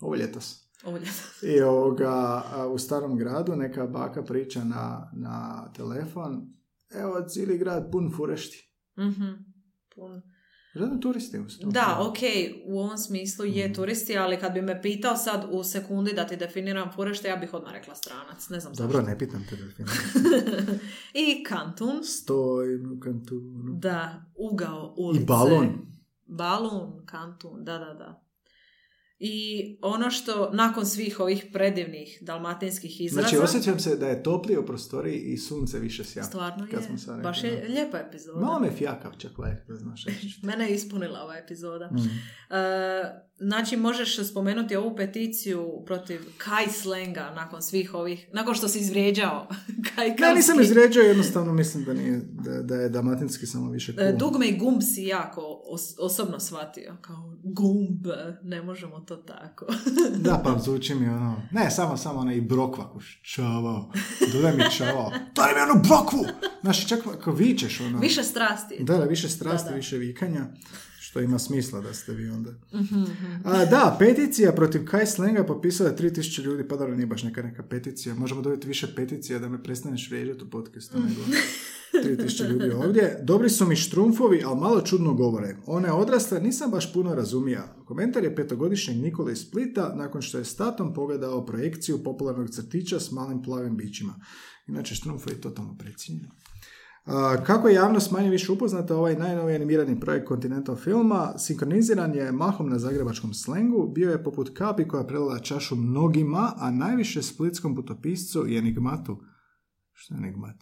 Ovo 0.00 0.16
ljetos. 0.16 0.64
Ovo 0.84 0.96
ljeto. 0.96 1.46
I 1.46 1.60
ovoga, 1.62 2.42
u 2.70 2.78
starom 2.78 3.16
gradu 3.16 3.56
neka 3.56 3.86
baka 3.86 4.22
priča 4.22 4.64
na, 4.64 5.10
na 5.12 5.68
telefon. 5.72 6.46
Evo, 6.90 7.24
cijeli 7.28 7.58
grad 7.58 7.90
pun 7.92 8.12
furešti. 8.16 8.74
Mhm. 8.98 9.32
Pun. 9.94 10.22
Žadno 10.74 10.98
turisti. 10.98 11.38
u 11.38 11.44
Da, 11.62 11.98
ok, 12.00 12.16
u 12.66 12.80
ovom 12.80 12.98
smislu 12.98 13.44
je 13.44 13.64
Mhm. 13.64 13.74
turisti, 13.74 14.18
ali 14.18 14.38
kad 14.38 14.52
bi 14.52 14.62
me 14.62 14.82
pitao 14.82 15.16
sad 15.16 15.46
u 15.50 15.64
sekundi 15.64 16.12
da 16.12 16.26
ti 16.26 16.36
definiram 16.36 16.92
furešte, 16.92 17.28
ja 17.28 17.36
bih 17.36 17.54
odmah 17.54 17.72
rekla 17.72 17.94
stranac. 17.94 18.48
Ne 18.48 18.60
znam 18.60 18.72
Dobro, 18.74 18.92
zašto. 18.92 19.10
ne 19.10 19.18
pitam 19.18 19.46
te 19.50 19.56
definiram. 19.56 19.96
I 21.14 21.44
kantun. 21.44 22.04
Stojim 22.04 22.92
u 22.92 23.00
kantunu. 23.00 23.74
Da, 23.74 24.24
ugao 24.36 24.94
ulice. 24.96 25.22
I 25.22 25.26
balon. 25.26 25.86
Balon, 26.26 27.06
kantun, 27.06 27.64
da, 27.64 27.78
da, 27.78 27.94
da. 27.94 28.23
I 29.18 29.78
ono 29.82 30.10
što 30.10 30.50
nakon 30.52 30.86
svih 30.86 31.20
ovih 31.20 31.46
predivnih 31.52 32.18
dalmatinskih 32.20 33.00
izraza... 33.00 33.28
Znači, 33.28 33.44
osjećam 33.44 33.80
se 33.80 33.96
da 33.96 34.08
je 34.08 34.22
toplije 34.22 34.58
u 34.58 34.66
prostoriji 34.66 35.18
i 35.18 35.38
sunce 35.38 35.78
više 35.78 36.04
sja. 36.04 36.22
Stvarno 36.22 36.66
Kad 36.70 36.80
je. 36.80 36.86
smo 36.86 36.98
sad 36.98 37.22
Baš 37.22 37.44
je 37.44 37.66
lijepa 37.68 37.98
epizoda. 37.98 38.40
Malo 38.40 38.60
me 38.60 38.70
fjakav 38.70 39.12
čak 39.18 39.38
lajk, 39.38 39.58
da 39.68 39.74
znaš. 39.74 40.04
Mene 40.42 40.68
je 40.68 40.74
ispunila 40.74 41.22
ova 41.22 41.36
epizoda. 41.36 41.90
Mm. 41.92 42.54
E, 42.54 43.24
znači, 43.38 43.76
možeš 43.76 44.28
spomenuti 44.30 44.76
ovu 44.76 44.96
peticiju 44.96 45.82
protiv 45.86 46.20
kaj 46.38 46.66
slenga 46.68 47.32
nakon 47.36 47.62
svih 47.62 47.94
ovih, 47.94 48.28
nakon 48.32 48.54
što 48.54 48.68
si 48.68 48.78
izvrijeđao 48.78 49.48
kaj 49.94 50.08
Ne, 50.08 50.34
nisam 50.34 50.60
izređao, 50.60 51.02
jednostavno 51.02 51.52
mislim 51.52 51.84
da, 51.84 51.94
nije, 51.94 52.20
da, 52.44 52.62
da 52.62 52.74
je 52.74 52.88
dalmatinski 52.88 53.46
samo 53.46 53.70
više 53.70 53.92
cool. 53.92 54.06
E, 54.06 54.12
Dugme 54.12 54.48
i 54.48 54.58
gumb 54.58 54.80
si 54.82 55.02
jako 55.02 55.62
os- 55.70 55.94
osobno 55.98 56.40
shvatio. 56.40 56.96
Kao 57.00 57.36
gumb, 57.44 58.06
ne 58.42 58.62
možemo 58.62 59.03
to 59.06 59.16
tako. 59.16 59.66
Da, 60.16 60.40
pa 60.44 60.58
zvuči 60.58 60.94
mi 60.94 61.08
ono... 61.08 61.42
Ne, 61.50 61.70
samo, 61.70 61.96
samo 61.96 62.32
i 62.32 62.40
brokva, 62.40 62.92
kuš, 62.92 63.20
čavao. 63.22 63.92
Dodaj 64.32 64.56
mi 64.56 64.64
čavao. 64.76 65.12
Daj 65.34 65.54
mi 65.54 65.60
onu 65.70 65.82
brokvu! 65.82 66.26
Znaš, 66.62 66.88
čak 66.88 67.00
ako 67.18 67.32
vičeš, 67.32 67.80
ono... 67.80 67.98
Više 67.98 68.22
strasti. 68.22 68.76
Da, 68.80 68.96
da, 68.96 69.04
više 69.04 69.28
strasti, 69.28 69.64
Da, 69.66 69.70
da. 69.70 69.76
više 69.76 69.98
vikanja, 69.98 70.46
što 71.00 71.20
ima 71.20 71.38
smisla 71.38 71.80
da 71.80 71.94
ste 71.94 72.12
vi 72.12 72.28
onda. 72.28 72.50
Mhm, 72.74 73.00
mhm. 73.00 73.32
A, 73.44 73.64
da, 73.64 73.96
peticija 73.98 74.52
protiv 74.52 74.84
Kai 74.84 75.06
Slenga 75.06 75.44
potpisala 75.44 75.90
je 75.90 75.96
3000 75.96 76.42
ljudi, 76.42 76.68
pa 76.68 76.76
dobro, 76.76 76.94
nije 76.94 77.06
baš 77.06 77.22
neka 77.22 77.42
neka 77.42 77.62
peticija. 77.62 78.14
Možemo 78.14 78.42
dobiti 78.42 78.68
više 78.68 78.94
peticija 78.94 79.38
da 79.38 79.48
me 79.48 79.62
prestaneš 79.62 80.10
vrijeđati 80.10 80.44
u 80.44 80.50
podcastu 80.50 80.98
nego 80.98 81.20
3000 82.04 82.48
ljudi 82.48 82.70
ovdje. 82.70 83.20
Dobri 83.22 83.50
su 83.50 83.66
mi 83.66 83.76
štrumfovi, 83.76 84.42
ali 84.46 84.60
malo 84.60 84.80
čudno 84.80 85.14
govore. 85.14 85.56
Ona 85.66 85.88
je 85.88 85.94
odrasla, 85.94 86.38
nisam 86.38 86.70
baš 86.70 86.92
puno 86.92 87.14
razumija. 87.14 87.76
Komentar 87.84 88.24
je 88.24 88.36
petogodišnjeg 88.36 88.96
Nikole 89.02 89.32
iz 89.32 89.38
Splita 89.38 89.94
nakon 89.96 90.22
što 90.22 90.38
je 90.38 90.44
statom 90.44 90.94
pogledao 90.94 91.46
projekciju 91.46 92.02
popularnog 92.04 92.50
crtića 92.50 93.00
s 93.00 93.12
malim 93.12 93.42
plavim 93.42 93.76
bićima. 93.76 94.14
Inače, 94.66 94.94
štrumfo 94.94 95.30
je 95.30 95.40
totalno 95.40 95.76
precijenjeno. 95.78 96.30
Kako 97.46 97.68
je 97.68 97.74
javnost 97.74 98.10
manje 98.10 98.30
više 98.30 98.52
upoznata, 98.52 98.96
ovaj 98.96 99.16
najnoviji 99.16 99.56
animirani 99.56 100.00
projekt 100.00 100.28
Continental 100.28 100.76
filma 100.76 101.32
sinkroniziran 101.38 102.14
je 102.14 102.32
mahom 102.32 102.68
na 102.68 102.78
zagrebačkom 102.78 103.34
slengu, 103.34 103.92
bio 103.94 104.10
je 104.10 104.24
poput 104.24 104.50
kapi 104.54 104.88
koja 104.88 105.04
prelila 105.04 105.38
čašu 105.38 105.76
mnogima, 105.76 106.52
a 106.56 106.70
najviše 106.70 107.22
splitskom 107.22 107.74
putopiscu 107.74 108.48
i 108.48 108.56
enigmatu. 108.56 109.16
Što 109.92 110.14
je 110.14 110.18
enigmat? 110.18 110.56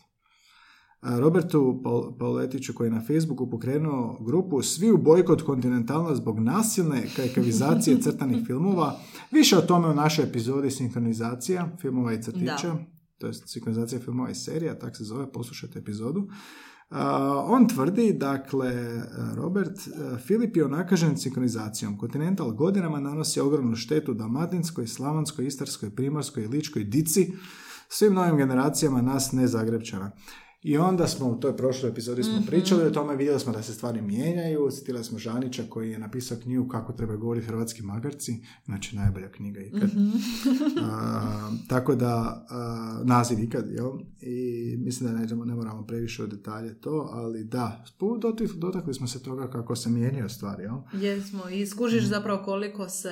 Robertu 1.02 1.80
Paul- 1.84 2.18
Pauletiću 2.18 2.74
koji 2.74 2.86
je 2.86 2.92
na 2.92 3.00
Facebooku 3.06 3.50
pokrenuo 3.50 4.18
grupu 4.20 4.62
Svi 4.62 4.90
u 4.90 4.98
bojkot 4.98 5.42
kontinentalna 5.42 6.14
zbog 6.14 6.38
nasilne 6.38 7.02
kajkavizacije 7.16 8.00
crtanih 8.02 8.46
filmova. 8.46 8.98
Više 9.30 9.58
o 9.58 9.60
tome 9.60 9.88
u 9.88 9.94
našoj 9.94 10.24
epizodi 10.24 10.70
sinkronizacija 10.70 11.76
filmova 11.80 12.12
i 12.12 12.22
crtića. 12.22 12.76
To 13.18 13.26
je 13.26 13.34
sinkronizacija 13.34 14.00
filmova 14.00 14.30
i 14.30 14.34
serija, 14.34 14.78
tak 14.78 14.96
se 14.96 15.04
zove, 15.04 15.32
poslušajte 15.32 15.78
epizodu. 15.78 16.20
Uh, 16.20 16.98
on 17.46 17.68
tvrdi, 17.68 18.12
dakle, 18.12 19.02
Robert, 19.34 19.76
uh, 19.76 20.18
Filip 20.18 20.56
je 20.56 20.64
onakažen 20.64 21.16
sinkronizacijom. 21.16 21.98
Continental 22.00 22.52
godinama 22.52 23.00
nanosi 23.00 23.40
ogromnu 23.40 23.76
štetu 23.76 24.14
dalmatinskoj, 24.14 24.86
slavanskoj, 24.86 25.46
istarskoj, 25.46 25.90
primorskoj 25.90 26.44
i 26.44 26.46
ličkoj 26.46 26.84
dici, 26.84 27.32
svim 27.88 28.14
novim 28.14 28.36
generacijama 28.36 29.02
nas 29.02 29.32
ne 29.32 29.46
Zagrebčana. 29.46 30.10
I 30.62 30.78
onda 30.78 31.08
smo 31.08 31.26
u 31.28 31.36
toj 31.36 31.56
prošloj 31.56 31.90
epizodi 31.90 32.22
smo 32.22 32.32
Mhm. 32.34 32.46
pričali 32.46 32.82
o 32.82 32.90
tome, 32.90 33.16
vidjeli 33.16 33.40
smo 33.40 33.52
da 33.52 33.62
se 33.62 33.72
stvari 33.72 34.02
mijenjaju, 34.02 34.68
citirali 34.70 35.04
smo 35.04 35.18
Žanića 35.18 35.62
koji 35.64 35.90
je 35.90 35.98
napisao 35.98 36.38
knjigu 36.38 36.68
kako 36.68 36.92
treba 36.92 37.16
govoriti 37.16 37.46
hrvatski 37.46 37.82
magarci, 37.82 38.32
znači 38.64 38.96
najbolja 38.96 39.28
knjiga 39.28 39.60
ikad. 39.60 39.88
Mhm. 39.88 40.10
A, 40.82 41.20
tako 41.68 41.94
da, 41.94 42.14
a, 42.50 43.02
naziv 43.04 43.38
ikad, 43.40 43.64
jel? 43.68 43.90
I 44.20 44.36
mislim 44.78 45.10
da 45.10 45.18
nećemo, 45.18 45.44
ne 45.44 45.54
moramo 45.54 45.82
previše 45.82 46.22
u 46.22 46.28
detalje 46.28 46.74
to, 46.74 47.08
ali 47.12 47.44
da, 47.44 47.84
dotik- 48.00 48.54
dotakli 48.54 48.94
smo 48.94 49.06
se 49.06 49.22
toga 49.22 49.50
kako 49.50 49.76
se 49.76 49.90
mijenjaju 49.90 50.28
stvari, 50.28 50.62
jel? 50.62 50.76
Jesmo 50.94 51.48
i 51.48 51.66
skužiš 51.66 52.04
zapravo 52.04 52.44
koliko 52.44 52.88
se 52.88 53.10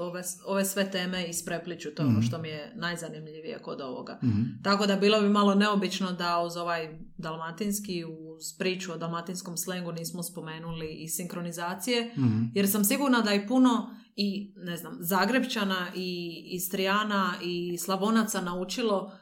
ove, 0.00 0.22
ove 0.46 0.64
sve 0.64 0.90
teme 0.90 1.26
isprepliču, 1.26 1.88
to 1.90 2.02
ono 2.02 2.12
Mhm. 2.12 2.20
što 2.20 2.38
mi 2.38 2.48
je 2.48 2.72
najzanimljivije 2.76 3.58
kod 3.58 3.80
ovoga. 3.80 4.18
Mhm. 4.24 4.42
Tako 4.62 4.86
da 4.86 4.96
bilo 4.96 5.20
bi 5.20 5.28
malo 5.30 5.54
neobično 5.54 6.12
da 6.12 6.40
uz 6.40 6.56
ovaj 6.56 6.81
dalmatinski, 7.16 8.04
uz 8.04 8.58
priču 8.58 8.92
o 8.92 8.96
dalmatinskom 8.96 9.56
slengu 9.56 9.92
nismo 9.92 10.22
spomenuli 10.22 10.94
i 10.94 11.08
sinkronizacije, 11.08 12.12
Mhm. 12.18 12.42
jer 12.54 12.68
sam 12.68 12.84
sigurna 12.84 13.20
da 13.20 13.34
i 13.34 13.46
puno 13.46 13.90
i, 14.16 14.52
ne 14.56 14.76
znam, 14.76 14.96
Zagrebčana 15.00 15.86
i 15.96 16.32
Istrijana 16.46 17.34
i 17.42 17.78
Slavonaca 17.78 18.40
naučilo 18.40 19.12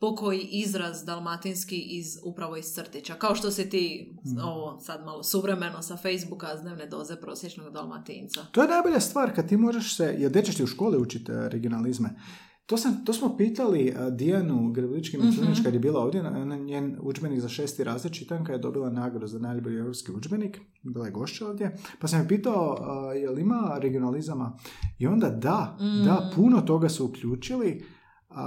pokoji 0.00 0.40
izraz 0.42 1.04
dalmatinski 1.04 1.76
iz 1.78 2.06
upravo 2.24 2.56
iz 2.56 2.64
crtića. 2.66 3.14
Kao 3.14 3.34
što 3.34 3.50
si 3.50 3.70
ti 3.70 4.14
Mhm. 4.26 4.38
ovo 4.40 4.80
sad 4.80 5.04
malo 5.04 5.22
suvremeno 5.22 5.82
sa 5.82 5.96
Facebooka 5.96 6.56
s 6.58 6.62
dnevne 6.62 6.86
doze 6.86 7.16
prosječnog 7.16 7.72
dalmatinca. 7.72 8.40
To 8.52 8.62
je 8.62 8.68
najbolja 8.68 9.00
stvar 9.00 9.34
kad 9.34 9.48
ti 9.48 9.56
možeš 9.56 9.96
se, 9.96 10.14
jer 10.18 10.30
gdje 10.30 10.42
ćeš 10.42 10.56
ti 10.56 10.62
u 10.62 10.66
školi 10.66 10.98
učiti 10.98 11.32
e, 11.32 11.48
regionalizme. 11.48 12.08
To, 12.70 12.76
sam, 12.76 13.04
to 13.04 13.12
smo 13.12 13.36
pitali 13.36 13.88
e, 13.88 14.10
Dijanu 14.10 14.70
Grblički 14.70 15.18
Micunić 15.18 15.50
Mhm. 15.50 15.64
kad 15.64 15.74
je 15.74 15.80
bila 15.80 16.00
ovdje, 16.00 16.22
na, 16.22 16.56
njen 16.56 16.96
udžbenik 17.00 17.40
za 17.40 17.48
šesti 17.48 17.84
razred 17.84 18.12
čitanka 18.12 18.52
je 18.52 18.58
dobila 18.58 18.90
nagradu 18.90 19.26
za 19.26 19.38
najbolji 19.38 19.78
europski 19.78 20.12
udžbenik, 20.12 20.60
bila 20.84 21.06
je 21.06 21.12
gošća 21.12 21.46
ovdje, 21.46 21.70
pa 21.98 22.08
sam 22.08 22.20
je 22.20 22.28
pitao 22.28 22.76
e, 23.14 23.18
jel 23.18 23.38
ima 23.38 23.78
regionalizama 23.78 24.56
i 24.98 25.06
onda 25.06 25.30
da, 25.30 25.76
Mm. 25.80 26.04
da, 26.04 26.30
puno 26.34 26.60
toga 26.60 26.88
su 26.88 27.06
uključili, 27.06 27.84
a, 28.30 28.44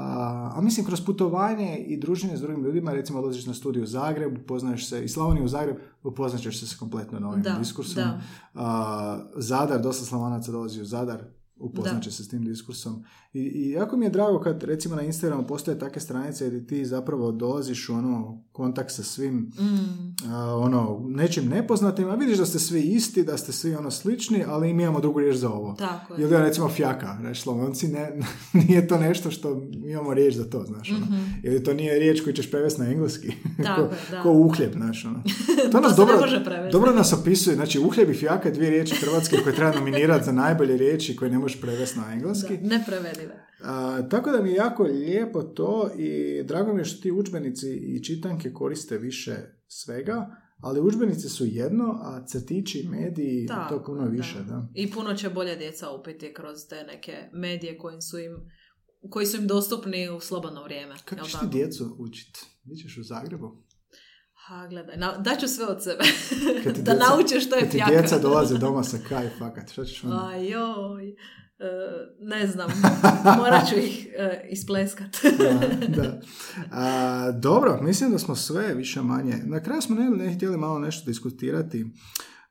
a 0.56 0.62
mislim 0.62 0.86
kroz 0.86 1.02
putovanje 1.02 1.78
i 1.78 1.98
druženje 1.98 2.38
s 2.38 2.42
drugim 2.42 2.64
ljudima, 2.64 2.94
recimo 2.94 3.20
odlaziš 3.20 3.46
na 3.46 3.54
studiju 3.54 3.84
u 3.84 3.88
Zagreb, 3.88 4.38
upoznaješ 4.38 4.90
se 4.90 5.04
i 5.04 5.10
Slavoniju 5.10 5.46
u 5.46 5.48
Zagreb, 5.48 5.76
upoznat 6.04 6.42
ćeš 6.42 6.60
se 6.60 6.68
s 6.68 6.76
kompletno 6.76 7.20
novim 7.20 7.42
Da, 7.42 7.56
diskursom. 7.60 8.04
da. 8.04 8.22
A, 8.56 9.20
Zadar, 9.36 9.82
dosta 9.82 10.06
Slavanaca 10.06 10.52
dolazi 10.52 10.82
u 10.82 10.86
Zadar, 10.86 11.24
upoznaće 11.64 12.11
se 12.11 12.24
s 12.24 12.28
tim 12.28 12.45
diskursom. 12.45 13.03
I, 13.34 13.39
I 13.39 13.72
jako 13.72 13.97
mi 13.97 14.05
je 14.05 14.09
drago 14.09 14.39
kad 14.39 14.64
recimo 14.64 14.95
na 14.95 15.01
Instagramu 15.01 15.47
postoje 15.47 15.80
takve 15.80 16.01
stranice 16.01 16.47
gdje 16.47 16.68
ti 16.68 16.86
zapravo 16.86 17.32
dolaziš 17.32 17.89
u 17.89 17.93
ono 17.93 18.43
kontakt 18.51 18.91
sa 18.91 19.03
svim 19.03 19.51
Mm. 19.59 20.32
a, 20.32 20.55
ono 20.55 21.01
nečim 21.07 21.49
nepoznatim, 21.49 22.09
a 22.09 22.16
vidiš 22.16 22.38
da 22.38 22.45
ste 22.45 22.59
svi 22.59 22.82
isti, 22.82 23.24
da 23.24 23.38
ste 23.38 23.51
svi 23.51 23.76
ono 23.76 23.91
slični, 23.91 24.43
ali 24.47 24.74
mi 24.74 24.84
imamo 24.84 24.99
drugu 24.99 25.20
riječ 25.20 25.36
za 25.36 25.49
ovo. 25.49 25.76
Tako 25.80 26.14
je. 26.14 26.22
Ili 26.22 26.38
recimo 26.38 26.70
fjaka, 26.70 27.18
reći 27.22 27.41
Slavonci, 27.41 27.88
ne, 27.88 28.11
nije 28.68 28.88
to 28.88 28.97
nešto 28.97 29.32
što 29.32 29.55
mi 29.55 29.91
imamo 29.91 30.14
riječ 30.14 30.36
za 30.36 30.49
to, 30.49 30.64
znaš, 30.64 30.91
ono. 30.91 31.07
Ili 31.43 31.64
to 31.64 31.74
nije 31.74 31.99
riječ 31.99 32.22
koju 32.24 32.34
ćeš 32.34 32.51
prevesti 32.51 32.82
na 32.82 32.91
engleski. 32.91 33.32
Tako 33.64 33.82
ko, 33.82 33.95
je, 33.95 34.01
da. 34.11 34.22
ko 34.22 34.32
uhljeb, 34.32 34.74
znaš, 34.74 35.05
ono. 35.05 35.24
To 35.64 35.70
To 35.72 35.80
nas 35.80 35.95
dobro, 35.95 36.20
može 36.20 36.43
dobro 36.72 36.93
nas 36.93 37.14
opisuje, 37.14 37.55
znači 37.55 37.80
uhljeb 37.80 38.09
i 38.09 38.14
fjaka 38.14 38.49
je 38.49 38.53
dvije 38.53 38.70
riječi 38.70 38.95
hrvatske 38.95 39.38
koje 39.43 39.55
treba 39.55 39.72
nominirati 39.72 40.26
za 40.26 40.32
najbolje 40.32 40.78
riječi 40.78 41.16
koje 41.16 41.32
ne 41.32 41.38
možeš 41.54 41.62
prevesti 41.62 41.99
na 41.99 42.14
engleski. 42.14 42.58
Da, 42.58 42.78
neprevedive. 42.78 43.47
A, 43.64 44.01
tako 44.10 44.32
da 44.32 44.41
mi 44.41 44.49
je 44.49 44.56
jako 44.56 44.84
lijepo 44.84 45.43
to 45.43 45.91
i 45.97 46.43
drago 46.43 46.74
mi 46.74 46.82
je 46.82 46.86
što 46.86 47.01
ti 47.01 47.12
udžbenici 47.12 47.68
i 47.70 48.04
čitanke 48.04 48.54
koriste 48.54 48.97
više 48.97 49.36
svega, 49.68 50.36
ali 50.60 50.82
udžbenici 50.82 51.30
su 51.30 51.45
jedno, 51.45 51.99
a 52.01 52.26
crtići 52.28 52.88
mediji 52.88 53.47
Tako, 53.47 53.78
to 53.78 53.84
puno 53.84 54.06
više, 54.06 54.43
da. 54.47 54.68
I 54.74 54.91
puno 54.91 55.14
će 55.14 55.30
bolje 55.30 55.56
djeca 55.56 55.91
upiti 55.91 56.34
kroz 56.34 56.58
te 56.70 56.84
neke 56.84 57.30
medije 57.34 57.78
koji 57.78 58.01
su 58.01 58.20
im, 58.20 58.32
koji 59.10 59.26
su 59.26 59.38
im 59.38 59.47
dostupni 59.47 60.10
u 60.10 60.20
slobodno 60.20 60.64
vrijeme. 60.64 60.95
Kako 61.06 61.26
ćeš 61.26 61.34
ti 61.39 61.47
djecu 61.51 61.95
učit? 61.99 62.45
Vi 62.66 62.76
ćeš 62.76 62.97
u 62.97 63.04
Zagrebu? 63.04 63.64
Ha, 64.48 64.68
gledaj, 64.68 64.98
na, 64.98 65.18
daću 65.18 65.48
sve 65.48 65.66
od 65.66 65.84
sebe. 65.84 66.04
Da 66.66 66.72
djeca- 66.74 67.00
nauče 67.10 67.39
što 67.39 67.56
je 67.56 67.70
fjaka. 67.70 67.91
djeca 67.91 68.20
dolaze 68.20 68.58
doma 68.58 68.84
sa 68.84 68.98
kaj 69.10 69.30
fakat, 69.39 69.72
šta 69.72 69.86
ćeš 69.86 70.04
onda? 70.04 70.28
Ajoj, 70.28 71.10
e, 71.10 71.14
ne 72.20 72.48
znam, 72.48 72.70
morat 73.38 73.70
ću 73.70 73.76
ih 73.76 74.08
e, 74.18 74.48
ispleskat. 74.50 75.10
da, 75.39 75.68
da. 76.02 76.22
A, 76.72 77.32
dobro, 77.32 77.80
mislim 77.82 78.12
da 78.12 78.18
smo 78.20 78.36
sve 78.36 78.74
više 78.74 79.02
manje. 79.02 79.36
Na 79.46 79.64
kraju 79.64 79.82
smo 79.82 79.96
ne, 79.96 80.10
ne 80.10 80.36
htjeli 80.36 80.58
malo 80.58 80.80
nešto 80.80 81.06
diskutirati 81.06 81.86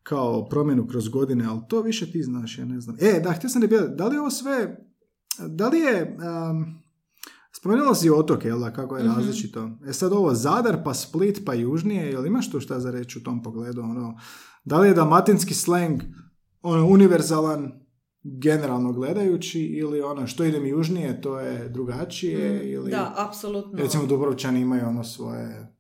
kao 0.03 0.49
promjenu 0.49 0.87
kroz 0.87 1.09
godine, 1.09 1.45
ali 1.49 1.61
to 1.69 1.83
više 1.83 2.13
ti 2.13 2.23
znaš, 2.23 2.59
ja 2.59 2.65
ne 2.65 2.81
znam. 2.81 2.97
E, 3.01 3.21
da, 3.21 3.33
htio 3.33 3.51
sam 3.51 3.61
da 3.61 3.69
pitati, 3.69 3.93
da 3.97 4.07
li 4.09 4.19
ovo 4.19 4.31
sve, 4.31 4.77
da 5.49 5.69
li 5.69 5.79
je, 5.79 6.17
um, 6.19 6.82
spomenula 7.63 7.95
si 7.95 8.11
otoke, 8.11 8.49
jel 8.49 8.61
da, 8.61 8.73
kako 8.73 8.97
je 8.97 9.05
Mhm. 9.05 9.13
različito. 9.17 9.71
E 9.89 9.93
sad 9.93 10.13
ovo, 10.13 10.35
Zadar 10.35 10.85
pa 10.85 10.95
Split 10.95 11.43
pa 11.47 11.55
južnije, 11.55 12.11
jel 12.11 12.27
imaš 12.27 12.51
tu 12.51 12.61
šta 12.61 12.81
za 12.81 12.91
reći 12.91 13.19
u 13.19 13.23
tom 13.23 13.43
pogledu, 13.43 13.81
ono, 13.81 14.19
da 14.65 14.79
li 14.79 14.89
je 14.89 14.95
dalmatinski 14.95 15.55
slang 15.55 16.03
ono, 16.63 16.87
univerzalan, 16.87 17.73
generalno 18.43 18.93
gledajući, 18.93 19.61
ili 19.61 20.01
ono, 20.01 20.27
što 20.27 20.45
idem 20.45 20.67
južnije, 20.67 21.21
to 21.21 21.39
je 21.41 21.69
drugačije, 21.69 22.73
ili... 22.73 22.89
Mm, 22.89 22.91
Da, 22.91 23.15
apsolutno. 23.19 23.79
Recimo 23.79 24.07
Dubrovčani 24.07 24.61
imaju 24.61 24.87
ono 24.87 25.05
svoje... 25.05 25.77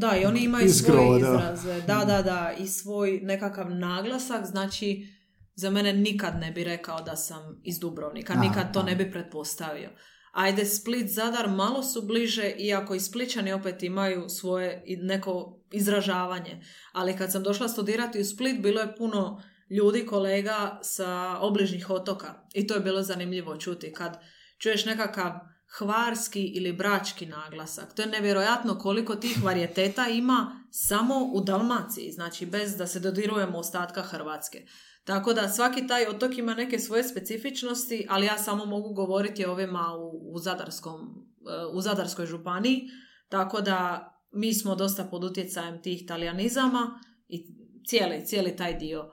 Da, 0.00 0.16
i 0.16 0.24
oni 0.24 0.40
imaju 0.40 0.66
Izgro, 0.66 0.94
svoje 0.94 1.20
da. 1.22 1.28
izraze. 1.28 1.80
Da, 1.80 2.04
da, 2.06 2.22
da. 2.22 2.52
I 2.58 2.66
svoj 2.66 3.20
nekakav 3.22 3.70
naglasak. 3.70 4.46
Znači, 4.46 5.06
za 5.54 5.70
mene 5.70 5.92
nikad 5.92 6.34
ne 6.40 6.52
bi 6.52 6.64
rekao 6.64 7.00
da 7.02 7.16
sam 7.16 7.60
iz 7.62 7.78
Dubrovnika. 7.78 8.34
Nikad 8.34 8.72
to 8.72 8.82
ne 8.82 8.96
bi 8.96 9.10
pretpostavio. 9.10 9.90
Ajde, 10.32 10.64
Split, 10.64 11.10
Zadar 11.10 11.48
malo 11.48 11.82
su 11.82 12.02
bliže, 12.02 12.50
iako 12.58 12.94
i 12.94 13.00
Spličani 13.00 13.52
opet 13.52 13.82
imaju 13.82 14.28
svoje 14.28 14.84
neko 14.86 15.60
izražavanje. 15.72 16.62
Ali 16.92 17.16
kad 17.16 17.32
sam 17.32 17.42
došla 17.42 17.68
studirati 17.68 18.20
u 18.20 18.24
Split, 18.24 18.60
bilo 18.60 18.80
je 18.80 18.96
puno 18.96 19.42
ljudi, 19.70 20.06
kolega 20.06 20.78
sa 20.82 21.38
obližnjih 21.38 21.90
otoka. 21.90 22.46
I 22.54 22.66
to 22.66 22.74
je 22.74 22.80
bilo 22.80 23.02
zanimljivo 23.02 23.56
čuti. 23.56 23.92
Kad 23.92 24.20
čuješ 24.58 24.84
nekakav 24.84 25.32
hvarski 25.78 26.44
ili 26.44 26.72
brački 26.72 27.26
naglasak. 27.26 27.94
To 27.94 28.02
je 28.02 28.08
nevjerojatno 28.08 28.78
koliko 28.78 29.16
tih 29.16 29.44
varijeteta 29.44 30.08
ima 30.08 30.66
samo 30.70 31.30
u 31.32 31.40
Dalmaciji, 31.40 32.12
znači 32.12 32.46
bez 32.46 32.76
da 32.76 32.86
se 32.86 33.00
dodirujemo 33.00 33.58
ostatka 33.58 34.02
Hrvatske. 34.02 34.66
Tako 35.04 35.32
da 35.32 35.48
svaki 35.48 35.86
taj 35.86 36.06
otok 36.06 36.38
ima 36.38 36.54
neke 36.54 36.78
svoje 36.78 37.04
specifičnosti, 37.04 38.06
ali 38.08 38.26
ja 38.26 38.38
samo 38.38 38.64
mogu 38.64 38.94
govoriti 38.94 39.46
o 39.46 39.52
ovima 39.52 39.96
u, 39.98 40.32
u, 40.34 40.38
Zadarskom, 40.38 41.00
e, 41.00 41.66
u 41.74 41.80
Zadarskoj 41.80 42.26
županiji, 42.26 42.82
tako 43.28 43.60
da 43.60 44.06
mi 44.32 44.54
smo 44.54 44.74
dosta 44.74 45.04
pod 45.04 45.24
utjecajem 45.24 45.82
tih 45.82 46.06
talijanizama 46.08 47.00
i 47.28 47.46
cijeli, 47.86 48.26
cijeli 48.26 48.56
taj 48.56 48.74
dio 48.74 49.12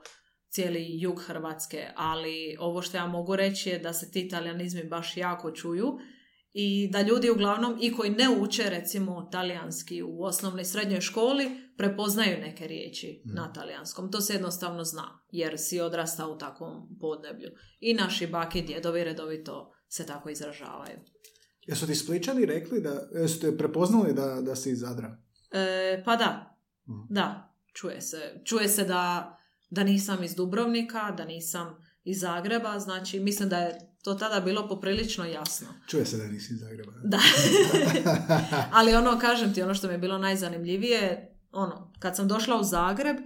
cijeli 0.50 1.00
jug 1.00 1.22
Hrvatske, 1.26 1.86
ali 1.96 2.56
ovo 2.58 2.82
što 2.82 2.96
ja 2.96 3.06
mogu 3.06 3.36
reći 3.36 3.70
je 3.70 3.78
da 3.78 3.92
se 3.92 4.10
ti 4.10 4.28
talijanizmi 4.28 4.84
baš 4.84 5.16
jako 5.16 5.50
čuju 5.50 5.98
i 6.52 6.88
da 6.92 7.02
ljudi 7.02 7.30
uglavnom 7.30 7.78
i 7.80 7.92
koji 7.92 8.10
ne 8.10 8.28
uče 8.40 8.70
recimo 8.70 9.28
talijanski 9.32 10.02
u 10.02 10.22
osnovnoj 10.22 10.64
srednjoj 10.64 11.00
školi 11.00 11.67
prepoznaju 11.78 12.38
neke 12.38 12.66
riječi 12.66 13.22
Mm. 13.24 13.34
na 13.34 13.52
talijanskom. 13.52 14.10
To 14.10 14.20
se 14.20 14.32
jednostavno 14.32 14.84
zna 14.84 15.20
jer 15.30 15.54
si 15.58 15.80
odrasta 15.80 16.28
u 16.28 16.38
takvom 16.38 16.98
podneblju. 17.00 17.48
I 17.80 17.94
naši 17.94 18.26
baki 18.26 18.58
i 18.58 18.62
djedovi 18.62 19.04
redovito 19.04 19.72
se 19.88 20.06
tako 20.06 20.30
izražavaju. 20.30 20.98
Jesu 21.62 21.86
ti 21.86 21.94
Spličani 21.94 22.46
rekli 22.46 22.80
da, 22.80 23.08
jesu 23.12 23.40
te 23.40 23.56
prepoznali 23.56 24.12
da, 24.14 24.40
da 24.40 24.56
si 24.56 24.70
iz 24.70 24.78
Zadra? 24.78 25.18
E, 25.52 26.02
pa 26.04 26.16
da, 26.16 26.44
Mm. 26.86 27.06
da, 27.10 27.54
čuje 27.72 28.00
se. 28.00 28.40
Čuje 28.44 28.68
se 28.68 28.84
da, 28.84 29.36
da 29.70 29.84
nisam 29.84 30.24
iz 30.24 30.34
Dubrovnika, 30.34 31.10
da 31.10 31.24
nisam 31.24 31.76
iz 32.04 32.20
Zagreba, 32.20 32.78
znači 32.78 33.20
mislim 33.20 33.48
da 33.48 33.58
je 33.58 33.78
to 34.02 34.14
tada 34.14 34.40
bilo 34.40 34.68
poprilično 34.68 35.24
jasno. 35.24 35.66
Čuje 35.88 36.06
se 36.06 36.16
da 36.16 36.24
nisi 36.24 36.52
iz 36.52 36.60
Zagreba. 36.60 36.92
Da. 37.04 37.18
Ali 38.72 38.94
ono, 38.94 39.18
kažem 39.18 39.54
ti, 39.54 39.62
ono 39.62 39.74
što 39.74 39.86
mi 39.86 39.94
je 39.94 39.98
bilo 39.98 40.18
najzanimljivije, 40.18 41.34
ono, 41.52 41.92
kad 41.98 42.16
sam 42.16 42.28
došla 42.28 42.60
u 42.60 42.64
Zagreb, 42.64 43.16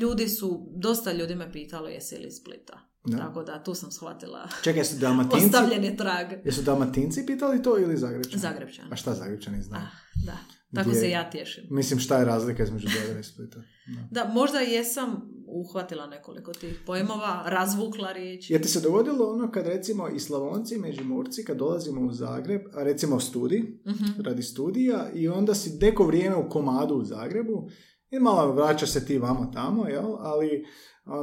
ljudi 0.00 0.28
su, 0.28 0.72
dosta 0.72 1.12
ljudi 1.12 1.34
me 1.34 1.52
pitalo 1.52 1.88
jesi 1.88 2.16
li 2.16 2.26
iz 2.26 2.34
Splita. 2.34 2.80
Da. 3.04 3.16
Tako 3.18 3.42
da 3.42 3.62
tu 3.62 3.74
sam 3.74 3.90
shvatila 3.90 4.48
Čekaj, 4.62 4.80
jesu 4.80 4.96
Dalmatinci, 4.96 5.46
ostavljen 5.46 5.84
je 5.84 5.96
trag. 5.96 6.26
jesu 6.44 6.62
Dalmatinci 6.62 7.26
pitali 7.26 7.62
to 7.62 7.78
ili 7.78 7.96
Zagrebčani? 7.96 8.40
Zagrebčani. 8.40 8.88
A 8.92 8.96
šta 8.96 9.14
Zagrebčani 9.14 9.62
znaju? 9.62 9.82
Ah, 9.82 10.24
da, 10.26 10.36
tako 10.74 10.90
Gdje- 10.90 11.00
se 11.00 11.10
ja 11.10 11.30
tješim. 11.30 11.64
Mislim, 11.70 12.00
šta 12.00 12.18
je 12.18 12.24
razlika 12.24 12.62
između 12.62 12.88
Zadra 12.98 13.20
i 13.20 13.24
Splita? 13.24 13.58
Da. 14.10 14.22
Da, 14.24 14.30
možda 14.30 14.58
jesam 14.58 15.30
uhvatila 15.48 16.06
nekoliko 16.06 16.52
tih 16.52 16.80
pojmova, 16.86 17.42
razvukla 17.46 18.12
riječi. 18.12 18.52
Je 18.52 18.62
ti 18.62 18.68
se 18.68 18.80
dogodilo 18.80 19.26
ono 19.26 19.50
kad 19.50 19.66
recimo 19.66 20.08
i 20.08 20.20
Slavonci 20.20 20.74
i 20.74 20.78
Međimurci 20.78 21.44
kad 21.44 21.56
dolazimo 21.56 22.00
u 22.00 22.12
Zagreb, 22.12 22.60
a 22.74 22.82
recimo 22.82 23.20
studij, 23.20 23.60
Mhm. 23.86 24.22
radi 24.22 24.42
studija 24.42 25.10
i 25.14 25.28
onda 25.28 25.54
si 25.54 25.78
neko 25.80 26.04
vrijeme 26.04 26.36
u 26.36 26.48
komadu 26.48 26.94
u 26.94 27.04
Zagrebu 27.04 27.68
i 28.10 28.18
malo 28.18 28.52
vraćaš 28.52 28.90
se 28.90 29.06
ti 29.06 29.18
vamo 29.18 29.50
tamo, 29.54 29.86
jel? 29.86 30.16
Ali 30.18 30.66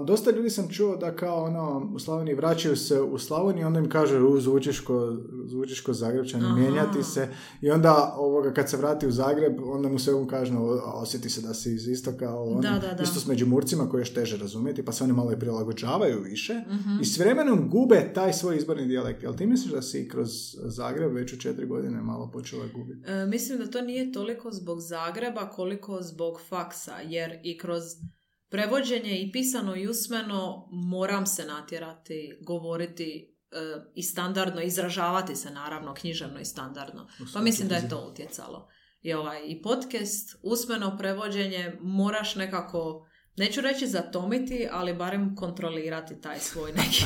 dosta 0.05 0.31
ljudi 0.31 0.49
sam 0.49 0.69
čuo 0.69 0.95
da 0.95 1.15
kao 1.15 1.43
ono 1.43 1.91
u 1.95 1.99
Slavoniji 1.99 2.35
vraćaju 2.35 2.75
se 2.75 3.01
u 3.01 3.17
Slavoniju 3.17 3.61
i 3.61 3.65
onda 3.65 3.79
im 3.79 3.89
kaže 3.89 4.19
u 4.19 4.39
zvučiš 4.41 4.79
ko, 4.79 5.17
zvučiš 5.45 5.81
ko 5.81 5.93
Zagrebčani, 5.93 6.45
Aha. 6.45 6.55
mijenjati 6.55 7.03
se 7.03 7.27
i 7.61 7.71
onda 7.71 8.13
ovoga 8.17 8.53
kad 8.53 8.69
se 8.69 8.77
vrati 8.77 9.07
u 9.07 9.11
Zagreb 9.11 9.53
onda 9.63 9.89
mu 9.89 9.99
sve 9.99 10.13
mu 10.13 10.27
kaže 10.27 10.53
"O, 10.53 10.61
osjeti 10.93 11.29
se 11.29 11.41
da 11.41 11.53
si 11.53 11.73
iz 11.73 11.87
istoka, 11.87 12.35
ono. 12.35 12.61
Da, 12.61 12.79
da, 12.81 12.93
da. 12.93 13.03
isto 13.03 13.19
s 13.19 13.27
Međimurcima 13.27 13.89
koji 13.89 13.99
je 13.99 14.01
još 14.01 14.13
teže 14.13 14.37
razumjeti 14.37 14.85
pa 14.85 14.91
se 14.91 15.03
oni 15.03 15.13
malo 15.13 15.31
i 15.31 15.39
prilagođavaju 15.39 16.21
više 16.21 16.53
Mhm. 16.69 17.01
i 17.01 17.05
s 17.05 17.17
vremenom 17.17 17.69
gube 17.69 18.11
taj 18.13 18.33
svoj 18.33 18.57
izborni 18.57 18.85
dijalekt. 18.85 19.23
Jel 19.23 19.35
ti 19.35 19.45
misliš 19.45 19.73
da 19.73 19.81
si 19.81 20.07
kroz 20.07 20.29
Zagreb 20.57 21.13
već 21.13 21.33
u 21.33 21.39
četiri 21.39 21.65
godine 21.67 22.01
malo 22.01 22.29
počela 22.31 22.63
gubiti? 22.67 23.09
E, 23.11 23.25
mislim 23.25 23.59
da 23.59 23.67
to 23.67 23.81
nije 23.81 24.11
toliko 24.11 24.51
zbog 24.51 24.79
Zagreba 24.79 25.49
koliko 25.49 26.01
zbog 26.01 26.41
faksa, 26.41 26.95
jer 26.99 27.31
i 27.43 27.57
kroz 27.57 27.83
prevođenje 28.55 29.21
i 29.21 29.31
pisano 29.31 29.75
i 29.75 29.87
usmeno 29.87 30.67
moram 30.71 31.25
se 31.25 31.45
natjerati 31.45 32.37
govoriti 32.41 33.35
e, 33.51 33.57
i 33.95 34.03
standardno, 34.03 34.61
izražavati 34.61 35.35
se 35.35 35.51
naravno 35.51 35.93
književno 35.93 36.39
i 36.39 36.45
standardno. 36.45 37.07
Pa 37.33 37.41
mislim 37.41 37.67
da 37.67 37.75
je 37.75 37.89
to 37.89 38.07
utjecalo. 38.11 38.67
I, 39.01 39.13
ovaj, 39.13 39.41
i 39.45 39.61
podcast, 39.61 40.35
usmeno 40.43 40.97
prevođenje, 40.97 41.77
moraš 41.81 42.35
nekako, 42.35 43.07
neću 43.37 43.61
reći 43.61 43.87
zatomiti, 43.87 44.67
ali 44.71 44.93
barem 44.93 45.35
kontrolirati 45.35 46.21
taj 46.21 46.39
svoj 46.39 46.71
neki 46.71 47.05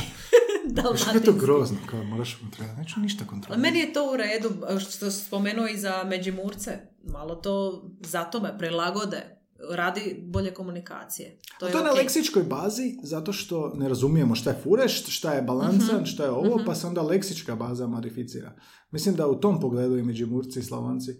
Što 0.60 0.68
je 0.68 0.74
to 0.74 0.82
dalmatinski. 0.82 1.40
grozno, 1.40 1.78
kao 1.90 2.04
moraš 2.04 2.34
kontrolirati, 2.34 2.80
neću 2.80 3.00
ništa 3.00 3.24
kontrolirati. 3.26 3.62
Meni 3.62 3.78
je 3.78 3.92
to 3.92 4.12
u 4.12 4.16
redu, 4.16 4.50
što 4.90 5.10
spomenuo 5.10 5.66
i 5.66 5.78
za 5.78 6.04
Međimurce. 6.04 6.78
Malo 7.04 7.34
to 7.34 7.84
zato 8.00 8.40
me 8.40 8.58
prilagode 8.58 9.39
radi 9.70 10.24
bolje 10.26 10.54
komunikacije. 10.54 11.38
To 11.58 11.66
je, 11.66 11.72
to 11.72 11.78
je 11.78 11.84
na 11.84 11.90
okej. 11.90 12.02
leksičkoj 12.02 12.42
bazi, 12.42 12.96
zato 13.02 13.32
što 13.32 13.72
ne 13.76 13.88
razumijemo 13.88 14.34
šta 14.34 14.50
je 14.50 14.60
fureš, 14.62 15.06
šta 15.06 15.32
je 15.32 15.42
balansan, 15.42 15.96
Mhm, 15.96 16.04
šta 16.04 16.24
je 16.24 16.30
ovo, 16.30 16.56
mhm. 16.56 16.66
pa 16.66 16.74
se 16.74 16.86
onda 16.86 17.02
leksička 17.02 17.56
baza 17.56 17.86
modificira. 17.86 18.52
Mislim 18.90 19.14
da 19.14 19.26
u 19.26 19.40
tom 19.40 19.60
pogledu 19.60 19.98
i 19.98 20.02
Međimurci 20.02 20.58
i 20.58 20.62
Slavonci, 20.62 21.12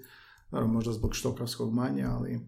naravno 0.51 0.75
možda 0.75 0.93
zbog 0.93 1.15
štokavskog 1.15 1.75
manje, 1.75 2.05
ali 2.05 2.41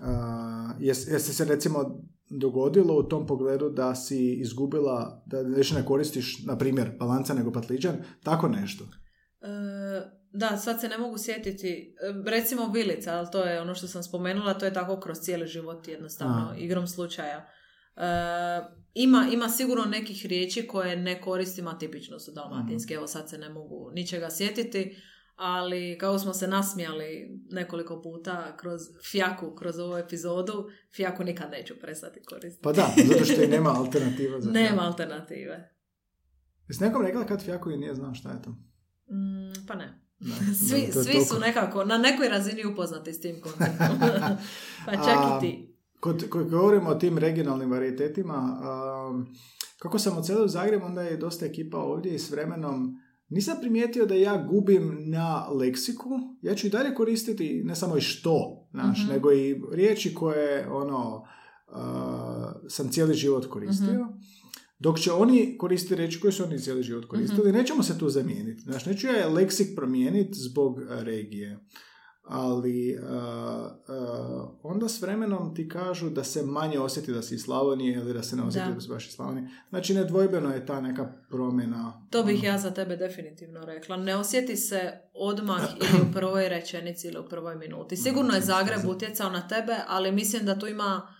A, 0.00 0.74
jes, 0.80 1.08
jesi 1.08 1.34
se 1.34 1.44
recimo 1.44 2.00
dogodilo 2.30 2.98
u 2.98 3.02
tom 3.02 3.26
pogledu 3.26 3.70
da 3.70 3.94
si 3.94 4.34
izgubila, 4.34 5.22
da 5.26 5.40
više 5.40 5.74
ne 5.74 5.84
koristiš, 5.84 6.44
na 6.46 6.58
primjer, 6.58 6.90
balanca 6.98 7.34
nego 7.34 7.52
patliđan, 7.52 7.96
tako 8.22 8.48
nešto? 8.48 8.84
E, 8.84 9.48
da, 10.34 10.56
sad 10.56 10.80
se 10.80 10.88
ne 10.88 10.98
mogu 10.98 11.18
sjetiti. 11.18 11.94
E, 12.00 12.30
Recimo 12.30 12.72
vilica, 12.72 13.14
ali 13.14 13.28
to 13.32 13.44
je 13.44 13.60
ono 13.60 13.74
što 13.74 13.86
sam 13.86 14.02
spomenula, 14.02 14.54
to 14.54 14.64
je 14.64 14.72
tako 14.72 15.00
kroz 15.00 15.18
cijeli 15.18 15.46
život 15.46 15.88
jednostavno, 15.88 16.48
A. 16.52 16.56
igrom 16.56 16.86
slučaja. 16.86 17.48
E, 17.96 18.02
ima, 18.94 19.26
ima 19.32 19.48
sigurno 19.48 19.84
nekih 19.84 20.26
riječi 20.26 20.66
koje 20.66 20.96
ne 20.96 21.20
koristim, 21.20 21.68
a 21.68 21.78
tipično 21.78 22.18
su 22.18 22.32
dalmatinske. 22.32 22.94
Evo 22.94 23.06
sad 23.06 23.30
se 23.30 23.38
ne 23.38 23.48
mogu 23.48 23.90
ničega 23.92 24.30
sjetiti, 24.30 24.96
ali 25.36 25.98
kako 26.00 26.18
smo 26.18 26.32
se 26.32 26.48
nasmijali 26.48 27.40
nekoliko 27.50 28.02
puta 28.02 28.56
kroz 28.56 28.80
fjaku, 29.10 29.54
kroz 29.54 29.78
ovu 29.78 29.96
epizodu, 29.96 30.68
fjaku 30.96 31.24
nikad 31.24 31.50
neću 31.50 31.74
prestati 31.80 32.22
koristiti. 32.22 32.62
Pa 32.62 32.72
da, 32.72 32.94
zato 33.04 33.24
što 33.24 33.42
i 33.42 33.48
nema 33.48 33.70
alternativa 33.80 34.40
za 34.40 34.50
Nema 34.50 34.82
alternative. 34.82 35.74
Jesi 36.68 36.84
nekom 36.84 37.02
rekla 37.02 37.26
kad 37.26 37.44
fjaku 37.44 37.70
i 37.70 37.76
nije 37.76 37.94
znao 37.94 38.14
šta 38.14 38.30
je 38.30 38.42
to? 38.42 38.50
Mm, 38.50 39.66
pa 39.66 39.74
ne. 39.74 40.03
Svi, 40.68 40.80
svi 40.92 40.92
toliko. 41.04 41.24
su 41.24 41.40
nekako 41.40 41.84
na 41.84 41.98
nekoj 41.98 42.28
razini 42.28 42.64
upoznati 42.66 43.12
s 43.12 43.20
tim 43.20 43.40
konceptom. 43.40 43.98
pa 44.86 44.92
čak 44.92 45.16
A, 45.16 45.38
i 45.38 45.40
ti. 45.40 45.74
Kod, 46.00 46.28
kod 46.28 46.50
govorimo 46.50 46.90
o 46.90 46.94
tim 46.94 47.18
regionalnim 47.18 47.70
varijetetima, 47.70 48.60
um, 49.08 49.26
kako 49.78 49.98
sam 49.98 50.18
ocelio 50.18 50.44
u 50.44 50.48
Zagreb, 50.48 50.82
onda 50.82 51.02
je 51.02 51.16
dosta 51.16 51.46
ekipa 51.46 51.78
ovdje 51.78 52.14
i 52.14 52.18
s 52.18 52.30
vremenom 52.30 53.00
nisam 53.28 53.56
primijetio 53.60 54.06
da 54.06 54.14
ja 54.14 54.46
gubim 54.50 54.96
na 55.00 55.48
leksiku. 55.48 56.10
Ja 56.42 56.54
ću 56.54 56.66
i 56.66 56.70
dalje 56.70 56.94
koristiti 56.94 57.62
ne 57.64 57.74
samo 57.74 57.96
i 57.96 58.00
što, 58.00 58.66
znaš, 58.70 58.98
Mhm. 58.98 59.12
nego 59.12 59.32
i 59.32 59.60
riječi 59.72 60.14
koje 60.14 60.70
ono, 60.70 61.24
uh, 61.68 61.76
sam 62.68 62.88
cijeli 62.88 63.14
život 63.14 63.46
koristio. 63.46 63.94
Mhm. 63.94 64.12
Dok 64.84 64.98
će 64.98 65.12
oni 65.12 65.58
koristiti 65.58 65.94
riječi 65.96 66.20
koje 66.20 66.32
su 66.32 66.44
oni 66.44 66.58
cijeli 66.58 66.82
život 66.82 67.04
koristili, 67.04 67.48
Mhm. 67.48 67.58
nećemo 67.58 67.82
se 67.82 67.98
tu 67.98 68.08
zamijeniti. 68.08 68.62
Znači, 68.62 68.88
neću 68.88 69.06
ja 69.06 69.28
leksik 69.28 69.76
promijeniti 69.76 70.34
zbog 70.34 70.76
uh, 70.76 70.84
regije. 71.02 71.58
Ali 72.26 72.94
uh, 72.94 73.02
uh, 73.02 74.50
onda 74.62 74.88
s 74.88 75.02
vremenom 75.02 75.54
ti 75.54 75.68
kažu 75.68 76.10
da 76.10 76.24
se 76.24 76.42
manje 76.42 76.78
osjeti 76.78 77.12
da 77.12 77.22
si 77.22 77.34
iz 77.34 77.42
Slavonije 77.42 77.94
ili 77.94 78.12
da 78.14 78.22
se 78.22 78.36
ne 78.36 78.42
osjeti 78.42 78.68
da, 78.68 78.74
Da. 78.74 78.80
si 78.80 78.88
baš 78.88 79.06
iz 79.08 79.14
Slavonije. 79.14 79.48
Znači, 79.68 79.94
nedvojbeno 79.94 80.54
je 80.54 80.66
ta 80.66 80.80
neka 80.80 81.12
promjena. 81.30 82.06
To 82.10 82.22
bih 82.22 82.38
ono, 82.38 82.48
ja 82.48 82.58
za 82.58 82.70
tebe 82.70 82.96
definitivno 82.96 83.64
rekla. 83.64 83.96
Ne 83.96 84.16
osjeti 84.16 84.56
se 84.56 84.92
odmah 85.14 85.62
ili 85.80 86.02
u 86.10 86.12
prvoj 86.12 86.48
rečenici 86.48 87.08
ili 87.08 87.18
u 87.18 87.28
prvoj 87.28 87.56
minuti. 87.56 87.96
Sigurno 87.96 88.34
je 88.34 88.40
Zagreb 88.40 88.80
utjecao 88.88 89.30
na 89.30 89.48
tebe, 89.48 89.76
ali 89.88 90.12
mislim 90.12 90.46
da 90.46 90.58
tu 90.58 90.66
ima, 90.66 91.13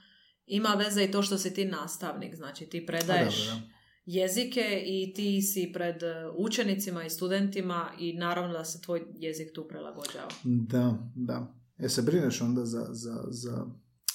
ima 0.46 0.68
veze 0.68 1.04
i 1.04 1.10
to 1.10 1.22
što 1.22 1.38
si 1.38 1.54
ti 1.54 1.64
nastavnik. 1.64 2.34
Znači 2.34 2.66
ti 2.66 2.86
pa 2.86 2.90
predaješ 2.90 3.46
da. 3.46 3.60
jezike 4.04 4.82
i 4.86 5.12
ti 5.16 5.42
si 5.42 5.70
pred 5.74 6.02
e, 6.02 6.14
učenicima 6.36 7.04
i 7.04 7.10
studentima 7.10 7.90
i 7.98 8.12
naravno 8.12 8.52
da 8.52 8.64
se 8.64 8.80
tvoj 8.80 9.02
jezik 9.14 9.48
tu 9.54 9.68
prilagođava. 9.68 10.28
Da, 10.44 10.98
da. 11.14 11.54
E 11.78 11.88
se 11.88 12.02
brineš 12.02 12.40
onda 12.40 12.64
za, 12.64 12.86
za, 12.90 13.24
za 13.30 13.66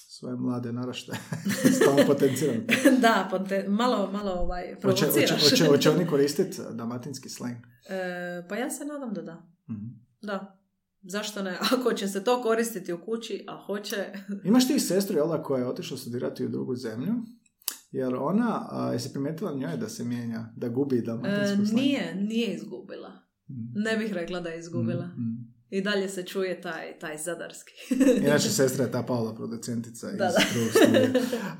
svoje 0.10 0.36
mlade 0.36 0.74
naraštaje? 0.74 1.20
Stalno 1.82 2.04
potenciram. 2.08 2.66
da, 3.02 3.28
pote- 3.32 3.68
malo, 3.68 4.12
malo 4.12 4.32
ovaj, 4.32 4.76
provociraš. 4.82 5.70
hoće, 5.70 5.90
oni 5.96 6.08
koristiti 6.08 6.58
dalmatinski 6.72 7.30
slang? 7.30 7.56
E, 7.90 8.48
pa 8.50 8.56
ja 8.56 8.70
se 8.70 8.86
nadam 8.86 9.14
da 9.14 9.22
da. 9.22 9.48
Mhm. 9.70 9.86
Da. 10.22 10.59
Zašto 11.02 11.44
ne? 11.44 11.58
Ako 11.74 11.94
će 11.94 12.08
se 12.08 12.24
to 12.24 12.42
koristiti 12.42 12.94
u 12.94 13.02
kući, 13.06 13.46
a 13.48 13.64
hoće... 13.66 13.96
Imaš 14.46 14.68
ti 14.68 14.80
sestru, 14.80 15.18
jel 15.18 15.28
da, 15.28 15.44
koja 15.44 15.60
je 15.60 15.68
otišla 15.70 15.98
studirati 15.98 16.46
u 16.46 16.50
drugu 16.50 16.76
zemlju? 16.76 17.14
Jer 17.92 18.16
ona, 18.16 18.68
a, 18.72 18.94
jesi 18.94 19.14
primijetila 19.14 19.54
njoj 19.54 19.78
da 19.78 19.90
se 19.90 20.04
mijenja, 20.04 20.54
da 20.58 20.70
gubi 20.70 20.98
E, 20.98 21.02
dalmatinsko 21.02 21.66
slang? 21.66 21.74
nije, 21.74 22.16
nije 22.16 22.56
izgubila. 22.56 23.10
Mhm. 23.50 23.82
Ne 23.82 23.98
bih 23.98 24.14
rekla 24.14 24.40
da 24.40 24.50
je 24.50 24.60
izgubila. 24.60 25.06
Mhm. 25.08 25.59
I 25.70 25.82
dalje 25.82 26.10
se 26.10 26.24
čuje 26.24 26.62
taj, 26.62 27.00
taj 27.00 27.18
zadarski. 27.18 27.74
Inače, 28.26 28.50
sestra 28.50 28.86
je 28.86 28.92
ta 28.92 29.04
Paula, 29.04 29.36
producentica 29.36 30.12
iz 30.12 30.18
Da. 30.18 30.32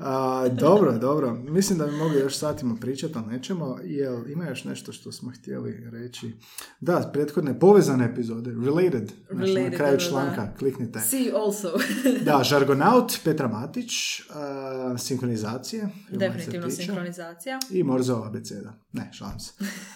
A, 0.00 0.48
dobro, 0.48 0.98
dobro. 0.98 1.34
Mislim 1.34 1.78
da 1.78 1.86
bi 1.86 1.92
mogli 1.92 2.20
još 2.20 2.36
satima 2.38 2.76
pričati 2.80 3.18
o 3.18 3.20
nečemu. 3.20 3.76
Jel, 3.84 4.30
ima 4.30 4.48
još 4.48 4.64
nešto 4.64 4.92
što 4.92 5.12
smo 5.12 5.30
htjeli 5.30 5.90
reći? 5.92 6.32
Da, 6.80 7.10
prethodne 7.12 7.58
povezane 7.58 8.04
epizode, 8.04 8.50
related, 8.50 9.12
znači 9.30 9.52
na 9.52 9.58
Related, 9.58 9.76
kraju 9.76 9.96
da, 9.96 10.04
članka, 10.04 10.42
da. 10.44 10.54
kliknite. 10.58 11.00
See 11.00 11.32
also. 11.34 11.70
Da, 12.24 12.42
Žargonaut, 12.44 13.12
Petra 13.24 13.48
Matić, 13.48 13.90
a, 14.30 14.94
sinkronizacije. 14.98 15.88
Definitivno 16.10 16.70
sinkronizacija. 16.70 17.58
I 17.70 17.82
Morzova 17.82 18.26
abeceda. 18.26 18.72
Ne, 18.92 19.10
šalim 19.12 19.40
se. 19.40 19.52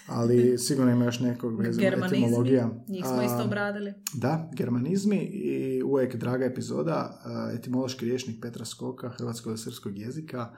Ali 0.07 0.59
sigurno 0.59 0.93
ima 0.93 1.05
još 1.05 1.20
nekog 1.20 1.62
Germanizmi. 1.78 2.19
etimologija. 2.19 2.70
Njih 2.89 3.05
smo 3.05 3.23
isto 3.23 3.43
obradili. 3.45 3.95
Da, 4.14 4.51
germanizmi 4.56 5.16
i 5.16 5.82
uvijek 5.82 6.16
draga 6.16 6.44
epizoda, 6.44 7.20
a, 7.24 7.51
etimološki 7.55 8.05
rječnik 8.06 8.43
Petra 8.43 8.64
Skoka, 8.64 9.09
hrvatskog 9.09 9.55
i 9.55 9.59
srpskog 9.59 9.98
jezika, 9.98 10.55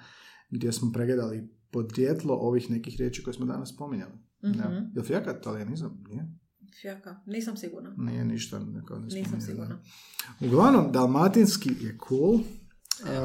gdje 0.51 0.73
smo 0.73 0.93
pregledali 0.93 1.49
podrijetlo 1.71 2.35
ovih 2.35 2.71
nekih 2.71 2.97
riječi 2.99 3.23
koje 3.23 3.35
smo 3.35 3.47
danas 3.47 3.75
spominjali. 3.75 4.13
Mhm. 4.45 4.59
Da. 4.59 4.91
Jel 4.95 5.05
fjaka 5.05 5.41
talijanizam? 5.41 6.05
Nije? 6.09 6.33
Fjaka. 6.81 7.17
Nisam 7.27 7.57
sigurna. 7.57 7.95
Nije 7.99 8.25
ništa. 8.25 8.59
Ne 8.59 8.83
Nisam 9.15 9.41
sigurna. 9.41 9.81
da. 10.41 10.47
Uglavnom, 10.47 10.93
dalmatinski 10.93 11.69
je 11.69 11.99
cool. 12.09 12.41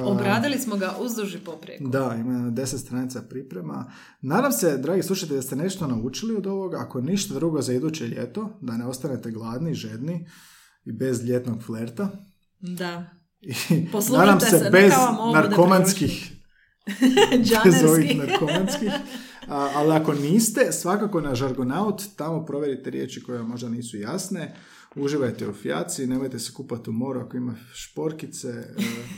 Obradili 0.04 0.60
smo 0.60 0.78
ga 0.78 0.96
uzduž 1.00 1.36
i 1.36 1.40
poprijeko. 1.40 1.84
Da, 1.84 2.16
ima 2.20 2.50
deset 2.50 2.80
stranica 2.80 3.22
priprema. 3.22 3.92
Nadam 4.22 4.52
se, 4.52 4.78
dragi 4.78 5.04
slušatelji, 5.04 5.38
da 5.38 5.42
ste 5.42 5.56
nešto 5.56 5.88
naučili 5.88 6.36
od 6.36 6.48
ovoga. 6.48 6.78
Ako 6.80 7.02
ništa 7.02 7.34
drugo 7.34 7.62
za 7.62 7.74
iduće 7.74 8.08
ljeto, 8.08 8.58
da 8.62 8.78
ne 8.78 8.86
ostanete 8.86 9.32
gladni, 9.32 9.74
žedni 9.74 10.28
i 10.86 10.92
bez 10.92 11.24
ljetnog 11.24 11.64
flerta. 11.64 12.10
Da. 12.60 13.06
I 13.42 13.54
nadam 14.18 14.40
se, 14.40 14.60
se, 14.60 14.70
bez 14.72 14.92
narkomanskih, 15.34 16.32
bez 17.66 17.84
ovih 17.88 18.18
narkomanskih. 18.18 18.92
A, 19.48 19.70
ali 19.76 19.94
ako 19.94 20.14
niste, 20.14 20.72
svakako 20.72 21.22
na 21.22 21.36
Žargonaut, 21.36 22.04
tamo 22.16 22.46
provjerite 22.46 22.90
riječi 22.90 23.24
koje 23.24 23.44
možda 23.44 23.70
nisu 23.70 23.98
jasne. 23.98 24.56
Uživajte 24.96 25.48
u 25.48 25.54
fjaci, 25.54 26.08
nemojte 26.08 26.40
se 26.40 26.54
kupati 26.54 26.90
u 26.90 26.94
moru 26.94 27.20
ako 27.20 27.38
ima 27.38 27.56
šporkice, 27.74 28.48
e, 28.48 28.74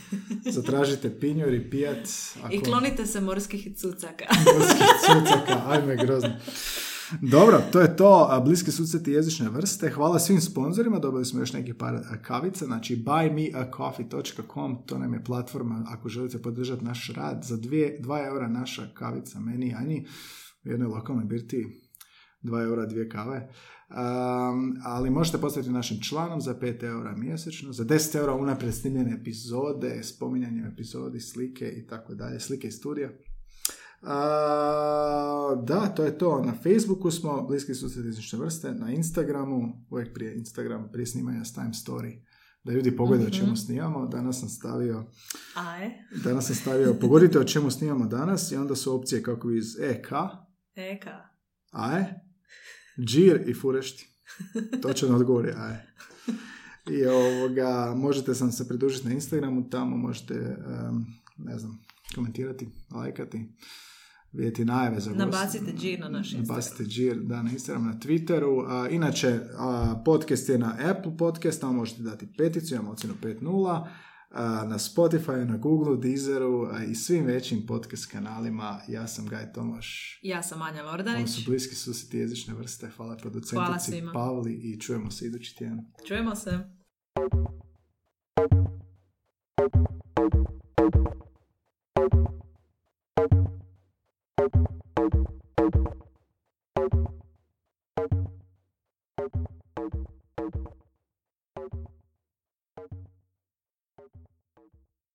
zatražite 0.56 1.20
pinjor 1.20 1.54
i 1.54 1.70
pijat. 1.70 2.08
Ako... 2.44 2.54
I 2.54 2.60
klonite 2.60 3.06
se 3.06 3.22
morskih 3.22 3.78
cucaka. 3.78 4.26
morskih 4.58 4.88
cucaka, 5.06 5.62
ajme 5.68 5.96
grozno. 5.96 6.30
Dobro, 7.22 7.62
to 7.72 7.80
je 7.80 7.96
to. 7.96 8.42
Bliski 8.46 8.72
susreti 8.72 9.12
jezične 9.12 9.50
vrste. 9.50 9.90
Hvala 9.90 10.20
svim 10.20 10.42
sponzorima. 10.42 11.00
Dobili 11.00 11.26
smo 11.26 11.40
još 11.40 11.54
neki 11.54 11.74
par 11.74 12.00
kavica. 12.22 12.66
Znači, 12.66 13.04
buymeacoffee.com. 13.04 14.86
To 14.86 14.98
nam 14.98 15.14
je 15.14 15.24
platforma 15.24 15.86
ako 15.88 16.10
želite 16.10 16.42
podržati 16.42 16.86
naš 16.86 17.12
rad. 17.16 17.44
Za 17.44 17.58
2 17.58 18.28
eura 18.28 18.48
naša 18.48 18.88
kavica 18.94 19.40
meni 19.40 19.68
i 19.68 19.74
Anji 19.74 20.06
u 20.66 20.70
jednoj 20.70 20.88
lokalnoj 20.88 21.26
birti. 21.26 21.66
2 22.44 22.64
eura, 22.64 22.86
dvije 22.86 23.10
kave. 23.10 23.50
Um, 23.96 24.00
ali 24.84 25.10
možete 25.10 25.38
postati 25.38 25.70
našim 25.70 26.02
članom 26.02 26.42
za 26.42 26.56
5 26.56 26.84
eura 26.84 27.16
mjesečno, 27.16 27.74
za 27.74 27.84
10 27.86 28.16
eura 28.16 28.34
unaprijed 28.34 28.76
snimljene 28.76 29.14
epizode, 29.14 30.04
spominjanje 30.04 30.64
epizodi, 30.68 31.20
slike 31.20 31.66
i 31.68 31.88
tako 31.88 32.14
dalje, 32.16 32.40
slike 32.40 32.68
iz 32.68 32.76
studija. 32.76 33.10
A, 34.04 35.56
da, 35.58 35.88
to 35.88 36.04
je 36.04 36.18
to. 36.18 36.42
Na 36.42 36.54
Facebooku 36.54 37.12
smo, 37.12 37.42
bliski 37.42 37.74
su 37.74 37.88
jezične 37.98 38.40
vrste, 38.40 38.72
na 38.72 38.92
Instagramu, 38.92 39.86
uvijek 39.90 40.14
prije 40.14 40.36
Instagram, 40.36 40.90
prije 40.92 41.06
snimanja 41.06 41.46
s 41.46 41.54
time 41.54 41.72
story, 41.76 42.22
da 42.64 42.72
ljudi 42.72 42.96
pogledaju 42.96 43.28
o 43.28 43.32
čemu 43.32 43.48
Mhm. 43.48 43.56
snimamo. 43.56 44.08
Danas 44.08 44.40
sam 44.40 44.50
stavio, 44.50 45.06
Aje. 45.56 46.06
danas 46.24 46.46
sam 46.46 46.56
stavio, 46.56 46.94
pogodite 46.94 47.40
o 47.40 47.44
čemu 47.44 47.72
snimamo 47.72 48.06
danas 48.06 48.52
i 48.52 48.56
onda 48.56 48.76
su 48.76 48.96
opcije 48.96 49.24
kako 49.24 49.52
iz 49.52 49.80
EK, 49.82 50.08
Eka. 50.76 51.20
AE, 51.72 52.06
Džir 53.00 53.44
i 53.48 53.54
Furešti. 53.54 54.08
Točan 54.82 55.16
odgovor 55.16 55.46
je 55.46 55.56
AE. 55.58 55.94
I 56.92 57.06
ovoga, 57.06 57.94
možete 57.98 58.36
sam 58.36 58.52
se 58.52 58.68
pridružiti 58.68 59.08
na 59.08 59.14
Instagramu, 59.14 59.70
tamo 59.70 59.98
možete, 59.98 60.34
em, 60.34 61.06
ne 61.38 61.60
znam, 61.60 61.80
komentirati, 62.16 62.70
lajkati, 62.96 63.46
vidjeti 64.32 64.66
najave 64.66 65.00
za. 65.00 65.12
Nabacite 65.12 65.74
džir 65.74 66.00
na 66.00 66.10
naš 66.10 66.32
Instagram. 66.32 66.48
Nabacite 66.48 66.84
džir, 66.84 67.18
da, 67.22 67.44
na 67.44 67.52
Instagramu, 67.52 67.86
na 67.86 68.00
Twitteru. 68.00 68.66
A, 68.68 68.90
inače, 68.90 69.40
a, 69.58 70.02
podcast 70.06 70.50
je 70.50 70.58
na 70.58 70.78
Apple 70.80 71.18
podcast, 71.18 71.62
tamo 71.62 71.74
možete 71.74 72.02
dati 72.02 72.28
peticu, 72.38 72.74
imamo 72.74 72.92
ocjenu 72.92 73.16
5.0 73.22 73.88
a, 74.34 74.66
na 74.66 74.80
Spotify, 74.80 75.46
na 75.46 75.58
Google, 75.58 75.98
Deezeru 75.98 76.70
i 76.90 76.96
svim 76.96 77.26
većim 77.26 77.66
podcast 77.68 78.12
kanalima. 78.12 78.80
Ja 78.88 79.08
sam 79.08 79.28
Gaj 79.28 79.54
Tomaš. 79.54 80.20
Ja 80.24 80.44
sam 80.44 80.62
Anja 80.62 80.84
Lordanić. 80.84 81.20
Ovo 81.20 81.28
su 81.28 81.42
bliski 81.52 81.76
susjeti 81.76 82.18
jezične 82.18 82.54
vrste. 82.54 82.90
Hvala 82.98 83.16
producentici 83.16 84.02
Hvala 84.02 84.14
Pavli 84.14 84.54
i 84.54 84.80
čujemo 84.80 85.12
se 85.12 85.26
idući 85.26 85.56
tjedan. 85.58 85.86
Čujemo 86.08 86.36
se. 86.36 86.60